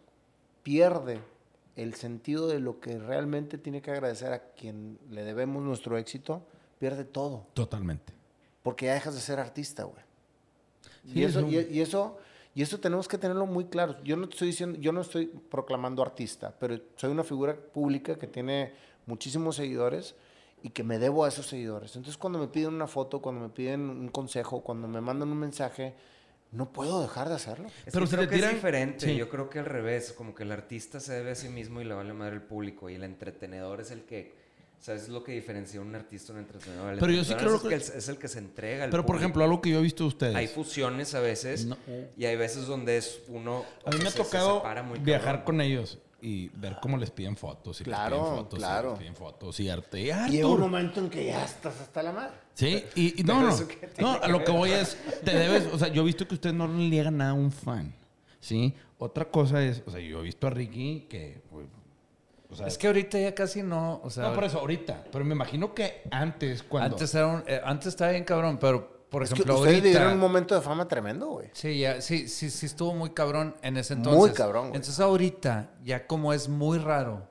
pierde 0.63 1.21
el 1.77 1.95
sentido 1.95 2.49
de 2.49 2.61
lo 2.61 2.81
que 2.81 2.99
realmente 2.99 3.59
tiene 3.59 3.81
que 3.83 3.91
agradecer 3.91 4.33
a 4.33 4.51
quien 4.53 4.99
le 5.11 5.23
debemos 5.23 5.63
nuestro 5.63 5.97
éxito, 5.97 6.43
pierde 6.79 7.05
todo. 7.05 7.47
Totalmente. 7.55 8.13
Porque 8.63 8.87
ya 8.87 8.95
dejas 8.95 9.15
de 9.15 9.21
ser 9.21 9.39
artista, 9.39 9.85
güey. 9.85 10.03
Sí, 11.05 11.21
y, 11.21 11.25
eso, 11.25 11.49
y 11.49 11.81
eso, 11.81 12.19
y 12.55 12.63
eso 12.63 12.81
tenemos 12.81 13.07
que 13.07 13.17
tenerlo 13.17 13.47
muy 13.47 13.67
claro. 13.67 13.97
Yo 14.03 14.17
no 14.17 14.25
estoy 14.25 14.49
diciendo, 14.49 14.79
yo 14.81 14.93
no 14.93 15.01
estoy 15.01 15.27
proclamando 15.27 16.03
artista, 16.03 16.53
pero 16.59 16.79
soy 16.97 17.13
una 17.13 17.25
figura 17.25 17.57
pública 17.57 18.19
que 18.19 18.27
tiene 18.27 18.73
muchísimos 19.07 19.57
seguidores 19.57 20.17
y 20.63 20.71
que 20.71 20.83
me 20.83 20.99
debo 20.99 21.25
a 21.25 21.29
esos 21.29 21.47
seguidores. 21.47 21.95
Entonces, 21.95 22.19
cuando 22.19 22.39
me 22.39 22.49
piden 22.49 22.75
una 22.75 22.89
foto, 22.89 23.23
cuando 23.23 23.41
me 23.41 23.49
piden 23.49 23.89
un 23.89 24.09
consejo, 24.09 24.61
cuando 24.63 24.89
me 24.89 25.01
mandan 25.01 25.31
un 25.31 25.39
mensaje, 25.39 25.95
no 26.53 26.73
puedo 26.73 27.03
dejar 27.03 27.29
de 27.29 27.35
hacerlo. 27.35 27.67
Es 27.85 27.93
Pero 27.93 28.01
que 28.07 28.11
si 28.11 28.17
creo 28.17 28.29
te 28.29 28.35
que 28.35 28.41
tiran- 28.41 28.49
es 28.51 28.55
diferente. 28.55 29.07
sí. 29.07 29.17
Yo 29.17 29.29
creo 29.29 29.51
que 29.51 29.59
al 29.59 29.67
revés, 29.67 30.13
como 30.13 30.35
que 30.35 30.45
el 30.45 30.53
artista 30.53 30.99
se 31.01 31.13
debe 31.15 31.33
a 31.33 31.35
sí 31.35 31.49
mismo 31.49 31.81
y 31.81 31.85
le 31.85 31.95
vale 31.95 32.13
madre 32.15 32.35
el 32.37 32.43
público. 32.43 32.89
Y 32.89 32.95
el 32.95 33.05
entretenedor 33.05 33.81
es 33.83 33.91
el 33.91 34.03
que, 34.05 34.33
¿sabes? 34.81 35.03
Es 35.03 35.09
lo 35.11 35.23
que 35.25 35.33
diferencia 35.33 35.81
un 35.81 35.95
artista 35.95 36.33
de 36.33 36.39
un 36.39 36.45
entretenedor. 36.47 36.95
El 36.95 36.99
Pero 37.01 37.13
yo 37.13 37.25
sí 37.25 37.35
creo 37.35 37.57
es, 37.57 37.63
que- 37.63 37.75
el, 37.75 37.81
es 37.99 38.09
el 38.09 38.17
que 38.19 38.29
se 38.29 38.39
entrega 38.39 38.85
al 38.85 38.91
Pero, 38.91 39.05
por 39.05 39.17
ejemplo, 39.17 39.45
algo 39.45 39.61
que 39.61 39.71
yo 39.71 39.79
he 39.79 39.83
visto 39.83 40.05
de 40.05 40.09
ustedes. 40.09 40.35
Hay 40.37 40.47
fusiones 40.49 41.15
a 41.15 41.21
veces 41.21 41.67
No. 41.67 41.77
y 42.17 42.25
hay 42.25 42.37
veces 42.37 42.67
donde 42.67 42.97
es 42.97 43.21
uno... 43.29 43.65
A 43.85 43.91
mí 43.91 43.99
me 43.99 44.09
ha 44.09 44.11
se- 44.11 44.19
tocado 44.19 44.63
viajar 45.03 45.25
cabrón. 45.27 45.45
con 45.45 45.61
ellos 45.61 45.99
y 46.21 46.49
ver 46.49 46.79
cómo 46.83 46.97
les 46.97 47.11
piden 47.11 47.37
fotos. 47.37 47.81
Y 47.81 47.85
les 47.85 47.95
Claro, 47.95 48.17
piden 48.17 48.37
fotos, 48.37 48.59
claro. 48.59 48.89
Y 48.89 48.91
les 48.91 48.99
piden 49.01 49.17
fotos 49.17 49.61
y 49.61 49.69
arte. 49.69 50.01
Y 50.01 50.31
Llega 50.31 50.47
un 50.47 50.61
momento 50.61 51.01
en 51.01 51.11
que 51.11 51.27
ya 51.27 51.45
estás 51.45 51.81
hasta 51.81 52.03
la 52.03 52.13
madre. 52.13 52.35
Sí, 52.55 52.85
y, 52.95 53.21
y 53.21 53.25
no, 53.25 53.41
no. 53.41 53.57
No, 53.99 54.13
a 54.21 54.29
lo 54.29 54.43
que 54.43 54.51
voy 54.51 54.73
es, 54.73 54.97
te 55.25 55.33
debes, 55.33 55.67
o 55.73 55.79
sea, 55.79 55.89
yo 55.89 56.03
he 56.03 56.05
visto 56.05 56.27
que 56.27 56.35
ustedes 56.35 56.55
no 56.57 56.67
le 56.67 56.75
niegan 56.75 57.17
nada 57.17 57.31
a 57.31 57.35
un 57.35 57.53
fan. 57.53 57.95
¿Sí? 58.41 58.75
Otra 58.99 59.27
cosa 59.31 59.63
es, 59.63 59.83
o 59.87 59.91
sea, 59.91 60.01
yo 60.01 60.21
he 60.21 60.23
visto 60.23 60.47
a 60.47 60.51
Ricky 60.51 61.07
que, 61.09 61.43
güey, 61.51 61.67
o 62.51 62.57
sea, 62.57 62.67
Es 62.67 62.79
que 62.79 62.87
ahorita 62.87 63.19
ya 63.19 63.35
casi 63.35 63.63
no, 63.63 64.01
o 64.03 64.11
sea, 64.11 64.29
no 64.29 64.35
por 64.35 64.45
eso 64.45 64.59
ahorita, 64.59 65.05
pero 65.13 65.25
me 65.25 65.35
imagino 65.35 65.75
que 65.75 66.03
antes 66.11 66.63
cuando 66.63 66.97
antes 66.97 67.15
era 67.15 67.27
un, 67.27 67.45
eh, 67.47 67.61
antes 67.63 67.89
estaba 67.89 68.11
bien 68.13 68.25
cabrón, 68.25 68.59
pero 68.59 68.98
por 69.11 69.23
Es 69.23 69.31
que 69.31 69.35
ejemplo 69.35 69.55
ustedes 69.57 69.75
ahorita 69.77 69.89
vivieron 69.89 70.13
un 70.15 70.21
momento 70.21 70.55
de 70.55 70.61
fama 70.61 70.87
tremendo, 70.89 71.29
güey. 71.29 71.49
Sí, 71.53 71.79
ya, 71.79 72.01
sí, 72.01 72.29
sí, 72.29 72.51
sí 72.51 72.67
estuvo 72.67 72.95
muy 72.95 73.11
cabrón 73.11 73.55
en 73.63 73.77
ese 73.77 73.95
Muy 73.97 74.05
entonces. 74.07 74.37
cabrón, 74.37 74.69
güey. 74.69 74.77
Entonces 74.77 75.01
ahorita, 75.01 75.71
ya 75.85 76.07
como 76.07 76.33
es 76.33 76.49
muy 76.49 76.79
raro, 76.79 77.29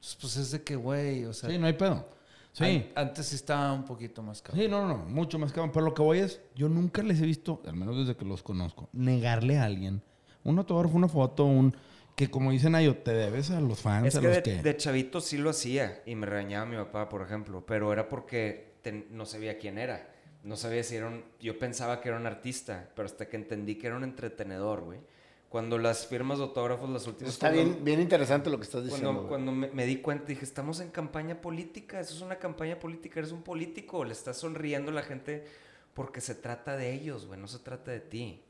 pues, 0.00 0.16
pues 0.20 0.36
es 0.36 0.50
de 0.50 0.62
que, 0.62 0.76
güey, 0.76 1.24
o 1.26 1.32
sea, 1.32 1.50
Sí, 1.50 1.58
no 1.58 1.66
hay 1.66 1.74
pedo. 1.74 2.06
Sí. 2.52 2.64
an- 2.64 2.86
antes 3.08 3.26
sí 3.26 3.36
estaba 3.36 3.72
un 3.72 3.84
poquito 3.84 4.22
más 4.22 4.42
cabrón. 4.42 4.64
Sí, 4.64 4.68
no, 4.70 4.82
no, 4.86 4.96
no, 4.98 5.04
mucho 5.04 5.38
más 5.38 5.52
cabrón. 5.52 5.70
Pero 5.72 5.84
lo 5.86 5.94
que 5.94 6.02
voy 6.02 6.18
es, 6.18 6.40
yo 6.56 6.68
nunca 6.68 7.02
les 7.02 7.20
he 7.20 7.26
visto, 7.26 7.62
al 7.66 7.76
menos 7.76 7.96
desde 7.98 8.16
que 8.16 8.24
los 8.24 8.42
conozco, 8.42 8.88
negarle 8.92 9.58
a 9.58 9.64
alguien 9.64 10.02
un 10.42 10.58
autógrafo, 10.58 10.96
una 10.96 11.08
foto, 11.08 11.44
un 11.44 11.76
que 12.16 12.28
como 12.30 12.50
dicen 12.50 12.74
ellos, 12.74 12.96
te 13.04 13.12
debes 13.12 13.50
a 13.50 13.60
los 13.60 13.78
fans, 13.80 14.08
Es 14.08 14.16
a 14.16 14.20
que 14.20 14.26
los 14.26 14.36
de, 14.36 14.42
que... 14.42 14.62
de 14.62 14.76
chavito 14.76 15.20
sí 15.20 15.38
lo 15.38 15.50
hacía 15.50 16.02
y 16.06 16.14
me 16.16 16.26
regañaba 16.26 16.66
mi 16.66 16.76
papá, 16.76 17.08
por 17.08 17.22
ejemplo, 17.22 17.64
pero 17.64 17.92
era 17.92 18.08
porque 18.08 18.74
ten- 18.82 19.06
no 19.10 19.24
sabía 19.26 19.56
quién 19.58 19.78
era. 19.78 20.06
No 20.42 20.56
sabía 20.56 20.82
si 20.82 20.96
era 20.96 21.08
un... 21.08 21.22
Yo 21.40 21.58
pensaba 21.58 22.00
que 22.00 22.08
era 22.08 22.18
un 22.18 22.26
artista, 22.26 22.88
pero 22.94 23.06
hasta 23.06 23.28
que 23.28 23.36
entendí 23.36 23.74
que 23.76 23.86
era 23.88 23.96
un 23.96 24.04
entretenedor, 24.04 24.80
güey. 24.82 24.98
Cuando 25.50 25.78
las 25.78 26.06
firmas 26.06 26.38
de 26.38 26.44
autógrafos, 26.44 26.88
las 26.88 27.06
últimas... 27.06 27.34
Está 27.34 27.50
cuando- 27.50 27.72
bien, 27.72 27.84
bien 27.84 28.00
interesante 28.00 28.48
lo 28.50 28.56
que 28.58 28.64
estás 28.64 28.84
diciendo. 28.84 29.12
Cuando, 29.12 29.28
cuando 29.28 29.52
me, 29.52 29.68
me 29.68 29.84
di 29.84 29.96
cuenta, 29.96 30.26
dije, 30.26 30.44
estamos 30.44 30.80
en 30.80 30.90
campaña 30.90 31.40
política, 31.40 31.98
eso 32.00 32.14
es 32.14 32.22
una 32.22 32.36
campaña 32.36 32.78
política, 32.78 33.18
eres 33.20 33.32
un 33.32 33.42
político, 33.42 34.04
le 34.04 34.12
estás 34.12 34.36
sonriendo 34.38 34.92
a 34.92 34.94
la 34.94 35.02
gente 35.02 35.44
porque 35.92 36.20
se 36.20 36.36
trata 36.36 36.76
de 36.76 36.94
ellos, 36.94 37.26
güey, 37.26 37.38
no 37.40 37.48
se 37.48 37.58
trata 37.58 37.90
de 37.90 38.00
ti. 38.00 38.42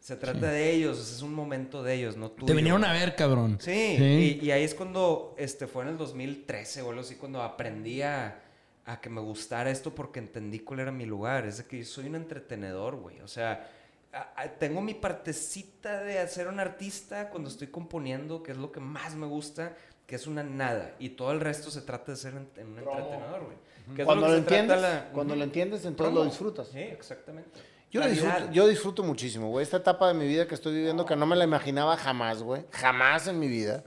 Se 0.00 0.16
trata 0.16 0.50
de 0.50 0.70
ellos, 0.72 0.98
es 0.98 1.22
un 1.22 1.32
momento 1.32 1.82
de 1.82 1.94
ellos, 1.94 2.16
no 2.18 2.30
tuyo. 2.32 2.46
Te 2.48 2.52
vinieron 2.54 2.84
a 2.84 2.92
ver, 2.92 3.16
cabrón. 3.16 3.56
Sí, 3.58 3.94
Sí. 3.96 4.38
Y, 4.42 4.46
y 4.46 4.50
ahí 4.50 4.64
es 4.64 4.74
cuando, 4.74 5.34
este, 5.38 5.66
fue 5.66 5.84
en 5.84 5.90
el 5.90 5.96
2013 5.96 6.82
o 6.82 6.90
algo 6.90 7.00
así, 7.00 7.14
cuando 7.14 7.40
aprendí 7.40 8.02
a, 8.02 8.41
a 8.84 9.00
que 9.00 9.08
me 9.10 9.20
gustara 9.20 9.70
esto 9.70 9.94
porque 9.94 10.18
entendí 10.18 10.58
cuál 10.60 10.80
era 10.80 10.92
mi 10.92 11.06
lugar. 11.06 11.46
Es 11.46 11.58
de 11.58 11.64
que 11.64 11.78
yo 11.78 11.84
soy 11.84 12.06
un 12.06 12.16
entretenedor, 12.16 12.96
güey. 12.96 13.20
O 13.20 13.28
sea, 13.28 13.68
a- 14.12 14.32
a- 14.42 14.48
tengo 14.48 14.80
mi 14.80 14.94
partecita 14.94 16.02
de 16.02 16.26
ser 16.28 16.48
un 16.48 16.60
artista 16.60 17.30
cuando 17.30 17.48
estoy 17.48 17.68
componiendo, 17.68 18.42
que 18.42 18.52
es 18.52 18.58
lo 18.58 18.72
que 18.72 18.80
más 18.80 19.14
me 19.14 19.26
gusta, 19.26 19.74
que 20.06 20.16
es 20.16 20.26
una 20.26 20.42
nada. 20.42 20.94
Y 20.98 21.10
todo 21.10 21.32
el 21.32 21.40
resto 21.40 21.70
se 21.70 21.80
trata 21.82 22.12
de 22.12 22.18
ser 22.18 22.34
en- 22.34 22.48
en 22.56 22.72
un 22.72 22.78
entretenedor, 22.78 23.44
güey. 23.44 24.04
Cuando 24.04 24.26
que 24.26 24.32
lo 24.32 24.38
entiendes, 24.38 24.80
la- 24.82 25.08
cuando 25.12 25.34
lo 25.36 25.44
entiendes, 25.44 25.84
entonces 25.84 26.14
lo 26.14 26.24
disfrutas. 26.24 26.68
Sí, 26.68 26.78
exactamente. 26.78 27.50
Yo, 27.90 28.00
lo 28.00 28.06
disfruto, 28.08 28.52
yo 28.52 28.68
disfruto 28.68 29.02
muchísimo, 29.02 29.48
güey. 29.50 29.62
Esta 29.64 29.76
etapa 29.78 30.08
de 30.08 30.14
mi 30.14 30.26
vida 30.26 30.46
que 30.48 30.54
estoy 30.54 30.72
viviendo, 30.74 31.04
que 31.04 31.14
no 31.16 31.26
me 31.26 31.36
la 31.36 31.44
imaginaba 31.44 31.96
jamás, 31.96 32.42
güey. 32.42 32.64
Jamás 32.70 33.26
en 33.28 33.38
mi 33.38 33.48
vida. 33.48 33.84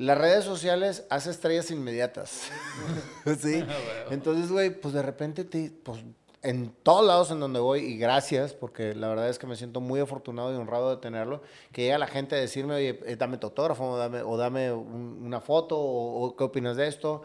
Las 0.00 0.16
redes 0.18 0.44
sociales 0.44 1.04
hace 1.10 1.30
estrellas 1.30 1.70
inmediatas. 1.70 2.42
sí. 3.40 3.64
Entonces, 4.10 4.50
güey, 4.50 4.70
pues 4.70 4.94
de 4.94 5.02
repente, 5.02 5.44
te, 5.44 5.70
pues 5.82 6.00
en 6.42 6.72
todos 6.82 7.06
lados 7.06 7.30
en 7.30 7.38
donde 7.38 7.60
voy, 7.60 7.80
y 7.80 7.98
gracias, 7.98 8.54
porque 8.54 8.94
la 8.94 9.08
verdad 9.08 9.28
es 9.28 9.38
que 9.38 9.46
me 9.46 9.56
siento 9.56 9.82
muy 9.82 10.00
afortunado 10.00 10.50
y 10.52 10.56
honrado 10.56 10.88
de 10.90 10.96
tenerlo, 11.02 11.42
que 11.70 11.82
llega 11.82 11.98
la 11.98 12.06
gente 12.06 12.34
a 12.34 12.38
decirme, 12.38 12.74
oye, 12.76 12.98
eh, 13.04 13.16
dame 13.16 13.36
tu 13.36 13.48
autógrafo, 13.48 13.84
o 13.90 13.98
dame, 13.98 14.22
o 14.22 14.36
dame 14.38 14.72
un- 14.72 15.20
una 15.22 15.40
foto, 15.42 15.76
o, 15.78 16.24
o 16.28 16.36
qué 16.36 16.44
opinas 16.44 16.76
de 16.76 16.86
esto. 16.88 17.22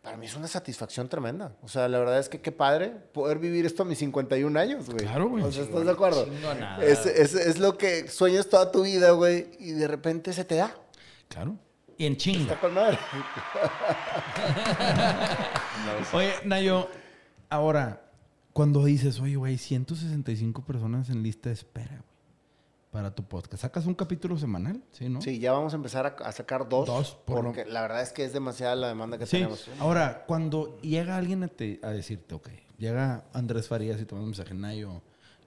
para 0.00 0.16
mí 0.16 0.26
es 0.26 0.34
una 0.36 0.46
satisfacción 0.48 1.08
tremenda. 1.08 1.56
O 1.62 1.68
sea, 1.68 1.88
la 1.88 1.98
verdad 2.00 2.18
es 2.20 2.28
que 2.28 2.40
qué 2.40 2.50
padre 2.52 2.88
poder 3.12 3.38
vivir 3.38 3.66
esto 3.66 3.82
a 3.84 3.86
mis 3.86 3.98
51 3.98 4.56
años, 4.58 4.86
güey. 4.86 4.98
Claro, 5.06 5.28
güey. 5.28 5.44
O 5.44 5.50
sea, 5.52 5.62
¿estás 5.64 5.84
de 5.84 5.90
acuerdo? 5.92 6.26
Es, 6.82 7.06
es, 7.06 7.34
es 7.34 7.58
lo 7.60 7.76
que 7.78 8.08
sueñas 8.08 8.48
toda 8.48 8.70
tu 8.72 8.82
vida, 8.82 9.10
güey, 9.12 9.48
y 9.60 9.70
de 9.72 9.86
repente 9.88 10.32
se 10.32 10.44
te 10.44 10.56
da. 10.56 10.74
Claro. 11.28 11.56
Y 12.02 12.06
en 12.06 12.16
chinga. 12.16 12.40
Está 12.54 12.60
con 12.60 12.74
madre. 12.74 12.98
Oye, 16.12 16.32
Nayo, 16.44 16.88
ahora, 17.48 18.10
cuando 18.52 18.84
dices, 18.84 19.20
oye, 19.20 19.36
güey, 19.36 19.56
165 19.56 20.64
personas 20.64 21.10
en 21.10 21.22
lista 21.22 21.48
de 21.50 21.54
espera, 21.54 21.92
güey, 21.98 22.02
para 22.90 23.14
tu 23.14 23.22
podcast, 23.22 23.62
¿sacas 23.62 23.86
un 23.86 23.94
capítulo 23.94 24.36
semanal? 24.36 24.82
Sí, 24.90 25.08
¿no? 25.08 25.20
Sí, 25.22 25.38
ya 25.38 25.52
vamos 25.52 25.74
a 25.74 25.76
empezar 25.76 26.06
a, 26.06 26.16
a 26.26 26.32
sacar 26.32 26.68
dos. 26.68 26.88
Dos, 26.88 27.14
por 27.24 27.36
lo- 27.36 27.42
porque 27.44 27.66
la 27.66 27.82
verdad 27.82 28.02
es 28.02 28.12
que 28.12 28.24
es 28.24 28.32
demasiada 28.32 28.74
la 28.74 28.88
demanda 28.88 29.16
que 29.16 29.26
Sí. 29.26 29.36
tenemos. 29.36 29.68
Ahora, 29.78 30.24
cuando 30.26 30.80
llega 30.80 31.16
alguien 31.16 31.44
a, 31.44 31.48
te- 31.48 31.78
a 31.84 31.90
decirte, 31.90 32.34
ok, 32.34 32.48
llega 32.78 33.26
Andrés 33.32 33.68
Farías 33.68 34.00
y 34.00 34.06
te 34.06 34.14
manda 34.16 34.24
un 34.24 34.30
mensaje, 34.30 34.54
Nayo, 34.54 35.02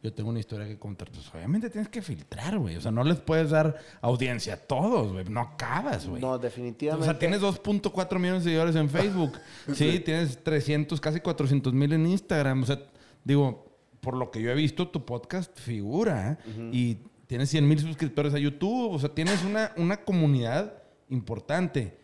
yo 0.06 0.14
tengo 0.14 0.30
una 0.30 0.39
historia 0.39 0.68
que 0.68 0.78
contar, 0.78 1.10
pues 1.10 1.28
obviamente 1.34 1.68
tienes 1.68 1.89
que 1.89 1.99
filtrar, 1.99 2.60
güey. 2.60 2.76
O 2.76 2.82
sea, 2.82 2.91
no 2.91 3.03
les 3.03 3.20
puedes 3.20 3.49
dar 3.49 3.76
audiencia 4.01 4.53
a 4.53 4.58
todos, 4.58 5.14
güey. 5.14 5.26
No 5.26 5.39
acabas, 5.41 6.08
güey. 6.08 6.22
No, 6.22 6.34
O 6.34 6.38
definitivamente. 6.38 7.06
sea, 7.08 7.18
tienes 7.18 7.41
2.4 7.41 8.20
millones 8.20 8.43
de 8.43 8.51
seguidores 8.51 8.76
en 8.76 8.88
Facebook. 8.88 9.34
sí, 9.74 9.99
tienes 10.01 10.43
300, 10.43 11.01
casi 11.01 11.22
400 11.22 11.74
mil 11.74 11.91
en 11.93 12.06
Instagram. 12.06 12.62
O 12.62 12.66
sea, 12.68 12.80
digo, 13.24 13.66
por 13.99 14.16
lo 14.16 14.30
que 14.30 14.43
yo 14.43 14.51
he 14.51 14.53
visto, 14.53 14.88
tu 14.89 15.03
podcast 15.06 15.58
figura. 15.60 16.38
¿eh? 16.45 16.70
Y 16.72 16.99
tienes 17.26 17.49
100 17.49 17.68
mil 17.68 17.80
suscriptores 17.80 18.36
a 18.36 18.38
YouTube. 18.38 18.91
O 18.93 18.99
sea, 18.99 19.10
tienes 19.10 19.43
una, 19.43 19.72
una 19.76 19.97
comunidad 19.97 20.84
importante. 21.10 21.97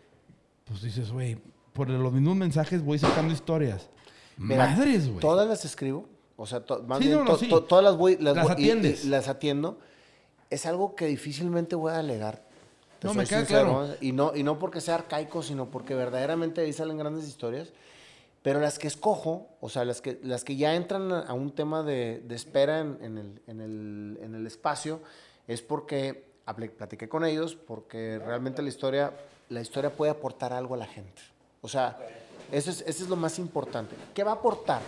Pues 0.66 0.82
dices, 0.82 1.12
güey, 1.12 1.38
por 1.72 1.88
los 1.88 2.14
mismos 2.14 2.36
mensajes 2.36 2.84
voy 2.84 2.98
sacando 2.98 3.32
historias. 3.32 3.92
Mira, 4.38 4.70
Madres, 4.70 5.08
güey. 5.08 5.20
Todas 5.20 5.48
las 5.48 5.66
escribo. 5.66 6.10
O 6.42 6.46
sea, 6.48 6.60
to- 6.66 6.82
más 6.84 6.98
Sí, 6.98 7.06
bien, 7.06 7.20
no, 7.20 7.24
no, 7.26 7.32
to- 7.34 7.38
sí. 7.38 7.50
to- 7.50 7.64
todas 7.64 7.84
las 7.84 7.96
voy. 7.98 8.18
Las, 8.18 8.36
Las 8.36 8.46
voy- 8.48 8.56
y- 8.58 8.62
y 8.66 8.70
atiendes. 8.72 9.06
las 9.06 9.28
atiendo. 9.28 9.78
Es 10.50 10.66
algo 10.66 10.96
que 10.96 11.06
difícilmente 11.06 11.76
voy 11.76 11.92
a 11.92 12.00
alegar. 12.00 12.42
No, 13.04 13.14
me 13.14 13.26
queda 13.26 13.40
sincero, 13.40 13.70
claro. 13.70 13.88
¿no? 13.88 13.94
Y 14.02 14.12
no, 14.12 14.36
y 14.36 14.44
no 14.44 14.58
porque 14.60 14.82
sea 14.82 14.96
arcaico, 14.96 15.44
sino 15.44 15.68
porque 15.70 15.94
verdaderamente 15.96 16.62
ahí 16.62 16.74
salen 16.74 16.98
grandes 16.98 17.28
historias. 17.28 17.70
Pero 18.42 18.60
las 18.60 18.80
que 18.80 18.88
escojo, 18.88 19.50
o 19.60 19.70
sea, 19.70 19.86
las 19.86 20.02
que, 20.02 20.20
las 20.24 20.44
que 20.44 20.56
ya 20.56 20.74
entran 20.76 21.12
a, 21.12 21.32
un 21.34 21.52
tema 21.52 21.84
de, 21.84 22.24
de 22.28 22.36
espera 22.36 22.80
en, 22.80 22.98
en 23.02 23.18
el, 23.20 23.42
en, 23.46 23.62
el, 23.62 24.20
en 24.24 24.34
el 24.36 24.48
espacio, 24.48 25.00
es 25.48 25.62
porque 25.62 26.26
hablé, 26.48 26.70
platiqué 26.70 27.08
con 27.08 27.24
ellos, 27.24 27.56
porque 27.56 28.20
realmente 28.24 28.64
la 28.64 28.70
historia, 28.70 29.14
la 29.50 29.62
historia 29.62 29.92
puede 29.92 30.12
aportar 30.12 30.54
algo 30.54 30.74
a 30.74 30.78
la 30.78 30.88
gente. 30.88 31.22
O 31.62 31.68
sea, 31.68 32.00
eso 32.52 32.72
es, 32.72 32.82
eso 32.82 33.04
es 33.04 33.10
lo 33.10 33.16
más 33.16 33.38
importante. 33.38 33.96
¿Qué 34.16 34.24
va 34.24 34.32
a 34.32 34.36
aportar? 34.36 34.82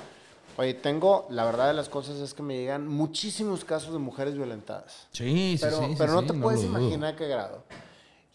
Oye, 0.57 0.73
tengo, 0.75 1.25
la 1.31 1.45
verdad 1.45 1.67
de 1.67 1.73
las 1.73 1.89
cosas 1.89 2.17
es 2.19 2.33
que 2.33 2.43
me 2.43 2.55
llegan 2.55 2.87
muchísimos 2.87 3.65
casos 3.65 3.91
de 3.93 3.99
mujeres 3.99 4.35
violentadas. 4.35 5.07
Sí, 5.11 5.57
sí, 5.57 5.63
Pero, 5.63 5.79
sí. 5.79 5.85
sí, 5.89 5.95
pero 5.97 6.13
no 6.13 6.21
sí, 6.21 6.27
te 6.27 6.33
puedes 6.33 6.61
lo 6.63 6.67
dudo. 6.69 6.79
imaginar 6.79 7.15
qué 7.15 7.27
grado. 7.27 7.63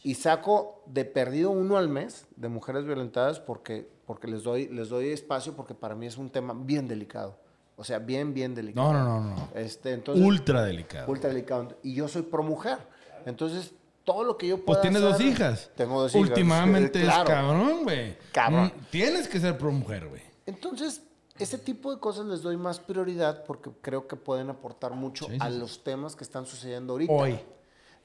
Y 0.02 0.14
saco 0.14 0.82
de 0.86 1.04
perdido 1.04 1.50
uno 1.50 1.76
al 1.76 1.88
mes 1.88 2.26
de 2.36 2.48
mujeres 2.48 2.84
violentadas 2.84 3.38
porque, 3.40 3.88
porque 4.06 4.26
les, 4.26 4.42
doy, 4.42 4.68
les 4.68 4.88
doy 4.88 5.10
espacio 5.10 5.54
porque 5.54 5.74
para 5.74 5.94
mí 5.94 6.06
es 6.06 6.16
un 6.16 6.30
tema 6.30 6.54
bien 6.56 6.88
delicado. 6.88 7.36
O 7.76 7.84
sea, 7.84 8.00
bien, 8.00 8.34
bien 8.34 8.54
delicado. 8.54 8.92
No, 8.92 9.04
no, 9.04 9.20
no, 9.20 9.36
no. 9.36 9.48
Este, 9.54 9.92
entonces, 9.92 10.24
Ultra 10.24 10.64
delicado. 10.64 11.08
ultra 11.10 11.28
delicado. 11.28 11.76
Y 11.84 11.94
yo 11.94 12.08
soy 12.08 12.22
pro 12.22 12.42
mujer. 12.42 12.78
Entonces, 13.26 13.72
todo 14.02 14.24
lo 14.24 14.36
que 14.36 14.48
yo 14.48 14.56
pueda 14.56 14.80
Pues 14.80 14.82
tienes 14.82 15.02
dos 15.02 15.14
hacer- 15.14 15.26
hijas. 15.26 15.70
Tengo 15.76 16.00
dos 16.02 16.12
hijas. 16.14 16.28
Últimamente 16.28 17.00
Eh, 17.00 17.04
claro. 17.04 17.22
es 17.22 17.28
cabrón, 17.28 17.84
güey. 17.84 18.16
Cabrón. 18.32 18.72
Tienes 18.90 19.28
que 19.28 19.38
ser 19.38 19.56
pro 19.58 19.70
mujer, 19.70 20.08
güey. 20.08 20.22
Entonces, 20.46 21.02
ese 21.38 21.58
tipo 21.58 21.92
de 21.94 22.00
cosas 22.00 22.26
les 22.26 22.42
doy 22.42 22.56
más 22.56 22.80
prioridad 22.80 23.44
porque 23.44 23.70
creo 23.80 24.06
que 24.06 24.16
pueden 24.16 24.50
aportar 24.50 24.92
mucho 24.92 25.26
Sí, 25.26 25.32
sí, 25.32 25.38
a 25.40 25.50
los 25.50 25.82
temas 25.84 26.16
que 26.16 26.24
están 26.24 26.46
sucediendo 26.46 26.92
ahorita. 26.94 27.12
Hoy. 27.12 27.38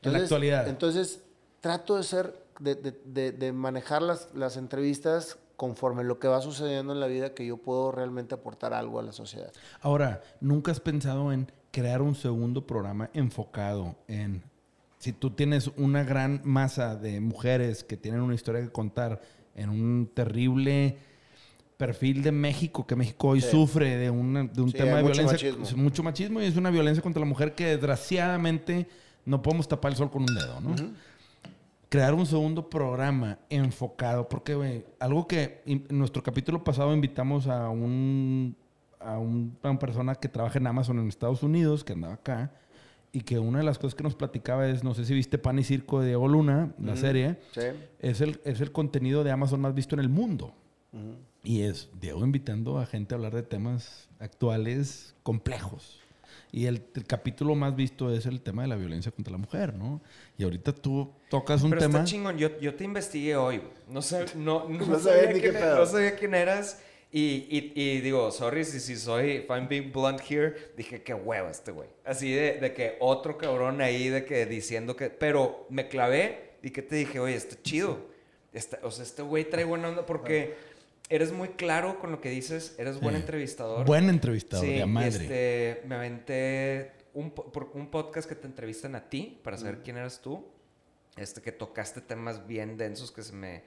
en 0.02 0.14
la 0.14 0.20
actualidad. 0.20 0.68
Entonces, 0.68 1.22
trato 1.62 1.96
de 1.96 2.04
ser, 2.04 2.46
de, 2.60 2.76
de- 2.76 3.02
de- 3.06 3.32
de 3.32 3.52
manejar 3.54 4.02
las, 4.02 4.30
las 4.36 4.58
entrevistas 4.58 5.38
conforme 5.56 6.04
lo 6.04 6.20
que 6.20 6.28
va 6.28 6.42
sucediendo 6.42 6.94
en 6.94 7.00
la 7.00 7.08
vida 7.08 7.34
que 7.34 7.46
yo 7.46 7.58
puedo 7.58 7.92
realmente 7.92 8.36
aportar 8.36 8.74
algo 8.74 9.00
a 9.00 9.04
la 9.04 9.14
sociedad. 9.14 9.52
Ahora, 9.82 10.22
¿nunca 10.42 10.72
has 10.72 10.80
pensado 10.80 11.32
en 11.32 11.52
crear 11.72 12.02
un 12.02 12.16
segundo 12.16 12.66
programa 12.68 13.10
enfocado 13.14 13.96
en... 14.08 14.44
Si 14.98 15.12
tú 15.14 15.32
tienes 15.32 15.70
una 15.78 16.04
gran 16.04 16.42
masa 16.44 16.96
de 16.96 17.20
mujeres 17.22 17.84
que 17.84 17.98
tienen 17.98 18.22
una 18.22 18.36
historia 18.36 18.62
que 18.62 18.72
contar 18.72 19.22
en 19.56 19.70
un 19.70 20.10
terrible 20.14 20.98
perfil 21.78 22.22
de 22.24 22.32
México, 22.32 22.86
que 22.88 22.96
México 22.96 23.30
hoy 23.30 23.42
Sí. 23.42 23.50
sufre 23.52 23.98
de, 23.98 24.10
una- 24.10 24.44
de 24.44 24.62
un 24.62 24.72
Sí, 24.72 24.78
tema 24.78 24.98
de 24.98 25.04
mucho 25.04 25.14
violencia, 25.22 25.48
machismo. 25.50 25.64
es 25.66 25.76
mucho 25.76 26.04
machismo 26.04 26.42
y 26.42 26.46
es 26.46 26.56
una 26.58 26.70
violencia 26.70 27.02
contra 27.02 27.20
la 27.20 27.26
mujer 27.26 27.56
que 27.56 27.66
desgraciadamente 27.66 28.88
no 29.26 29.42
podemos 29.42 29.68
tapar 29.68 29.92
el 29.92 29.98
sol 29.98 30.10
con 30.12 30.22
un 30.24 30.36
dedo, 30.36 30.60
¿no? 30.62 30.76
crear 31.90 32.16
un 32.16 32.26
segundo 32.26 32.70
programa 32.72 33.38
enfocado, 33.52 34.28
porque, 34.28 34.56
güey, 34.56 34.84
algo 35.00 35.28
que 35.28 35.62
in- 35.68 35.86
en 35.90 36.00
nuestro 36.00 36.24
capítulo 36.24 36.64
pasado 36.64 36.92
invitamos 36.94 37.46
a 37.48 37.70
un 37.70 38.56
a 39.00 39.20
un- 39.20 39.56
a 39.62 39.70
una 39.70 39.78
persona 39.80 40.16
que 40.16 40.28
trabaja 40.30 40.58
en 40.60 40.66
Amazon 40.66 40.98
en 40.98 41.08
Estados 41.10 41.44
Unidos, 41.44 41.84
que 41.84 41.92
andaba 41.94 42.14
acá, 42.14 42.52
y 43.12 43.20
que 43.22 43.38
una 43.38 43.60
de 43.60 43.66
las 43.66 43.78
cosas 43.78 43.94
que 43.96 44.02
nos 44.04 44.16
platicaba 44.16 44.66
es, 44.70 44.82
no 44.84 44.94
sé 44.96 45.04
si 45.06 45.14
viste 45.14 45.38
Pan 45.38 45.60
y 45.60 45.64
Circo 45.66 46.00
de 46.00 46.08
Diego 46.08 46.28
Luna, 46.30 46.74
la 46.80 46.96
serie, 46.96 47.38
Sí. 47.52 47.62
es 48.00 48.22
el, 48.22 48.40
es 48.46 48.62
el 48.62 48.72
contenido 48.72 49.24
de 49.26 49.30
Amazon 49.32 49.60
más 49.62 49.76
visto 49.76 49.94
en 49.94 50.00
el 50.00 50.08
mundo. 50.10 50.54
Y 51.44 51.64
es 51.64 51.89
Diego 52.00 52.24
invitando 52.24 52.80
a 52.80 52.86
gente 52.86 53.14
a 53.14 53.18
hablar 53.18 53.36
de 53.36 53.44
temas 53.44 54.08
actuales 54.20 55.14
complejos. 55.24 56.00
Y 56.52 56.68
el, 56.68 56.84
el 56.96 57.06
capítulo 57.06 57.56
más 57.56 57.76
visto 57.76 58.14
es 58.14 58.26
el 58.28 58.39
tema 58.41 58.62
de 58.62 58.68
la 58.70 58.76
violencia 58.76 59.12
contra 59.12 59.32
la 59.32 59.38
mujer, 59.39 59.74
¿no? 59.74 60.02
Y 60.38 60.44
ahorita 60.44 60.72
tú 60.74 61.12
tocas 61.30 61.64
un 61.64 61.72
Pero 61.72 61.82
tema... 61.82 62.00
está 62.00 62.10
chingón. 62.12 62.38
Yo, 62.38 62.58
yo 62.60 62.76
te 62.76 62.84
investigué 62.84 63.36
hoy. 63.36 63.62
No, 63.89 64.02
sab- 64.02 64.36
no, 64.36 64.66
no, 64.70 64.86
No 64.86 65.00
sabía 65.00 65.24
sabía 65.24 65.28
ni 65.34 65.41
qué 65.41 65.50
quién, 65.50 65.54
pedo. 65.62 65.78
no 65.80 65.86
sabía 65.86 66.16
quién 66.16 66.34
eras. 66.36 66.82
Y, 67.12 67.48
y, 67.50 67.74
y 67.76 68.02
digo, 68.02 68.32
sorry 68.32 68.64
si, 68.66 68.80
si 68.80 68.96
soy, 68.96 69.32
if 69.32 69.50
I'm 69.50 69.68
being 69.68 69.91
blunt 69.91 70.20
here, 70.28 70.56
dije, 70.78 71.04
qué 71.04 71.14
huevo 71.14 71.50
este 71.50 71.72
güey. 71.72 71.89
Así 72.06 72.32
de, 72.32 72.60
de 72.60 72.74
que 72.74 72.98
otro 73.00 73.38
cabrón 73.38 73.82
ahí, 73.82 74.10
de 74.10 74.26
que 74.26 74.46
diciendo 74.48 74.96
que... 74.96 75.10
Pero 75.12 75.68
me 75.70 75.88
clavé 75.88 76.54
y 76.64 76.70
que 76.72 76.82
te 76.82 76.96
dije, 76.96 77.20
oye, 77.20 77.36
está 77.36 77.62
chido. 77.62 78.00
Está- 78.54 78.80
o 78.84 78.89
sea, 78.91 79.04
este 79.04 79.22
güey 79.24 79.48
trae 79.50 79.64
buena 79.66 79.89
onda 79.89 80.06
porque 80.06 80.56
eres 81.10 81.32
muy 81.32 81.49
claro 81.49 81.99
con 81.99 82.12
lo 82.12 82.22
que 82.22 82.30
dices, 82.30 82.76
eres 82.78 82.99
buen 82.99 83.16
Sí. 83.16 83.22
entrevistador. 83.22 83.86
Buen 83.86 84.10
entrevistador, 84.10 84.66
Sí, 84.66 84.74
de 84.74 84.82
a 84.82 84.86
madre. 84.86 85.08
Este, 85.10 85.82
me 85.88 85.95
aventé 85.95 86.91
un, 87.14 87.32
po- 87.32 87.51
por 87.51 87.72
un 87.74 87.89
podcast 87.91 88.28
que 88.28 88.36
te 88.36 88.47
entrevistan 88.47 88.95
a 88.95 89.10
ti 89.10 89.39
para 89.43 89.58
saber 89.58 89.80
quién 89.84 89.97
eras 89.97 90.22
tú. 90.22 90.47
Este, 91.16 91.41
que 91.41 91.51
tocaste 91.51 92.01
temas 92.01 92.47
bien 92.47 92.76
densos 92.78 93.12
que 93.12 93.22
se 93.22 93.34
me, 93.34 93.62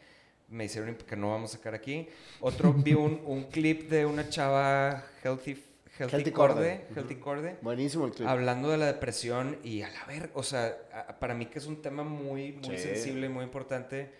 me 0.48 0.64
hicieron 0.64 0.96
que 0.96 1.16
no 1.16 1.30
vamos 1.30 1.54
a 1.54 1.58
sacar 1.58 1.74
aquí. 1.74 2.08
Otro, 2.40 2.72
vi 2.72 2.94
un, 2.94 3.20
un 3.26 3.44
clip 3.44 3.88
de 3.88 4.04
una 4.04 4.28
chava 4.28 5.04
healthy, 5.22 5.52
healthy, 5.96 6.16
Healthy 6.16 6.30
corde, 6.32 6.54
Corde. 6.54 6.86
healthy 6.96 7.14
corde, 7.16 7.56
Buenísimo 7.62 8.06
el 8.06 8.12
clip. 8.12 8.26
hablando 8.26 8.68
de 8.70 8.78
la 8.78 8.86
depresión 8.86 9.58
y 9.62 9.82
a 9.82 9.88
la 9.90 10.04
ver, 10.06 10.30
o 10.34 10.42
sea, 10.42 10.76
a- 10.92 11.18
para 11.20 11.34
mí 11.34 11.46
que 11.46 11.60
es 11.60 11.66
un 11.66 11.80
tema 11.82 12.02
muy, 12.02 12.52
muy 12.52 12.76
Sí. 12.76 12.82
sensible 12.82 13.26
y 13.26 13.28
muy 13.28 13.44
importante. 13.44 14.10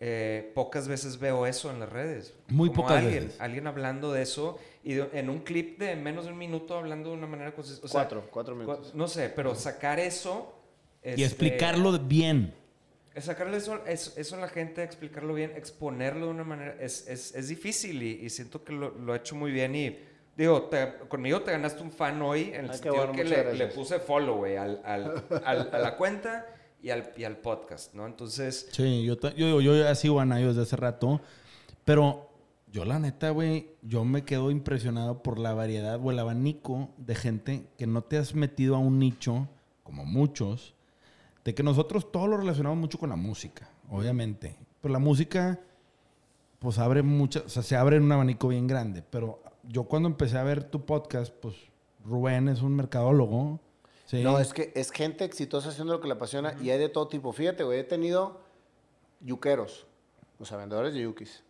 Eh, 0.00 0.50
pocas 0.54 0.88
veces 0.88 1.18
veo 1.18 1.46
eso 1.46 1.70
en 1.70 1.78
las 1.80 1.88
redes. 1.90 2.34
Muy 2.48 2.70
Como 2.70 2.82
pocas 2.82 2.98
alguien, 2.98 3.24
veces. 3.24 3.40
Alguien 3.40 3.66
hablando 3.66 4.12
de 4.12 4.22
eso 4.22 4.58
y 4.82 4.94
de- 4.94 5.10
en 5.12 5.28
un 5.28 5.40
clip 5.40 5.78
de 5.78 5.94
menos 5.94 6.24
de 6.24 6.32
un 6.32 6.38
minuto 6.38 6.76
hablando 6.78 7.10
de 7.10 7.16
una 7.16 7.26
manera 7.26 7.52
consistente. 7.54 7.86
O 7.86 7.88
sea, 7.90 8.00
Cuatro, 8.02 8.28
cuatro 8.30 8.54
minutos. 8.56 8.94
No 8.94 9.06
sé, 9.08 9.28
pero 9.28 9.54
sacar 9.54 10.00
eso. 10.00 10.54
Y 11.04 11.08
este, 11.10 11.24
explicarlo 11.24 11.98
bien. 11.98 12.54
Sacarle 13.16 13.56
eso, 13.58 13.84
eso, 13.86 14.12
eso 14.16 14.36
a 14.36 14.40
la 14.40 14.48
gente, 14.48 14.82
explicarlo 14.82 15.34
bien, 15.34 15.52
exponerlo 15.56 16.26
de 16.26 16.32
una 16.32 16.44
manera. 16.44 16.76
Es, 16.80 17.06
es, 17.08 17.34
es 17.34 17.48
difícil 17.48 18.02
y, 18.02 18.24
y 18.24 18.30
siento 18.30 18.64
que 18.64 18.72
lo, 18.72 18.90
lo 18.90 19.14
he 19.14 19.18
hecho 19.18 19.34
muy 19.34 19.50
bien. 19.50 19.74
Y 19.74 19.98
digo, 20.36 20.62
te- 20.64 20.94
conmigo 21.08 21.42
te 21.42 21.50
ganaste 21.50 21.82
un 21.82 21.90
fan 21.92 22.22
hoy 22.22 22.52
en 22.54 22.54
el 22.54 22.60
Ay, 22.60 22.66
qué 22.68 22.72
sentido 22.74 22.94
bueno, 22.94 23.12
que 23.12 23.24
le, 23.54 23.66
puse 23.66 23.98
follow, 23.98 24.36
güey, 24.36 24.56
al, 24.56 24.80
al, 24.84 25.24
al- 25.44 25.68
a 25.74 25.78
la 25.78 25.96
cuenta 25.96 26.46
y 26.82 26.90
al, 26.90 27.12
y 27.16 27.24
al 27.24 27.38
podcast, 27.38 27.94
¿no? 27.94 28.06
Entonces. 28.06 28.68
Sí, 28.72 29.04
yo, 29.04 29.18
yo, 29.36 29.60
yo 29.60 29.76
ya 29.76 29.94
sigo 29.94 30.20
a 30.20 30.24
Nayo 30.24 30.48
desde 30.48 30.62
hace 30.62 30.76
rato. 30.76 31.20
Pero 31.84 32.30
yo, 32.72 32.84
la 32.84 32.98
neta, 32.98 33.30
güey, 33.30 33.74
yo 33.82 34.04
me 34.04 34.24
quedo 34.24 34.50
impresionado 34.50 35.22
por 35.22 35.38
la 35.38 35.54
variedad 35.54 35.98
o 36.02 36.10
el 36.10 36.18
abanico 36.18 36.90
de 36.98 37.14
gente 37.14 37.66
que 37.76 37.86
no 37.86 38.02
te 38.02 38.16
has 38.16 38.34
metido 38.34 38.76
a 38.76 38.78
un 38.78 38.98
nicho, 38.98 39.48
como 39.82 40.04
muchos, 40.04 40.74
de 41.44 41.54
que 41.54 41.62
nosotros 41.62 42.12
todo 42.12 42.28
lo 42.28 42.36
relacionamos 42.36 42.78
mucho 42.78 42.98
con 42.98 43.10
la 43.10 43.16
música, 43.16 43.68
obviamente. 43.88 44.56
Pero 44.80 44.92
la 44.92 45.00
música, 45.00 45.58
pues 46.60 46.78
abre 46.78 47.02
muchas, 47.02 47.44
o 47.44 47.48
sea, 47.48 47.62
se 47.62 47.76
abre 47.76 47.96
en 47.96 48.04
un 48.04 48.12
abanico 48.12 48.48
bien 48.48 48.66
grande. 48.68 49.02
Pero 49.02 49.42
yo 49.64 49.84
cuando 49.84 50.08
empecé 50.08 50.38
a 50.38 50.44
ver 50.44 50.62
tu 50.62 50.84
podcast, 50.86 51.34
pues 51.34 51.56
Rubén 52.04 52.48
es 52.48 52.62
un 52.62 52.76
mercadólogo. 52.76 53.58
¿Sí? 54.10 54.22
No, 54.22 54.38
es 54.38 54.52
que 54.52 54.72
es 54.74 54.90
gente 54.90 55.24
exitosa 55.24 55.68
haciendo 55.70 55.92
lo 55.94 56.00
que 56.00 56.08
le 56.08 56.14
apasiona 56.14 56.54
y 56.60 56.70
hay 56.70 56.78
de 56.78 56.88
todo 56.88 57.08
tipo. 57.08 57.32
Fíjate, 57.32 57.62
güey, 57.64 57.80
he 57.80 57.84
tenido 57.84 58.40
yuqueros, 59.20 59.86
o 60.38 60.44
sea, 60.44 60.56
vendedores 60.56 60.94
de 60.94 61.00
yukis. 61.02 61.42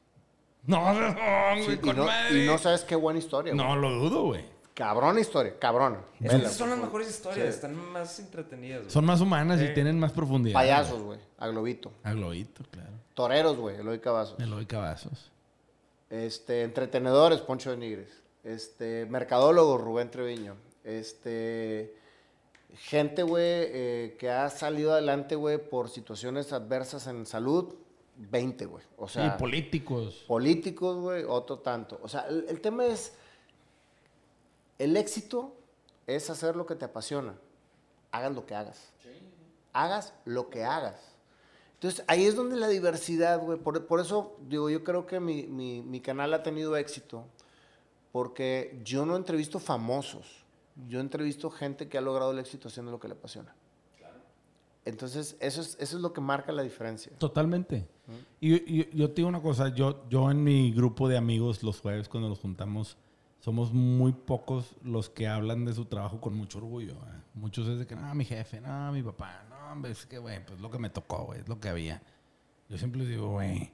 No, 0.66 0.92
no, 0.92 1.14
güey, 1.64 1.64
Sí, 1.64 1.80
y, 1.82 1.86
no, 1.92 2.04
madre. 2.04 2.44
y 2.44 2.46
no 2.46 2.58
sabes 2.58 2.82
qué 2.82 2.94
buena 2.96 3.18
historia. 3.18 3.54
güey. 3.54 3.66
No 3.66 3.76
lo 3.76 3.90
dudo, 3.92 4.24
güey. 4.24 4.44
Cabrón 4.74 5.18
historia, 5.18 5.58
cabrón. 5.58 5.98
Es 6.20 6.32
Vela, 6.32 6.48
son 6.48 6.70
las 6.70 6.78
mejores 6.78 7.08
historias, 7.11 7.46
Sí. 7.48 7.54
están 7.54 7.74
más 7.92 8.18
entretenidas. 8.18 8.80
güey. 8.82 8.90
Son 8.90 9.04
más 9.04 9.20
humanas 9.20 9.61
y 9.61 9.74
tienen 9.74 9.98
más 9.98 10.12
profundidad. 10.12 10.54
Payasos, 10.54 11.02
güey. 11.02 11.18
A 11.38 11.48
globito. 11.48 11.92
A 12.02 12.12
globito, 12.12 12.64
claro. 12.70 12.90
Toreros, 13.14 13.56
güey. 13.58 13.76
Eloy 13.76 13.98
Cavazos. 13.98 14.38
Eloy 14.40 14.64
Cavazos. 14.66 15.30
Este, 16.08 16.62
entretenedores, 16.62 17.40
Poncho 17.40 17.70
de 17.70 17.76
Nigres. 17.76 18.22
Este, 18.42 19.06
mercadólogos, 19.06 19.80
Rubén 19.80 20.11
Treviño. 20.11 20.56
Este, 20.82 21.94
gente, 22.76 23.22
güey, 23.22 23.44
eh, 23.44 24.16
que 24.18 24.30
ha 24.30 24.48
salido 24.50 24.92
adelante, 24.92 25.34
güey, 25.36 25.58
por 25.58 25.88
situaciones 25.88 26.52
adversas 26.52 27.06
en 27.06 27.26
salud, 27.26 27.74
20, 28.16 28.66
güey. 28.66 28.84
O 28.96 29.08
sea, 29.08 29.26
y 29.26 29.38
políticos. 29.38 30.24
políticos, 30.28 30.96
güey, 30.98 31.24
otro 31.26 31.58
tanto. 31.60 31.98
O 32.02 32.08
sea, 32.08 32.22
el, 32.28 32.46
el 32.48 32.60
tema 32.60 32.86
es, 32.86 33.14
el 34.78 34.96
éxito 34.96 35.54
es 36.06 36.28
hacer 36.30 36.56
lo 36.56 36.66
que 36.66 36.74
te 36.74 36.84
apasiona. 36.84 37.34
Hagas 38.12 38.32
lo 38.34 38.46
que 38.46 38.54
hagas. 38.54 38.90
Hagas 39.72 40.14
lo 40.24 40.50
que 40.50 40.64
hagas. 40.64 40.96
Entonces, 41.74 42.04
ahí 42.08 42.26
es 42.26 42.34
donde 42.36 42.56
la 42.56 42.68
diversidad, 42.68 43.40
güey. 43.40 43.58
Por, 43.58 43.86
por 43.86 44.00
eso, 44.00 44.36
digo, 44.48 44.68
yo 44.68 44.82
creo 44.84 45.06
que 45.06 45.20
mi, 45.20 45.44
mi- 45.44 45.80
mi 45.82 46.00
canal 46.00 46.34
ha 46.34 46.42
tenido 46.42 46.76
éxito. 46.76 47.24
Porque 48.12 48.80
yo 48.84 49.06
no 49.06 49.16
entrevisto 49.16 49.60
famosos. 49.60 50.39
Yo 50.88 51.00
entrevisto 51.00 51.50
gente 51.50 51.88
que 51.88 51.98
ha 51.98 52.00
logrado 52.00 52.32
el 52.32 52.38
éxito 52.38 52.68
haciendo 52.68 52.90
lo 52.92 53.00
que 53.00 53.08
le 53.08 53.14
apasiona. 53.14 53.54
Entonces, 54.84 55.36
eso 55.40 55.60
es, 55.60 55.76
eso 55.78 55.96
es 55.96 56.02
lo 56.02 56.12
que 56.12 56.20
marca 56.22 56.52
la 56.52 56.62
diferencia. 56.62 57.12
Totalmente. 57.18 57.86
Y, 58.40 58.54
y- 58.80 58.90
yo 58.96 59.08
te 59.08 59.16
digo 59.16 59.28
una 59.28 59.42
cosa, 59.42 59.68
yo, 59.68 60.08
yo 60.08 60.30
en 60.30 60.42
mi 60.42 60.72
grupo 60.72 61.06
de 61.08 61.16
amigos 61.18 61.62
los 61.62 61.80
jueves 61.80 62.08
cuando 62.08 62.28
nos 62.30 62.38
juntamos, 62.40 62.96
somos 63.40 63.72
muy 63.72 64.12
pocos 64.12 64.74
los 64.82 65.10
que 65.10 65.28
hablan 65.28 65.64
de 65.66 65.74
su 65.74 65.84
trabajo 65.84 66.20
con 66.20 66.34
mucho 66.34 66.58
orgullo. 66.58 66.92
¿eh? 66.92 67.20
Muchos 67.34 67.68
es 67.68 67.78
de 67.78 67.86
que, 67.86 67.94
no, 67.94 68.12
mi 68.14 68.24
jefe, 68.24 68.60
no, 68.60 68.90
mi 68.90 69.02
papá, 69.02 69.44
no, 69.50 69.72
hombre, 69.72 69.92
es 69.92 70.06
que, 70.06 70.18
güey, 70.18 70.44
pues 70.44 70.60
lo 70.60 70.70
que 70.70 70.78
me 70.78 70.88
tocó, 70.90 71.24
güey, 71.26 71.40
es 71.40 71.48
lo 71.48 71.60
que 71.60 71.68
había. 71.68 72.02
Yo 72.68 72.78
siempre 72.78 73.00
les 73.02 73.10
digo, 73.10 73.28
güey, 73.28 73.70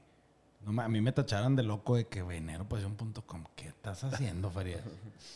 no, 0.65 0.83
a 0.83 0.89
mí 0.89 1.01
me 1.01 1.13
tacharon 1.13 1.55
de 1.55 1.63
loco 1.63 1.97
de 1.97 2.07
que, 2.07 2.23
güey, 2.23 2.43
¿qué 3.55 3.69
estás 3.69 4.05
haciendo, 4.05 4.51
Farías? 4.51 4.83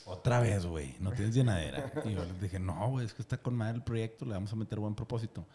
Otra 0.05 0.41
vez, 0.41 0.67
güey, 0.67 0.97
no 1.01 1.13
tienes 1.13 1.35
llenadera. 1.35 1.93
Y 2.05 2.15
yo 2.15 2.25
les 2.25 2.41
dije, 2.41 2.59
no, 2.59 2.89
güey, 2.91 3.07
es 3.07 3.15
que 3.15 3.23
está 3.23 3.37
con 3.37 3.55
madre 3.55 3.77
el 3.77 3.83
proyecto, 3.83 4.25
le 4.25 4.33
vamos 4.33 4.53
a 4.53 4.57
meter 4.57 4.79
buen 4.81 4.95
propósito. 4.95 5.47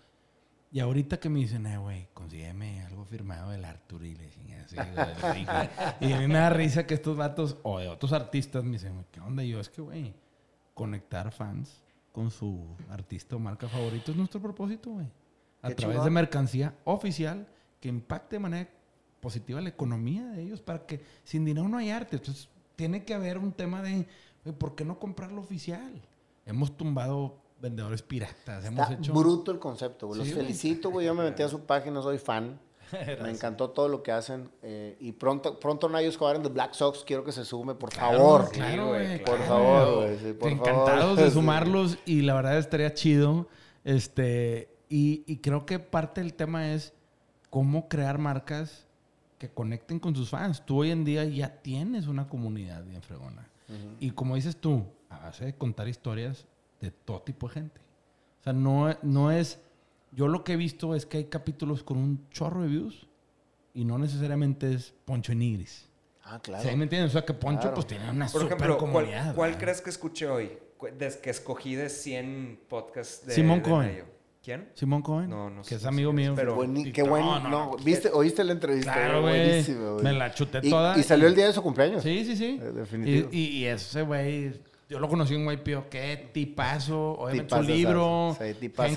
Y 0.72 0.80
ahorita 0.80 1.20
que 1.20 1.30
me 1.30 1.40
dicen, 1.40 1.66
eh, 1.68 1.78
güey, 1.78 2.08
consígueme 2.14 2.84
algo 2.86 3.06
firmado 3.06 3.52
del 3.52 3.64
Artur 3.64 4.04
y 4.04 4.16
le 4.16 4.26
dicen 4.26 4.54
así. 4.54 5.46
Y 6.02 6.12
a 6.12 6.20
mí 6.20 6.28
me 6.28 6.36
da 6.36 6.50
risa 6.50 6.86
que 6.86 6.94
estos 6.94 7.16
vatos 7.16 7.58
o 7.64 7.80
de 7.80 7.88
otros 7.88 8.12
artistas 8.14 8.64
me 8.64 8.72
dicen, 8.72 8.94
güey, 8.94 9.06
¿qué 9.12 9.20
onda? 9.22 9.44
Y 9.44 9.50
yo, 9.50 9.60
es 9.60 9.70
que, 9.70 9.82
güey, 9.82 10.14
conectar 10.74 11.32
fans 11.32 11.82
con 12.12 12.32
su 12.32 12.76
artista 12.90 13.36
o 13.36 13.40
marca 13.40 13.68
favorito 13.68 14.12
es 14.12 14.18
nuestro 14.18 14.42
propósito, 14.42 14.92
güey. 14.92 15.08
A 15.62 15.70
través 15.70 15.96
chingón. 15.96 16.06
de 16.06 16.12
mercancía 16.12 16.76
oficial 16.84 17.48
que 17.80 17.90
impacte 17.90 18.36
de 18.36 18.40
manera 18.40 18.70
positiva 19.26 19.60
la 19.60 19.70
economía 19.70 20.24
de 20.28 20.44
ellos 20.44 20.62
para 20.62 20.86
que 20.86 21.02
sin 21.24 21.46
dinero 21.46 21.68
no 21.68 21.78
hay 21.80 21.90
arte. 21.90 22.18
Entonces, 22.18 22.48
tiene 22.76 23.04
que 23.04 23.16
haber 23.16 23.40
un 23.40 23.52
tema 23.52 23.82
de, 23.82 24.06
¿por 24.60 24.76
qué 24.76 24.86
no 24.86 25.00
comprarlo 25.00 25.42
oficial? 25.42 26.00
Hemos 26.46 26.78
tumbado 26.78 27.38
vendedores 27.60 28.04
piratas, 28.04 28.64
hemos 28.66 28.84
Está 28.84 28.94
hecho... 29.02 29.14
bruto 29.14 29.52
el 29.52 29.58
concepto, 29.58 30.06
güey. 30.06 30.20
Los 30.20 30.28
Sí, 30.28 30.34
felicito, 30.36 30.92
güey. 30.92 31.08
Yo 31.08 31.16
me 31.16 31.24
metí 31.24 31.42
a 31.42 31.50
su 31.50 31.62
página, 31.62 32.04
soy 32.04 32.20
fan. 32.20 32.60
Me 33.24 33.32
encantó 33.32 33.72
todo 33.72 33.88
lo 33.88 34.04
que 34.04 34.12
hacen. 34.12 34.52
eh, 34.62 34.96
y 35.00 35.14
pronto, 35.14 35.60
pronto 35.60 35.90
Nayo 35.90 36.08
Escobar 36.08 36.36
en 36.36 36.44
The 36.44 36.50
Black 36.50 36.74
Sox, 36.76 37.04
quiero 37.04 37.24
que 37.24 37.32
se 37.32 37.44
sume, 37.44 37.74
por 37.74 37.92
favor. 37.92 38.52
Claro, 38.52 38.90
güey. 38.90 39.24
Por 39.24 39.38
claro. 39.38 39.46
favor, 39.48 39.96
güey. 40.04 40.20
sí, 40.20 40.34
por 40.34 40.50
Encantados 40.52 41.00
favor. 41.02 41.16
de 41.24 41.32
sumarlos 41.32 41.98
y 42.06 42.22
la 42.22 42.36
verdad 42.36 42.60
estaría 42.60 42.94
chido. 42.94 43.48
Este, 43.84 44.70
y, 44.88 45.24
y 45.26 45.38
creo 45.38 45.66
que 45.66 45.80
parte 45.80 46.22
del 46.22 46.36
tema 46.36 46.74
es 46.74 46.94
cómo 47.50 47.88
crear 47.88 48.20
marcas 48.20 48.85
que 49.48 49.54
conecten 49.54 50.00
con 50.00 50.16
sus 50.16 50.30
fans. 50.30 50.66
Tú 50.66 50.80
hoy 50.82 50.92
en 50.92 51.04
día 51.06 51.24
ya 51.26 51.62
tienes 51.62 52.08
una 52.08 52.28
comunidad 52.28 52.84
bien 52.84 53.02
fregona. 53.02 53.48
Y 54.00 54.12
como 54.12 54.36
dices 54.36 54.58
tú, 54.58 54.84
a 55.10 55.18
base 55.20 55.46
de 55.46 55.56
contar 55.56 55.88
historias 55.88 56.46
de 56.82 56.92
todo 56.92 57.22
tipo 57.22 57.48
de 57.48 57.54
gente. 57.56 57.82
O 58.42 58.44
sea, 58.44 58.54
no, 58.54 58.96
no 59.02 59.32
es... 59.32 59.60
Yo 60.12 60.28
lo 60.28 60.44
que 60.44 60.54
he 60.54 60.56
visto 60.56 60.96
es 60.96 61.06
que 61.06 61.18
hay 61.18 61.26
capítulos 61.26 61.84
con 61.84 61.98
un 61.98 62.30
chorro 62.30 62.62
de 62.62 62.68
views 62.70 63.08
y 63.74 63.84
no 63.86 63.98
necesariamente 63.98 64.74
es 64.74 64.94
Poncho 65.04 65.34
y 65.34 65.36
Nigris. 65.36 65.90
Ah, 66.24 66.40
claro. 66.42 66.68
¿Sí 66.68 66.76
me 66.76 66.84
entiendes? 66.84 67.10
O 67.12 67.14
sea, 67.14 67.26
que 67.26 67.34
Poncho 67.34 67.62
Claro. 67.62 67.76
pues 67.76 67.88
tiene 67.88 68.10
una 68.10 68.28
Por 68.28 68.42
super 68.42 68.56
ejemplo, 68.58 68.78
¿cuál, 68.78 68.92
comunidad. 68.94 69.36
cuál 69.36 69.50
¿verdad? 69.52 69.64
crees 69.64 69.82
que 69.82 69.90
escuché 69.90 70.28
hoy? 70.28 70.52
Cu- 70.78 70.88
Des 70.98 71.18
que 71.18 71.30
escogí 71.32 71.76
de 71.76 71.90
100 71.90 72.62
podcasts 72.70 73.26
de 73.26 73.34
Simón 73.34 73.62
de 73.62 73.70
Cohen. 73.70 73.92
Nayo. 73.92 74.06
¿Quién? 74.46 74.70
Simón 74.76 75.02
Cohen, 75.02 75.28
No, 75.28 75.50
no 75.50 75.64
que 75.64 75.70
sé, 75.70 75.76
es 75.78 75.86
amigo 75.86 76.14
mío. 76.14 76.34
pero- 76.36 76.56
qué 76.94 77.02
buen. 77.02 77.26
no, 77.26 77.40
No, 77.40 77.50
no, 77.50 77.78
¿viste? 77.84 78.12
¿Oíste 78.14 78.44
la 78.44 78.52
entrevista? 78.52 78.94
Claro, 78.94 79.24
güey. 79.24 79.44
Buenísimo, 79.44 79.94
güey. 79.94 80.04
Me 80.04 80.14
la 80.14 80.32
chuté 80.36 80.60
Y- 80.62 80.70
toda. 80.70 80.96
Y, 81.00 81.02
salió 81.02 81.28
el 81.28 81.34
día 81.34 81.48
de 81.48 81.54
su 81.54 81.64
cumpleaños. 81.64 82.04
Sí, 82.04 82.24
sí, 82.24 82.38
sí. 82.38 82.60
Eh, 82.62 82.72
definitivo. 82.72 83.30
Y, 83.32 83.38
y- 83.40 83.58
y 83.58 83.66
ese 83.66 84.04
güey, 84.04 84.54
yo 84.88 85.00
lo 85.00 85.10
conocí 85.10 85.34
en 85.34 85.50
YPO. 85.50 85.90
Qué 85.90 86.30
tipazo. 86.32 87.14
Obviamente 87.14 87.56
su 87.56 87.62
libro. 87.64 88.38
Sí, 88.40 88.54
güey. 88.76 88.96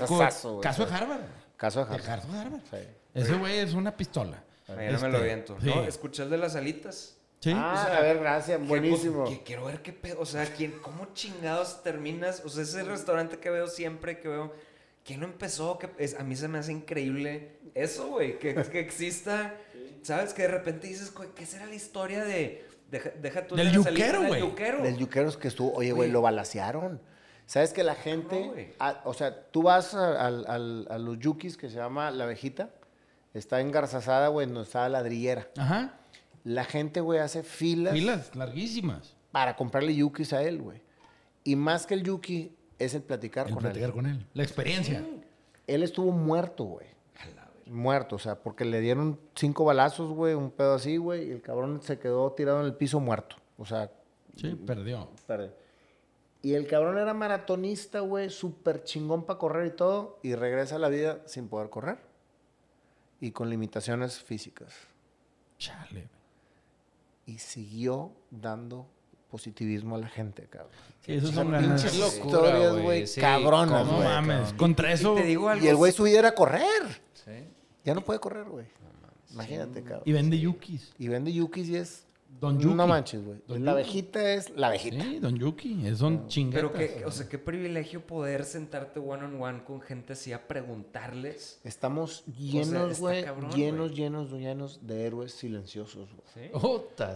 Caso 0.61 0.85
de 0.85 0.93
Harvard. 0.93 1.21
Caso 1.57 1.79
de 1.79 1.85
Harvard. 1.85 2.03
caso 2.05 2.27
de 2.31 2.37
Harvard. 2.39 2.61
Sí. 2.69 2.77
Ese 3.15 3.33
güey 3.33 3.57
es 3.57 3.73
una 3.73 3.97
pistola. 3.97 4.43
Mañana 4.67 4.85
me 4.87 4.95
Este, 4.95 5.09
lo 5.09 5.17
aviento. 5.17 5.57
sí. 5.59 5.65
No, 5.67 5.81
escuché 5.83 6.21
el 6.23 6.29
de 6.29 6.37
las 6.37 6.55
alitas. 6.55 7.15
Sí. 7.39 7.51
Ah, 7.55 7.73
O 7.75 7.87
sea, 7.87 7.97
a 7.97 8.01
ver, 8.01 8.19
gracias. 8.19 8.67
Buenísimo. 8.67 9.23
pues, 9.23 9.37
que 9.39 9.43
quiero 9.43 9.65
ver 9.65 9.81
qué 9.81 9.93
pedo. 9.93 10.19
O 10.19 10.25
sea, 10.27 10.45
¿quién, 10.45 10.73
¿cómo 10.81 11.07
chingados 11.15 11.81
terminas? 11.81 12.43
O 12.45 12.49
sea, 12.49 12.61
ese 12.61 12.83
restaurante 12.83 13.39
que 13.39 13.49
veo 13.49 13.65
siempre, 13.67 14.19
que 14.19 14.27
veo. 14.27 14.53
¿Quién 15.09 15.21
lo 15.21 15.25
empezó? 15.25 15.79
Que 15.79 15.89
es, 15.97 16.19
a 16.19 16.23
mí 16.23 16.35
se 16.35 16.47
me 16.47 16.59
hace 16.59 16.71
increíble 16.71 17.57
eso, 17.73 18.09
güey. 18.09 18.37
Que, 18.37 18.53
que 18.53 18.79
exista. 18.79 19.55
¿Sabes? 20.03 20.35
Que 20.35 20.43
de 20.43 20.49
repente 20.49 20.85
dices, 20.85 21.11
güey, 21.11 21.29
¿qué 21.33 21.47
será 21.47 21.65
la 21.65 21.73
historia 21.73 22.23
de. 22.23 22.63
Deja, 22.91 23.09
deja 23.19 23.47
tú 23.47 23.55
Del 23.55 23.71
yuquero, 23.71 24.19
del 24.19 24.27
güey. 24.27 24.41
yuquero? 24.41 24.83
Del 24.83 24.97
yuqueros 24.97 25.35
que 25.35 25.47
estuvo, 25.47 25.73
oye, 25.73 25.93
güey, 25.93 26.11
lo 26.11 26.21
balacearon. 26.21 27.01
¿Sabes 27.47 27.73
que 27.73 27.83
la 27.83 27.95
gente, 27.95 28.75
No, 28.79 28.85
o 29.05 29.13
sea, 29.15 29.49
tú 29.49 29.63
vas 29.63 29.95
a, 29.95 30.23
al- 30.27 30.45
al- 30.47 30.87
a 30.91 30.99
los 30.99 31.17
yukis 31.17 31.57
que 31.57 31.69
se 31.71 31.77
llama 31.77 32.11
La 32.11 32.25
Abejita, 32.25 32.69
está 33.33 33.61
engarzazada, 33.61 34.27
güey, 34.27 34.45
donde 34.45 34.61
está 34.61 34.83
la 34.83 34.99
ladrillera. 34.99 35.49
Ajá. 35.57 35.97
La 36.43 36.65
gente, 36.65 37.01
güey, 37.01 37.19
hace 37.19 37.41
filas, 37.41 37.93
Filas 37.93 38.35
larguísimas. 38.35 39.15
para 39.31 39.55
comprarle 39.55 39.95
yukis 39.95 40.33
a 40.33 40.43
él, 40.43 40.61
güey. 40.61 40.83
Y 41.43 41.55
más 41.55 41.87
que 41.87 41.95
el 41.95 42.03
yuki, 42.03 42.55
es 42.79 42.93
el 42.95 43.03
platicar 43.03 43.47
El 43.47 43.53
con 43.53 43.61
platicar 43.61 43.89
él. 43.89 43.93
con 43.95 44.05
él. 44.05 44.25
La 44.33 44.43
experiencia. 44.43 45.05
Él 45.67 45.83
estuvo 45.83 46.11
muerto, 46.11 46.63
güey. 46.63 46.87
Muerto, 47.67 48.15
o 48.15 48.19
sea, 48.19 48.35
porque 48.41 48.65
le 48.65 48.81
dieron 48.81 49.19
cinco 49.35 49.63
balazos, 49.63 50.11
güey, 50.11 50.33
un 50.33 50.49
pedo 50.49 50.73
así, 50.73 50.97
güey, 50.97 51.27
y 51.27 51.31
el 51.31 51.41
cabrón 51.41 51.81
se 51.83 51.99
quedó 51.99 52.31
tirado 52.31 52.61
en 52.61 52.65
el 52.65 52.73
piso 52.73 52.99
muerto. 52.99 53.35
O 53.59 53.65
sea, 53.65 53.91
Sí, 54.35 54.55
perdió. 54.55 55.09
Y 56.41 56.53
el 56.53 56.65
cabrón 56.67 56.97
era 56.97 57.13
maratonista, 57.13 57.99
güey, 57.99 58.29
súper 58.29 58.83
chingón 58.85 59.25
para 59.25 59.37
correr 59.37 59.67
y 59.67 59.75
todo, 59.75 60.19
y 60.23 60.33
regresa 60.35 60.77
a 60.77 60.79
la 60.79 60.87
vida 60.87 61.21
sin 61.25 61.49
poder 61.49 61.69
correr. 61.69 61.97
Y 63.19 63.31
con 63.31 63.49
limitaciones 63.49 64.19
físicas. 64.19 64.73
Chale. 65.57 66.07
Y 67.25 67.39
siguió 67.39 68.13
dando 68.31 68.87
positivismo 69.29 69.95
a 69.95 69.99
la 69.99 70.07
gente, 70.07 70.47
cabrón. 70.49 70.71
Sí, 71.05 71.13
esos 71.13 71.29
O 71.29 71.33
sea, 71.33 71.43
son 71.43 71.51
Locura, 71.51 71.75
historias, 72.25 72.77
güey. 72.81 73.07
Sí, 73.07 73.21
cabronas, 73.21 73.85
No 73.85 73.95
güey. 73.97 74.07
mames. 74.07 74.37
cabrón. 74.39 74.57
Contra 74.57 74.91
eso. 74.93 75.13
Y 75.17 75.21
te 75.21 75.27
digo 75.27 75.49
algo. 75.49 75.65
Y 75.65 75.67
el 75.69 75.75
güey 75.75 75.91
su 75.91 76.03
vida 76.03 76.19
era 76.19 76.35
correr. 76.35 77.01
Sí. 77.13 77.31
Ya 77.85 77.93
no 77.93 78.01
puede 78.01 78.19
correr, 78.19 78.45
güey. 78.45 78.65
Imagínate, 79.31 79.83
cabrón. 79.83 80.03
Y 80.05 80.11
vende 80.11 80.39
yukis. 80.39 80.93
Y 80.97 81.07
vende 81.07 81.31
yukis 81.31 81.67
y 81.69 81.75
es... 81.77 82.05
Don 82.39 82.57
Yuki. 82.57 82.73
No 82.75 82.87
manches, 82.87 83.23
güey. 83.23 83.41
Don 83.47 83.65
La 83.65 83.71
abejita 83.71 84.33
es 84.33 84.49
la 84.55 84.67
abejita. 84.67 85.03
Sí, 85.03 85.19
Don 85.19 85.35
Yuki. 85.37 85.85
Es 85.85 85.97
son 85.97 86.27
chingadas. 86.27 86.71
Pero 86.71 86.73
que, 86.73 87.05
o 87.05 87.11
sea, 87.11 87.27
qué 87.27 87.37
privilegio 87.37 88.05
poder 88.05 88.45
sentarte 88.45 88.99
one 88.99 89.25
on 89.25 89.41
one 89.41 89.63
con 89.65 89.81
gente 89.81 90.13
así 90.13 90.31
a 90.31 90.47
preguntarles. 90.47 91.59
Estamos 91.63 92.25
llenos, 92.27 92.99
güey, 92.99 93.25
llenos, 93.55 93.93
llenos, 93.93 94.31
llenos 94.31 94.87
de 94.87 95.05
héroes 95.05 95.33
silenciosos, 95.33 96.09
güey. 96.13 96.49
¿sí? 96.49 96.51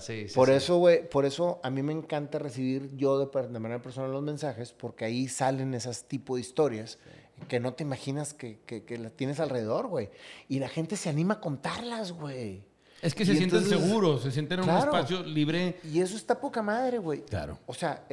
Sí, 0.01 0.27
sí, 0.27 0.35
Por 0.35 0.49
sí. 0.49 0.55
eso, 0.55 0.77
güey, 0.77 1.07
por 1.09 1.25
eso 1.25 1.59
a 1.63 1.69
mí 1.69 1.81
me 1.83 1.93
encanta 1.93 2.39
recibir 2.39 2.95
yo 2.97 3.17
de 3.19 3.59
manera 3.59 3.81
personal 3.81 4.11
los 4.11 4.23
mensajes, 4.23 4.73
porque 4.73 5.05
ahí 5.05 5.27
salen 5.29 5.73
esas 5.73 6.03
tipo 6.03 6.35
de 6.35 6.41
historias 6.41 6.99
que 7.47 7.59
no 7.59 7.73
te 7.73 7.83
imaginas 7.83 8.33
que, 8.33 8.59
que, 8.65 8.83
que 8.83 8.97
las 8.97 9.13
tienes 9.13 9.39
alrededor, 9.39 9.87
güey. 9.87 10.09
Y 10.49 10.59
la 10.59 10.69
gente 10.69 10.97
se 10.97 11.09
anima 11.09 11.35
a 11.35 11.39
contarlas, 11.39 12.11
güey. 12.11 12.63
Es 13.03 13.13
que 13.13 13.25
se 13.25 13.35
sienten 13.35 13.63
seguros, 13.65 14.21
se 14.23 14.31
sienten 14.31 14.59
en 14.59 14.65
Claro. 14.65 14.91
un 14.91 14.97
espacio 14.97 15.23
libre. 15.23 15.77
Y 15.83 15.99
eso 15.99 16.15
está 16.15 16.39
poca 16.39 16.61
madre, 16.61 16.97
güey. 16.99 17.21
Claro. 17.21 17.59
O 17.65 17.73
sea, 17.73 18.05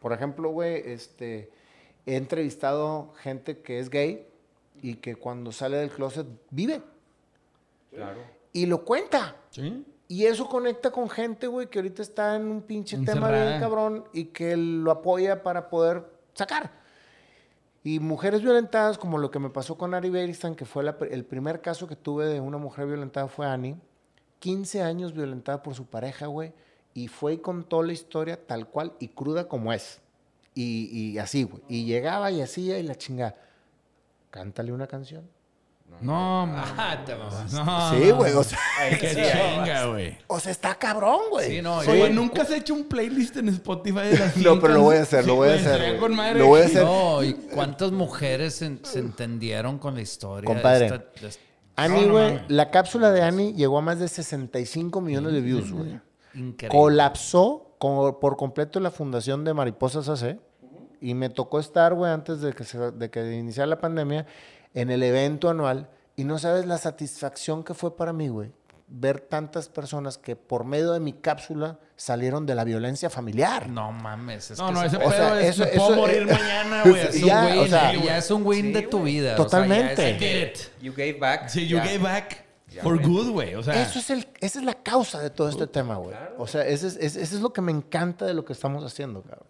por 0.00 0.12
ejemplo, 0.12 0.50
güey, 0.50 0.82
este, 0.84 1.50
he 2.06 2.16
entrevistado 2.16 3.12
gente 3.22 3.60
que 3.62 3.78
es 3.78 3.88
gay 3.88 4.26
y 4.82 4.96
que 4.96 5.16
cuando 5.16 5.50
sale 5.52 5.76
del 5.78 5.90
closet 5.90 6.26
vive 6.50 6.82
Claro. 7.90 8.20
y 8.52 8.66
lo 8.66 8.84
cuenta. 8.84 9.36
Sí. 9.50 9.84
Y 10.08 10.26
eso 10.26 10.46
conecta 10.48 10.90
con 10.90 11.08
gente, 11.08 11.46
güey, 11.46 11.68
que 11.68 11.78
ahorita 11.78 12.02
está 12.02 12.36
en 12.36 12.44
un 12.46 12.60
pinche 12.62 12.98
tema 12.98 13.30
bien 13.30 13.60
cabrón 13.60 14.04
y 14.12 14.26
que 14.26 14.56
lo 14.58 14.90
apoya 14.90 15.42
para 15.42 15.70
poder 15.70 16.04
sacar. 16.34 16.70
Y 17.84 17.98
mujeres 17.98 18.42
violentadas, 18.42 18.98
como 18.98 19.16
lo 19.18 19.30
que 19.30 19.38
me 19.38 19.48
pasó 19.48 19.76
con 19.78 19.94
Ari 19.94 20.10
Beristan, 20.10 20.54
que 20.54 20.66
fue 20.66 20.84
la 20.84 20.96
el 21.10 21.24
primer 21.24 21.62
caso 21.62 21.88
que 21.88 21.96
tuve 21.96 22.26
de 22.26 22.40
una 22.40 22.58
mujer 22.58 22.86
violentada 22.86 23.26
fue 23.26 23.46
Ani. 23.46 23.74
15 24.42 24.82
años 24.82 25.14
violentada 25.14 25.62
por 25.62 25.74
su 25.76 25.86
pareja, 25.86 26.26
güey. 26.26 26.52
Y 26.94 27.06
fue 27.06 27.34
y 27.34 27.38
contó 27.38 27.82
la 27.84 27.92
historia 27.92 28.36
tal 28.44 28.66
cual 28.68 28.92
y 28.98 29.06
cruda 29.08 29.46
como 29.46 29.72
es. 29.72 30.00
Y, 30.54 30.88
y 31.12 31.18
así, 31.18 31.44
güey. 31.44 31.62
Y 31.68 31.84
llegaba 31.84 32.30
y 32.32 32.42
hacía 32.42 32.78
y 32.78 32.82
la 32.82 32.96
chingada. 32.96 33.36
Cántale 34.30 34.72
una 34.72 34.88
canción. 34.88 35.22
No, 36.00 36.46
mames. 36.46 36.70
Ah, 36.76 37.02
te 37.04 37.14
mamas. 37.14 37.52
No, 37.52 37.90
sí, 37.92 38.10
güey. 38.10 38.32
O 38.32 38.42
sea, 38.42 38.58
Qué 38.98 39.10
chinga, 39.10 39.86
güey. 39.86 40.18
o 40.26 40.40
sea, 40.40 40.50
está 40.50 40.74
cabrón, 40.74 41.20
güey. 41.30 41.50
Sí, 41.56 41.62
no, 41.62 41.76
Oye, 41.78 41.94
igual- 41.96 42.14
¿nunca 42.14 42.42
has 42.42 42.50
hecho 42.50 42.74
un 42.74 42.84
playlist 42.84 43.36
en 43.36 43.48
Spotify 43.50 44.08
de 44.08 44.18
las 44.18 44.36
No, 44.38 44.58
pero 44.58 44.74
lo 44.74 44.80
voy 44.82 44.96
a 44.96 45.02
hacer, 45.02 45.24
lo 45.26 45.36
voy 45.36 45.50
a 45.50 45.54
hacer, 45.54 45.98
con 45.98 46.16
madre. 46.16 46.38
Lo 46.40 46.46
voy 46.48 46.62
a 46.62 46.64
hacer. 46.64 46.82
No, 46.82 47.22
y 47.22 47.34
cuántas 47.34 47.92
mujeres 47.92 48.54
se, 48.56 48.78
se 48.82 48.98
entendieron 48.98 49.78
con 49.78 49.94
la 49.94 50.00
historia. 50.00 50.46
Compadre. 50.46 50.86
Esta- 50.86 51.04
esta- 51.26 51.40
No, 51.88 52.00
no 52.06 52.12
güey, 52.12 52.40
la 52.48 52.70
cápsula 52.70 53.10
de 53.10 53.22
Ani 53.22 53.52
llegó 53.54 53.78
a 53.78 53.80
más 53.82 53.98
de 53.98 54.08
65 54.08 55.00
millones 55.00 55.32
de 55.32 55.40
views, 55.40 55.72
güey. 55.72 56.00
increíble. 56.34 56.68
Colapsó 56.78 57.74
co- 57.78 58.18
por 58.20 58.36
completo 58.36 58.80
la 58.80 58.90
fundación 58.90 59.44
de 59.44 59.54
Mariposas 59.54 60.08
AC. 60.08 60.38
Y 61.00 61.14
me 61.14 61.28
tocó 61.30 61.58
estar, 61.58 61.94
güey, 61.94 62.12
antes 62.12 62.40
de 62.40 62.52
que, 62.52 62.62
se, 62.64 62.78
de 62.92 63.10
que 63.10 63.32
iniciara 63.36 63.66
la 63.66 63.80
pandemia, 63.80 64.24
en 64.72 64.90
el 64.90 65.02
evento 65.02 65.50
anual. 65.50 65.88
Y 66.14 66.24
no 66.24 66.38
sabes 66.38 66.66
la 66.66 66.78
satisfacción 66.78 67.64
que 67.64 67.74
fue 67.74 67.96
para 67.96 68.12
mí, 68.12 68.28
güey. 68.28 68.52
Ver 68.94 69.20
tantas 69.20 69.70
personas 69.70 70.18
que 70.18 70.36
por 70.36 70.64
medio 70.64 70.92
de 70.92 71.00
mi 71.00 71.14
cápsula 71.14 71.78
salieron 71.96 72.44
de 72.44 72.54
la 72.54 72.62
violencia 72.64 73.08
familiar. 73.08 73.70
No 73.70 73.90
mames. 73.90 74.50
Es 74.50 74.58
No, 74.58 74.66
que 74.66 74.72
no, 74.74 74.82
ese 74.82 74.96
o 74.96 75.00
pedo 75.00 75.10
sea, 75.12 75.40
es, 75.40 75.48
eso- 75.58 75.64
puedo 75.74 75.88
eso- 75.92 75.96
morir 75.96 76.22
eh, 76.22 76.26
mañana, 76.26 76.82
güey. 76.84 77.00
es 77.08 77.20
ya, 77.22 77.46
win, 77.46 77.58
o 77.60 77.66
sea, 77.68 77.94
ya 77.94 78.18
es 78.18 78.30
un 78.30 78.44
win 78.46 78.66
Sí, 78.66 78.72
de 78.72 78.82
tu 78.82 78.98
güey. 78.98 79.12
vida. 79.14 79.32
o 79.32 79.36
sea, 79.36 79.38
ya 79.38 79.44
Totalmente. 79.44 80.52
es-. 80.52 80.70
You 80.82 80.92
gave 80.92 81.14
back. 81.14 81.48
Sí, 81.48 81.66
you 81.66 81.78
Ya. 81.78 81.84
gave 81.84 81.98
back 81.98 82.44
for 82.82 83.00
good, 83.02 83.30
güey. 83.30 83.54
O 83.54 83.62
sea, 83.62 83.80
Eso 83.82 83.98
es 83.98 84.10
el, 84.10 84.26
esa 84.40 84.58
es 84.58 84.64
la 84.66 84.74
causa 84.74 85.20
de 85.20 85.30
todo 85.30 85.48
este 85.48 85.66
tema, 85.66 85.96
güey. 85.96 86.14
O 86.36 86.46
sea, 86.46 86.66
ese 86.66 86.88
es, 86.88 86.96
ese- 86.96 87.22
ese 87.22 87.34
es 87.36 87.40
lo 87.40 87.50
que 87.52 87.62
me 87.62 87.72
encanta 87.72 88.26
de 88.26 88.34
lo 88.34 88.44
que 88.44 88.52
estamos 88.52 88.84
haciendo, 88.84 89.22
cabrón. 89.22 89.46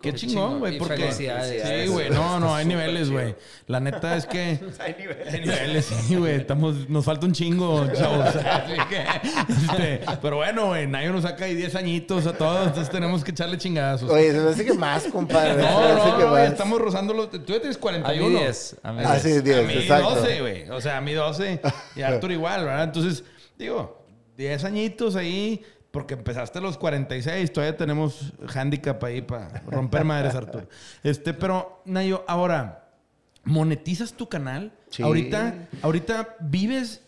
Qué 0.00 0.14
chingón, 0.14 0.60
güey. 0.60 0.78
Porque 0.78 0.96
felicidades. 0.96 1.84
sí, 1.84 1.92
güey. 1.92 2.08
No, 2.08 2.40
no, 2.40 2.54
hay 2.54 2.64
niveles, 2.66 3.10
güey. 3.10 3.34
La 3.66 3.80
neta 3.80 4.16
es 4.16 4.24
que 4.24 4.58
Hay 4.78 4.94
niveles. 4.98 5.34
hay 5.34 5.40
niveles, 5.40 5.84
sí, 5.84 6.16
güey. 6.16 6.36
Estamos, 6.36 6.88
nos 6.88 7.04
falta 7.04 7.26
un 7.26 7.32
chingo, 7.32 7.86
chavos. 7.92 8.34
Así 8.36 8.72
que, 8.88 9.04
este, 9.52 10.00
pero 10.22 10.36
bueno, 10.36 10.68
güey, 10.68 10.86
nadie 10.86 11.10
nos 11.10 11.22
saca 11.24 11.44
ahí 11.44 11.54
10 11.54 11.74
añitos 11.74 12.26
a 12.26 12.32
todos, 12.32 12.68
entonces 12.68 12.90
tenemos 12.90 13.22
que 13.22 13.32
echarle 13.32 13.58
chingadazos. 13.58 14.10
Oye, 14.10 14.32
se 14.32 14.40
me 14.40 14.48
hace 14.48 14.64
que 14.64 14.72
más, 14.72 15.04
compadre. 15.04 15.62
No, 15.62 15.94
no, 15.96 16.04
que 16.04 16.10
no, 16.24 16.30
güey, 16.30 16.42
más. 16.44 16.52
estamos 16.52 16.80
rozando 16.80 17.12
los... 17.12 17.30
Tú 17.30 17.38
ya 17.46 17.60
tienes 17.60 17.76
41. 17.76 18.26
A 18.26 18.30
mí 18.30 18.38
10, 18.38 18.76
a 18.82 18.92
mí 18.92 19.02
Ah, 19.04 19.18
sí, 19.18 19.40
10, 19.42 19.58
a 19.58 19.62
mí 19.62 19.74
exacto. 19.74 20.14
12, 20.14 20.40
güey. 20.40 20.70
O 20.70 20.80
sea, 20.80 20.96
a 20.96 21.00
mí 21.02 21.12
12 21.12 21.60
y 21.94 22.00
Arthur 22.00 22.32
igual, 22.32 22.64
¿verdad? 22.64 22.84
Entonces, 22.84 23.22
digo, 23.58 24.02
10 24.38 24.64
añitos 24.64 25.14
ahí, 25.14 25.62
porque 25.90 26.14
empezaste 26.14 26.58
a 26.58 26.62
los 26.62 26.76
46, 26.76 27.52
todavía 27.52 27.76
tenemos 27.76 28.32
handicap 28.54 29.02
ahí 29.04 29.22
para 29.22 29.48
romper 29.66 30.04
madres, 30.04 30.34
Arthur. 30.34 30.68
Este, 31.02 31.32
pero, 31.32 31.82
Nayo, 31.86 32.24
ahora, 32.28 32.90
¿monetizas 33.44 34.12
tu 34.12 34.28
canal? 34.28 34.72
Sí. 34.90 35.02
Ahorita, 35.02 35.68
ahorita 35.82 36.36
vives 36.40 37.02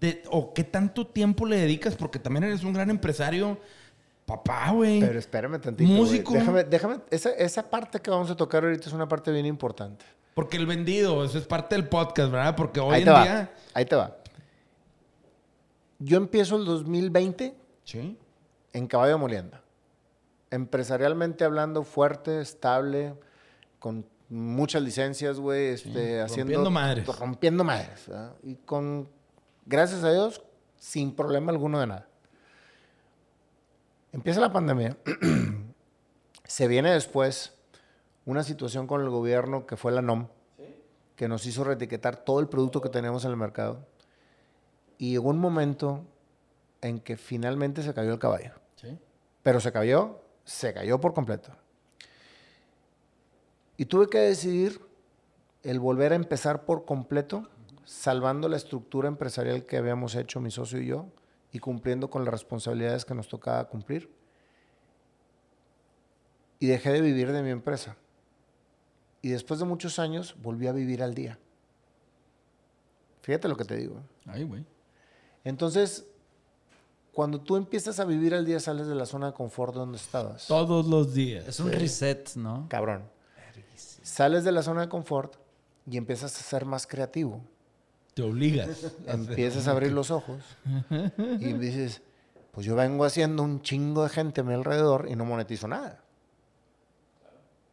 de, 0.00 0.22
o 0.30 0.52
qué 0.52 0.64
tanto 0.64 1.06
tiempo 1.06 1.46
le 1.46 1.56
dedicas, 1.56 1.94
porque 1.94 2.18
también 2.18 2.44
eres 2.44 2.64
un 2.64 2.72
gran 2.72 2.90
empresario, 2.90 3.58
papá, 4.24 4.70
güey. 4.72 5.00
Pero 5.00 5.18
espérame 5.18 5.60
tantito. 5.60 5.88
Músico. 5.88 6.32
Déjame, 6.32 6.64
déjame. 6.64 6.96
Esa, 7.10 7.30
esa 7.30 7.70
parte 7.70 8.00
que 8.00 8.10
vamos 8.10 8.30
a 8.30 8.36
tocar 8.36 8.64
ahorita 8.64 8.88
es 8.88 8.92
una 8.92 9.08
parte 9.08 9.30
bien 9.30 9.46
importante. 9.46 10.04
Porque 10.34 10.56
el 10.58 10.66
vendido, 10.66 11.24
eso 11.24 11.38
es 11.38 11.46
parte 11.46 11.76
del 11.76 11.88
podcast, 11.88 12.30
¿verdad? 12.30 12.56
Porque 12.56 12.80
hoy 12.80 12.96
Ahí 12.96 13.00
en 13.02 13.06
te 13.06 13.10
va. 13.10 13.22
día... 13.22 13.54
Ahí 13.72 13.84
te 13.86 13.96
va. 13.96 14.16
Yo 15.98 16.18
empiezo 16.18 16.56
el 16.56 16.66
2020 16.66 17.54
Sí. 17.86 18.18
en 18.72 18.86
Caballo 18.88 19.12
de 19.12 19.18
Molienda. 19.18 19.62
Empresarialmente 20.50 21.44
hablando, 21.44 21.84
fuerte, 21.84 22.40
estable, 22.40 23.14
con 23.78 24.04
muchas 24.28 24.82
licencias, 24.82 25.38
güey, 25.38 25.68
este, 25.68 26.20
haciendo... 26.20 26.52
rompiendo 26.52 26.70
madres. 26.70 27.06
Rompiendo 27.06 27.64
madres. 27.64 28.08
¿verdad? 28.08 28.34
Y 28.42 28.56
con, 28.56 29.08
gracias 29.64 30.02
a 30.02 30.12
Dios, 30.12 30.42
sin 30.76 31.14
problema 31.14 31.52
alguno 31.52 31.78
de 31.78 31.86
nada. 31.86 32.08
Empieza 34.12 34.40
la 34.40 34.52
pandemia. 34.52 34.96
Se 36.44 36.66
viene 36.66 36.90
después 36.92 37.54
una 38.24 38.42
situación 38.42 38.86
con 38.86 39.00
el 39.02 39.10
gobierno 39.10 39.66
que 39.66 39.76
fue 39.76 39.92
la 39.92 40.02
NOM, 40.02 40.26
que 41.14 41.28
nos 41.28 41.46
hizo 41.46 41.64
reetiquetar 41.64 42.16
todo 42.16 42.40
el 42.40 42.48
producto 42.48 42.80
que 42.80 42.88
tenemos 42.88 43.24
en 43.24 43.30
el 43.30 43.36
mercado. 43.36 43.86
Y 44.98 45.12
llegó 45.12 45.30
un 45.30 45.38
momento 45.38 46.04
en 46.80 47.00
que 47.00 47.16
finalmente 47.16 47.82
se 47.82 47.94
cayó 47.94 48.12
el 48.12 48.18
caballo. 48.18 48.52
Sí. 48.76 48.98
Pero 49.42 49.60
se 49.60 49.72
cayó, 49.72 50.20
se 50.44 50.72
cayó 50.72 51.00
por 51.00 51.14
completo. 51.14 51.52
Y 53.76 53.86
tuve 53.86 54.08
que 54.08 54.18
decidir 54.18 54.80
el 55.62 55.80
volver 55.80 56.12
a 56.12 56.16
empezar 56.16 56.64
por 56.64 56.84
completo, 56.84 57.48
salvando 57.84 58.48
la 58.48 58.56
estructura 58.56 59.08
empresarial 59.08 59.66
que 59.66 59.76
habíamos 59.76 60.14
hecho 60.14 60.40
mi 60.40 60.50
socio 60.50 60.80
y 60.80 60.86
yo 60.86 61.06
y 61.52 61.58
cumpliendo 61.58 62.10
con 62.10 62.24
las 62.24 62.32
responsabilidades 62.32 63.04
que 63.04 63.14
nos 63.14 63.28
tocaba 63.28 63.68
cumplir. 63.68 64.10
Y 66.58 66.66
dejé 66.66 66.92
de 66.92 67.00
vivir 67.00 67.32
de 67.32 67.42
mi 67.42 67.50
empresa. 67.50 67.96
Y 69.22 69.30
después 69.30 69.60
de 69.60 69.66
muchos 69.66 69.98
años 69.98 70.36
volví 70.40 70.66
a 70.66 70.72
vivir 70.72 71.02
al 71.02 71.14
día. 71.14 71.38
Fíjate 73.22 73.48
lo 73.48 73.56
que 73.56 73.64
te 73.64 73.76
digo. 73.76 74.00
Ay, 74.26 74.44
güey. 74.44 74.64
Entonces, 75.44 76.06
cuando 77.16 77.40
tú 77.40 77.56
empiezas 77.56 77.98
a 77.98 78.04
vivir 78.04 78.34
al 78.34 78.44
día, 78.44 78.60
sales 78.60 78.88
de 78.88 78.94
la 78.94 79.06
zona 79.06 79.28
de 79.28 79.32
confort 79.32 79.74
donde 79.74 79.96
estabas. 79.96 80.48
Todos 80.48 80.84
los 80.84 81.14
días. 81.14 81.48
Es 81.48 81.60
un 81.60 81.72
reset, 81.72 82.34
¿no? 82.36 82.66
Cabrón. 82.68 83.04
Sales 83.74 84.44
de 84.44 84.52
la 84.52 84.62
zona 84.62 84.82
de 84.82 84.90
confort 84.90 85.36
y 85.86 85.96
empiezas 85.96 86.38
a 86.38 86.42
ser 86.42 86.66
más 86.66 86.86
creativo. 86.86 87.40
Te 88.12 88.20
obligas. 88.20 88.92
Empiezas 89.06 89.66
a 89.66 89.70
abrir 89.70 89.92
los 89.92 90.10
ojos 90.10 90.44
y 91.40 91.54
dices, 91.54 92.02
pues 92.52 92.66
yo 92.66 92.76
vengo 92.76 93.06
haciendo 93.06 93.42
un 93.42 93.62
chingo 93.62 94.02
de 94.02 94.10
gente 94.10 94.42
a 94.42 94.44
mi 94.44 94.52
alrededor 94.52 95.06
y 95.08 95.16
no 95.16 95.24
monetizo 95.24 95.66
nada. 95.68 96.04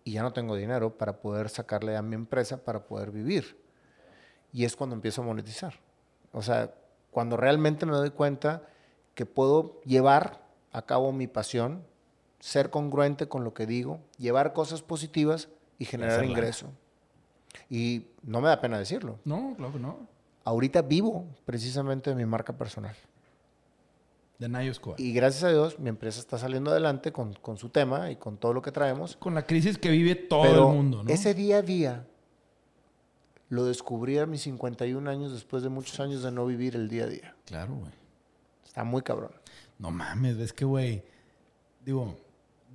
Y 0.06 0.14
ya 0.14 0.22
no 0.22 0.32
tengo 0.32 0.56
dinero 0.56 0.98
para 0.98 1.20
poder 1.20 1.50
sacarle 1.50 1.98
a 1.98 2.02
mi 2.02 2.16
empresa 2.16 2.64
para 2.64 2.86
poder 2.86 3.12
vivir. 3.12 3.60
Y 4.54 4.64
es 4.64 4.78
cuando 4.78 4.96
empiezo 4.96 5.22
a 5.22 5.26
monetizar. 5.26 5.74
O 6.32 6.42
sea, 6.42 6.74
cuando 7.12 7.36
realmente 7.36 7.86
me 7.86 7.92
doy 7.92 8.12
cuenta 8.12 8.70
que 9.16 9.26
puedo 9.26 9.82
llevar 9.82 10.42
a 10.72 10.84
cabo 10.84 11.12
mi 11.12 11.28
pasión, 11.28 11.84
ser 12.40 12.70
congruente 12.70 13.28
con 13.28 13.44
lo 13.44 13.54
que 13.54 13.66
digo, 13.66 14.00
llevar 14.18 14.54
cosas 14.54 14.82
positivas 14.82 15.50
y 15.80 15.86
generar 15.86 16.26
ingreso. 16.26 16.68
Y 17.70 18.08
no 18.24 18.42
me 18.42 18.50
da 18.50 18.60
pena 18.60 18.80
decirlo. 18.80 19.20
No, 19.26 19.54
claro 19.56 19.74
que 19.74 19.80
no. 19.80 19.98
Ahorita 20.44 20.82
vivo 20.82 21.26
precisamente 21.46 22.10
de 22.10 22.16
mi 22.16 22.26
marca 22.26 22.54
personal. 22.54 22.96
De 24.40 24.50
Nayo 24.50 24.74
Squad. 24.74 24.98
Y 24.98 25.14
gracias 25.14 25.44
a 25.44 25.50
Dios, 25.50 25.80
mi 25.80 25.90
empresa 25.90 26.20
está 26.20 26.38
saliendo 26.38 26.72
adelante 26.72 27.14
con, 27.14 27.34
con 27.34 27.58
su 27.58 27.70
tema 27.70 28.12
y 28.12 28.16
con 28.16 28.38
todo 28.38 28.54
lo 28.54 28.62
que 28.62 28.72
traemos. 28.72 29.16
Con 29.16 29.36
la 29.36 29.46
crisis 29.46 29.78
que 29.78 29.90
vive 29.90 30.16
todo 30.16 30.42
Pero 30.42 30.70
el 30.70 30.76
mundo, 30.76 31.04
¿no? 31.04 31.10
ese 31.10 31.34
día 31.34 31.58
a 31.58 31.62
día 31.62 32.08
lo 33.50 33.66
descubrí 33.66 34.18
a 34.18 34.26
mis 34.26 34.42
51 34.42 35.10
años 35.10 35.32
después 35.32 35.62
de 35.64 35.70
muchos 35.70 36.00
años 36.00 36.24
de 36.24 36.32
no 36.32 36.46
vivir 36.46 36.76
el 36.76 36.90
día 36.90 37.04
a 37.04 37.08
día. 37.08 37.36
Claro, 37.46 37.76
güey. 37.76 38.03
Está 38.74 38.84
muy 38.84 39.04
cabrón. 39.04 39.30
No 39.78 39.92
mames, 39.92 40.36
ves 40.36 40.52
que, 40.52 40.66
güey. 40.66 41.04
Digo, 41.86 42.18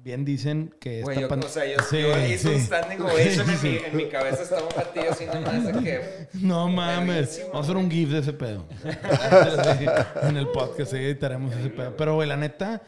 bien 0.05 0.25
dicen 0.25 0.73
que 0.79 1.03
Güey, 1.03 1.17
esta 1.17 1.21
yo, 1.23 1.29
pan- 1.29 1.43
o 1.45 1.49
sea, 1.49 1.67
yo, 1.67 1.83
Sí, 1.91 2.01
yo 2.03 2.17
hice 2.25 2.49
un 2.51 2.55
sí. 2.61 2.67
standing 2.67 3.01
ovation 3.01 3.51
en, 3.51 3.59
Sí, 3.59 3.67
mi, 3.67 3.79
sí. 3.79 3.81
en 3.85 3.97
mi 3.97 4.09
cabeza 4.09 4.43
estaba 4.45 4.63
un 4.63 4.69
batillo 4.77 5.11
así 5.11 5.27
nomás 5.27 5.65
de 5.67 5.73
que... 5.83 6.29
No 6.35 6.69
mames. 6.69 7.41
Vamos 7.49 7.57
a 7.57 7.61
hacer 7.65 7.77
un 7.77 7.91
GIF 7.91 8.11
de 8.11 8.19
ese 8.21 8.33
pedo. 8.33 8.65
En 10.23 10.37
el 10.37 10.47
podcast, 10.49 10.93
sí, 10.93 10.99
editaremos 10.99 11.53
ese 11.57 11.71
pedo. 11.71 11.97
Pero, 11.97 12.15
güey, 12.15 12.29
la 12.29 12.37
neta. 12.37 12.81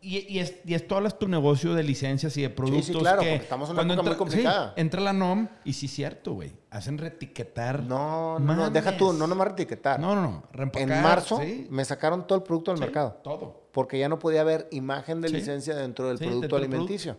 Y, 0.00 0.18
y, 0.28 0.38
es, 0.40 0.56
y 0.64 0.74
esto 0.74 0.96
hablas 0.96 1.18
tu 1.18 1.28
negocio 1.28 1.74
de 1.74 1.84
licencias 1.84 2.36
y 2.36 2.42
de 2.42 2.50
productos. 2.50 2.96
claro, 2.96 3.20
que 3.22 3.28
porque 3.30 3.42
estamos 3.44 3.70
en 3.70 3.74
una 3.78 3.82
época 3.84 4.02
muy 4.02 4.10
entra- 4.12 4.18
complicada. 4.18 4.68
sí, 4.74 4.80
entra 4.80 5.00
la 5.00 5.12
NOM 5.12 5.48
y 5.64 5.72
sí, 5.74 5.86
cierto, 5.86 6.32
güey. 6.32 6.52
Hacen 6.70 6.98
retiquetar. 6.98 7.82
No, 7.84 8.38
no, 8.40 8.54
no, 8.56 8.70
deja 8.70 8.96
tú, 8.96 9.12
no 9.12 9.26
nomás 9.28 9.50
etiquetar. 9.52 10.00
No, 10.00 10.14
no, 10.16 10.22
no. 10.52 10.70
en 10.74 10.88
marzo 11.02 11.38
sí, 11.40 11.66
me 11.70 11.84
sacaron 11.84 12.26
todo 12.26 12.38
el 12.38 12.42
producto 12.44 12.72
del 12.72 12.78
sí, 12.78 12.84
mercado. 12.84 13.20
Todo. 13.22 13.62
Porque 13.72 13.98
ya 13.98 14.08
no 14.08 14.18
podía 14.18 14.40
haber 14.40 14.66
imagen 14.72 15.20
de 15.20 15.28
Sí. 15.28 15.34
licencia 15.34 15.76
dentro 15.76 16.08
del 16.08 16.18
Sí, 16.18 16.24
producto 16.24 16.40
dentro 16.56 16.58
alimenticio. 16.58 17.16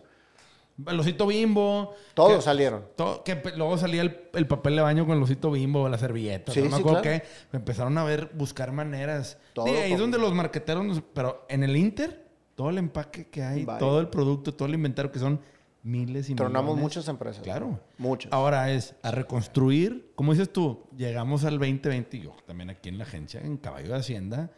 El 0.86 0.98
osito 1.00 1.26
bimbo. 1.28 1.94
Todos 2.14 2.36
que- 2.36 2.42
salieron. 2.42 2.84
que 3.24 3.40
luego 3.56 3.78
salía 3.78 4.02
el, 4.02 4.28
el 4.34 4.46
papel 4.48 4.76
de 4.76 4.82
baño 4.82 5.06
con 5.06 5.16
el 5.16 5.22
osito 5.22 5.50
bimbo, 5.52 5.88
la 5.88 5.96
servilleta. 5.98 6.52
Sí, 6.52 6.60
no 6.60 6.66
me 6.70 6.74
sí, 6.76 6.80
acuerdo 6.80 7.00
claro. 7.02 7.24
Empezaron 7.52 7.96
a 7.96 8.04
ver, 8.04 8.30
buscar 8.34 8.72
maneras. 8.72 9.38
Todo 9.54 9.66
Sí, 9.66 9.72
ahí 9.72 9.92
es 9.92 9.98
donde 9.98 10.18
los 10.18 10.34
marqueteros, 10.34 11.00
pero 11.14 11.46
en 11.48 11.62
el 11.62 11.76
Inter, 11.76 12.23
todo 12.54 12.70
el 12.70 12.78
empaque 12.78 13.28
que 13.28 13.42
hay, 13.42 13.64
Vaya. 13.64 13.78
todo 13.78 14.00
el 14.00 14.08
producto, 14.08 14.54
todo 14.54 14.68
el 14.68 14.74
inventario, 14.74 15.10
que 15.10 15.18
son 15.18 15.40
miles 15.82 16.30
y 16.30 16.34
Tronamos 16.34 16.76
millones. 16.76 16.82
muchas 16.82 17.08
empresas. 17.08 17.42
Claro. 17.42 17.80
Muchas. 17.98 18.32
Ahora 18.32 18.70
es 18.72 18.94
a 19.02 19.10
reconstruir, 19.10 20.12
como 20.14 20.32
dices 20.32 20.52
tú, 20.52 20.84
llegamos 20.96 21.44
al 21.44 21.58
2020, 21.58 22.16
y 22.16 22.20
yo 22.22 22.36
también 22.46 22.70
aquí 22.70 22.88
en 22.88 22.98
la 22.98 23.04
agencia, 23.04 23.40
en 23.40 23.56
Caballo 23.56 23.88
de 23.92 23.98
Hacienda, 23.98 24.50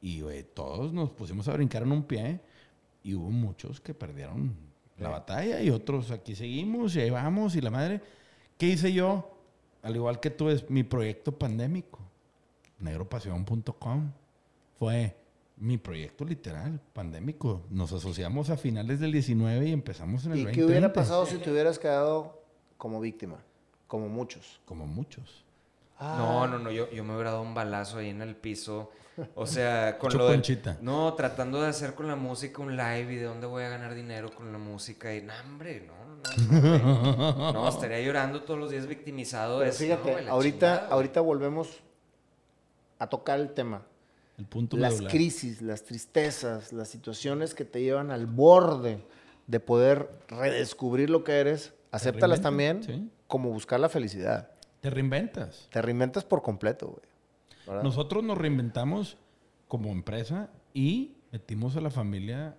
y 0.00 0.20
güey, 0.22 0.42
todos 0.44 0.92
nos 0.92 1.10
pusimos 1.10 1.46
a 1.48 1.52
brincar 1.52 1.82
en 1.82 1.92
un 1.92 2.04
pie, 2.04 2.40
y 3.02 3.14
hubo 3.14 3.30
muchos 3.30 3.80
que 3.80 3.94
perdieron 3.94 4.54
la 4.98 5.08
batalla, 5.08 5.60
y 5.60 5.70
otros 5.70 6.10
aquí 6.10 6.34
seguimos, 6.36 6.94
y 6.96 7.00
ahí 7.00 7.10
vamos, 7.10 7.56
y 7.56 7.60
la 7.60 7.70
madre. 7.70 8.00
¿Qué 8.56 8.66
hice 8.68 8.92
yo? 8.92 9.28
Al 9.82 9.96
igual 9.96 10.20
que 10.20 10.30
tú, 10.30 10.48
es 10.48 10.70
mi 10.70 10.84
proyecto 10.84 11.32
pandémico, 11.36 11.98
negropasión.com. 12.78 14.12
Fue 14.78 15.16
mi 15.62 15.78
proyecto 15.78 16.24
literal, 16.24 16.80
pandémico. 16.92 17.62
Nos 17.70 17.92
asociamos 17.92 18.50
a 18.50 18.56
finales 18.56 18.98
del 18.98 19.12
19 19.12 19.68
y 19.68 19.72
empezamos 19.72 20.26
en 20.26 20.32
el 20.32 20.38
¿Y 20.38 20.44
20. 20.46 20.60
qué 20.60 20.66
hubiera 20.66 20.92
pasado 20.92 21.24
si 21.24 21.38
te 21.38 21.52
hubieras 21.52 21.78
quedado 21.78 22.42
como 22.76 23.00
víctima? 23.00 23.38
Como 23.86 24.08
muchos. 24.08 24.60
Como 24.64 24.86
muchos. 24.86 25.44
Ah. 26.00 26.16
No, 26.18 26.48
no, 26.48 26.58
no, 26.58 26.72
yo, 26.72 26.90
yo 26.90 27.04
me 27.04 27.14
hubiera 27.14 27.30
dado 27.30 27.42
un 27.42 27.54
balazo 27.54 27.98
ahí 27.98 28.08
en 28.08 28.22
el 28.22 28.34
piso. 28.34 28.90
O 29.36 29.46
sea, 29.46 29.98
con 30.00 30.12
lo 30.18 30.26
conchita. 30.26 30.78
No, 30.80 31.14
tratando 31.14 31.62
de 31.62 31.68
hacer 31.68 31.94
con 31.94 32.08
la 32.08 32.16
música 32.16 32.60
un 32.60 32.76
live 32.76 33.12
y 33.12 33.16
de 33.16 33.24
dónde 33.24 33.46
voy 33.46 33.62
a 33.62 33.68
ganar 33.68 33.94
dinero 33.94 34.34
con 34.34 34.50
la 34.50 34.58
música. 34.58 35.14
Y, 35.14 35.22
no, 35.22 35.32
hombre, 35.44 35.86
no, 35.86 36.60
no, 36.60 36.78
no. 36.78 37.52
No, 37.52 37.68
estaría 37.68 38.00
llorando 38.00 38.42
todos 38.42 38.58
los 38.58 38.72
días 38.72 38.88
victimizado. 38.88 39.60
Pero 39.60 39.70
Es, 39.70 39.78
fíjate, 39.78 40.22
no, 40.22 40.32
ahorita, 40.32 40.78
chingada, 40.78 40.88
ahorita 40.88 41.20
volvemos 41.20 41.68
a 42.98 43.06
tocar 43.06 43.38
el 43.38 43.54
tema. 43.54 43.82
El 44.42 44.48
punto 44.48 44.76
Las 44.76 44.94
medular. 44.94 45.12
crisis, 45.12 45.62
las 45.62 45.84
tristezas, 45.84 46.72
las 46.72 46.88
situaciones 46.88 47.54
que 47.54 47.64
te 47.64 47.80
llevan 47.80 48.10
al 48.10 48.26
borde 48.26 49.00
de 49.46 49.60
poder 49.60 50.10
redescubrir 50.26 51.10
lo 51.10 51.22
que 51.22 51.38
eres, 51.38 51.72
acéptalas 51.92 52.40
también 52.40 52.82
sí. 52.82 53.08
como 53.28 53.50
buscar 53.50 53.78
la 53.78 53.88
felicidad. 53.88 54.50
Te 54.80 54.90
reinventas. 54.90 55.68
Te 55.70 55.80
reinventas 55.80 56.24
por 56.24 56.42
completo, 56.42 56.88
güey. 56.88 57.82
Nosotros 57.84 58.24
nos 58.24 58.36
reinventamos 58.36 59.16
como 59.68 59.90
empresa 59.92 60.50
y 60.74 61.14
metimos 61.30 61.76
a 61.76 61.80
la 61.80 61.90
familia 61.90 62.56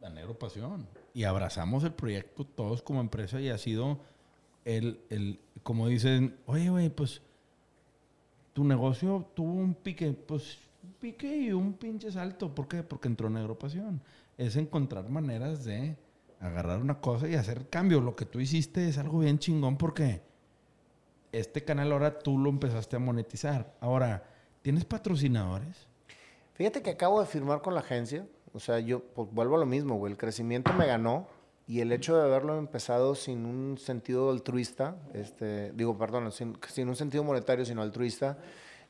a 0.00 0.10
Negro 0.10 0.38
Pasión. 0.38 0.86
Y 1.12 1.24
abrazamos 1.24 1.82
el 1.82 1.92
proyecto 1.92 2.44
todos 2.44 2.82
como 2.82 3.00
empresa 3.00 3.40
y 3.40 3.48
ha 3.48 3.58
sido 3.58 3.98
el, 4.64 5.00
el 5.10 5.40
como 5.64 5.88
dicen, 5.88 6.36
oye, 6.46 6.70
güey, 6.70 6.88
pues 6.88 7.20
tu 8.52 8.62
negocio 8.62 9.28
tuvo 9.34 9.54
un 9.54 9.74
pique, 9.74 10.12
pues 10.12 10.58
un 10.82 10.92
pique 10.94 11.36
y 11.36 11.52
un 11.52 11.74
pinche 11.74 12.10
salto. 12.10 12.54
¿Por 12.54 12.68
qué? 12.68 12.82
Porque 12.82 13.08
entró 13.08 13.30
Negro 13.30 13.58
Pasión. 13.58 14.02
Es 14.36 14.56
encontrar 14.56 15.08
maneras 15.08 15.64
de 15.64 15.96
agarrar 16.40 16.80
una 16.80 17.00
cosa 17.00 17.28
y 17.28 17.34
hacer 17.34 17.68
cambio. 17.68 18.00
Lo 18.00 18.16
que 18.16 18.24
tú 18.24 18.40
hiciste 18.40 18.88
es 18.88 18.98
algo 18.98 19.20
bien 19.20 19.38
chingón 19.38 19.76
porque 19.76 20.22
este 21.32 21.64
canal 21.64 21.92
ahora 21.92 22.18
tú 22.18 22.38
lo 22.38 22.50
empezaste 22.50 22.96
a 22.96 22.98
monetizar. 22.98 23.74
Ahora, 23.80 24.24
¿tienes 24.62 24.84
patrocinadores? 24.84 25.86
Fíjate 26.54 26.82
que 26.82 26.90
acabo 26.90 27.20
de 27.20 27.26
firmar 27.26 27.62
con 27.62 27.74
la 27.74 27.80
agencia. 27.80 28.26
O 28.52 28.60
sea, 28.60 28.80
yo 28.80 29.00
pues, 29.00 29.28
vuelvo 29.32 29.56
a 29.56 29.58
lo 29.58 29.66
mismo, 29.66 29.96
güey. 29.96 30.12
El 30.12 30.18
crecimiento 30.18 30.72
me 30.72 30.86
ganó 30.86 31.28
y 31.70 31.80
el 31.80 31.92
hecho 31.92 32.16
de 32.16 32.24
haberlo 32.24 32.58
empezado 32.58 33.14
sin 33.14 33.46
un 33.46 33.78
sentido 33.78 34.30
altruista, 34.30 34.96
este, 35.14 35.70
digo, 35.72 35.96
perdón, 35.96 36.32
sin, 36.32 36.58
sin 36.66 36.88
un 36.88 36.96
sentido 36.96 37.22
monetario, 37.22 37.64
sino 37.64 37.80
altruista, 37.80 38.38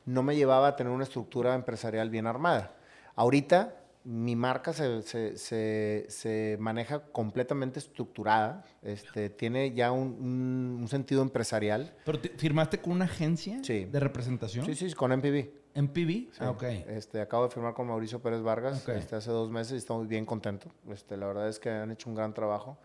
no 0.05 0.23
me 0.23 0.35
llevaba 0.35 0.69
a 0.69 0.75
tener 0.75 0.91
una 0.91 1.03
estructura 1.03 1.53
empresarial 1.55 2.09
bien 2.09 2.27
armada. 2.27 2.75
Ahorita 3.15 3.77
mi 4.03 4.35
marca 4.35 4.73
se, 4.73 5.03
se- 5.03 5.37
se- 5.37 6.05
se 6.09 6.57
maneja 6.59 7.03
completamente 7.11 7.77
estructurada, 7.77 8.63
este, 8.81 9.29
tiene 9.29 9.73
ya 9.73 9.91
un, 9.91 10.17
un- 10.19 10.77
un 10.81 10.87
sentido 10.87 11.21
empresarial. 11.21 11.93
¿Pero 12.03 12.19
te- 12.19 12.29
firmaste 12.29 12.79
con 12.79 12.93
una 12.93 13.05
agencia 13.05 13.59
Sí. 13.63 13.85
de 13.85 13.99
representación? 13.99 14.65
Sí, 14.65 14.73
sí, 14.73 14.91
con 14.95 15.11
MPV. 15.11 15.51
¿MPV? 15.75 16.07
Sí. 16.07 16.29
Ah, 16.39 16.49
ok. 16.49 16.63
Este, 16.63 17.21
acabo 17.21 17.43
de 17.43 17.51
firmar 17.51 17.75
con 17.75 17.87
Mauricio 17.87 18.19
Pérez 18.21 18.41
Vargas 18.41 18.81
Ok. 18.81 18.89
este, 18.95 19.15
hace 19.15 19.29
dos 19.29 19.51
meses 19.51 19.73
y 19.73 19.77
estamos 19.77 20.07
bien 20.07 20.25
contentos. 20.25 20.71
Este, 20.89 21.15
la 21.15 21.27
verdad 21.27 21.47
es 21.47 21.59
que 21.59 21.69
han 21.69 21.91
hecho 21.91 22.09
un 22.09 22.15
gran 22.15 22.33
trabajo. 22.33 22.79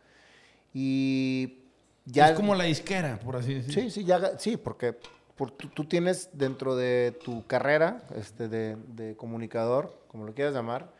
Y 0.74 1.60
ya... 2.05 2.28
es 2.30 2.36
como 2.36 2.55
la 2.55 2.64
disquera, 2.64 3.18
por 3.18 3.36
así 3.36 3.55
decirlo. 3.55 3.80
Sí, 3.82 3.90
sí, 3.90 4.05
ya, 4.05 4.38
sí, 4.38 4.56
porque 4.56 4.98
por- 5.37 5.51
tú, 5.51 5.69
tú 5.69 5.85
tienes 5.85 6.31
dentro 6.33 6.77
de 6.77 7.17
tu 7.25 7.47
carrera 7.47 8.03
este, 8.17 8.49
de, 8.49 8.77
de 8.89 9.17
comunicador, 9.17 9.97
como 10.09 10.25
lo 10.25 10.35
quieras 10.35 10.55
llamar, 10.55 10.91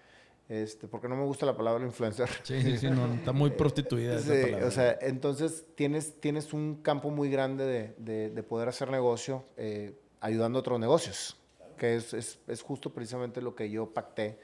este, 0.49 0.87
porque 0.87 1.09
no 1.09 1.17
me 1.17 1.25
gusta 1.25 1.45
la 1.47 1.57
palabra 1.57 1.85
influencer. 1.85 2.29
Sí, 2.45 2.63
sí, 2.63 2.79
sí, 2.79 2.89
no, 2.91 3.15
está 3.15 3.33
muy 3.33 3.51
prostituida 3.59 4.17
esa 4.17 4.33
Sí, 4.35 4.43
palabra. 4.43 4.67
o 4.67 4.71
sea, 4.71 4.99
entonces 5.01 5.65
tienes, 5.75 6.21
tienes 6.21 6.53
un 6.53 6.77
campo 6.83 7.11
muy 7.11 7.31
grande 7.31 7.65
de, 7.65 7.95
de- 7.99 8.31
de 8.31 8.43
poder 8.43 8.69
hacer 8.69 8.91
negocio 8.91 9.43
eh, 9.57 9.95
ayudando 10.21 10.59
a 10.59 10.61
otros 10.61 10.79
negocios, 10.79 11.37
que 11.79 11.97
es, 11.97 12.15
es- 12.15 12.39
es 12.47 12.63
justo 12.63 12.91
precisamente 12.91 13.41
lo 13.43 13.55
que 13.55 13.71
yo 13.71 13.91
pacté. 13.91 14.39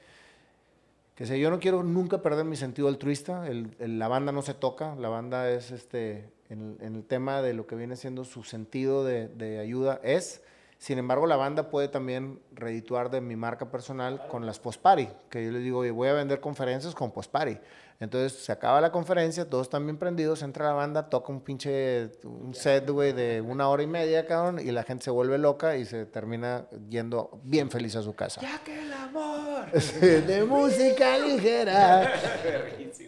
Que 1.14 1.26
sé, 1.26 1.38
yo 1.38 1.50
no 1.50 1.60
quiero 1.60 1.82
nunca 1.82 2.22
perder 2.22 2.46
mi 2.46 2.56
sentido 2.56 2.88
altruista, 2.88 3.46
el- 3.46 3.76
el- 3.78 3.98
la 3.98 4.08
banda 4.08 4.32
no 4.32 4.42
se 4.42 4.54
toca, 4.54 4.94
la 4.96 5.08
banda 5.08 5.50
es 5.50 5.70
este, 5.70 6.24
en, 6.52 6.76
en 6.80 6.96
el 6.96 7.04
tema 7.04 7.42
de 7.42 7.54
lo 7.54 7.66
que 7.66 7.74
viene 7.74 7.96
siendo 7.96 8.24
su 8.24 8.44
sentido 8.44 9.04
de, 9.04 9.28
de 9.28 9.58
ayuda, 9.58 10.00
es, 10.02 10.42
sin 10.78 10.98
embargo, 10.98 11.26
la 11.26 11.36
banda 11.36 11.70
puede 11.70 11.88
también 11.88 12.40
redituar 12.52 13.10
de 13.10 13.20
mi 13.20 13.36
marca 13.36 13.70
personal 13.70 14.26
con 14.28 14.44
las 14.44 14.58
post-party, 14.58 15.08
que 15.30 15.44
yo 15.44 15.50
les 15.50 15.62
digo, 15.62 15.78
"Oye, 15.78 15.90
voy 15.90 16.08
a 16.08 16.12
vender 16.12 16.40
conferencias 16.40 16.94
con 16.94 17.10
post-party. 17.10 17.58
Entonces 18.00 18.44
se 18.44 18.50
acaba 18.50 18.80
la 18.80 18.90
conferencia, 18.90 19.48
todos 19.48 19.68
están 19.68 19.86
bien 19.86 19.96
prendidos, 19.96 20.42
entra 20.42 20.66
la 20.66 20.72
banda, 20.72 21.08
toca 21.08 21.30
un 21.30 21.40
pinche 21.40 22.10
un 22.24 22.52
set, 22.52 22.90
güey, 22.90 23.12
de 23.12 23.40
una 23.40 23.68
hora 23.68 23.84
y 23.84 23.86
media, 23.86 24.26
cabrón, 24.26 24.58
y 24.58 24.72
la 24.72 24.82
gente 24.82 25.04
se 25.04 25.10
vuelve 25.12 25.38
loca 25.38 25.76
y 25.76 25.84
se 25.84 26.04
termina 26.06 26.66
yendo 26.90 27.40
bien 27.44 27.70
feliz 27.70 27.94
a 27.94 28.02
su 28.02 28.12
casa. 28.12 28.40
Ya 28.40 28.60
que 28.64 28.86
el 28.86 28.92
amor. 28.92 29.70
de 30.00 30.44
música 30.44 31.16
ligera. 31.18 32.12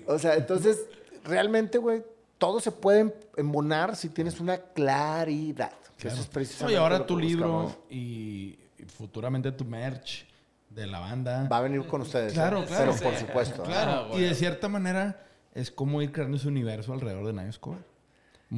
O 0.06 0.18
sea, 0.18 0.34
entonces, 0.34 0.84
realmente, 1.24 1.78
güey, 1.78 2.04
todo 2.44 2.60
se 2.60 2.70
puede 2.70 3.14
embonar 3.38 3.96
si 3.96 4.10
tienes 4.10 4.38
una 4.38 4.58
claridad. 4.58 5.72
Que 5.96 6.08
eso 6.08 6.20
es 6.20 6.26
No, 6.26 6.32
precisamente 6.32 6.74
y 6.74 6.76
ahora 6.76 6.98
lo 6.98 7.06
tu 7.06 7.18
libro 7.18 7.74
y, 7.88 8.58
y 8.78 8.84
futuramente 8.86 9.50
tu 9.50 9.64
merch 9.64 10.26
de 10.68 10.86
la 10.86 10.98
banda. 10.98 11.48
Va 11.50 11.56
a 11.56 11.60
venir 11.62 11.86
con 11.86 12.02
ustedes. 12.02 12.34
Claro, 12.34 12.62
¿eh? 12.62 12.66
claro. 12.66 12.92
Pero 12.98 13.10
por 13.10 13.18
supuesto. 13.18 13.62
¿eh? 13.62 13.66
Claro, 13.66 14.18
y 14.18 14.20
de 14.20 14.34
cierta 14.34 14.68
manera 14.68 15.24
es 15.54 15.70
como 15.70 16.02
ir 16.02 16.12
creando 16.12 16.36
ese 16.36 16.48
universo 16.48 16.92
alrededor 16.92 17.26
de 17.26 17.32
Nayo 17.32 17.48
Escobar. 17.48 17.80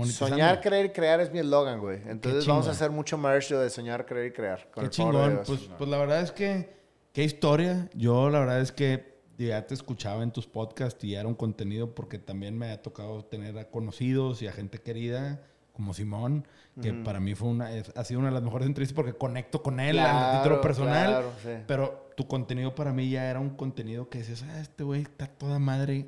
Soñar, 0.07 0.61
creer 0.61 0.87
y 0.87 0.89
crear 0.91 1.21
es 1.21 1.33
mi 1.33 1.39
eslogan, 1.39 1.79
güey. 1.79 2.01
Entonces 2.07 2.45
vamos 2.45 2.67
a 2.67 2.73
hacer 2.73 2.91
mucho 2.91 3.17
merch 3.17 3.51
de 3.51 3.71
soñar, 3.71 4.05
creer 4.05 4.27
y 4.27 4.33
crear. 4.33 4.69
Con 4.73 4.83
Qué 4.83 4.87
el 4.87 4.91
chingón. 4.91 5.43
Pues, 5.47 5.71
pues 5.79 5.89
la 5.89 5.97
verdad 5.97 6.23
es 6.23 6.33
que, 6.33 6.69
qué 7.13 7.23
historia. 7.23 7.89
Yo 7.95 8.29
la 8.31 8.41
verdad 8.41 8.61
es 8.61 8.73
que 8.73 9.16
ya 9.39 9.67
te 9.67 9.75
escuchaba 9.75 10.23
en 10.23 10.31
tus 10.31 10.47
podcasts 10.47 11.03
y 11.05 11.15
era 11.15 11.29
un 11.29 11.35
contenido 11.35 11.95
porque 11.95 12.19
también 12.19 12.57
me 12.57 12.71
ha 12.71 12.83
tocado 12.83 13.25
tener 13.25 13.59
a 13.59 13.71
conocidos 13.71 14.43
y 14.43 14.47
a 14.47 14.53
gente 14.53 14.79
querida 14.79 15.43
como 15.73 15.93
Simón, 15.93 16.47
que 16.81 16.93
para 16.95 17.21
mí 17.21 17.35
fue 17.35 17.49
una, 17.49 17.69
ha 17.95 18.05
sido 18.05 18.21
una 18.21 18.29
de 18.31 18.35
las 18.35 18.43
mejores 18.43 18.67
entrevistas 18.67 18.95
porque 18.97 19.13
conecto 19.13 19.63
con 19.63 19.79
él 19.79 19.99
a 19.99 20.05
Claro, 20.05 20.39
título 20.39 20.61
personal. 20.63 21.07
claro, 21.07 21.33
sí. 21.43 21.51
Pero 21.67 22.11
tu 22.17 22.27
contenido 22.27 22.75
para 22.75 22.95
mí 22.95 23.11
ya 23.11 23.29
era 23.29 23.41
un 23.41 23.51
contenido 23.51 24.09
que 24.09 24.19
dices, 24.19 24.43
ah, 24.49 24.59
este 24.61 24.85
güey 24.85 25.03
está 25.03 25.27
toda 25.27 25.59
madre, 25.59 26.07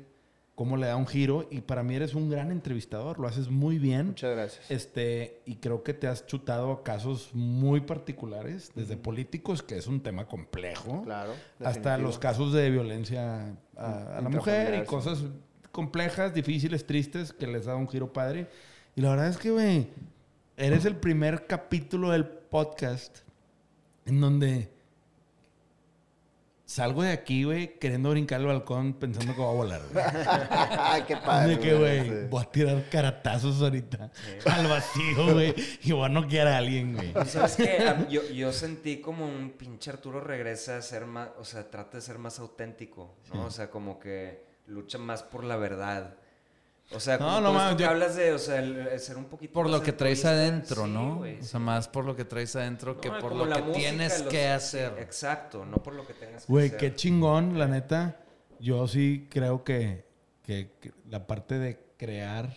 cómo 0.59 0.75
le 0.75 0.87
da 0.87 0.97
un 0.97 1.07
giro. 1.07 1.47
Y 1.49 1.61
para 1.61 1.83
mí 1.83 1.95
eres 1.95 2.13
un 2.15 2.29
gran 2.29 2.51
entrevistador, 2.51 3.17
lo 3.17 3.29
haces 3.29 3.47
muy 3.47 3.79
bien. 3.79 4.07
Muchas 4.07 4.35
gracias. 4.35 4.69
Este, 4.69 5.41
y 5.45 5.55
creo 5.55 5.83
que 5.83 5.93
te 5.93 6.05
has 6.05 6.25
chutado 6.25 6.83
casos 6.83 7.29
muy 7.33 7.79
particulares, 7.79 8.69
desde 8.75 8.97
políticos, 8.97 9.63
que 9.63 9.77
es 9.77 9.87
un 9.87 10.01
tema 10.01 10.27
complejo, 10.27 11.03
Claro. 11.03 11.31
hasta 11.63 11.97
los 11.97 12.19
casos 12.19 12.51
de 12.51 12.69
violencia 12.71 13.55
a, 13.77 14.17
a 14.17 14.21
la 14.21 14.27
mujer 14.27 14.83
y 14.83 14.85
cosas 14.85 15.23
complejas, 15.71 16.33
difíciles, 16.33 16.85
tristes, 16.85 17.31
que 17.31 17.47
les 17.47 17.63
da 17.63 17.77
un 17.77 17.87
giro 17.87 18.11
padre. 18.11 18.49
Y 18.97 19.01
la 19.01 19.11
verdad 19.11 19.29
es 19.29 19.37
que, 19.37 19.51
güey, 19.51 19.87
eres 20.57 20.83
el 20.83 20.97
primer 20.97 21.47
capítulo 21.47 22.09
del 22.11 22.25
podcast 22.27 23.19
en 24.05 24.19
donde 24.19 24.73
salgo 26.69 27.01
de 27.01 27.11
aquí, 27.11 27.45
güey, 27.45 27.79
queriendo 27.79 28.11
brincar 28.11 28.39
al 28.39 28.45
balcón 28.45 28.93
pensando 28.93 29.33
que 29.33 29.41
va 29.41 29.49
a 29.49 29.53
volar, 29.53 29.81
güey. 29.91 30.05
Ay, 30.79 31.03
qué 31.07 31.17
padre. 31.17 31.55
De 31.55 31.59
que, 31.59 31.73
güey, 31.73 32.03
sí. 32.03 32.27
voy 32.29 32.43
a 32.43 32.51
tirar 32.51 32.89
caratazos 32.91 33.59
ahorita 33.59 34.11
al 34.45 34.67
vacío, 34.67 35.33
güey. 35.33 35.55
Y 35.81 35.91
voy 35.93 36.05
a 36.05 36.09
noquear 36.09 36.47
a 36.47 36.57
alguien, 36.57 36.93
güey. 36.93 37.11
¿Sabes 37.25 37.55
qué? 37.55 38.07
Yo 38.35 38.53
sentí 38.53 39.01
como 39.01 39.25
un 39.25 39.49
pinche 39.57 39.89
Arturo 39.89 40.21
regresa 40.21 40.77
a 40.77 40.81
ser 40.83 41.07
más, 41.07 41.29
o 41.39 41.43
sea, 41.43 41.71
trata 41.71 41.97
de 41.97 42.01
ser 42.01 42.19
más 42.19 42.37
auténtico, 42.37 43.15
¿no? 43.33 43.45
O 43.45 43.51
sea, 43.51 43.71
como 43.71 43.99
que 43.99 44.45
lucha 44.67 44.99
más 44.99 45.23
por 45.23 45.43
la 45.45 45.55
verdad. 45.55 46.17
O 46.91 46.99
sea, 46.99 47.17
como 47.19 47.29
No, 47.29 47.35
no 47.41 47.47
todo 47.49 47.53
mames, 47.53 47.65
esto 47.67 47.77
que 47.77 47.83
yo- 47.83 47.89
hablas 47.91 48.15
de, 48.15 48.31
o 48.33 48.39
sea, 48.39 48.59
el- 48.59 48.77
el 48.87 48.99
ser 48.99 49.17
un 49.17 49.25
poquito 49.25 49.53
Por 49.53 49.69
lo 49.69 49.81
que 49.81 49.93
traes 49.93 50.25
adentro, 50.25 50.85
Sí, 50.85 50.91
¿no? 50.91 51.17
güey, 51.17 51.35
o 51.39 51.43
sí. 51.43 51.47
sea, 51.49 51.59
más 51.59 51.87
por 51.87 52.03
lo 52.05 52.15
que 52.15 52.25
traes 52.25 52.55
adentro 52.55 52.99
que 52.99 53.09
No, 53.09 53.19
por 53.19 53.35
lo 53.35 53.43
que 53.47 53.61
música, 53.61 53.77
tienes 53.77 54.19
los- 54.21 54.29
que 54.29 54.37
sí, 54.41 54.45
hacer. 54.47 54.93
exacto, 54.99 55.65
no 55.65 55.77
por 55.77 55.93
lo 55.93 56.05
que 56.07 56.13
tengas 56.15 56.45
que 56.45 56.51
Güey, 56.51 56.67
hacer. 56.67 56.79
qué 56.79 56.95
chingón, 56.95 57.59
la 57.59 57.67
neta. 57.67 58.17
Yo 58.59 58.87
sí 58.87 59.27
creo 59.29 59.63
que, 59.63 60.03
que- 60.43 60.71
que 60.81 60.91
la 61.09 61.27
parte 61.27 61.59
de 61.59 61.77
crear 61.95 62.49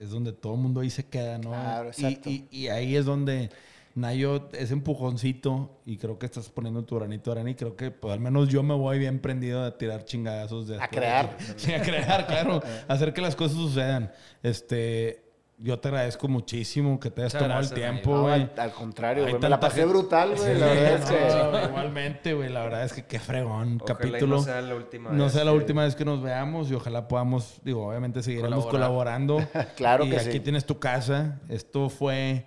es 0.00 0.10
donde 0.10 0.32
todo 0.32 0.54
el 0.54 0.60
mundo 0.60 0.80
ahí 0.80 0.90
se 0.90 1.06
queda, 1.06 1.38
¿no? 1.38 1.50
Claro, 1.50 1.86
Y- 1.86 1.88
exacto. 1.90 2.30
Y, 2.30 2.48
y 2.50 2.68
ahí 2.68 2.96
es 2.96 3.04
donde 3.04 3.50
Nayo, 3.98 4.48
ese 4.52 4.74
empujoncito, 4.74 5.80
y 5.84 5.96
creo 5.96 6.18
que 6.18 6.26
estás 6.26 6.48
poniendo 6.50 6.84
tu 6.84 6.96
granito 6.96 7.30
de 7.30 7.40
arena, 7.40 7.50
y 7.50 7.54
creo 7.54 7.76
que 7.76 7.90
pues, 7.90 8.12
al 8.14 8.20
menos 8.20 8.48
yo 8.48 8.62
me 8.62 8.74
voy 8.74 8.98
bien 8.98 9.18
prendido 9.20 9.64
a 9.64 9.76
tirar 9.76 10.04
chingadazos 10.04 10.68
de 10.68 10.80
A 10.80 10.88
crear. 10.88 11.36
Sí, 11.56 11.72
a 11.72 11.82
crear, 11.82 12.26
claro. 12.26 12.62
hacer 12.88 13.12
que 13.12 13.20
las 13.20 13.34
cosas 13.36 13.56
sucedan. 13.56 14.12
Este, 14.42 15.24
yo 15.60 15.78
te 15.80 15.88
agradezco 15.88 16.28
muchísimo 16.28 17.00
que 17.00 17.10
te 17.10 17.22
hayas 17.22 17.34
Muchas 17.34 17.48
tomado 17.48 17.62
el 17.64 17.72
tiempo, 17.72 18.10
No, 18.14 18.22
güey. 18.22 18.34
al, 18.34 18.52
al 18.58 18.70
contrario, 18.72 19.24
güey. 19.24 19.38
Me 19.40 19.48
la 19.48 19.58
pasé 19.58 19.80
gente- 19.80 19.92
brutal, 19.92 20.34
güey. 20.36 20.54
Sí, 20.54 20.60
la 20.60 20.66
verdad 20.66 20.92
es 20.94 21.04
que. 21.10 21.64
igualmente, 21.68 22.34
güey. 22.34 22.48
La 22.48 22.60
verdad 22.62 22.84
es 22.84 22.92
que 22.92 23.04
qué 23.06 23.18
fregón 23.18 23.78
Ojalá 23.82 23.98
y 23.98 24.10
capítulo. 24.10 24.36
no 24.36 24.42
sea 24.42 24.60
la 24.60 24.74
última 24.76 25.10
No 25.10 25.24
vez 25.24 25.32
sea 25.32 25.44
la 25.44 25.50
que- 25.50 25.56
última 25.56 25.82
vez 25.82 25.96
que 25.96 26.04
nos 26.04 26.22
veamos 26.22 26.70
y 26.70 26.74
ojalá 26.74 27.08
podamos, 27.08 27.60
digo, 27.64 27.88
obviamente 27.88 28.22
seguiremos 28.22 28.66
Colaborar. 28.66 29.18
colaborando. 29.20 29.66
Claro 29.76 30.04
y 30.06 30.10
que 30.10 30.16
aquí 30.18 30.30
sí. 30.32 30.40
tienes 30.40 30.64
tu 30.64 30.78
casa. 30.78 31.40
Esto 31.48 31.88
fue 31.88 32.46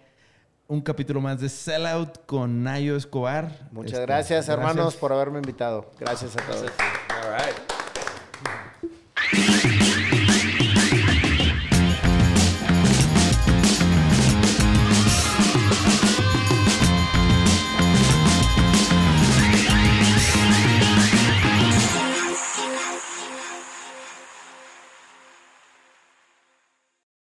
un 0.72 0.80
capítulo 0.80 1.20
más 1.20 1.42
de 1.42 1.50
Sellout 1.50 2.26
con 2.26 2.64
Nayo 2.64 2.96
Escobar. 2.96 3.68
Muchas 3.74 3.92
este, 3.92 4.06
gracias, 4.06 4.48
hermanos, 4.48 4.96
por 4.96 5.12
haberme 5.12 5.40
invitado. 5.40 5.92
Gracias 6.00 6.38
a 6.38 6.42
todos. 6.50 6.72
All 7.10 7.36
right. 9.34 9.81